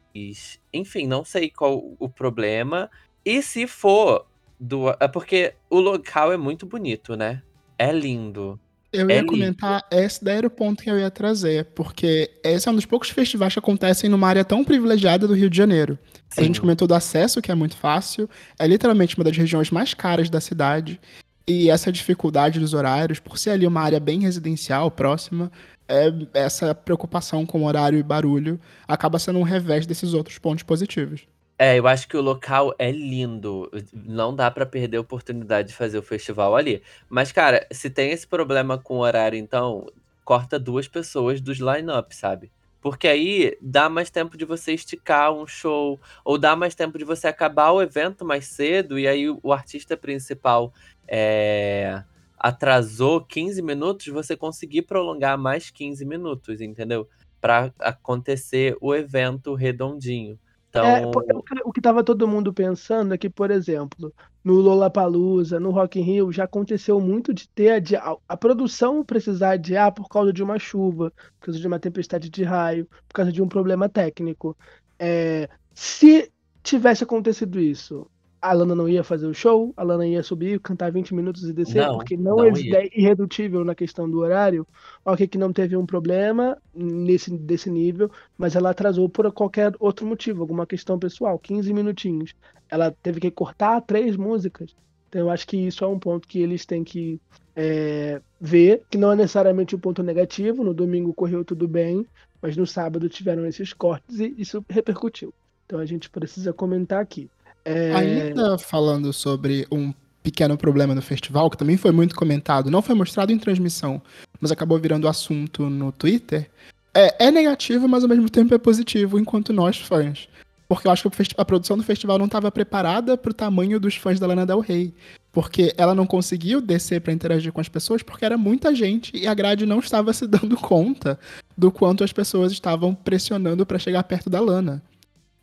enfim, 0.71 1.07
não 1.07 1.25
sei 1.25 1.49
qual 1.49 1.83
o 1.97 2.07
problema. 2.07 2.91
E 3.25 3.41
se 3.41 3.65
for 3.65 4.27
do. 4.59 4.87
É 4.99 5.07
porque 5.07 5.55
o 5.67 5.79
local 5.79 6.31
é 6.31 6.37
muito 6.37 6.63
bonito, 6.67 7.15
né? 7.15 7.41
É 7.75 7.91
lindo. 7.91 8.59
Eu 8.95 9.09
ia 9.09 9.17
é 9.17 9.23
comentar, 9.23 9.83
esse 9.91 10.23
daí 10.23 10.37
era 10.37 10.47
o 10.47 10.49
ponto 10.49 10.83
que 10.83 10.89
eu 10.89 10.99
ia 10.99 11.11
trazer, 11.11 11.65
porque 11.75 12.31
esse 12.43 12.67
é 12.67 12.71
um 12.71 12.75
dos 12.75 12.85
poucos 12.85 13.09
festivais 13.09 13.53
que 13.53 13.59
acontecem 13.59 14.09
numa 14.09 14.27
área 14.27 14.45
tão 14.45 14.63
privilegiada 14.63 15.27
do 15.27 15.33
Rio 15.33 15.49
de 15.49 15.57
Janeiro. 15.57 15.97
Sim. 16.29 16.41
A 16.41 16.43
gente 16.43 16.61
comentou 16.61 16.87
do 16.87 16.93
acesso, 16.93 17.41
que 17.41 17.51
é 17.51 17.55
muito 17.55 17.77
fácil, 17.77 18.29
é 18.57 18.67
literalmente 18.67 19.15
uma 19.17 19.23
das 19.23 19.35
regiões 19.35 19.69
mais 19.69 19.93
caras 19.93 20.29
da 20.29 20.39
cidade, 20.39 20.99
e 21.47 21.69
essa 21.69 21.91
dificuldade 21.91 22.59
dos 22.59 22.73
horários, 22.73 23.19
por 23.19 23.37
ser 23.37 23.51
ali 23.51 23.67
uma 23.67 23.81
área 23.81 23.99
bem 23.99 24.21
residencial, 24.21 24.89
próxima, 24.89 25.51
é, 25.87 26.11
essa 26.33 26.73
preocupação 26.73 27.45
com 27.45 27.65
horário 27.65 27.99
e 27.99 28.03
barulho 28.03 28.59
acaba 28.87 29.19
sendo 29.19 29.37
um 29.37 29.43
revés 29.43 29.85
desses 29.85 30.13
outros 30.13 30.39
pontos 30.39 30.63
positivos. 30.63 31.27
É, 31.57 31.79
eu 31.79 31.87
acho 31.87 32.07
que 32.07 32.17
o 32.17 32.21
local 32.21 32.75
é 32.77 32.91
lindo. 32.91 33.71
Não 33.93 34.35
dá 34.35 34.51
pra 34.51 34.65
perder 34.65 34.97
a 34.97 35.01
oportunidade 35.01 35.69
de 35.69 35.73
fazer 35.73 35.97
o 35.97 36.03
festival 36.03 36.55
ali. 36.55 36.83
Mas, 37.09 37.31
cara, 37.31 37.65
se 37.71 37.89
tem 37.89 38.11
esse 38.11 38.27
problema 38.27 38.77
com 38.77 38.95
o 38.97 38.99
horário, 39.01 39.37
então, 39.39 39.85
corta 40.25 40.59
duas 40.59 40.87
pessoas 40.87 41.39
dos 41.39 41.59
line-up, 41.59 42.13
sabe? 42.13 42.51
Porque 42.81 43.07
aí 43.07 43.57
dá 43.61 43.89
mais 43.89 44.09
tempo 44.09 44.37
de 44.37 44.43
você 44.45 44.73
esticar 44.73 45.31
um 45.33 45.47
show, 45.47 45.99
ou 46.25 46.37
dá 46.37 46.55
mais 46.57 46.75
tempo 46.75 46.97
de 46.97 47.05
você 47.05 47.27
acabar 47.27 47.71
o 47.71 47.81
evento 47.81 48.25
mais 48.25 48.45
cedo, 48.47 48.99
e 48.99 49.07
aí 49.07 49.29
o 49.29 49.53
artista 49.53 49.95
principal 49.97 50.73
é, 51.07 52.03
atrasou 52.37 53.21
15 53.21 53.61
minutos, 53.61 54.07
você 54.07 54.35
conseguir 54.35 54.83
prolongar 54.83 55.37
mais 55.37 55.71
15 55.71 56.05
minutos, 56.05 56.59
entendeu? 56.61 57.07
Pra 57.41 57.71
acontecer 57.79 58.77
o 58.81 58.93
evento 58.93 59.55
redondinho. 59.55 60.37
É, 60.84 60.99
então... 60.99 61.21
É, 61.30 61.61
o 61.63 61.71
que 61.71 61.80
estava 61.80 62.03
todo 62.03 62.28
mundo 62.28 62.53
pensando 62.53 63.13
é 63.13 63.17
que, 63.17 63.30
por 63.30 63.51
exemplo, 63.51 64.13
no 64.43 64.55
Lollapalooza, 64.55 65.59
no 65.59 65.71
Rock 65.71 65.99
in 65.99 66.03
Rio, 66.03 66.32
já 66.32 66.43
aconteceu 66.43 66.99
muito 66.99 67.34
de 67.34 67.47
ter 67.49 67.84
a, 67.97 68.17
a 68.28 68.38
produção 68.38 69.03
precisar 69.03 69.51
adiar 69.51 69.93
por 69.93 70.07
causa 70.07 70.34
de 70.34 70.43
uma 70.43 70.59
chuva, 70.59 71.11
por 71.39 71.47
causa 71.47 71.59
de 71.59 71.67
uma 71.67 71.80
tempestade 71.80 72.30
de 72.30 72.43
raio, 72.43 72.88
por 73.07 73.13
causa 73.13 73.32
de 73.32 73.41
um 73.41 73.47
problema 73.47 73.88
técnico. 73.88 74.57
É, 74.99 75.49
se 75.73 76.32
tivesse 76.63 77.03
acontecido 77.03 77.59
isso, 77.59 78.07
a 78.49 78.53
Lana 78.53 78.75
não 78.75 78.87
ia 78.87 79.03
fazer 79.03 79.25
o 79.25 79.33
show, 79.33 79.73
a 79.75 79.81
Lana 79.81 80.05
ia 80.05 80.21
subir, 80.21 80.59
cantar 80.59 80.91
20 80.91 81.15
minutos 81.15 81.49
e 81.49 81.51
descer, 81.51 81.81
não, 81.87 81.97
porque 81.97 82.15
não, 82.15 82.35
não 82.35 82.45
é 82.45 82.89
irredutível 82.93 83.65
na 83.65 83.73
questão 83.73 84.07
do 84.07 84.19
horário. 84.19 84.67
Ok, 85.03 85.27
que 85.27 85.37
não 85.37 85.51
teve 85.51 85.75
um 85.75 85.85
problema 85.85 86.55
nesse 86.71 87.35
desse 87.35 87.71
nível, 87.71 88.11
mas 88.37 88.55
ela 88.55 88.69
atrasou 88.69 89.09
por 89.09 89.31
qualquer 89.31 89.73
outro 89.79 90.05
motivo, 90.05 90.41
alguma 90.41 90.67
questão 90.67 90.99
pessoal, 90.99 91.39
15 91.39 91.73
minutinhos. 91.73 92.35
Ela 92.69 92.91
teve 92.91 93.19
que 93.19 93.31
cortar 93.31 93.81
três 93.81 94.15
músicas. 94.15 94.75
Então 95.09 95.21
eu 95.21 95.31
acho 95.31 95.47
que 95.47 95.57
isso 95.57 95.83
é 95.83 95.87
um 95.87 95.97
ponto 95.97 96.27
que 96.27 96.39
eles 96.39 96.67
têm 96.67 96.83
que 96.83 97.19
é, 97.55 98.21
ver, 98.39 98.83
que 98.91 98.97
não 98.97 99.11
é 99.11 99.15
necessariamente 99.15 99.75
um 99.75 99.79
ponto 99.79 100.03
negativo. 100.03 100.63
No 100.63 100.73
domingo 100.73 101.15
correu 101.15 101.43
tudo 101.43 101.67
bem, 101.67 102.05
mas 102.39 102.55
no 102.55 102.67
sábado 102.67 103.09
tiveram 103.09 103.43
esses 103.47 103.73
cortes 103.73 104.19
e 104.19 104.35
isso 104.37 104.63
repercutiu. 104.69 105.33
Então 105.65 105.79
a 105.79 105.85
gente 105.85 106.11
precisa 106.11 106.53
comentar 106.53 107.01
aqui. 107.01 107.27
É... 107.66 107.93
Ainda 107.95 108.57
falando 108.57 109.11
sobre 109.11 109.68
um 109.72 109.91
pequeno 110.22 110.57
problema 110.57 110.95
no 110.95 111.01
festival, 111.01 111.49
que 111.49 111.57
também 111.57 111.78
foi 111.78 111.91
muito 111.91 112.16
comentado, 112.16 112.72
não 112.72 112.82
foi 112.82 112.95
mostrado 112.95 113.32
em 113.32 113.38
transmissão, 113.38 114.01
mas 114.39 114.51
acabou 114.51 114.80
virando 114.80 115.07
assunto 115.07 115.70
no 115.70 115.91
Twitter, 115.91 116.49
é, 116.95 117.26
é 117.26 117.32
negativo, 117.32 117.88
mas 117.89 118.03
ao 118.03 118.09
mesmo 118.09 118.30
tempo 118.30 118.55
é 118.55 118.57
positivo 118.57 119.20
enquanto 119.20 119.51
nós 119.51 119.78
fãs. 119.78 120.30
Porque 120.68 120.88
eu 120.88 120.91
acho 120.91 121.09
que 121.09 121.24
a 121.38 121.45
produção 121.45 121.78
do 121.78 121.84
festival 121.84 122.18
não 122.18 122.26
estava 122.26 122.49
preparada 122.51 123.18
para 123.18 123.30
o 123.30 123.34
tamanho 123.34 123.80
dos 123.80 123.95
fãs 123.95 124.20
da 124.20 124.26
Lana 124.26 124.45
Del 124.45 124.61
Rey. 124.61 124.93
Porque 125.32 125.74
ela 125.78 125.93
não 125.93 126.07
conseguiu 126.07 126.61
descer 126.61 127.01
para 127.01 127.13
interagir 127.13 127.51
com 127.51 127.59
as 127.59 127.68
pessoas 127.68 128.01
porque 128.01 128.24
era 128.24 128.38
muita 128.38 128.74
gente 128.74 129.16
e 129.16 129.28
a 129.28 129.34
grade 129.34 129.66
não 129.66 129.80
estava 129.80 130.13
se 130.13 130.26
dando 130.26 130.55
conta 130.55 131.20
do 131.57 131.72
quanto 131.72 132.03
as 132.03 132.13
pessoas 132.13 132.51
estavam 132.51 132.95
pressionando 132.95 133.66
para 133.66 133.78
chegar 133.78 134.01
perto 134.03 134.30
da 134.30 134.39
Lana. 134.39 134.82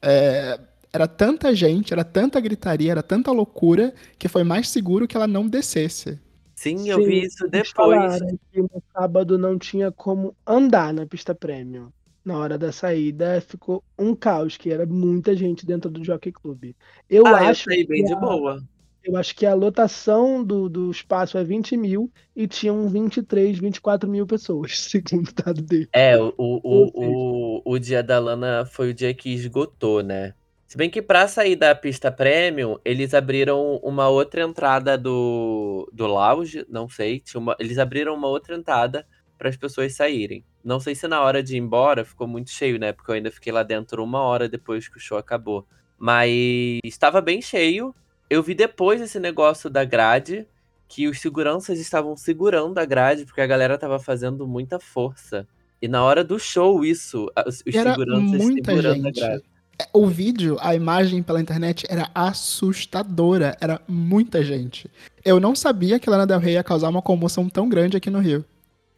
É, 0.01 0.59
era 0.93 1.09
tanta 1.09 1.55
gente, 1.55 1.93
era 1.93 2.05
tanta 2.05 2.39
gritaria, 2.39 2.93
era 2.93 3.03
tanta 3.03 3.33
loucura, 3.33 3.95
que 4.19 4.29
foi 4.29 4.45
mais 4.45 4.69
seguro 4.69 5.09
que 5.09 5.17
ela 5.17 5.27
não 5.27 5.49
descesse. 5.49 6.21
Sim, 6.55 6.89
eu 6.89 6.99
Sim, 6.99 7.07
vi 7.07 7.23
isso 7.25 7.49
depois. 7.49 8.21
Que 8.53 8.61
no 8.61 8.83
sábado 8.93 9.39
não 9.39 9.59
tinha 9.59 9.91
como 9.91 10.37
andar 10.47 10.93
na 10.93 11.07
pista 11.07 11.35
premium. 11.35 11.89
Na 12.25 12.39
hora 12.39 12.57
da 12.57 12.71
saída 12.71 13.41
ficou 13.41 13.83
um 13.99 14.15
caos, 14.15 14.57
que 14.57 14.71
era 14.71 14.87
muita 14.87 15.35
gente 15.35 15.67
dentro 15.67 15.91
do 15.91 16.05
Jockey 16.05 16.31
Club. 16.31 16.73
Eu 17.11 17.27
ah, 17.27 17.49
acho 17.49 17.73
eu 17.73 17.87
bem 17.87 18.05
de 18.05 18.13
a, 18.13 18.17
boa. 18.17 18.63
Eu 19.03 19.17
acho 19.17 19.35
que 19.35 19.45
a 19.45 19.55
lotação 19.55 20.45
do, 20.45 20.69
do 20.69 20.89
espaço 20.91 21.37
é 21.37 21.43
20 21.43 21.77
mil 21.77 22.13
e 22.37 22.47
tinham 22.47 22.87
23, 22.89 23.59
24 23.59 24.09
mil 24.09 24.25
pessoas, 24.25 24.79
segundo 24.89 25.29
o 25.29 25.35
dado 25.35 25.63
dele. 25.63 25.89
É, 25.93 26.17
o, 26.17 26.33
o, 26.39 26.61
o, 26.63 26.91
o, 26.95 27.63
o 27.65 27.79
dia 27.79 28.05
da 28.05 28.21
Lana 28.21 28.65
foi 28.67 28.91
o 28.91 28.95
dia 28.95 29.13
que 29.13 29.31
esgotou, 29.31 30.01
né? 30.01 30.35
Se 30.73 30.79
bem 30.79 30.89
que 30.89 31.03
para 31.03 31.29
sair 31.29 31.55
da 31.55 31.75
pista 31.75 32.11
premium, 32.11 32.79
eles 32.83 33.13
abriram 33.13 33.77
uma 33.83 34.09
outra 34.09 34.41
entrada 34.41 34.97
do, 34.97 35.87
do 35.93 36.07
lounge, 36.07 36.65
não 36.67 36.89
sei. 36.89 37.23
Uma, 37.35 37.55
eles 37.59 37.77
abriram 37.77 38.15
uma 38.15 38.27
outra 38.27 38.57
entrada 38.57 39.07
para 39.37 39.51
as 39.51 39.57
pessoas 39.59 39.95
saírem. 39.95 40.43
Não 40.65 40.81
sei 40.81 40.95
se 40.95 41.07
na 41.07 41.21
hora 41.21 41.43
de 41.43 41.57
ir 41.57 41.59
embora 41.59 42.07
ficou 42.07 42.27
muito 42.27 42.49
cheio, 42.49 42.79
né? 42.79 42.91
Porque 42.91 43.11
eu 43.11 43.17
ainda 43.17 43.31
fiquei 43.31 43.53
lá 43.53 43.63
dentro 43.63 44.03
uma 44.03 44.23
hora 44.23 44.49
depois 44.49 44.89
que 44.89 44.97
o 44.97 44.99
show 44.99 45.19
acabou. 45.19 45.67
Mas 45.99 46.81
estava 46.83 47.21
bem 47.21 47.43
cheio. 47.43 47.95
Eu 48.31 48.43
vi 48.43 48.55
depois 48.55 48.99
esse 49.03 49.21
negócio 49.21 49.69
da 49.69 49.85
grade, 49.85 50.47
que 50.89 51.07
os 51.07 51.21
seguranças 51.21 51.79
estavam 51.79 52.17
segurando 52.17 52.79
a 52.79 52.87
grade, 52.87 53.27
porque 53.27 53.43
a 53.43 53.47
galera 53.47 53.77
tava 53.77 53.99
fazendo 53.99 54.49
muita 54.49 54.81
força. 54.81 55.47
E 55.83 55.87
na 55.87 56.03
hora 56.03 56.25
do 56.25 56.39
show, 56.39 56.83
isso, 56.83 57.31
os, 57.47 57.57
os 57.57 57.75
seguranças 57.75 58.43
segurando 58.43 59.05
gente. 59.05 59.23
a 59.23 59.27
grade 59.29 59.52
o 59.93 60.07
vídeo, 60.07 60.57
a 60.61 60.75
imagem 60.75 61.23
pela 61.23 61.41
internet 61.41 61.87
era 61.89 62.11
assustadora. 62.15 63.57
Era 63.61 63.81
muita 63.89 64.43
gente. 64.43 64.91
Eu 65.25 65.41
não 65.41 65.55
sabia 65.55 65.99
que 65.99 66.11
Lana 66.11 66.27
Del 66.27 66.39
Rey 66.39 66.55
ia 66.55 66.65
causar 66.65 66.89
uma 66.89 67.03
comoção 67.03 67.49
tão 67.49 67.69
grande 67.69 67.97
aqui 67.97 68.11
no 68.11 68.21
Rio. 68.21 68.45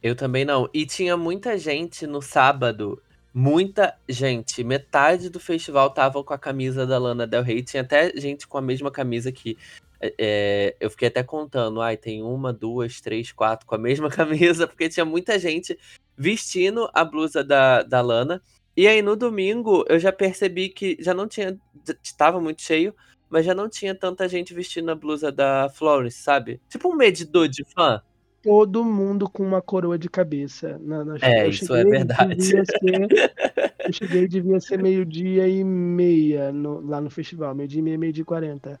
Eu 0.01 0.15
também 0.15 0.45
não. 0.45 0.69
E 0.73 0.85
tinha 0.85 1.17
muita 1.17 1.57
gente 1.57 2.05
no 2.05 2.21
sábado. 2.21 3.01
Muita 3.33 3.95
gente. 4.07 4.63
Metade 4.63 5.29
do 5.29 5.39
festival 5.39 5.89
tava 5.89 6.23
com 6.23 6.33
a 6.33 6.37
camisa 6.37 6.85
da 6.85 6.97
Lana 6.97 7.25
Del 7.25 7.43
Rey. 7.43 7.63
Tinha 7.63 7.81
até 7.81 8.11
gente 8.15 8.47
com 8.47 8.57
a 8.57 8.61
mesma 8.61 8.91
camisa 8.91 9.31
que. 9.31 9.57
É, 9.99 10.13
é 10.17 10.75
eu 10.79 10.89
fiquei 10.89 11.07
até 11.07 11.23
contando. 11.23 11.81
Ai, 11.81 11.97
tem 11.97 12.21
uma, 12.21 12.53
duas, 12.53 13.01
três, 13.01 13.31
quatro 13.31 13.65
com 13.65 13.75
a 13.75 13.79
mesma 13.79 14.09
camisa. 14.11 14.67
Porque 14.67 14.89
tinha 14.89 15.05
muita 15.05 15.39
gente 15.39 15.77
vestindo 16.17 16.89
a 16.93 17.03
blusa 17.03 17.43
da, 17.43 17.81
da 17.83 18.01
Lana. 18.01 18.41
E 18.75 18.87
aí 18.87 19.01
no 19.01 19.15
domingo 19.15 19.85
eu 19.87 19.97
já 19.97 20.11
percebi 20.11 20.69
que 20.69 20.97
já 20.99 21.13
não 21.13 21.27
tinha. 21.27 21.57
Estava 22.03 22.41
muito 22.41 22.61
cheio, 22.61 22.93
mas 23.29 23.45
já 23.45 23.53
não 23.53 23.69
tinha 23.69 23.95
tanta 23.95 24.27
gente 24.27 24.53
vestindo 24.53 24.89
a 24.91 24.95
blusa 24.95 25.31
da 25.31 25.69
Florence, 25.69 26.21
sabe? 26.21 26.59
Tipo 26.69 26.89
um 26.89 26.95
medidor 26.95 27.47
de 27.47 27.63
fã. 27.63 28.01
Todo 28.43 28.83
mundo 28.83 29.27
com 29.27 29.43
uma 29.43 29.61
coroa 29.61 29.97
de 29.97 30.07
cabeça. 30.07 30.79
Na, 30.83 31.03
na... 31.03 31.17
É, 31.21 31.47
isso 31.47 31.73
é 31.73 31.83
verdade. 31.83 32.43
Ser, 32.43 32.63
eu 33.83 33.93
cheguei, 33.93 34.27
devia 34.27 34.59
ser 34.59 34.77
meio-dia 34.77 35.47
e 35.47 35.63
meia 35.63 36.51
no, 36.51 36.79
lá 36.79 37.01
no 37.01 37.09
festival. 37.09 37.55
Meio-dia 37.55 37.79
e 37.79 37.81
meia, 37.81 37.97
meio-dia 37.97 38.21
e 38.21 38.25
quarenta. 38.25 38.79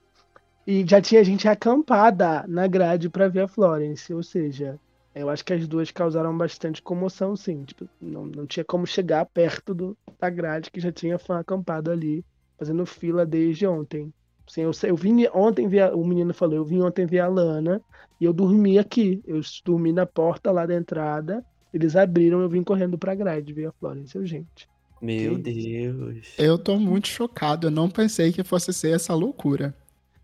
E 0.67 0.85
já 0.87 1.01
tinha 1.01 1.23
gente 1.23 1.47
acampada 1.47 2.45
na 2.47 2.67
grade 2.67 3.09
para 3.09 3.27
ver 3.27 3.41
a 3.41 3.47
Florence. 3.47 4.13
Ou 4.13 4.21
seja, 4.21 4.79
eu 5.15 5.29
acho 5.29 5.45
que 5.45 5.53
as 5.53 5.65
duas 5.67 5.91
causaram 5.91 6.37
bastante 6.37 6.81
comoção, 6.81 7.35
sim. 7.35 7.63
Tipo, 7.63 7.87
não, 8.01 8.25
não 8.25 8.45
tinha 8.45 8.65
como 8.65 8.85
chegar 8.85 9.25
perto 9.25 9.73
do, 9.73 9.97
da 10.19 10.29
grade 10.29 10.69
que 10.69 10.79
já 10.79 10.91
tinha 10.91 11.17
fã 11.17 11.39
acampado 11.39 11.89
ali, 11.89 12.23
fazendo 12.59 12.85
fila 12.85 13.25
desde 13.25 13.65
ontem. 13.65 14.13
Assim, 14.47 14.61
eu, 14.61 14.71
eu 14.83 14.95
vim 14.95 15.25
ontem 15.33 15.67
ver, 15.67 15.93
o 15.93 16.05
menino 16.05 16.33
falou, 16.33 16.55
eu 16.55 16.65
vim 16.65 16.81
ontem 16.81 17.05
ver 17.05 17.19
a 17.19 17.27
Lana 17.27 17.81
e 18.19 18.25
eu 18.25 18.33
dormi 18.33 18.77
aqui. 18.77 19.23
Eu 19.25 19.39
dormi 19.63 19.93
na 19.93 20.05
porta 20.05 20.51
lá 20.51 20.65
da 20.65 20.75
entrada. 20.75 21.43
Eles 21.73 21.95
abriram, 21.95 22.41
eu 22.41 22.49
vim 22.49 22.63
correndo 22.63 22.97
pra 22.97 23.15
grade 23.15 23.53
ver 23.53 23.67
a 23.67 23.71
Florence. 23.71 24.15
Eu, 24.15 24.25
gente. 24.25 24.67
Meu 25.01 25.37
Deus. 25.37 26.33
Eu 26.37 26.57
tô 26.57 26.77
muito 26.77 27.07
chocado. 27.07 27.67
Eu 27.67 27.71
não 27.71 27.89
pensei 27.89 28.31
que 28.31 28.43
fosse 28.43 28.73
ser 28.73 28.95
essa 28.95 29.13
loucura. 29.13 29.75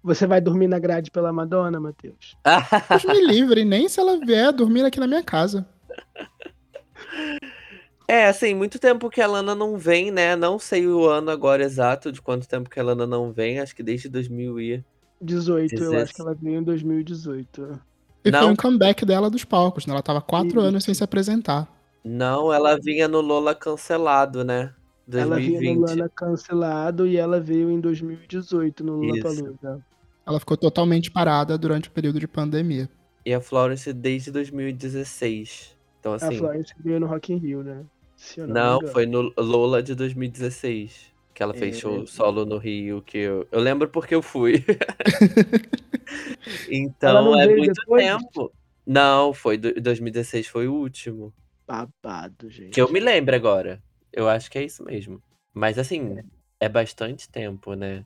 Você 0.04 0.26
vai 0.26 0.42
dormir 0.42 0.68
na 0.68 0.80
grade 0.80 1.12
pela 1.12 1.32
Madonna, 1.32 1.80
Matheus? 1.80 2.36
Deus 2.90 3.06
me 3.06 3.28
livre, 3.28 3.64
nem 3.64 3.88
se 3.88 4.00
ela 4.00 4.20
vier 4.20 4.52
dormir 4.52 4.84
aqui 4.84 5.00
na 5.00 5.08
minha 5.08 5.24
casa. 5.24 5.66
É, 8.08 8.28
assim, 8.28 8.54
muito 8.54 8.80
tempo 8.80 9.10
que 9.10 9.22
a 9.22 9.28
Lana 9.28 9.56
não 9.56 9.78
vem, 9.78 10.12
né? 10.12 10.36
Não 10.36 10.60
sei 10.60 10.88
o 10.88 11.08
ano 11.08 11.30
agora 11.30 11.64
exato 11.64 12.12
de 12.12 12.22
quanto 12.22 12.48
tempo 12.48 12.70
que 12.70 12.80
a 12.80 12.84
Lana 12.84 13.06
não 13.06 13.32
vem, 13.32 13.60
acho 13.60 13.76
que 13.76 13.84
desde 13.84 14.10
2018, 14.10 15.76
eu 15.76 15.98
acho 15.98 16.14
que 16.14 16.22
ela 16.22 16.34
veio 16.34 16.60
em 16.60 16.64
2018. 16.64 17.80
E 18.26 18.32
não. 18.32 18.40
foi 18.40 18.50
um 18.50 18.56
comeback 18.56 19.06
dela 19.06 19.30
dos 19.30 19.46
palcos, 19.46 19.86
né? 19.86 19.94
Ela 19.94 20.02
tava 20.02 20.20
quatro 20.20 20.60
anos 20.60 20.84
sem 20.84 20.94
se 20.94 21.04
apresentar. 21.04 21.68
Não, 22.04 22.52
ela 22.52 22.78
vinha 22.78 23.08
no 23.08 23.22
Lola 23.22 23.54
cancelado, 23.54 24.44
né? 24.44 24.74
2020. 25.08 25.56
Ela 25.56 25.62
vinha 25.62 25.76
no 25.76 25.82
Lola 25.82 26.10
cancelado 26.10 27.08
e 27.08 27.18
ela 27.18 27.40
veio 27.40 27.70
em 27.70 27.80
2018 27.80 28.84
no 28.84 28.98
Lula 28.98 29.22
Palusa. 29.22 29.86
Ela 30.26 30.40
ficou 30.40 30.56
totalmente 30.58 31.10
parada 31.10 31.58
durante 31.58 31.90
o 31.90 31.92
período 31.92 32.20
de 32.20 32.28
pandemia. 32.28 32.90
E 33.26 33.34
a 33.34 33.42
Florence 33.42 33.92
desde 33.94 34.32
2016. 34.32 35.78
Então, 36.00 36.14
assim. 36.14 36.36
A 36.36 36.38
Florence 36.38 36.74
veio 36.80 37.00
no 37.00 37.08
Rock 37.08 37.34
in 37.34 37.38
Rio, 37.38 37.64
né? 37.64 37.86
não, 38.38 38.80
não 38.82 38.88
foi 38.88 39.06
no 39.06 39.34
Lola 39.38 39.82
de 39.82 39.96
2016. 39.96 41.12
Que 41.34 41.42
ela 41.42 41.54
fez 41.54 41.78
é, 41.78 41.80
show 41.80 42.06
solo 42.06 42.46
no 42.46 42.58
Rio, 42.58 43.02
que 43.02 43.18
eu, 43.18 43.48
eu 43.52 43.60
lembro 43.60 43.88
porque 43.88 44.14
eu 44.14 44.22
fui. 44.22 44.64
então 46.70 47.40
é 47.40 47.48
muito 47.48 47.74
depois? 47.74 48.04
tempo. 48.04 48.52
Não, 48.86 49.34
foi 49.34 49.58
2016 49.58 50.48
foi 50.48 50.68
o 50.68 50.74
último. 50.74 51.34
Babado, 51.66 52.50
gente. 52.50 52.72
Que 52.72 52.82
eu 52.82 52.92
me 52.92 53.00
lembro 53.00 53.34
agora. 53.34 53.82
Eu 54.12 54.28
acho 54.28 54.52
que 54.52 54.58
é 54.58 54.64
isso 54.64 54.84
mesmo. 54.84 55.22
Mas 55.54 55.78
assim, 55.78 56.18
é, 56.60 56.66
é 56.66 56.70
bastante 56.70 57.30
tempo, 57.30 57.76
né? 57.76 58.04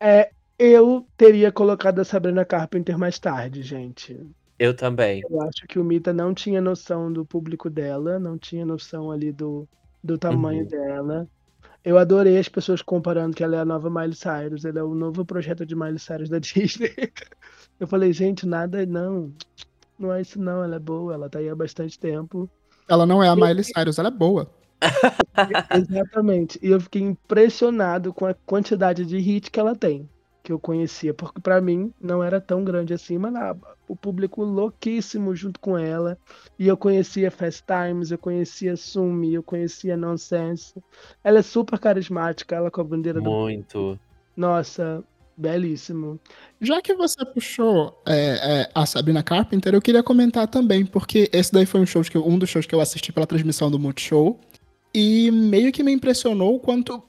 É, 0.00 0.30
eu 0.58 1.06
teria 1.16 1.52
colocado 1.52 2.00
a 2.00 2.04
Sabrina 2.04 2.44
Carpenter 2.44 2.98
mais 2.98 3.18
tarde, 3.18 3.62
gente. 3.62 4.18
Eu 4.58 4.74
também. 4.74 5.22
Eu 5.30 5.40
acho 5.42 5.66
que 5.68 5.78
o 5.78 5.84
Mita 5.84 6.12
não 6.12 6.34
tinha 6.34 6.60
noção 6.60 7.12
do 7.12 7.24
público 7.24 7.70
dela, 7.70 8.18
não 8.18 8.36
tinha 8.36 8.66
noção 8.66 9.12
ali 9.12 9.30
do, 9.30 9.68
do 10.02 10.18
tamanho 10.18 10.62
uhum. 10.62 10.68
dela. 10.68 11.28
Eu 11.84 11.96
adorei 11.96 12.36
as 12.36 12.48
pessoas 12.48 12.82
comparando 12.82 13.36
que 13.36 13.44
ela 13.44 13.54
é 13.54 13.60
a 13.60 13.64
nova 13.64 13.88
Miley 13.88 14.14
Cyrus, 14.14 14.64
ela 14.64 14.80
é 14.80 14.82
o 14.82 14.94
novo 14.94 15.24
projeto 15.24 15.64
de 15.64 15.76
Miley 15.76 16.00
Cyrus 16.00 16.28
da 16.28 16.40
Disney. 16.40 16.92
Eu 17.78 17.86
falei, 17.86 18.12
gente, 18.12 18.44
nada, 18.44 18.84
não. 18.84 19.32
Não 19.96 20.12
é 20.12 20.20
isso 20.20 20.40
não, 20.40 20.64
ela 20.64 20.76
é 20.76 20.80
boa, 20.80 21.14
ela 21.14 21.30
tá 21.30 21.38
aí 21.38 21.48
há 21.48 21.54
bastante 21.54 21.96
tempo. 21.98 22.50
Ela 22.88 23.06
não 23.06 23.22
é 23.22 23.28
a 23.28 23.36
Miley 23.36 23.62
Cyrus, 23.62 23.98
ela 23.98 24.08
é 24.08 24.12
boa. 24.12 24.50
Exatamente. 25.72 26.58
E 26.60 26.70
eu 26.70 26.80
fiquei 26.80 27.02
impressionado 27.02 28.12
com 28.12 28.26
a 28.26 28.34
quantidade 28.34 29.04
de 29.04 29.18
hit 29.18 29.52
que 29.52 29.60
ela 29.60 29.76
tem 29.76 30.08
que 30.48 30.52
eu 30.52 30.58
conhecia, 30.58 31.12
porque 31.12 31.42
para 31.42 31.60
mim 31.60 31.92
não 32.00 32.24
era 32.24 32.40
tão 32.40 32.64
grande 32.64 32.94
assim, 32.94 33.18
mas 33.18 33.34
ah, 33.34 33.54
o 33.86 33.94
público 33.94 34.42
louquíssimo 34.42 35.36
junto 35.36 35.60
com 35.60 35.76
ela. 35.76 36.16
E 36.58 36.66
eu 36.66 36.74
conhecia 36.74 37.30
Fast 37.30 37.64
Times, 37.66 38.10
eu 38.10 38.16
conhecia 38.16 38.74
Sumi, 38.74 39.34
eu 39.34 39.42
conhecia 39.42 39.94
Nonsense. 39.94 40.72
Ela 41.22 41.40
é 41.40 41.42
super 41.42 41.78
carismática, 41.78 42.56
ela 42.56 42.70
com 42.70 42.80
a 42.80 42.84
bandeira 42.84 43.20
Muito. 43.20 43.78
do. 43.78 43.84
Muito. 43.88 44.00
Nossa, 44.34 45.04
belíssimo. 45.36 46.18
Já 46.58 46.80
que 46.80 46.94
você 46.94 47.22
puxou 47.26 48.00
é, 48.06 48.60
é, 48.62 48.70
a 48.74 48.86
Sabrina 48.86 49.22
Carpenter, 49.22 49.74
eu 49.74 49.82
queria 49.82 50.02
comentar 50.02 50.48
também, 50.48 50.86
porque 50.86 51.28
esse 51.30 51.52
daí 51.52 51.66
foi 51.66 51.82
um, 51.82 51.86
show 51.86 52.00
que 52.02 52.16
eu, 52.16 52.26
um 52.26 52.38
dos 52.38 52.48
shows 52.48 52.64
que 52.64 52.74
eu 52.74 52.80
assisti 52.80 53.12
pela 53.12 53.26
transmissão 53.26 53.70
do 53.70 53.78
Multishow. 53.78 54.40
E 54.94 55.30
meio 55.30 55.70
que 55.70 55.82
me 55.82 55.92
impressionou 55.92 56.56
o 56.56 56.58
quanto 56.58 57.02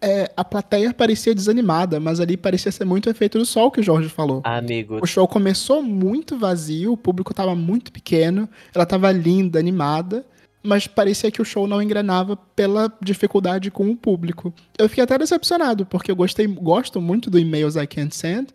é, 0.00 0.30
a 0.36 0.44
plateia 0.44 0.94
parecia 0.94 1.34
desanimada, 1.34 2.00
mas 2.00 2.20
ali 2.20 2.36
parecia 2.36 2.72
ser 2.72 2.84
muito 2.84 3.10
efeito 3.10 3.38
do 3.38 3.44
sol 3.44 3.70
que 3.70 3.80
o 3.80 3.82
Jorge 3.82 4.08
falou. 4.08 4.40
Amigo. 4.44 4.98
O 5.02 5.06
show 5.06 5.28
começou 5.28 5.82
muito 5.82 6.38
vazio, 6.38 6.92
o 6.92 6.96
público 6.96 7.34
tava 7.34 7.54
muito 7.54 7.92
pequeno, 7.92 8.48
ela 8.74 8.86
tava 8.86 9.12
linda, 9.12 9.58
animada, 9.58 10.24
mas 10.62 10.86
parecia 10.86 11.30
que 11.30 11.42
o 11.42 11.44
show 11.44 11.66
não 11.66 11.82
engrenava 11.82 12.36
pela 12.36 12.92
dificuldade 13.02 13.70
com 13.70 13.90
o 13.90 13.96
público. 13.96 14.52
Eu 14.78 14.88
fiquei 14.88 15.04
até 15.04 15.18
decepcionado, 15.18 15.84
porque 15.84 16.10
eu 16.10 16.16
gostei, 16.16 16.46
gosto 16.46 17.00
muito 17.00 17.30
do 17.30 17.38
Emails 17.38 17.76
I 17.76 17.86
Can't 17.86 18.14
Send, 18.14 18.48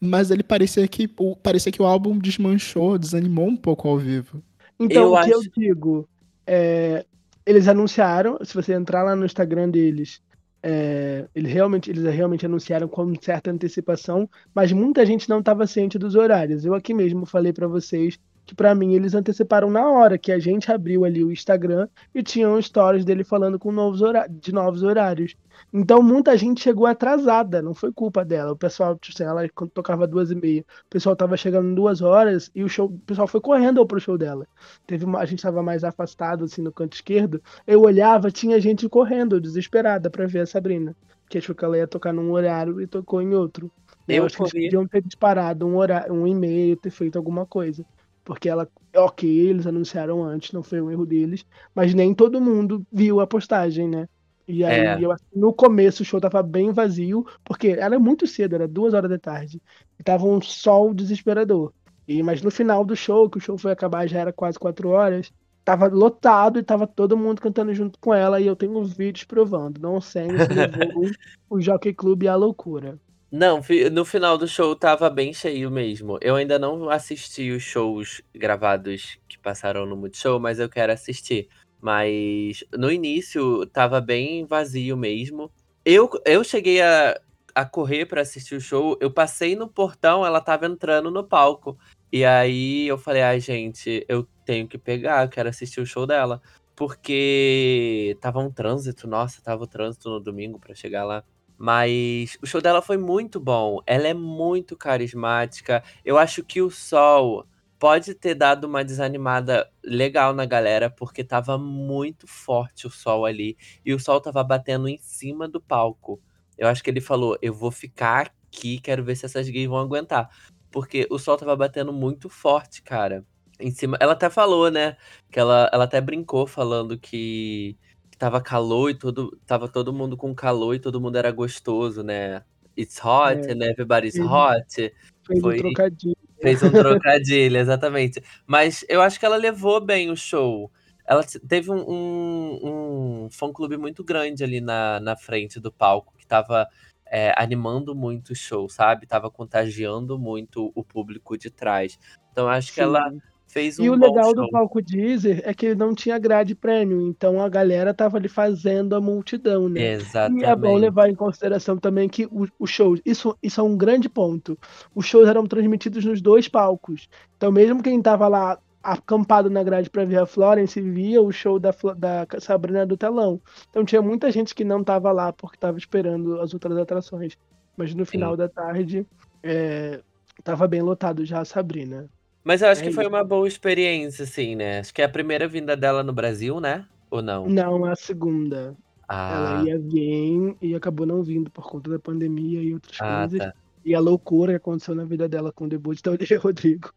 mas 0.00 0.30
ele 0.30 0.42
parecia 0.42 0.86
que, 0.86 1.08
o, 1.18 1.36
parecia 1.36 1.72
que 1.72 1.82
o 1.82 1.86
álbum 1.86 2.18
desmanchou, 2.18 2.98
desanimou 2.98 3.46
um 3.46 3.56
pouco 3.56 3.88
ao 3.88 3.98
vivo. 3.98 4.42
Então, 4.78 5.02
eu 5.02 5.12
o 5.12 5.14
que 5.14 5.20
acho... 5.20 5.32
eu 5.32 5.42
digo, 5.56 6.08
é, 6.46 7.04
eles 7.44 7.68
anunciaram, 7.68 8.38
se 8.42 8.54
você 8.54 8.72
entrar 8.72 9.02
lá 9.02 9.14
no 9.14 9.26
Instagram 9.26 9.68
deles, 9.68 10.20
é, 10.62 11.28
eles, 11.34 11.52
realmente, 11.52 11.90
eles 11.90 12.04
realmente 12.14 12.44
anunciaram 12.46 12.88
com 12.88 13.14
certa 13.20 13.50
antecipação, 13.50 14.28
mas 14.54 14.72
muita 14.72 15.04
gente 15.06 15.28
não 15.28 15.40
estava 15.40 15.66
ciente 15.66 15.98
dos 15.98 16.14
horários. 16.14 16.64
Eu 16.64 16.74
aqui 16.74 16.92
mesmo 16.94 17.24
falei 17.26 17.52
para 17.52 17.66
vocês 17.66 18.18
que 18.50 18.54
para 18.56 18.74
mim 18.74 18.94
eles 18.94 19.14
anteciparam 19.14 19.70
na 19.70 19.88
hora 19.88 20.18
que 20.18 20.32
a 20.32 20.38
gente 20.40 20.72
abriu 20.72 21.04
ali 21.04 21.22
o 21.22 21.30
Instagram 21.30 21.86
e 22.12 22.20
tinham 22.20 22.60
stories 22.60 23.04
dele 23.04 23.22
falando 23.22 23.60
com 23.60 23.70
novos 23.70 24.00
de 24.28 24.52
novos 24.52 24.82
horários. 24.82 25.36
Então 25.72 26.02
muita 26.02 26.36
gente 26.36 26.60
chegou 26.60 26.84
atrasada, 26.84 27.62
não 27.62 27.74
foi 27.74 27.92
culpa 27.92 28.24
dela. 28.24 28.50
O 28.50 28.56
pessoal, 28.56 28.98
tipo 28.98 29.14
assim, 29.14 29.22
ela 29.22 29.48
quando 29.50 29.70
tocava 29.70 30.04
duas 30.04 30.32
e 30.32 30.34
meia, 30.34 30.62
o 30.62 30.90
pessoal 30.90 31.14
tava 31.14 31.36
chegando 31.36 31.72
duas 31.76 32.02
horas 32.02 32.50
e 32.52 32.64
o 32.64 32.68
show, 32.68 32.86
o 32.86 32.98
pessoal 32.98 33.28
foi 33.28 33.40
correndo 33.40 33.86
pro 33.86 34.00
show 34.00 34.18
dela. 34.18 34.48
Teve 34.84 35.04
uma, 35.04 35.20
a 35.20 35.24
gente 35.24 35.44
tava 35.44 35.62
mais 35.62 35.84
afastado 35.84 36.42
assim 36.42 36.60
no 36.60 36.72
canto 36.72 36.94
esquerdo. 36.94 37.40
Eu 37.64 37.82
olhava, 37.82 38.32
tinha 38.32 38.60
gente 38.60 38.88
correndo, 38.88 39.40
desesperada 39.40 40.10
para 40.10 40.26
ver 40.26 40.40
a 40.40 40.46
Sabrina, 40.46 40.96
que 41.28 41.38
achou 41.38 41.54
que 41.54 41.64
ela 41.64 41.78
ia 41.78 41.86
tocar 41.86 42.12
num 42.12 42.32
horário 42.32 42.80
e 42.80 42.86
tocou 42.88 43.22
em 43.22 43.32
outro. 43.32 43.70
Eu, 44.08 44.16
eu 44.16 44.24
acho 44.24 44.36
que 44.38 44.42
eles 44.42 44.64
podiam 44.64 44.88
ter 44.88 45.02
disparado 45.02 45.64
um 45.68 45.76
horário, 45.76 46.12
um 46.12 46.26
e-mail, 46.26 46.76
ter 46.76 46.90
feito 46.90 47.16
alguma 47.16 47.46
coisa 47.46 47.86
porque 48.30 48.48
ela, 48.48 48.68
ok, 48.94 49.28
eles 49.28 49.66
anunciaram 49.66 50.22
antes, 50.22 50.52
não 50.52 50.62
foi 50.62 50.80
um 50.80 50.88
erro 50.88 51.04
deles, 51.04 51.44
mas 51.74 51.92
nem 51.92 52.14
todo 52.14 52.40
mundo 52.40 52.86
viu 52.92 53.18
a 53.18 53.26
postagem, 53.26 53.88
né? 53.88 54.08
E 54.46 54.64
aí, 54.64 54.86
é. 54.86 55.04
eu, 55.04 55.12
no 55.34 55.52
começo, 55.52 56.04
o 56.04 56.06
show 56.06 56.20
tava 56.20 56.40
bem 56.40 56.70
vazio, 56.70 57.26
porque 57.44 57.70
era 57.70 57.98
muito 57.98 58.28
cedo, 58.28 58.54
era 58.54 58.68
duas 58.68 58.94
horas 58.94 59.10
da 59.10 59.18
tarde, 59.18 59.60
e 59.98 60.04
tava 60.04 60.26
um 60.26 60.40
sol 60.40 60.94
desesperador. 60.94 61.72
E, 62.06 62.22
mas 62.22 62.40
no 62.40 62.52
final 62.52 62.84
do 62.84 62.94
show, 62.94 63.28
que 63.28 63.38
o 63.38 63.40
show 63.40 63.58
foi 63.58 63.72
acabar, 63.72 64.06
já 64.06 64.20
era 64.20 64.32
quase 64.32 64.60
quatro 64.60 64.90
horas, 64.90 65.32
tava 65.64 65.88
lotado 65.88 66.60
e 66.60 66.62
tava 66.62 66.86
todo 66.86 67.16
mundo 67.16 67.42
cantando 67.42 67.74
junto 67.74 67.98
com 67.98 68.14
ela, 68.14 68.40
e 68.40 68.46
eu 68.46 68.54
tenho 68.54 68.84
vídeos 68.84 69.24
provando, 69.24 69.80
não 69.80 70.00
sei 70.00 70.28
se 70.28 70.54
levou 70.54 71.10
o 71.50 71.60
Jockey 71.60 71.92
Club 71.92 72.28
à 72.28 72.36
loucura. 72.36 72.96
Não, 73.32 73.60
no 73.92 74.04
final 74.04 74.36
do 74.36 74.48
show 74.48 74.74
tava 74.74 75.08
bem 75.08 75.32
cheio 75.32 75.70
mesmo. 75.70 76.18
Eu 76.20 76.34
ainda 76.34 76.58
não 76.58 76.90
assisti 76.90 77.52
os 77.52 77.62
shows 77.62 78.20
gravados 78.34 79.18
que 79.28 79.38
passaram 79.38 79.86
no 79.86 79.96
Multishow, 79.96 80.40
mas 80.40 80.58
eu 80.58 80.68
quero 80.68 80.92
assistir. 80.92 81.48
Mas 81.80 82.64
no 82.76 82.90
início 82.90 83.64
tava 83.66 84.00
bem 84.00 84.44
vazio 84.44 84.96
mesmo. 84.96 85.50
Eu, 85.84 86.10
eu 86.26 86.42
cheguei 86.42 86.82
a, 86.82 87.20
a 87.54 87.64
correr 87.64 88.06
para 88.06 88.20
assistir 88.20 88.56
o 88.56 88.60
show. 88.60 88.98
Eu 89.00 89.12
passei 89.12 89.54
no 89.54 89.68
portão, 89.68 90.26
ela 90.26 90.40
tava 90.40 90.66
entrando 90.66 91.08
no 91.08 91.22
palco. 91.22 91.78
E 92.12 92.24
aí 92.24 92.88
eu 92.88 92.98
falei, 92.98 93.22
ai, 93.22 93.38
gente, 93.38 94.04
eu 94.08 94.26
tenho 94.44 94.66
que 94.66 94.76
pegar, 94.76 95.24
eu 95.24 95.28
quero 95.28 95.48
assistir 95.48 95.80
o 95.80 95.86
show 95.86 96.04
dela. 96.04 96.42
Porque 96.74 98.16
tava 98.20 98.40
um 98.40 98.50
trânsito, 98.50 99.06
nossa, 99.06 99.40
tava 99.40 99.62
o 99.62 99.66
trânsito 99.68 100.10
no 100.10 100.18
domingo 100.18 100.58
para 100.58 100.74
chegar 100.74 101.04
lá. 101.04 101.22
Mas 101.62 102.38
o 102.42 102.46
show 102.46 102.58
dela 102.58 102.80
foi 102.80 102.96
muito 102.96 103.38
bom. 103.38 103.80
Ela 103.86 104.08
é 104.08 104.14
muito 104.14 104.74
carismática. 104.74 105.84
Eu 106.02 106.16
acho 106.16 106.42
que 106.42 106.62
o 106.62 106.70
Sol 106.70 107.46
pode 107.78 108.14
ter 108.14 108.34
dado 108.34 108.64
uma 108.64 108.82
desanimada 108.82 109.70
legal 109.84 110.32
na 110.32 110.46
galera, 110.46 110.88
porque 110.88 111.22
tava 111.22 111.58
muito 111.58 112.26
forte 112.26 112.86
o 112.86 112.90
sol 112.90 113.26
ali. 113.26 113.58
E 113.84 113.92
o 113.92 113.98
sol 113.98 114.20
tava 114.20 114.42
batendo 114.44 114.88
em 114.88 114.98
cima 114.98 115.46
do 115.46 115.60
palco. 115.60 116.22
Eu 116.56 116.68
acho 116.68 116.82
que 116.82 116.88
ele 116.90 117.00
falou: 117.00 117.38
eu 117.42 117.52
vou 117.52 117.70
ficar 117.70 118.32
aqui, 118.48 118.78
quero 118.80 119.04
ver 119.04 119.16
se 119.16 119.26
essas 119.26 119.48
gays 119.48 119.68
vão 119.68 119.78
aguentar. 119.78 120.30
Porque 120.70 121.06
o 121.10 121.18
sol 121.18 121.36
tava 121.36 121.56
batendo 121.56 121.92
muito 121.92 122.28
forte, 122.30 122.82
cara. 122.82 123.24
Em 123.58 123.70
cima. 123.70 123.98
Ela 124.00 124.12
até 124.14 124.30
falou, 124.30 124.70
né? 124.70 124.96
Que 125.30 125.38
ela, 125.40 125.68
ela 125.72 125.84
até 125.84 126.00
brincou 126.00 126.46
falando 126.46 126.98
que, 126.98 127.76
tava 128.20 128.40
calor 128.40 128.90
e 128.90 128.94
todo. 128.94 129.36
Tava 129.46 129.66
todo 129.66 129.92
mundo 129.92 130.14
com 130.16 130.34
calor 130.34 130.74
e 130.74 130.78
todo 130.78 131.00
mundo 131.00 131.16
era 131.16 131.32
gostoso, 131.32 132.02
né? 132.02 132.42
It's 132.78 132.98
hot 133.02 133.48
É. 133.48 133.52
and 133.52 133.62
everybody's 133.64 134.14
Ele- 134.14 134.28
hot. 134.28 134.92
Fez 135.26 135.40
Foi- 135.40 135.56
um 135.56 135.58
trocadilho. 135.58 136.16
Fez 136.40 136.62
um 136.62 136.70
trocadilho, 137.02 137.56
exatamente. 137.56 138.22
Mas 138.46 138.84
eu 138.88 139.00
acho 139.02 139.18
que 139.18 139.24
ela 139.26 139.36
levou 139.36 139.80
bem 139.80 140.10
o 140.10 140.16
show. 140.16 140.70
Ela 141.06 141.24
teve 141.48 141.70
um, 141.72 141.80
um, 141.90 143.24
um 143.24 143.30
fã-clube 143.30 143.76
muito 143.76 144.04
grande 144.04 144.44
ali 144.44 144.60
na, 144.60 145.00
na 145.00 145.16
frente 145.16 145.58
do 145.58 145.72
palco, 145.72 146.14
que 146.16 146.26
tava 146.26 146.68
é, 147.06 147.34
animando 147.36 147.94
muito 147.96 148.30
o 148.32 148.36
show, 148.36 148.68
sabe? 148.68 149.06
Tava 149.06 149.30
contagiando 149.30 150.18
muito 150.18 150.70
o 150.74 150.84
público 150.84 151.36
de 151.36 151.50
trás. 151.50 151.98
Então 152.30 152.44
eu 152.44 152.50
acho 152.50 152.68
que 152.68 152.74
Sim. 152.76 152.82
ela 152.82 153.10
fez 153.52 153.78
um 153.78 153.84
E 153.84 153.90
o 153.90 153.94
legal 153.94 154.24
show. 154.26 154.34
do 154.34 154.50
palco 154.50 154.80
Deezer 154.82 155.40
é 155.44 155.52
que 155.54 155.66
ele 155.66 155.74
não 155.74 155.94
tinha 155.94 156.18
grade 156.18 156.54
premium, 156.54 157.08
então 157.08 157.40
a 157.42 157.48
galera 157.48 157.92
tava 157.94 158.16
ali 158.16 158.28
fazendo 158.28 158.94
a 158.94 159.00
multidão, 159.00 159.68
né? 159.68 159.92
Exatamente. 159.92 160.42
E 160.42 160.44
é 160.44 160.54
bom 160.56 160.76
levar 160.76 161.08
em 161.08 161.14
consideração 161.14 161.76
também 161.78 162.08
que 162.08 162.26
o- 162.26 162.46
os 162.58 162.70
shows, 162.70 163.00
isso, 163.04 163.36
isso 163.42 163.60
é 163.60 163.64
um 163.64 163.76
grande 163.76 164.08
ponto. 164.08 164.58
Os 164.94 165.06
shows 165.06 165.28
eram 165.28 165.46
transmitidos 165.46 166.04
nos 166.04 166.20
dois 166.20 166.48
palcos. 166.48 167.08
Então, 167.36 167.50
mesmo 167.50 167.82
quem 167.82 168.00
tava 168.00 168.28
lá 168.28 168.58
acampado 168.82 169.50
na 169.50 169.62
grade 169.62 169.90
para 169.90 170.04
ver 170.06 170.18
a 170.20 170.26
Florence 170.26 170.80
via 170.80 171.20
o 171.20 171.30
show 171.30 171.58
da, 171.58 171.70
da 171.96 172.26
Sabrina 172.40 172.86
do 172.86 172.96
telão. 172.96 173.40
Então, 173.68 173.84
tinha 173.84 174.00
muita 174.00 174.30
gente 174.30 174.54
que 174.54 174.64
não 174.64 174.82
tava 174.82 175.12
lá 175.12 175.32
porque 175.32 175.58
tava 175.58 175.76
esperando 175.78 176.40
as 176.40 176.54
outras 176.54 176.76
atrações. 176.78 177.36
Mas 177.76 177.94
no 177.94 178.04
final 178.06 178.36
da 178.36 178.48
tarde, 178.48 179.06
é, 179.42 180.00
tava 180.42 180.66
bem 180.68 180.82
lotado 180.82 181.24
já 181.24 181.40
a 181.40 181.44
Sabrina. 181.44 182.08
Mas 182.42 182.62
eu 182.62 182.68
acho 182.68 182.82
É 182.82 182.84
que 182.84 182.92
foi 182.92 183.04
isso. 183.04 183.12
uma 183.12 183.22
boa 183.24 183.46
experiência, 183.46 184.24
assim, 184.24 184.54
né? 184.56 184.80
Acho 184.80 184.94
que 184.94 185.02
é 185.02 185.04
a 185.04 185.08
primeira 185.08 185.46
vinda 185.46 185.76
dela 185.76 186.02
no 186.02 186.12
Brasil, 186.12 186.60
né? 186.60 186.86
Ou 187.10 187.20
não? 187.22 187.46
Não, 187.48 187.84
a 187.84 187.94
segunda. 187.96 188.76
Ah, 189.08 189.58
Ela 189.60 189.68
ia 189.68 189.78
vir 189.78 190.56
e 190.62 190.74
acabou 190.74 191.04
não 191.06 191.22
vindo 191.22 191.50
por 191.50 191.68
conta 191.68 191.90
da 191.90 191.98
pandemia 191.98 192.62
e 192.62 192.72
outras 192.72 192.96
ah, 193.00 193.26
coisas. 193.28 193.38
tá. 193.38 193.54
E 193.84 193.94
a 193.94 194.00
loucura 194.00 194.52
que 194.52 194.56
aconteceu 194.56 194.94
na 194.94 195.04
vida 195.04 195.28
dela 195.28 195.52
com 195.52 195.64
o 195.64 195.68
debut 195.68 196.00
da 196.02 196.12
Olivia 196.12 196.38
Rodrigo. 196.40 196.92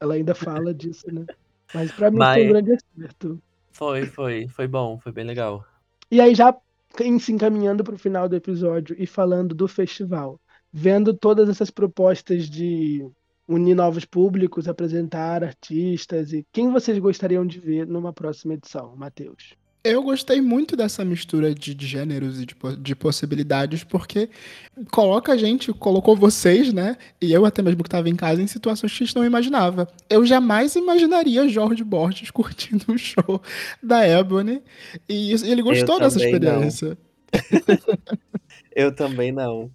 Ela 0.00 0.14
ainda 0.14 0.34
fala 0.34 0.72
disso, 0.74 1.06
né? 1.12 1.24
Mas 1.74 1.92
pra 1.92 2.10
mim 2.10 2.16
foi 2.18 2.26
Mas- 2.26 2.44
um 2.44 2.48
grande 2.48 2.72
acerto. 2.72 3.42
Foi, 3.72 4.06
foi, 4.06 4.48
foi 4.48 4.66
bom, 4.66 4.98
foi 4.98 5.12
bem 5.12 5.24
legal. 5.24 5.64
E 6.10 6.20
aí, 6.20 6.34
já 6.34 6.56
em- 7.00 7.18
se 7.18 7.30
encaminhando 7.32 7.84
pro 7.84 7.98
final 7.98 8.28
do 8.28 8.36
episódio 8.36 8.96
e 8.98 9.06
falando 9.06 9.54
do 9.54 9.68
festival, 9.68 10.40
vendo 10.72 11.12
todas 11.12 11.48
essas 11.48 11.70
propostas 11.70 12.48
de 12.48 13.06
unir 13.48 13.74
novos 13.74 14.04
públicos, 14.04 14.68
apresentar 14.68 15.44
artistas 15.44 16.32
e 16.32 16.44
quem 16.52 16.70
vocês 16.70 16.98
gostariam 16.98 17.46
de 17.46 17.60
ver 17.60 17.86
numa 17.86 18.12
próxima 18.12 18.54
edição, 18.54 18.96
Matheus? 18.96 19.54
Eu 19.84 20.02
gostei 20.02 20.40
muito 20.40 20.74
dessa 20.74 21.04
mistura 21.04 21.54
de, 21.54 21.72
de 21.72 21.86
gêneros 21.86 22.40
e 22.40 22.46
de, 22.46 22.56
de 22.80 22.96
possibilidades, 22.96 23.84
porque 23.84 24.28
coloca 24.90 25.32
a 25.32 25.36
gente, 25.36 25.72
colocou 25.72 26.16
vocês, 26.16 26.72
né? 26.72 26.96
E 27.20 27.32
eu 27.32 27.44
até 27.46 27.62
mesmo 27.62 27.84
que 27.84 27.86
estava 27.86 28.08
em 28.08 28.16
casa, 28.16 28.42
em 28.42 28.48
situações 28.48 28.90
que 28.90 29.04
a 29.04 29.06
gente 29.06 29.14
não 29.14 29.24
imaginava. 29.24 29.86
Eu 30.10 30.26
jamais 30.26 30.74
imaginaria 30.74 31.48
Jorge 31.48 31.84
Borges 31.84 32.32
curtindo 32.34 32.84
um 32.88 32.98
show 32.98 33.40
da 33.80 34.04
Ebony. 34.04 34.60
E 35.08 35.30
ele 35.44 35.62
gostou 35.62 36.00
dessa 36.00 36.18
experiência. 36.18 36.98
Eu 38.74 38.92
também 38.92 39.30
não. 39.30 39.70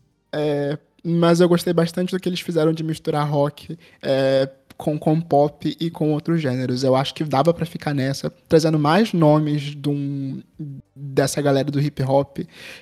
Mas 1.03 1.39
eu 1.39 1.49
gostei 1.49 1.73
bastante 1.73 2.11
do 2.11 2.19
que 2.19 2.29
eles 2.29 2.41
fizeram 2.41 2.71
de 2.73 2.83
misturar 2.83 3.27
rock 3.27 3.77
é, 4.01 4.47
com, 4.77 4.99
com 4.99 5.19
pop 5.19 5.75
e 5.79 5.89
com 5.89 6.11
outros 6.13 6.41
gêneros. 6.41 6.83
Eu 6.83 6.95
acho 6.95 7.13
que 7.13 7.23
dava 7.23 7.53
pra 7.53 7.65
ficar 7.65 7.93
nessa, 7.93 8.29
trazendo 8.47 8.77
mais 8.77 9.11
nomes 9.11 9.61
de 9.75 9.89
um- 9.89 10.41
dessa 10.95 11.41
galera 11.41 11.71
do 11.71 11.81
hip 11.81 12.03
hop 12.03 12.39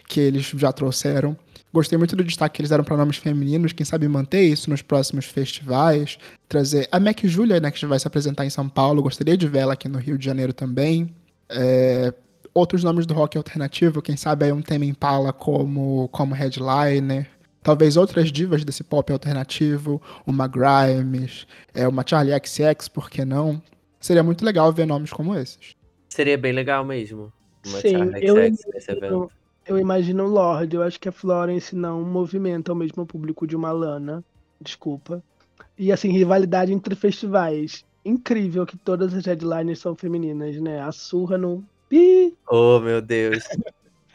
que 0.08 0.20
eles 0.20 0.46
já 0.56 0.72
trouxeram. 0.74 1.36
Gostei 1.72 1.98
muito 1.98 2.16
do 2.16 2.24
destaque 2.24 2.56
que 2.56 2.62
eles 2.62 2.72
deram 2.72 2.84
pra 2.84 2.98
nomes 2.98 3.18
femininos, 3.18 3.74
quem 3.74 3.86
sabe 3.86 4.08
manter 4.08 4.42
isso 4.42 4.70
nos 4.70 4.82
próximos 4.82 5.26
festivais. 5.26 6.18
Trazer 6.48 6.88
a 6.92 7.00
Mac 7.00 7.20
Julia, 7.24 7.60
né, 7.60 7.70
que 7.72 7.86
vai 7.86 8.00
se 8.00 8.08
apresentar 8.08 8.44
em 8.46 8.50
São 8.50 8.68
Paulo, 8.68 9.04
gostaria 9.04 9.38
de 9.38 9.48
ver 9.48 9.60
ela 9.60 9.74
aqui 9.74 9.88
no 9.88 10.00
Rio 10.00 10.18
de 10.18 10.26
Janeiro 10.26 10.52
também. 10.52 11.14
É, 11.48 12.12
outros 12.56 12.84
nomes 12.84 13.06
do 13.06 13.14
rock 13.14 13.38
alternativo, 13.38 14.02
quem 14.02 14.18
sabe 14.18 14.46
aí 14.46 14.52
um 14.52 14.62
Tame 14.64 14.88
Impala 14.88 15.32
como, 15.32 16.10
como 16.10 16.34
headliner. 16.34 17.28
Talvez 17.62 17.98
outras 17.98 18.32
divas 18.32 18.64
desse 18.64 18.84
pop 18.84 19.12
alternativo, 19.12 20.02
uma 20.26 20.48
Grimes, 20.48 21.46
é, 21.74 21.88
uma 21.88 22.06
Charlie 22.08 22.34
XX, 22.34 22.88
por 22.88 23.10
que 23.10 23.26
não? 23.26 23.62
Seria 24.00 24.24
muito 24.24 24.46
legal 24.46 24.72
ver 24.72 24.86
nomes 24.86 25.12
como 25.12 25.36
esses. 25.36 25.76
Seria 26.08 26.38
bem 26.38 26.54
legal 26.54 26.86
mesmo. 26.86 27.32
Uma 27.66 27.80
Sim, 27.80 27.98
Charlie 27.98 28.26
eu 28.26 28.36
XX 28.36 28.66
nesse 28.74 28.92
evento. 28.92 29.32
Eu, 29.68 29.78
imagino 29.78 30.24
o 30.24 30.28
Lorde. 30.28 30.76
Eu 30.76 30.82
acho 30.82 31.00
que 31.00 31.10
a 31.10 31.12
Florence 31.12 31.76
não 31.76 32.02
movimenta 32.02 32.74
o 32.74 32.76
mesmo 32.76 33.06
público 33.06 33.46
de 33.46 33.56
uma 33.56 33.72
Lana. 33.72 34.24
Desculpa. 34.60 35.22
E 35.78 35.92
assim, 35.92 36.12
rivalidade 36.12 36.74
entre 36.74 36.96
festivais. 36.96 37.86
Incrível 38.04 38.66
que 38.66 38.78
todas 38.78 39.14
as 39.14 39.26
headliners 39.26 39.80
são 39.80 39.96
femininas, 39.96 40.56
né? 40.60 40.82
A 40.82 40.92
surra 40.92 41.38
no. 41.38 41.64
Oh, 42.50 42.80
meu 42.80 43.02
Deus. 43.02 43.44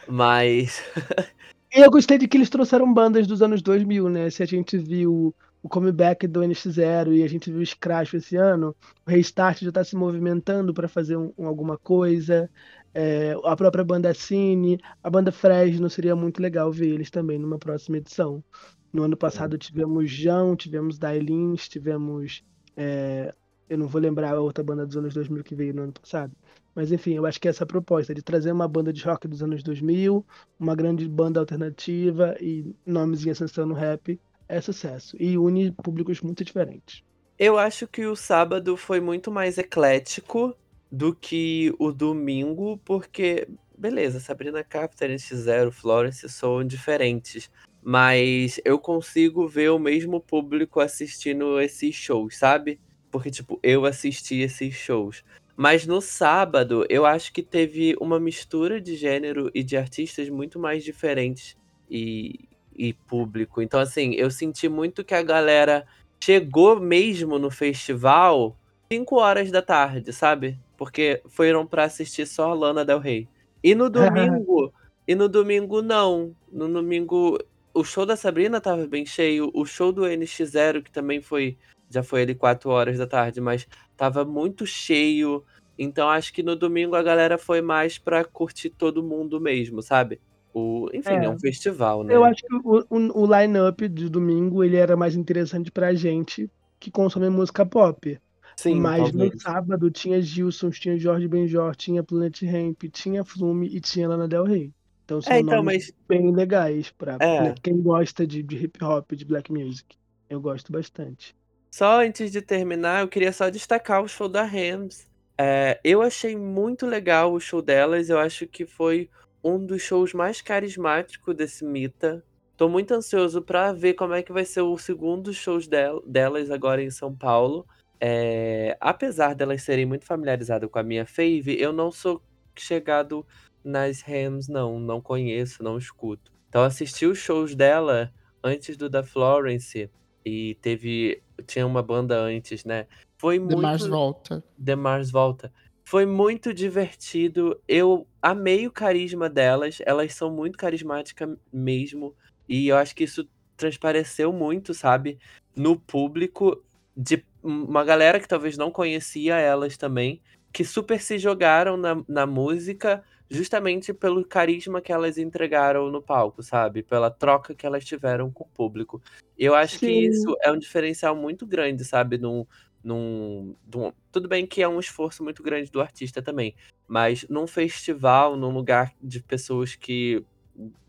Mas. 0.08 0.82
Eu 1.74 1.90
gostei 1.90 2.18
de 2.18 2.28
que 2.28 2.36
eles 2.36 2.48
trouxeram 2.50 2.92
bandas 2.92 3.26
dos 3.26 3.42
anos 3.42 3.60
2000, 3.62 4.08
né? 4.08 4.30
Se 4.30 4.42
a 4.42 4.46
gente 4.46 4.78
viu 4.78 5.34
o 5.62 5.68
comeback 5.68 6.26
do 6.28 6.42
NX0 6.42 7.12
e 7.12 7.22
a 7.24 7.28
gente 7.28 7.50
viu 7.50 7.60
o 7.60 7.66
Scratch 7.66 8.14
esse 8.14 8.36
ano, 8.36 8.76
o 9.06 9.10
Restart 9.10 9.60
já 9.62 9.72
tá 9.72 9.82
se 9.82 9.96
movimentando 9.96 10.72
para 10.74 10.86
fazer 10.88 11.16
um- 11.16 11.32
um 11.36 11.46
alguma 11.48 11.76
coisa. 11.78 12.48
É, 12.94 13.34
a 13.44 13.56
própria 13.56 13.82
banda 13.84 14.14
Cine, 14.14 14.78
a 15.02 15.10
banda 15.10 15.32
Fresno, 15.32 15.90
seria 15.90 16.14
muito 16.14 16.40
legal 16.40 16.70
ver 16.70 16.88
eles 16.90 17.10
também 17.10 17.38
numa 17.38 17.58
próxima 17.58 17.96
edição. 17.96 18.44
No 18.92 19.02
ano 19.02 19.16
passado 19.16 19.58
tivemos 19.58 20.08
João, 20.10 20.54
tivemos 20.56 20.98
Dailins, 20.98 21.68
tivemos. 21.68 22.44
é, 22.76 23.34
eu 23.68 23.78
não 23.78 23.88
vou 23.88 24.00
lembrar 24.00 24.34
a 24.34 24.40
outra 24.40 24.62
banda 24.62 24.86
dos 24.86 24.96
anos 24.96 25.14
2000 25.14 25.42
que 25.42 25.54
veio 25.56 25.74
no 25.74 25.82
ano 25.84 25.92
passado. 25.92 26.36
Mas 26.74 26.90
enfim, 26.90 27.14
eu 27.14 27.24
acho 27.24 27.40
que 27.40 27.48
essa 27.48 27.64
proposta 27.64 28.14
de 28.14 28.22
trazer 28.22 28.50
uma 28.52 28.66
banda 28.66 28.92
de 28.92 29.02
rock 29.04 29.28
dos 29.28 29.42
anos 29.42 29.62
2000, 29.62 30.26
uma 30.58 30.74
grande 30.74 31.08
banda 31.08 31.38
alternativa 31.38 32.36
e 32.40 32.74
nomes 32.84 33.24
em 33.24 33.30
ascensão 33.30 33.64
no 33.64 33.74
rap 33.74 34.18
é 34.48 34.60
sucesso. 34.60 35.16
E 35.20 35.38
une 35.38 35.70
públicos 35.70 36.20
muito 36.20 36.44
diferentes. 36.44 37.02
Eu 37.38 37.58
acho 37.58 37.86
que 37.86 38.06
o 38.06 38.16
sábado 38.16 38.76
foi 38.76 39.00
muito 39.00 39.30
mais 39.30 39.58
eclético 39.58 40.56
do 40.90 41.14
que 41.14 41.74
o 41.78 41.90
domingo, 41.90 42.78
porque, 42.84 43.48
beleza, 43.76 44.20
Sabrina 44.20 44.62
Carpenter, 44.62 45.10
NX0, 45.10 45.72
Florence 45.72 46.28
são 46.28 46.64
diferentes. 46.64 47.50
Mas 47.82 48.60
eu 48.64 48.78
consigo 48.78 49.46
ver 49.46 49.70
o 49.70 49.78
mesmo 49.78 50.20
público 50.20 50.80
assistindo 50.80 51.60
esses 51.60 51.94
shows, 51.94 52.38
sabe? 52.38 52.80
Porque, 53.10 53.30
tipo, 53.30 53.58
eu 53.62 53.84
assisti 53.84 54.36
esses 54.36 54.74
shows. 54.74 55.22
Mas 55.56 55.86
no 55.86 56.00
sábado, 56.00 56.84
eu 56.88 57.06
acho 57.06 57.32
que 57.32 57.42
teve 57.42 57.96
uma 58.00 58.18
mistura 58.18 58.80
de 58.80 58.96
gênero 58.96 59.50
e 59.54 59.62
de 59.62 59.76
artistas 59.76 60.28
muito 60.28 60.58
mais 60.58 60.82
diferentes 60.82 61.56
e, 61.88 62.40
e 62.74 62.92
público. 62.92 63.62
Então, 63.62 63.78
assim, 63.78 64.14
eu 64.14 64.30
senti 64.30 64.68
muito 64.68 65.04
que 65.04 65.14
a 65.14 65.22
galera 65.22 65.86
chegou 66.22 66.80
mesmo 66.80 67.38
no 67.38 67.50
festival 67.50 68.56
5 68.92 69.16
horas 69.16 69.50
da 69.50 69.62
tarde, 69.62 70.12
sabe? 70.12 70.58
Porque 70.76 71.22
foram 71.28 71.66
pra 71.66 71.84
assistir 71.84 72.26
só 72.26 72.50
a 72.50 72.54
Lana 72.54 72.84
Del 72.84 72.98
Rey. 72.98 73.28
E 73.62 73.74
no 73.74 73.88
domingo, 73.90 74.72
e 75.06 75.14
no 75.14 75.28
domingo 75.28 75.82
não. 75.82 76.34
No 76.50 76.68
domingo 76.68 77.38
o 77.74 77.82
show 77.82 78.06
da 78.06 78.16
Sabrina 78.16 78.60
tava 78.60 78.86
bem 78.86 79.04
cheio, 79.04 79.50
o 79.52 79.66
show 79.66 79.92
do 79.92 80.02
NX0 80.02 80.82
que 80.82 80.92
também 80.92 81.20
foi 81.20 81.58
já 81.94 82.02
foi 82.02 82.22
ali 82.22 82.34
4 82.34 82.70
horas 82.70 82.98
da 82.98 83.06
tarde, 83.06 83.40
mas 83.40 83.66
tava 83.96 84.24
muito 84.24 84.66
cheio. 84.66 85.44
Então 85.78 86.08
acho 86.08 86.32
que 86.32 86.42
no 86.42 86.54
domingo 86.54 86.94
a 86.94 87.02
galera 87.02 87.36
foi 87.38 87.60
mais 87.60 87.98
pra 87.98 88.24
curtir 88.24 88.70
todo 88.70 89.02
mundo 89.02 89.40
mesmo, 89.40 89.82
sabe? 89.82 90.20
O, 90.52 90.88
enfim, 90.92 91.10
é, 91.14 91.24
É. 91.24 91.28
um 91.28 91.38
festival, 91.38 92.04
né? 92.04 92.14
Eu 92.14 92.24
acho 92.24 92.42
que 92.42 92.54
o, 92.54 92.84
o, 92.88 93.22
o 93.22 93.26
line-up 93.40 93.88
de 93.88 94.08
domingo 94.08 94.62
ele 94.62 94.76
era 94.76 94.96
mais 94.96 95.16
interessante 95.16 95.70
pra 95.72 95.92
gente 95.94 96.48
que 96.78 96.90
consome 96.90 97.28
música 97.28 97.66
pop. 97.66 98.20
Sim, 98.56 98.76
Mas 98.76 99.10
talvez. 99.10 99.32
no 99.34 99.40
sábado 99.40 99.90
tinha 99.90 100.20
Gilson, 100.22 100.70
tinha 100.70 100.96
Jorge 100.96 101.26
Benjor, 101.26 101.74
tinha 101.74 102.04
Planet 102.04 102.40
Ramp, 102.42 102.84
tinha 102.92 103.24
Flume 103.24 103.66
e 103.66 103.80
tinha 103.80 104.08
Lana 104.08 104.28
Del 104.28 104.44
Rey. 104.44 104.70
Então 105.04 105.20
são 105.20 105.32
É, 105.32 105.40
então, 105.40 105.56
nomes 105.56 105.86
mas 105.88 105.94
bem 106.08 106.32
legais 106.32 106.92
pra 106.92 107.16
É. 107.20 107.42
né, 107.42 107.54
quem 107.60 107.82
gosta 107.82 108.24
de, 108.24 108.42
de 108.44 108.56
hip 108.64 108.82
hop, 108.84 109.10
de 109.12 109.24
black 109.24 109.52
music. 109.52 109.96
Eu 110.30 110.40
gosto 110.40 110.70
bastante. 110.70 111.34
Só 111.76 112.02
antes 112.02 112.30
de 112.30 112.40
terminar, 112.40 113.00
eu 113.00 113.08
queria 113.08 113.32
só 113.32 113.50
destacar 113.50 114.00
o 114.00 114.06
show 114.06 114.28
da 114.28 114.44
Rams. 114.44 115.08
É, 115.36 115.80
eu 115.82 116.02
achei 116.02 116.36
muito 116.36 116.86
legal 116.86 117.32
o 117.32 117.40
show 117.40 117.60
delas. 117.60 118.08
Eu 118.08 118.16
acho 118.16 118.46
que 118.46 118.64
foi 118.64 119.10
um 119.42 119.58
dos 119.58 119.82
shows 119.82 120.14
mais 120.14 120.40
carismáticos 120.40 121.34
desse 121.34 121.64
Mita. 121.64 122.22
Tô 122.56 122.68
muito 122.68 122.94
ansioso 122.94 123.42
pra 123.42 123.72
ver 123.72 123.94
como 123.94 124.14
é 124.14 124.22
que 124.22 124.32
vai 124.32 124.44
ser 124.44 124.60
o 124.60 124.78
segundo 124.78 125.34
shows 125.34 125.66
del 125.66 126.00
delas 126.06 126.48
agora 126.48 126.80
em 126.80 126.92
São 126.92 127.12
Paulo. 127.12 127.66
Eh, 128.00 128.76
apesar 128.80 129.34
delas 129.34 129.60
serem 129.64 129.84
muito 129.84 130.06
familiarizadas 130.06 130.70
com 130.70 130.78
a 130.78 130.84
minha 130.84 131.04
fave, 131.04 131.60
eu 131.60 131.72
não 131.72 131.90
sou 131.90 132.22
chegado 132.54 133.26
nas 133.64 134.00
Hams 134.08 134.46
não, 134.46 134.78
não 134.78 135.00
conheço, 135.00 135.60
não 135.60 135.76
escuto. 135.76 136.30
Então 136.48 136.62
assisti 136.62 137.04
os 137.04 137.18
shows 137.18 137.56
dela 137.56 138.12
antes 138.44 138.76
do 138.76 138.88
da 138.88 139.02
Florence 139.02 139.90
e 140.24 140.54
teve 140.62 141.20
tinha 141.46 141.66
uma 141.66 141.82
banda 141.82 142.18
antes, 142.18 142.64
né. 142.64 142.86
Foi 143.18 143.38
The 143.38 143.56
Mars 143.56 143.82
muito 143.82 143.94
volta. 143.94 144.44
The 144.62 144.76
Mars 144.76 145.10
volta. 145.10 145.52
Foi 145.84 146.06
muito 146.06 146.54
divertido, 146.54 147.60
eu 147.68 148.06
amei 148.22 148.66
o 148.66 148.72
carisma 148.72 149.28
delas, 149.28 149.78
elas 149.84 150.14
são 150.14 150.30
muito 150.30 150.56
carismática 150.56 151.38
mesmo, 151.52 152.14
e 152.48 152.68
eu 152.68 152.76
acho 152.76 152.94
que 152.94 153.04
isso 153.04 153.28
transpareceu 153.56 154.32
muito, 154.32 154.72
sabe, 154.72 155.18
no 155.54 155.78
público 155.78 156.62
de 156.96 157.22
uma 157.42 157.84
galera 157.84 158.18
que 158.18 158.26
talvez 158.26 158.56
não 158.56 158.70
conhecia 158.70 159.36
elas 159.36 159.76
também, 159.76 160.22
que 160.52 160.64
super 160.64 161.00
se 161.00 161.18
jogaram 161.18 161.76
na 161.76 162.02
na 162.08 162.26
música, 162.26 163.04
justamente 163.30 163.92
pelo 163.92 164.24
carisma 164.24 164.80
que 164.80 164.92
elas 164.92 165.18
entregaram 165.18 165.90
no 165.90 166.02
palco, 166.02 166.42
sabe, 166.42 166.82
pela 166.82 167.10
troca 167.10 167.54
que 167.54 167.66
elas 167.66 167.84
tiveram 167.84 168.30
com 168.30 168.44
o 168.44 168.48
público. 168.48 169.02
Eu 169.36 169.54
acho 169.54 169.78
que 169.78 169.86
Sim. 169.86 170.00
isso 170.00 170.36
é 170.42 170.52
um 170.52 170.58
diferencial 170.58 171.16
muito 171.16 171.46
grande, 171.46 171.84
sabe, 171.84 172.18
num 172.18 172.46
num 172.82 173.56
dum 173.64 173.90
tudo 174.12 174.28
bem 174.28 174.46
que 174.46 174.62
é 174.62 174.68
um 174.68 174.78
esforço 174.78 175.24
muito 175.24 175.42
grande 175.42 175.70
do 175.70 175.80
artista 175.80 176.20
também, 176.20 176.54
mas 176.86 177.26
num 177.30 177.46
festival, 177.46 178.36
num 178.36 178.50
lugar 178.50 178.92
de 179.02 179.22
pessoas 179.22 179.74
que 179.74 180.22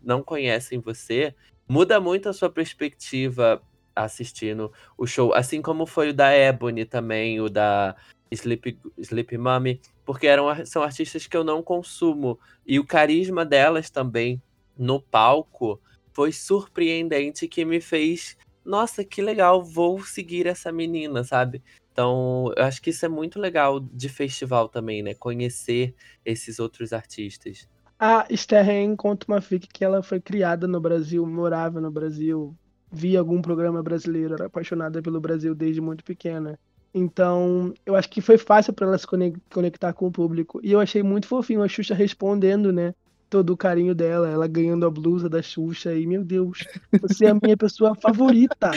não 0.02 0.22
conhecem 0.22 0.78
você, 0.78 1.34
muda 1.66 1.98
muito 1.98 2.28
a 2.28 2.34
sua 2.34 2.50
perspectiva 2.50 3.62
assistindo 3.96 4.70
o 4.96 5.06
show, 5.06 5.34
assim 5.34 5.62
como 5.62 5.86
foi 5.86 6.10
o 6.10 6.14
da 6.14 6.32
Ebony 6.36 6.84
também, 6.84 7.40
o 7.40 7.48
da 7.48 7.96
Sleep 8.30 8.78
Sleep 8.98 9.38
Mummy, 9.38 9.80
porque 10.04 10.26
eram 10.26 10.46
são 10.66 10.82
artistas 10.82 11.26
que 11.26 11.36
eu 11.36 11.42
não 11.42 11.62
consumo, 11.62 12.38
e 12.66 12.78
o 12.78 12.86
carisma 12.86 13.44
delas 13.44 13.88
também 13.90 14.40
no 14.76 15.00
palco 15.00 15.80
foi 16.12 16.32
surpreendente 16.32 17.48
que 17.48 17.64
me 17.64 17.80
fez: 17.80 18.36
"Nossa, 18.64 19.04
que 19.04 19.22
legal, 19.22 19.64
vou 19.64 20.04
seguir 20.04 20.46
essa 20.46 20.70
menina", 20.70 21.24
sabe. 21.24 21.62
Então, 21.92 22.52
eu 22.54 22.64
acho 22.64 22.82
que 22.82 22.90
isso 22.90 23.06
é 23.06 23.08
muito 23.08 23.40
legal 23.40 23.80
de 23.80 24.10
festival 24.10 24.68
também, 24.68 25.02
né, 25.02 25.14
conhecer 25.14 25.94
esses 26.24 26.58
outros 26.58 26.92
artistas. 26.92 27.66
A 27.98 28.26
Esther 28.28 28.62
Reim 28.62 28.94
conta 28.94 29.24
uma 29.26 29.40
fic 29.40 29.66
que 29.66 29.82
ela 29.82 30.02
foi 30.02 30.20
criada 30.20 30.68
no 30.68 30.78
Brasil, 30.78 31.24
morava 31.26 31.80
no 31.80 31.90
Brasil, 31.90 32.54
via 32.96 33.18
algum 33.18 33.42
programa 33.42 33.82
brasileiro, 33.82 34.34
era 34.34 34.46
apaixonada 34.46 35.02
pelo 35.02 35.20
Brasil 35.20 35.54
desde 35.54 35.80
muito 35.80 36.02
pequena. 36.02 36.58
Então, 36.94 37.74
eu 37.84 37.94
acho 37.94 38.08
que 38.08 38.22
foi 38.22 38.38
fácil 38.38 38.72
pra 38.72 38.86
ela 38.86 38.96
se 38.96 39.06
conec 39.06 39.36
conectar 39.52 39.92
com 39.92 40.06
o 40.06 40.10
público. 40.10 40.58
E 40.62 40.72
eu 40.72 40.80
achei 40.80 41.02
muito 41.02 41.26
fofinho 41.26 41.62
a 41.62 41.68
Xuxa 41.68 41.94
respondendo, 41.94 42.72
né, 42.72 42.94
todo 43.28 43.50
o 43.50 43.56
carinho 43.56 43.94
dela, 43.94 44.30
ela 44.30 44.46
ganhando 44.46 44.86
a 44.86 44.90
blusa 44.90 45.28
da 45.28 45.42
Xuxa 45.42 45.92
e, 45.92 46.06
meu 46.06 46.24
Deus, 46.24 46.64
você 47.02 47.26
é 47.26 47.30
a 47.30 47.34
minha 47.34 47.56
pessoa 47.56 47.94
favorita. 47.94 48.70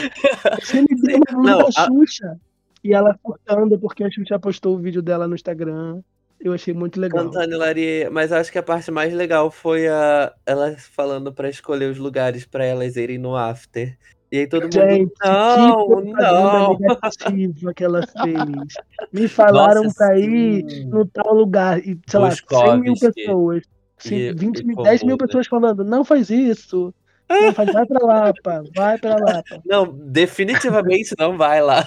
Você 0.60 0.82
me 0.82 1.00
deu 1.00 1.16
uma 1.16 1.40
blusa 1.40 1.50
não, 1.50 1.58
da 1.58 1.82
a 1.82 1.86
Xuxa. 1.86 2.40
E 2.84 2.92
ela 2.92 3.18
surtando 3.24 3.78
porque 3.78 4.04
a 4.04 4.10
Xuxa 4.10 4.38
postou 4.38 4.76
o 4.76 4.78
vídeo 4.78 5.00
dela 5.00 5.26
no 5.26 5.34
Instagram. 5.34 6.02
Eu 6.40 6.52
achei 6.54 6.72
muito 6.74 6.98
legal. 7.00 7.38
Cantando 7.38 7.54
Hilarie 7.54 8.08
mas 8.10 8.30
acho 8.32 8.52
que 8.52 8.58
a 8.58 8.62
parte 8.62 8.90
mais 8.90 9.12
legal 9.12 9.50
foi 9.50 9.88
a 9.88 10.32
elas 10.46 10.86
falando 10.86 11.32
pra 11.34 11.48
escolher 11.50 11.90
os 11.90 11.98
lugares 11.98 12.46
pra 12.46 12.64
elas 12.64 12.96
irem 12.96 13.18
no 13.18 13.34
after. 13.36 13.98
E 14.30 14.38
aí 14.38 14.46
todo 14.48 14.68
mundo: 14.68 14.96
Gente, 14.98 15.38
que 15.48 15.74
"Não, 15.74 15.76
propaganda 15.76 16.62
não". 16.62 16.78
negativa 16.78 17.72
que 17.74 17.82
ela 17.84 18.02
fez. 18.20 18.78
Me 19.12 19.28
falaram 19.28 19.90
Nossa, 19.90 19.92
pra 19.92 20.18
ir 20.18 20.64
sim. 20.64 20.90
no 20.90 21.06
tal 21.08 21.32
lugar 21.34 21.78
e, 21.80 21.98
sei 22.08 22.20
lá, 22.20 22.36
100.000 22.46 22.96
Boscovski 22.96 22.98
pessoas, 22.98 23.62
cin 23.98 24.22
e 24.28 24.34
vinte 24.34 24.60
e 24.60 24.66
mil, 24.66 24.76
10.000 24.76 25.16
Pomuda. 25.16 25.18
pessoas 25.18 25.46
falando: 25.46 25.82
"Não 25.84 26.04
faz 26.04 26.30
isso, 26.30 26.94
não 27.38 27.52
faz, 27.52 27.70
vai 27.70 27.86
pra 27.86 28.04
Lapa, 28.06 28.62
vai 28.74 28.98
pra 28.98 29.16
Lapa". 29.16 29.62
Não, 29.64 29.86
definitivamente 30.10 31.14
não 31.18 31.36
vai 31.36 31.62
lá. 31.62 31.84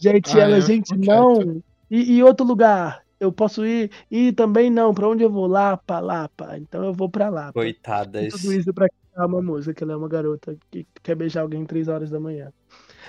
Gente, 0.00 0.38
Ah, 0.38 0.40
ela: 0.40 0.60
eu 0.60 0.60
"Gente, 0.60 0.96
não, 0.96 1.62
e 1.90 2.14
e 2.16 2.22
outro 2.22 2.46
lugar, 2.46 3.01
eu 3.22 3.32
posso 3.32 3.64
ir? 3.64 3.90
Ih, 4.10 4.32
também 4.32 4.70
não, 4.70 4.92
pra 4.94 5.08
onde 5.08 5.22
eu 5.24 5.30
vou? 5.30 5.46
Lapa, 5.46 6.00
Lapa, 6.00 6.56
então 6.58 6.84
eu 6.84 6.92
vou 6.92 7.08
pra 7.08 7.28
Lapa". 7.28 7.50
E 7.50 7.74
tudo 7.74 8.42
Coitadas. 8.42 8.44
isso 8.44 8.72
pra 8.74 8.88
cantar 8.88 9.26
uma 9.26 9.42
música, 9.42 9.74
que 9.74 9.84
ela 9.84 9.92
é 9.92 9.96
uma 9.96 10.08
garota 10.08 10.56
que 10.70 10.86
quer 11.02 11.14
beijar 11.14 11.42
alguém 11.42 11.64
3h. 11.64 12.52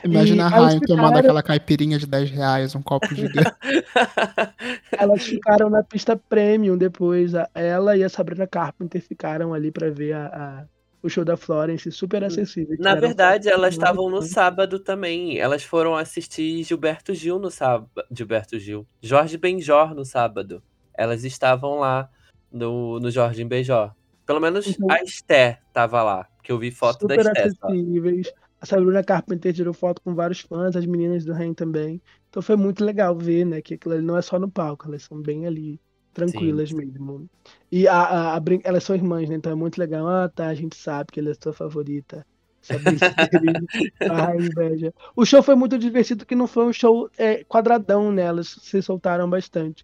Imagina 0.04 0.44
E 0.50 0.54
a 0.54 0.68
Haim 0.68 0.80
tomando 0.82 1.18
aquela 1.18 1.42
caipirinha 1.44 1.98
de 1.98 2.06
R$10, 2.06 2.76
um 2.76 2.82
copo 2.82 3.14
gigante. 3.16 3.52
Elas 4.92 5.24
ficaram 5.24 5.70
na 5.70 5.84
pista 5.84 6.16
premium 6.18 6.78
depois, 6.78 7.32
ela 7.54 7.96
e 7.98 8.04
a 8.04 8.10
Sabrina 8.10 8.46
Carpenter 8.48 9.02
ficaram 9.02 9.54
ali 9.54 9.72
pra 9.72 9.90
ver 9.90 10.14
a 10.14 10.28
a 10.28 10.66
o 11.04 11.10
show 11.10 11.26
da 11.26 11.36
Florence, 11.38 11.92
super 11.92 12.24
acessível, 12.24 12.76
Na 12.80 12.96
verdade, 12.96 13.50
elas 13.50 13.74
estavam 13.74 14.10
no 14.10 14.22
sábado 14.22 14.80
também, 14.80 15.38
elas 15.38 15.64
foram 15.64 15.96
assistir 15.96 16.64
Gilberto 16.64 17.14
Gil 17.14 17.38
no 17.38 17.52
sába 17.52 17.90
Gilberto 18.10 18.58
Gil, 18.58 18.88
Jorge 19.02 19.38
Benjor 19.38 19.94
no 19.94 20.06
sábado. 20.06 20.64
Elas 20.96 21.24
estavam 21.24 21.80
lá 21.80 22.10
no 22.52 23.00
no 23.00 23.12
Jorge 23.12 23.44
Benjor. 23.44 23.92
Pelo 24.26 24.40
menos 24.40 24.66
Uhum. 24.80 24.90
a 24.90 25.04
Esther 25.04 25.60
estava 25.68 26.02
lá, 26.02 26.28
que 26.42 26.52
eu 26.52 26.58
vi 26.58 26.72
foto 26.72 27.06
da 27.06 27.16
Super 27.16 27.28
Esther 27.28 27.52
só. 27.60 27.68
acessíveis. 27.68 28.32
A 28.62 28.66
Sabrina 28.66 29.04
Carpenter 29.04 29.54
tirou 29.54 29.74
foto 29.74 30.02
com 30.02 30.16
vários 30.16 30.40
fãs, 30.40 30.74
as 30.78 30.86
meninas 30.86 31.26
do 31.26 31.34
Haim 31.34 31.54
também. 31.54 32.02
Então 32.30 32.42
foi 32.42 32.56
muito 32.56 32.82
legal 32.86 33.14
ver, 33.18 33.46
né, 33.46 33.62
que 33.62 33.74
aquilo 33.74 33.96
ali 33.96 34.04
não 34.04 34.18
é 34.18 34.22
só 34.22 34.40
no 34.40 34.50
palco, 34.50 34.88
elas 34.88 35.04
são 35.04 35.22
bem 35.22 35.46
ali, 35.46 35.82
tranquilas 36.14 36.70
Sim. 36.70 36.78
mesmo. 36.78 37.28
E 37.72 37.88
a 37.88 37.96
a 38.04 38.36
a 38.36 38.40
brin 38.40 38.62
elas 38.64 38.84
são 38.84 38.96
irmãs, 38.96 39.30
né, 39.30 39.36
então 39.36 39.52
é 39.52 39.56
muito 39.56 39.78
legal: 39.80 40.08
"Ah 40.08 40.30
tá, 40.30 40.48
a 40.48 40.56
gente 40.56 40.76
sabe 40.78 41.12
que 41.12 41.20
ela 41.20 41.32
é 41.32 41.34
sua 41.42 41.54
favorita". 41.54 42.26
Saber 42.62 42.96
ai 44.10 44.38
inveja. 44.38 44.94
O 45.16 45.26
show 45.26 45.44
foi 45.44 45.56
muito 45.56 45.78
divertido 45.78 46.26
que 46.26 46.36
não 46.36 46.48
foi 46.48 46.66
um 46.66 46.74
show, 46.74 47.10
eh, 47.18 47.44
quadradão, 47.46 48.12
né, 48.12 48.22
elas 48.24 48.56
se 48.62 48.82
soltaram 48.82 49.30
bastante. 49.30 49.84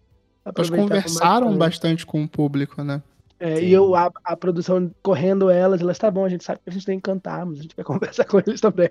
Elas 0.56 0.70
conversaram 0.70 1.46
bastante. 1.46 1.58
bastante 1.58 2.06
com 2.06 2.22
o 2.24 2.28
público, 2.28 2.82
né. 2.82 3.02
É, 3.38 3.62
e 3.62 3.72
eu 3.72 3.94
a 3.94 4.10
a 4.24 4.36
produção 4.36 4.90
correndo 5.02 5.48
elas, 5.50 5.80
elas: 5.80 5.98
"Tá 5.98 6.10
bom, 6.10 6.24
a 6.24 6.28
gente 6.28 6.44
sabe 6.44 6.60
que 6.62 6.68
a 6.70 6.72
gente 6.72 6.84
tem 6.86 6.96
que 6.98 7.02
cantar, 7.02 7.44
mas 7.46 7.58
a 7.58 7.62
gente 7.62 7.74
vai 7.76 7.84
conversar 8.16 8.24
com 8.26 8.38
eles 8.38 8.60
também". 8.60 8.90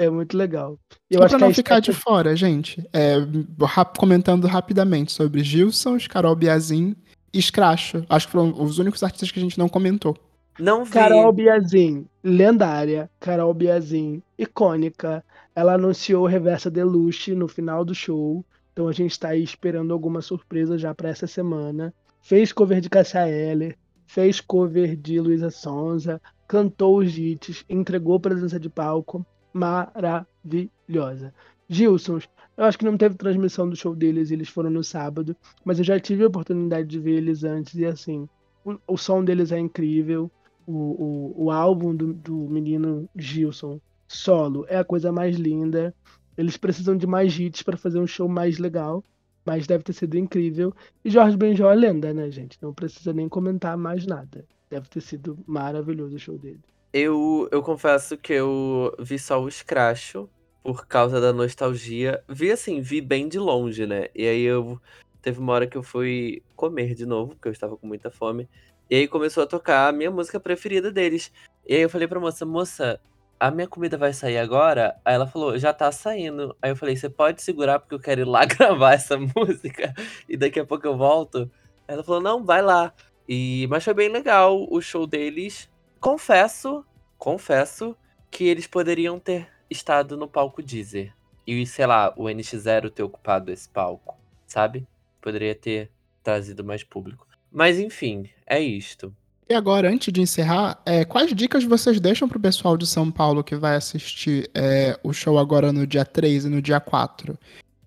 É 0.00 0.08
muito 0.08 0.34
legal. 0.34 0.78
Eu 1.10 1.18
Só 1.18 1.24
acho 1.26 1.36
pra 1.36 1.46
não 1.46 1.52
ficar 1.52 1.78
Esther 1.78 1.94
de 1.94 2.00
fora, 2.00 2.34
gente, 2.34 2.82
eh, 2.90 3.18
rap 3.60 3.98
comentando 3.98 4.46
rapidamente 4.46 5.12
sobre 5.12 5.44
Gilsons, 5.44 6.06
Carol 6.06 6.34
Biazin 6.34 6.96
e 7.30 7.42
Scratcho. 7.42 8.06
Acho 8.08 8.26
que 8.26 8.32
foram 8.32 8.62
os 8.62 8.78
únicos 8.78 9.02
artistas 9.02 9.30
que 9.30 9.38
a 9.38 9.42
gente 9.42 9.58
não 9.58 9.68
comentou. 9.68 10.16
Não 10.58 10.86
vi. 10.86 10.92
Carol 10.92 11.30
Biazin, 11.34 12.06
lendária. 12.24 13.10
Carol 13.20 13.52
Biazin, 13.52 14.22
icônica. 14.38 15.22
Ela 15.54 15.74
anunciou 15.74 16.24
Reversa 16.24 16.70
Deluxe 16.70 17.34
no 17.34 17.46
final 17.46 17.84
do 17.84 17.94
show, 17.94 18.42
então 18.72 18.88
a 18.88 18.92
gente 18.92 19.20
tá 19.20 19.28
aí 19.28 19.42
esperando 19.42 19.92
alguma 19.92 20.22
surpresa 20.22 20.78
já 20.78 20.94
pra 20.94 21.10
essa 21.10 21.26
semana. 21.26 21.92
Fez 22.22 22.54
cover 22.54 22.80
de 22.80 22.88
Cássia 22.88 23.28
Eller, 23.28 23.76
fez 24.06 24.40
cover 24.40 24.96
de 24.96 25.20
Luísa 25.20 25.50
Sonza, 25.50 26.22
cantou 26.48 27.00
os 27.00 27.18
hits, 27.18 27.66
entregou 27.68 28.18
presença 28.18 28.58
de 28.58 28.70
palco, 28.70 29.26
maravilhosa. 29.52 31.32
Gilsons, 31.68 32.28
eu 32.56 32.64
acho 32.64 32.78
que 32.78 32.84
não 32.84 32.96
teve 32.96 33.14
transmissão 33.14 33.68
do 33.68 33.76
show 33.76 33.94
deles, 33.94 34.30
eles 34.30 34.48
foram 34.48 34.70
no 34.70 34.82
sábado, 34.82 35.36
mas 35.64 35.78
eu 35.78 35.84
já 35.84 35.98
tive 36.00 36.24
a 36.24 36.28
oportunidade 36.28 36.88
de 36.88 36.98
ver 36.98 37.16
eles 37.16 37.44
antes 37.44 37.74
e 37.74 37.86
assim, 37.86 38.28
o 38.64 38.76
o 38.86 38.96
som 38.96 39.24
deles 39.24 39.52
é 39.52 39.58
incrível, 39.58 40.30
o 40.66 40.72
o 40.72 41.44
o 41.44 41.50
álbum 41.50 41.94
do 41.94 42.12
do 42.12 42.34
menino 42.48 43.08
Gilson, 43.16 43.80
solo, 44.08 44.66
é 44.68 44.76
a 44.78 44.84
coisa 44.84 45.12
mais 45.12 45.36
linda. 45.36 45.94
Eles 46.36 46.56
precisam 46.56 46.96
de 46.96 47.06
mais 47.06 47.38
hits 47.38 47.62
pra 47.62 47.76
fazer 47.76 47.98
um 48.00 48.06
show 48.06 48.28
mais 48.28 48.58
legal, 48.58 49.04
mas 49.44 49.66
deve 49.66 49.84
ter 49.84 49.92
sido 49.92 50.16
incrível. 50.16 50.74
E 51.04 51.10
Jorge 51.10 51.36
Benjor 51.36 51.72
é 51.72 51.74
lenda, 51.76 52.12
né, 52.14 52.30
gente, 52.30 52.58
não 52.62 52.72
precisa 52.74 53.12
nem 53.12 53.28
comentar 53.28 53.76
mais 53.76 54.06
nada. 54.06 54.44
Deve 54.70 54.88
ter 54.88 55.00
sido 55.00 55.38
maravilhoso 55.46 56.16
o 56.16 56.18
show 56.18 56.38
dele. 56.38 56.60
Eu 56.92 57.48
eu 57.52 57.62
confesso 57.62 58.16
que 58.18 58.32
eu 58.32 58.94
vi 58.98 59.18
só 59.18 59.40
o 59.40 59.50
Scratcho, 59.50 60.28
por 60.62 60.86
causa 60.86 61.20
da 61.20 61.32
nostalgia. 61.32 62.22
Vi 62.28 62.50
assim, 62.50 62.80
vi 62.80 63.00
bem 63.00 63.28
de 63.28 63.38
longe, 63.38 63.86
né, 63.86 64.08
e 64.14 64.26
aí 64.26 64.42
eu 64.42 64.80
teve 65.22 65.38
uma 65.38 65.52
hora 65.52 65.66
que 65.68 65.76
eu 65.76 65.82
fui 65.82 66.42
comer 66.56 66.94
de 66.94 67.06
novo, 67.06 67.34
porque 67.34 67.46
eu 67.48 67.52
estava 67.52 67.76
com 67.76 67.86
muita 67.86 68.10
fome, 68.10 68.48
e 68.90 68.96
aí 68.96 69.06
começou 69.08 69.42
a 69.44 69.46
tocar 69.46 69.88
a 69.88 69.92
minha 69.92 70.10
música 70.10 70.40
preferida 70.40 70.90
deles. 70.90 71.30
E 71.66 71.74
aí 71.74 71.80
eu 71.82 71.90
falei 71.90 72.08
pra 72.08 72.18
moça: 72.18 72.44
"Moça, 72.44 73.00
a 73.38 73.50
minha 73.52 73.68
comida 73.68 73.96
vai 73.96 74.12
sair 74.12 74.38
agora?" 74.38 74.96
Aí 75.04 75.14
ela 75.14 75.26
falou: 75.28 75.56
"Já 75.58 75.72
tá 75.72 75.92
saindo". 75.92 76.56
Aí 76.60 76.70
eu 76.72 76.76
falei: 76.76 76.96
"Você 76.96 77.08
pode 77.08 77.40
segurar, 77.42 77.78
porque 77.78 77.94
eu 77.94 78.00
quero 78.00 78.22
ir 78.22 78.24
lá 78.24 78.44
gravar 78.46 78.94
essa 78.94 79.16
música, 79.16 79.94
e 80.28 80.36
daqui 80.36 80.58
a 80.60 80.66
pouco 80.66 80.86
eu 80.88 80.96
volto?" 80.96 81.50
Aí 81.86 81.94
ela 81.94 82.02
falou: 82.04 82.20
"Não, 82.20 82.44
vai 82.44 82.62
lá". 82.62 82.92
E 83.28 83.66
mas 83.70 83.84
foi 83.84 83.94
bem 83.94 84.08
legal 84.08 84.66
o 84.68 84.80
show 84.80 85.06
deles. 85.06 85.68
Confesso 86.00 86.84
confesso 87.20 87.94
que 88.30 88.44
eles 88.44 88.66
poderiam 88.66 89.20
ter 89.20 89.46
estado 89.68 90.16
no 90.16 90.26
palco 90.26 90.62
Deezer. 90.62 91.12
E, 91.46 91.66
sei 91.66 91.86
lá, 91.86 92.12
o 92.16 92.24
NX0 92.24 92.90
ter 92.90 93.02
ocupado 93.02 93.52
esse 93.52 93.68
palco, 93.68 94.16
sabe? 94.46 94.86
Poderia 95.20 95.54
ter 95.54 95.90
trazido 96.22 96.64
mais 96.64 96.82
público. 96.82 97.26
Mas 97.52 97.78
enfim, 97.78 98.28
é 98.46 98.58
isto. 98.58 99.14
E 99.48 99.54
agora, 99.54 99.90
antes 99.90 100.12
de 100.12 100.20
encerrar, 100.20 100.80
é, 100.86 101.04
quais 101.04 101.34
dicas 101.34 101.64
vocês 101.64 102.00
deixam 102.00 102.28
pro 102.28 102.38
pessoal 102.38 102.76
de 102.76 102.86
São 102.86 103.10
Paulo 103.10 103.44
que 103.44 103.56
vai 103.56 103.74
assistir 103.74 104.48
é, 104.54 104.98
o 105.02 105.12
show 105.12 105.38
agora 105.38 105.72
no 105.72 105.86
dia 105.86 106.04
3 106.04 106.44
e 106.44 106.48
no 106.48 106.62
dia 106.62 106.80
4? 106.80 107.36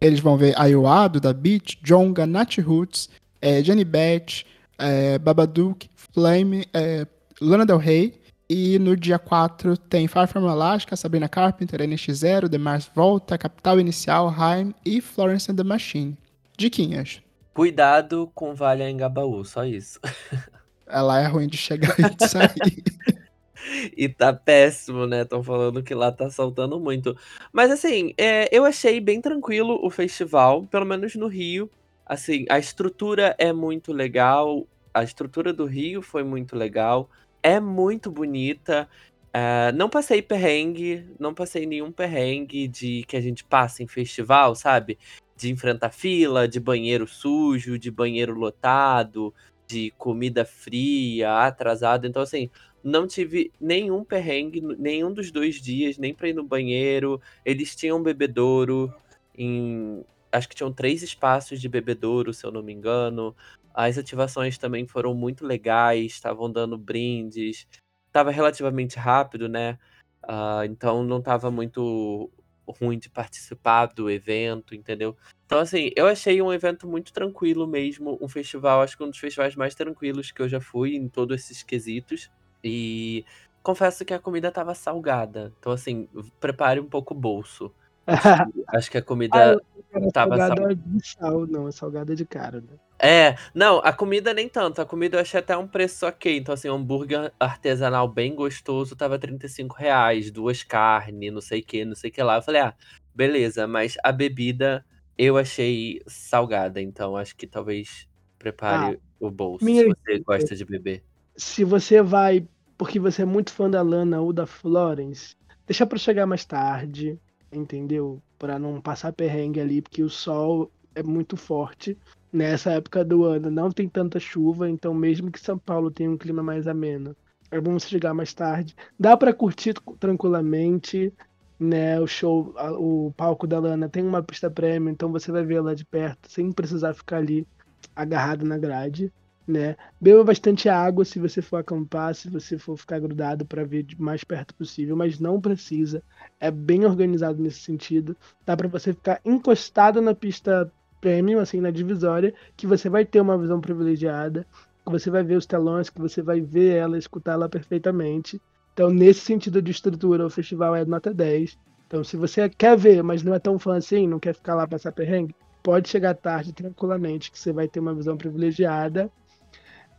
Eles 0.02 0.20
vão 0.20 0.38
ver 0.38 0.60
Ayoado, 0.60 1.22
da 1.22 1.32
Beat, 1.32 1.78
Jonga, 1.82 2.28
Nat 2.28 2.58
Roots, 2.58 3.10
é, 3.42 3.64
Jenny 3.64 3.86
Beth, 3.86 4.44
é, 4.78 5.18
Babadook, 5.18 5.90
Flame, 5.96 6.68
é, 6.74 7.08
Lana 7.44 7.66
Del 7.66 7.78
Rey. 7.78 8.14
E 8.50 8.78
no 8.78 8.96
dia 8.96 9.18
4 9.18 9.78
tem 9.78 10.08
Far 10.08 10.28
From 10.28 10.48
Alaska, 10.48 10.96
Sabrina 10.96 11.30
Carpenter, 11.30 11.80
NX0, 11.80 12.50
The 12.50 12.58
Mars 12.58 12.90
Volta, 12.94 13.38
Capital 13.38 13.80
Inicial, 13.80 14.30
Haim 14.30 14.74
e 14.86 15.02
Florence 15.02 15.52
and 15.52 15.56
the 15.56 15.64
Machine. 15.64 16.18
Diquinhas. 16.58 17.22
Cuidado 17.54 18.32
com 18.36 18.54
Vale 18.54 18.90
Engabaú, 18.90 19.44
só 19.46 19.64
isso. 19.64 20.00
Ela 20.86 21.22
é 21.22 21.28
ruim 21.28 21.48
de 21.48 21.58
chegar 21.58 21.96
e 22.00 22.16
de 22.16 22.28
sair. 22.28 22.84
e 23.96 24.10
tá 24.10 24.34
péssimo, 24.34 25.08
né? 25.08 25.22
Estão 25.22 25.42
falando 25.42 25.82
que 25.82 25.96
lá 25.96 26.12
tá 26.12 26.30
saltando 26.30 26.80
muito. 26.80 27.18
Mas 27.52 27.72
assim, 27.72 28.14
é, 28.18 28.48
eu 28.56 28.66
achei 28.66 29.00
bem 29.00 29.22
tranquilo 29.22 29.80
o 29.82 29.90
festival, 29.90 30.64
pelo 30.64 30.86
menos 30.86 31.16
no 31.16 31.28
Rio. 31.28 31.70
Assim, 32.06 32.46
a 32.50 32.60
estrutura 32.60 33.36
é 33.40 33.54
muito 33.54 33.94
legal. 33.94 34.68
A 34.94 35.04
estrutura 35.04 35.54
do 35.54 35.66
Rio 35.66 36.02
foi 36.02 36.24
muito 36.24 36.56
legal. 36.56 37.10
É 37.44 37.60
muito 37.60 38.10
bonita. 38.10 38.90
É, 39.34 39.72
não 39.74 39.90
passei 39.90 40.22
perrengue, 40.22 41.06
não 41.20 41.34
passei 41.34 41.66
nenhum 41.66 41.92
perrengue 41.92 42.68
de 42.70 43.04
que 43.06 43.18
a 43.18 43.22
gente 43.22 43.44
passa 43.44 43.84
em 43.84 43.88
festival, 43.88 44.56
sabe? 44.56 44.98
De 45.36 45.52
enfrentar 45.52 45.90
fila, 45.92 46.48
de 46.48 46.60
banheiro 46.60 47.06
sujo, 47.06 47.78
de 47.78 47.92
banheiro 47.92 48.34
lotado, 48.34 49.34
de 49.68 49.92
comida 49.98 50.46
fria, 50.46 51.40
atrasada. 51.46 52.08
Então, 52.08 52.22
assim, 52.22 52.50
não 52.84 53.08
tive 53.08 53.52
nenhum 53.60 54.04
perrengue, 54.06 54.62
nenhum 54.62 55.12
dos 55.14 55.32
dois 55.32 55.56
dias, 55.56 55.98
nem 55.98 56.14
pra 56.14 56.30
ir 56.30 56.34
no 56.34 56.44
banheiro. 56.44 57.20
Eles 57.44 57.76
tinham 57.76 58.02
bebedouro 58.02 58.94
em. 59.38 60.06
Acho 60.32 60.50
que 60.50 60.56
tinham 60.56 60.72
três 60.74 61.04
espaços 61.04 61.62
de 61.62 61.70
bebedouro, 61.70 62.34
se 62.34 62.46
eu 62.46 62.52
não 62.52 62.64
me 62.64 62.74
engano. 62.74 63.36
As 63.74 63.98
ativações 63.98 64.58
também 64.58 64.86
foram 64.86 65.14
muito 65.14 65.46
legais, 65.46 66.14
estavam 66.14 66.52
dando 66.52 66.78
brindes. 66.78 67.68
Tava 68.12 68.32
relativamente 68.32 68.98
rápido, 69.00 69.50
né? 69.50 69.80
Uh, 70.24 70.64
então 70.66 71.04
não 71.04 71.22
tava 71.22 71.50
muito 71.50 72.30
ruim 72.68 72.98
de 72.98 73.10
participar 73.10 73.88
do 73.88 74.10
evento, 74.10 74.74
entendeu? 74.74 75.18
Então, 75.46 75.60
assim, 75.60 75.92
eu 75.96 76.08
achei 76.08 76.42
um 76.42 76.54
evento 76.54 76.88
muito 76.88 77.12
tranquilo 77.12 77.68
mesmo. 77.68 78.18
Um 78.22 78.28
festival, 78.28 78.82
acho 78.82 78.98
que 78.98 79.04
um 79.04 79.10
dos 79.10 79.20
festivais 79.20 79.56
mais 79.56 79.76
tranquilos 79.76 80.32
que 80.32 80.42
eu 80.42 80.48
já 80.48 80.62
fui 80.62 80.96
em 80.96 81.08
todos 81.08 81.42
esses 81.42 81.64
quesitos. 81.64 82.32
E 82.64 83.26
confesso 83.62 84.06
que 84.06 84.14
a 84.14 84.20
comida 84.20 84.52
tava 84.52 84.74
salgada. 84.74 85.54
Então, 85.60 85.72
assim, 85.72 86.08
prepare 86.40 86.80
um 86.80 86.88
pouco 86.88 87.14
o 87.14 87.18
bolso. 87.18 87.72
Acho 88.06 88.52
que, 88.52 88.64
acho 88.68 88.92
que 88.92 88.98
a 88.98 89.02
comida 89.02 89.36
ah, 89.94 90.12
tava 90.12 90.38
salgada 90.38 90.62
sal... 90.62 90.76
de 90.76 91.08
sal, 91.08 91.48
não, 91.48 91.68
é 91.68 91.72
salgada 91.72 92.16
de 92.16 92.26
cara, 92.26 92.62
né? 92.62 92.78
É, 93.04 93.36
não, 93.54 93.80
a 93.80 93.92
comida 93.92 94.34
nem 94.34 94.48
tanto. 94.48 94.82
A 94.82 94.86
comida 94.86 95.18
eu 95.18 95.22
achei 95.22 95.38
até 95.38 95.58
um 95.58 95.68
preço 95.68 96.06
ok. 96.06 96.38
Então, 96.38 96.54
assim, 96.54 96.70
um 96.70 96.76
hambúrguer 96.76 97.34
artesanal 97.38 98.08
bem 98.08 98.34
gostoso 98.34 98.96
tava 98.96 99.20
35 99.20 99.76
reais, 99.76 100.32
duas 100.32 100.64
carnes, 100.64 101.34
não 101.34 101.42
sei 101.42 101.60
o 101.60 101.64
que, 101.66 101.84
não 101.84 101.96
sei 101.96 102.10
o 102.10 102.14
que 102.14 102.24
lá. 102.24 102.38
Eu 102.38 102.42
falei, 102.42 102.62
ah, 102.62 102.74
beleza, 103.14 103.68
mas 103.68 103.96
a 104.02 104.10
bebida 104.10 104.86
eu 105.18 105.38
achei 105.38 106.02
salgada, 106.08 106.82
então 106.82 107.18
acho 107.18 107.36
que 107.36 107.46
talvez 107.46 108.08
prepare 108.40 108.96
ah, 108.96 109.00
o 109.20 109.30
bolso 109.30 109.66
se 109.66 109.84
você 109.84 110.20
gosta 110.20 110.56
de 110.56 110.64
beber. 110.64 111.04
Se 111.36 111.66
você 111.66 112.02
vai 112.02 112.48
porque 112.78 113.00
você 113.00 113.24
é 113.24 113.26
muito 113.26 113.52
fã 113.52 113.70
da 113.70 113.82
Lana 113.82 114.22
ou 114.22 114.32
da 114.32 114.46
Florence, 114.46 115.36
deixa 115.68 115.86
para 115.86 115.98
chegar 115.98 116.26
mais 116.26 116.46
tarde, 116.46 117.20
entendeu? 117.52 118.22
Para 118.40 118.58
não 118.58 118.82
passar 118.82 119.12
perrengue 119.14 119.60
ali, 119.60 119.82
porque 119.82 120.04
o 120.04 120.10
sol 120.10 120.72
é 120.96 121.04
muito 121.04 121.38
forte 121.38 121.98
nessa 122.34 122.72
época 122.72 123.06
do 123.06 123.24
ano. 123.24 123.52
Não 123.52 123.70
tem 123.72 123.88
tanta 123.88 124.20
chuva, 124.20 124.68
então 124.68 124.94
mesmo 124.94 125.32
que 125.32 125.40
São 125.40 125.58
Paulo 125.58 125.92
tenha 125.92 126.10
um 126.10 126.18
clima 126.18 126.42
mais 126.42 126.68
ameno, 126.68 127.16
é 127.52 127.62
você 127.62 127.88
chegar 127.88 128.14
mais 128.16 128.34
tarde. 128.34 128.76
Dá 129.00 129.16
para 129.16 129.32
curtir 129.32 129.76
tranquilamente, 130.00 131.14
né? 131.60 132.00
O 132.00 132.08
show, 132.08 132.56
o 132.80 133.14
palco 133.16 133.46
da 133.46 133.60
Lana 133.60 133.88
tem 133.88 134.04
uma 134.04 134.24
pista 134.24 134.50
premium, 134.50 134.92
então 134.92 135.12
você 135.12 135.32
vai 135.32 135.44
ver 135.46 135.56
ela 135.56 135.76
de 135.76 135.86
perto 135.86 136.30
sem 136.32 136.52
precisar 136.52 136.96
ficar 136.96 137.18
ali 137.18 137.48
agarrado 137.96 138.44
na 138.44 138.58
grade, 138.58 139.14
né? 139.48 139.76
Beba 140.02 140.24
bastante 140.24 140.68
água 140.68 141.06
se 141.06 141.20
você 141.20 141.42
for 141.42 141.58
acampar, 141.58 142.16
se 142.16 142.30
você 142.30 142.58
for 142.58 142.76
ficar 142.76 143.00
grudado 143.00 143.46
para 143.46 143.64
ver 143.64 143.84
de 143.84 144.02
mais 144.02 144.24
perto 144.24 144.56
possível, 144.56 144.96
mas 144.96 145.20
não 145.20 145.40
precisa. 145.40 146.02
É 146.40 146.50
bem 146.50 146.86
organizado 146.86 147.42
nesse 147.42 147.60
sentido. 147.60 148.18
Dá 148.46 148.58
para 148.58 148.68
você 148.68 148.94
ficar 148.94 149.22
encostado 149.24 150.02
na 150.02 150.16
pista 150.16 150.72
premium, 151.04 151.40
assim, 151.40 151.60
na 151.60 151.70
divisória, 151.70 152.34
que 152.56 152.66
você 152.66 152.88
vai 152.88 153.04
ter 153.04 153.20
uma 153.20 153.38
visão 153.38 153.60
privilegiada, 153.60 154.48
que 154.86 154.90
você 154.90 155.10
vai 155.10 155.22
ver 155.22 155.36
os 155.36 155.46
telões, 155.46 155.90
que 155.90 156.00
você 156.00 156.22
vai 156.22 156.40
ver 156.40 156.78
ela, 156.78 156.98
escutar 156.98 157.34
ela 157.34 157.50
perfeitamente. 157.50 158.42
Então, 158.74 158.90
nesse 158.90 159.20
sentido 159.20 159.62
de 159.62 159.70
estrutura, 159.70 160.26
o 160.26 160.30
festival 160.30 160.74
é 160.74 160.86
nota 160.86 161.14
10. 161.14 161.58
Então, 161.86 162.06
se 162.06 162.16
você 162.16 162.48
quer 162.48 162.78
ver, 162.78 163.04
mas 163.04 163.22
não 163.22 163.34
é 163.34 163.40
tão 163.40 163.60
fã 163.60 163.76
assim, 163.76 164.08
não 164.08 164.18
quer 164.18 164.34
ficar 164.34 164.56
lá 164.56 164.66
passar 164.66 164.94
perrengue, 164.94 165.36
pode 165.62 165.90
chegar 165.90 166.14
tarde 166.14 166.54
tranquilamente, 166.54 167.30
que 167.30 167.38
você 167.38 167.52
vai 167.52 167.68
ter 167.68 167.82
uma 167.82 167.94
visão 167.94 168.16
privilegiada. 168.16 169.12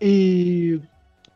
E 0.01 0.81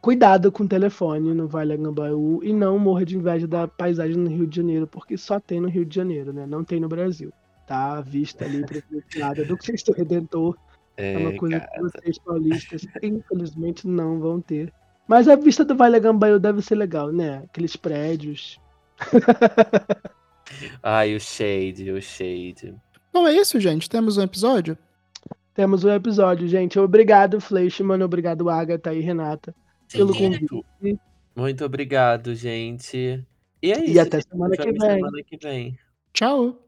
cuidado 0.00 0.50
com 0.50 0.64
o 0.64 0.68
telefone 0.68 1.34
no 1.34 1.46
Vale 1.46 1.74
Angambaú 1.74 2.40
e 2.42 2.54
não 2.54 2.78
morra 2.78 3.04
de 3.04 3.18
inveja 3.18 3.46
da 3.46 3.68
paisagem 3.68 4.16
no 4.16 4.30
Rio 4.30 4.46
de 4.46 4.56
Janeiro, 4.56 4.86
porque 4.86 5.18
só 5.18 5.38
tem 5.38 5.60
no 5.60 5.68
Rio 5.68 5.84
de 5.84 5.94
Janeiro, 5.94 6.32
né? 6.32 6.46
Não 6.46 6.64
tem 6.64 6.80
no 6.80 6.88
Brasil. 6.88 7.30
Tá? 7.68 7.98
A 7.98 8.00
vista 8.00 8.46
ali 8.46 8.64
privilegiada 8.64 9.44
do 9.44 9.54
Cristo 9.58 9.92
Redentor 9.92 10.56
é, 10.96 11.12
é 11.12 11.18
uma 11.18 11.36
coisa 11.36 11.60
cara. 11.60 11.70
que 11.70 11.80
vocês 11.82 12.18
paulistas 12.18 12.86
infelizmente 13.02 13.86
não 13.86 14.18
vão 14.18 14.40
ter. 14.40 14.72
Mas 15.06 15.28
a 15.28 15.36
vista 15.36 15.64
do 15.64 15.76
Vale 15.76 16.00
Gambaio 16.00 16.40
deve 16.40 16.62
ser 16.62 16.74
legal, 16.74 17.12
né? 17.12 17.42
Aqueles 17.44 17.76
prédios. 17.76 18.58
Ai, 20.82 21.14
o 21.14 21.20
shade, 21.20 21.90
o 21.90 22.00
shade. 22.00 22.74
Bom, 23.12 23.28
é 23.28 23.34
isso, 23.34 23.60
gente. 23.60 23.88
Temos 23.88 24.16
um 24.16 24.22
episódio? 24.22 24.76
Temos 25.54 25.84
um 25.84 25.90
episódio, 25.90 26.48
gente. 26.48 26.78
Obrigado, 26.78 27.38
mano. 27.84 28.04
Obrigado, 28.04 28.48
Agatha 28.48 28.94
e 28.94 29.00
Renata, 29.00 29.54
pelo 29.92 30.14
convite. 30.14 30.64
Muito 31.36 31.64
obrigado, 31.64 32.34
gente. 32.34 33.24
E 33.62 33.72
é 33.72 33.84
isso. 33.84 33.92
E 33.92 34.00
até 34.00 34.20
semana 34.20 34.56
que, 34.56 34.72
vem. 34.72 34.80
semana 34.80 35.22
que 35.26 35.36
vem. 35.36 35.78
Tchau. 36.12 36.67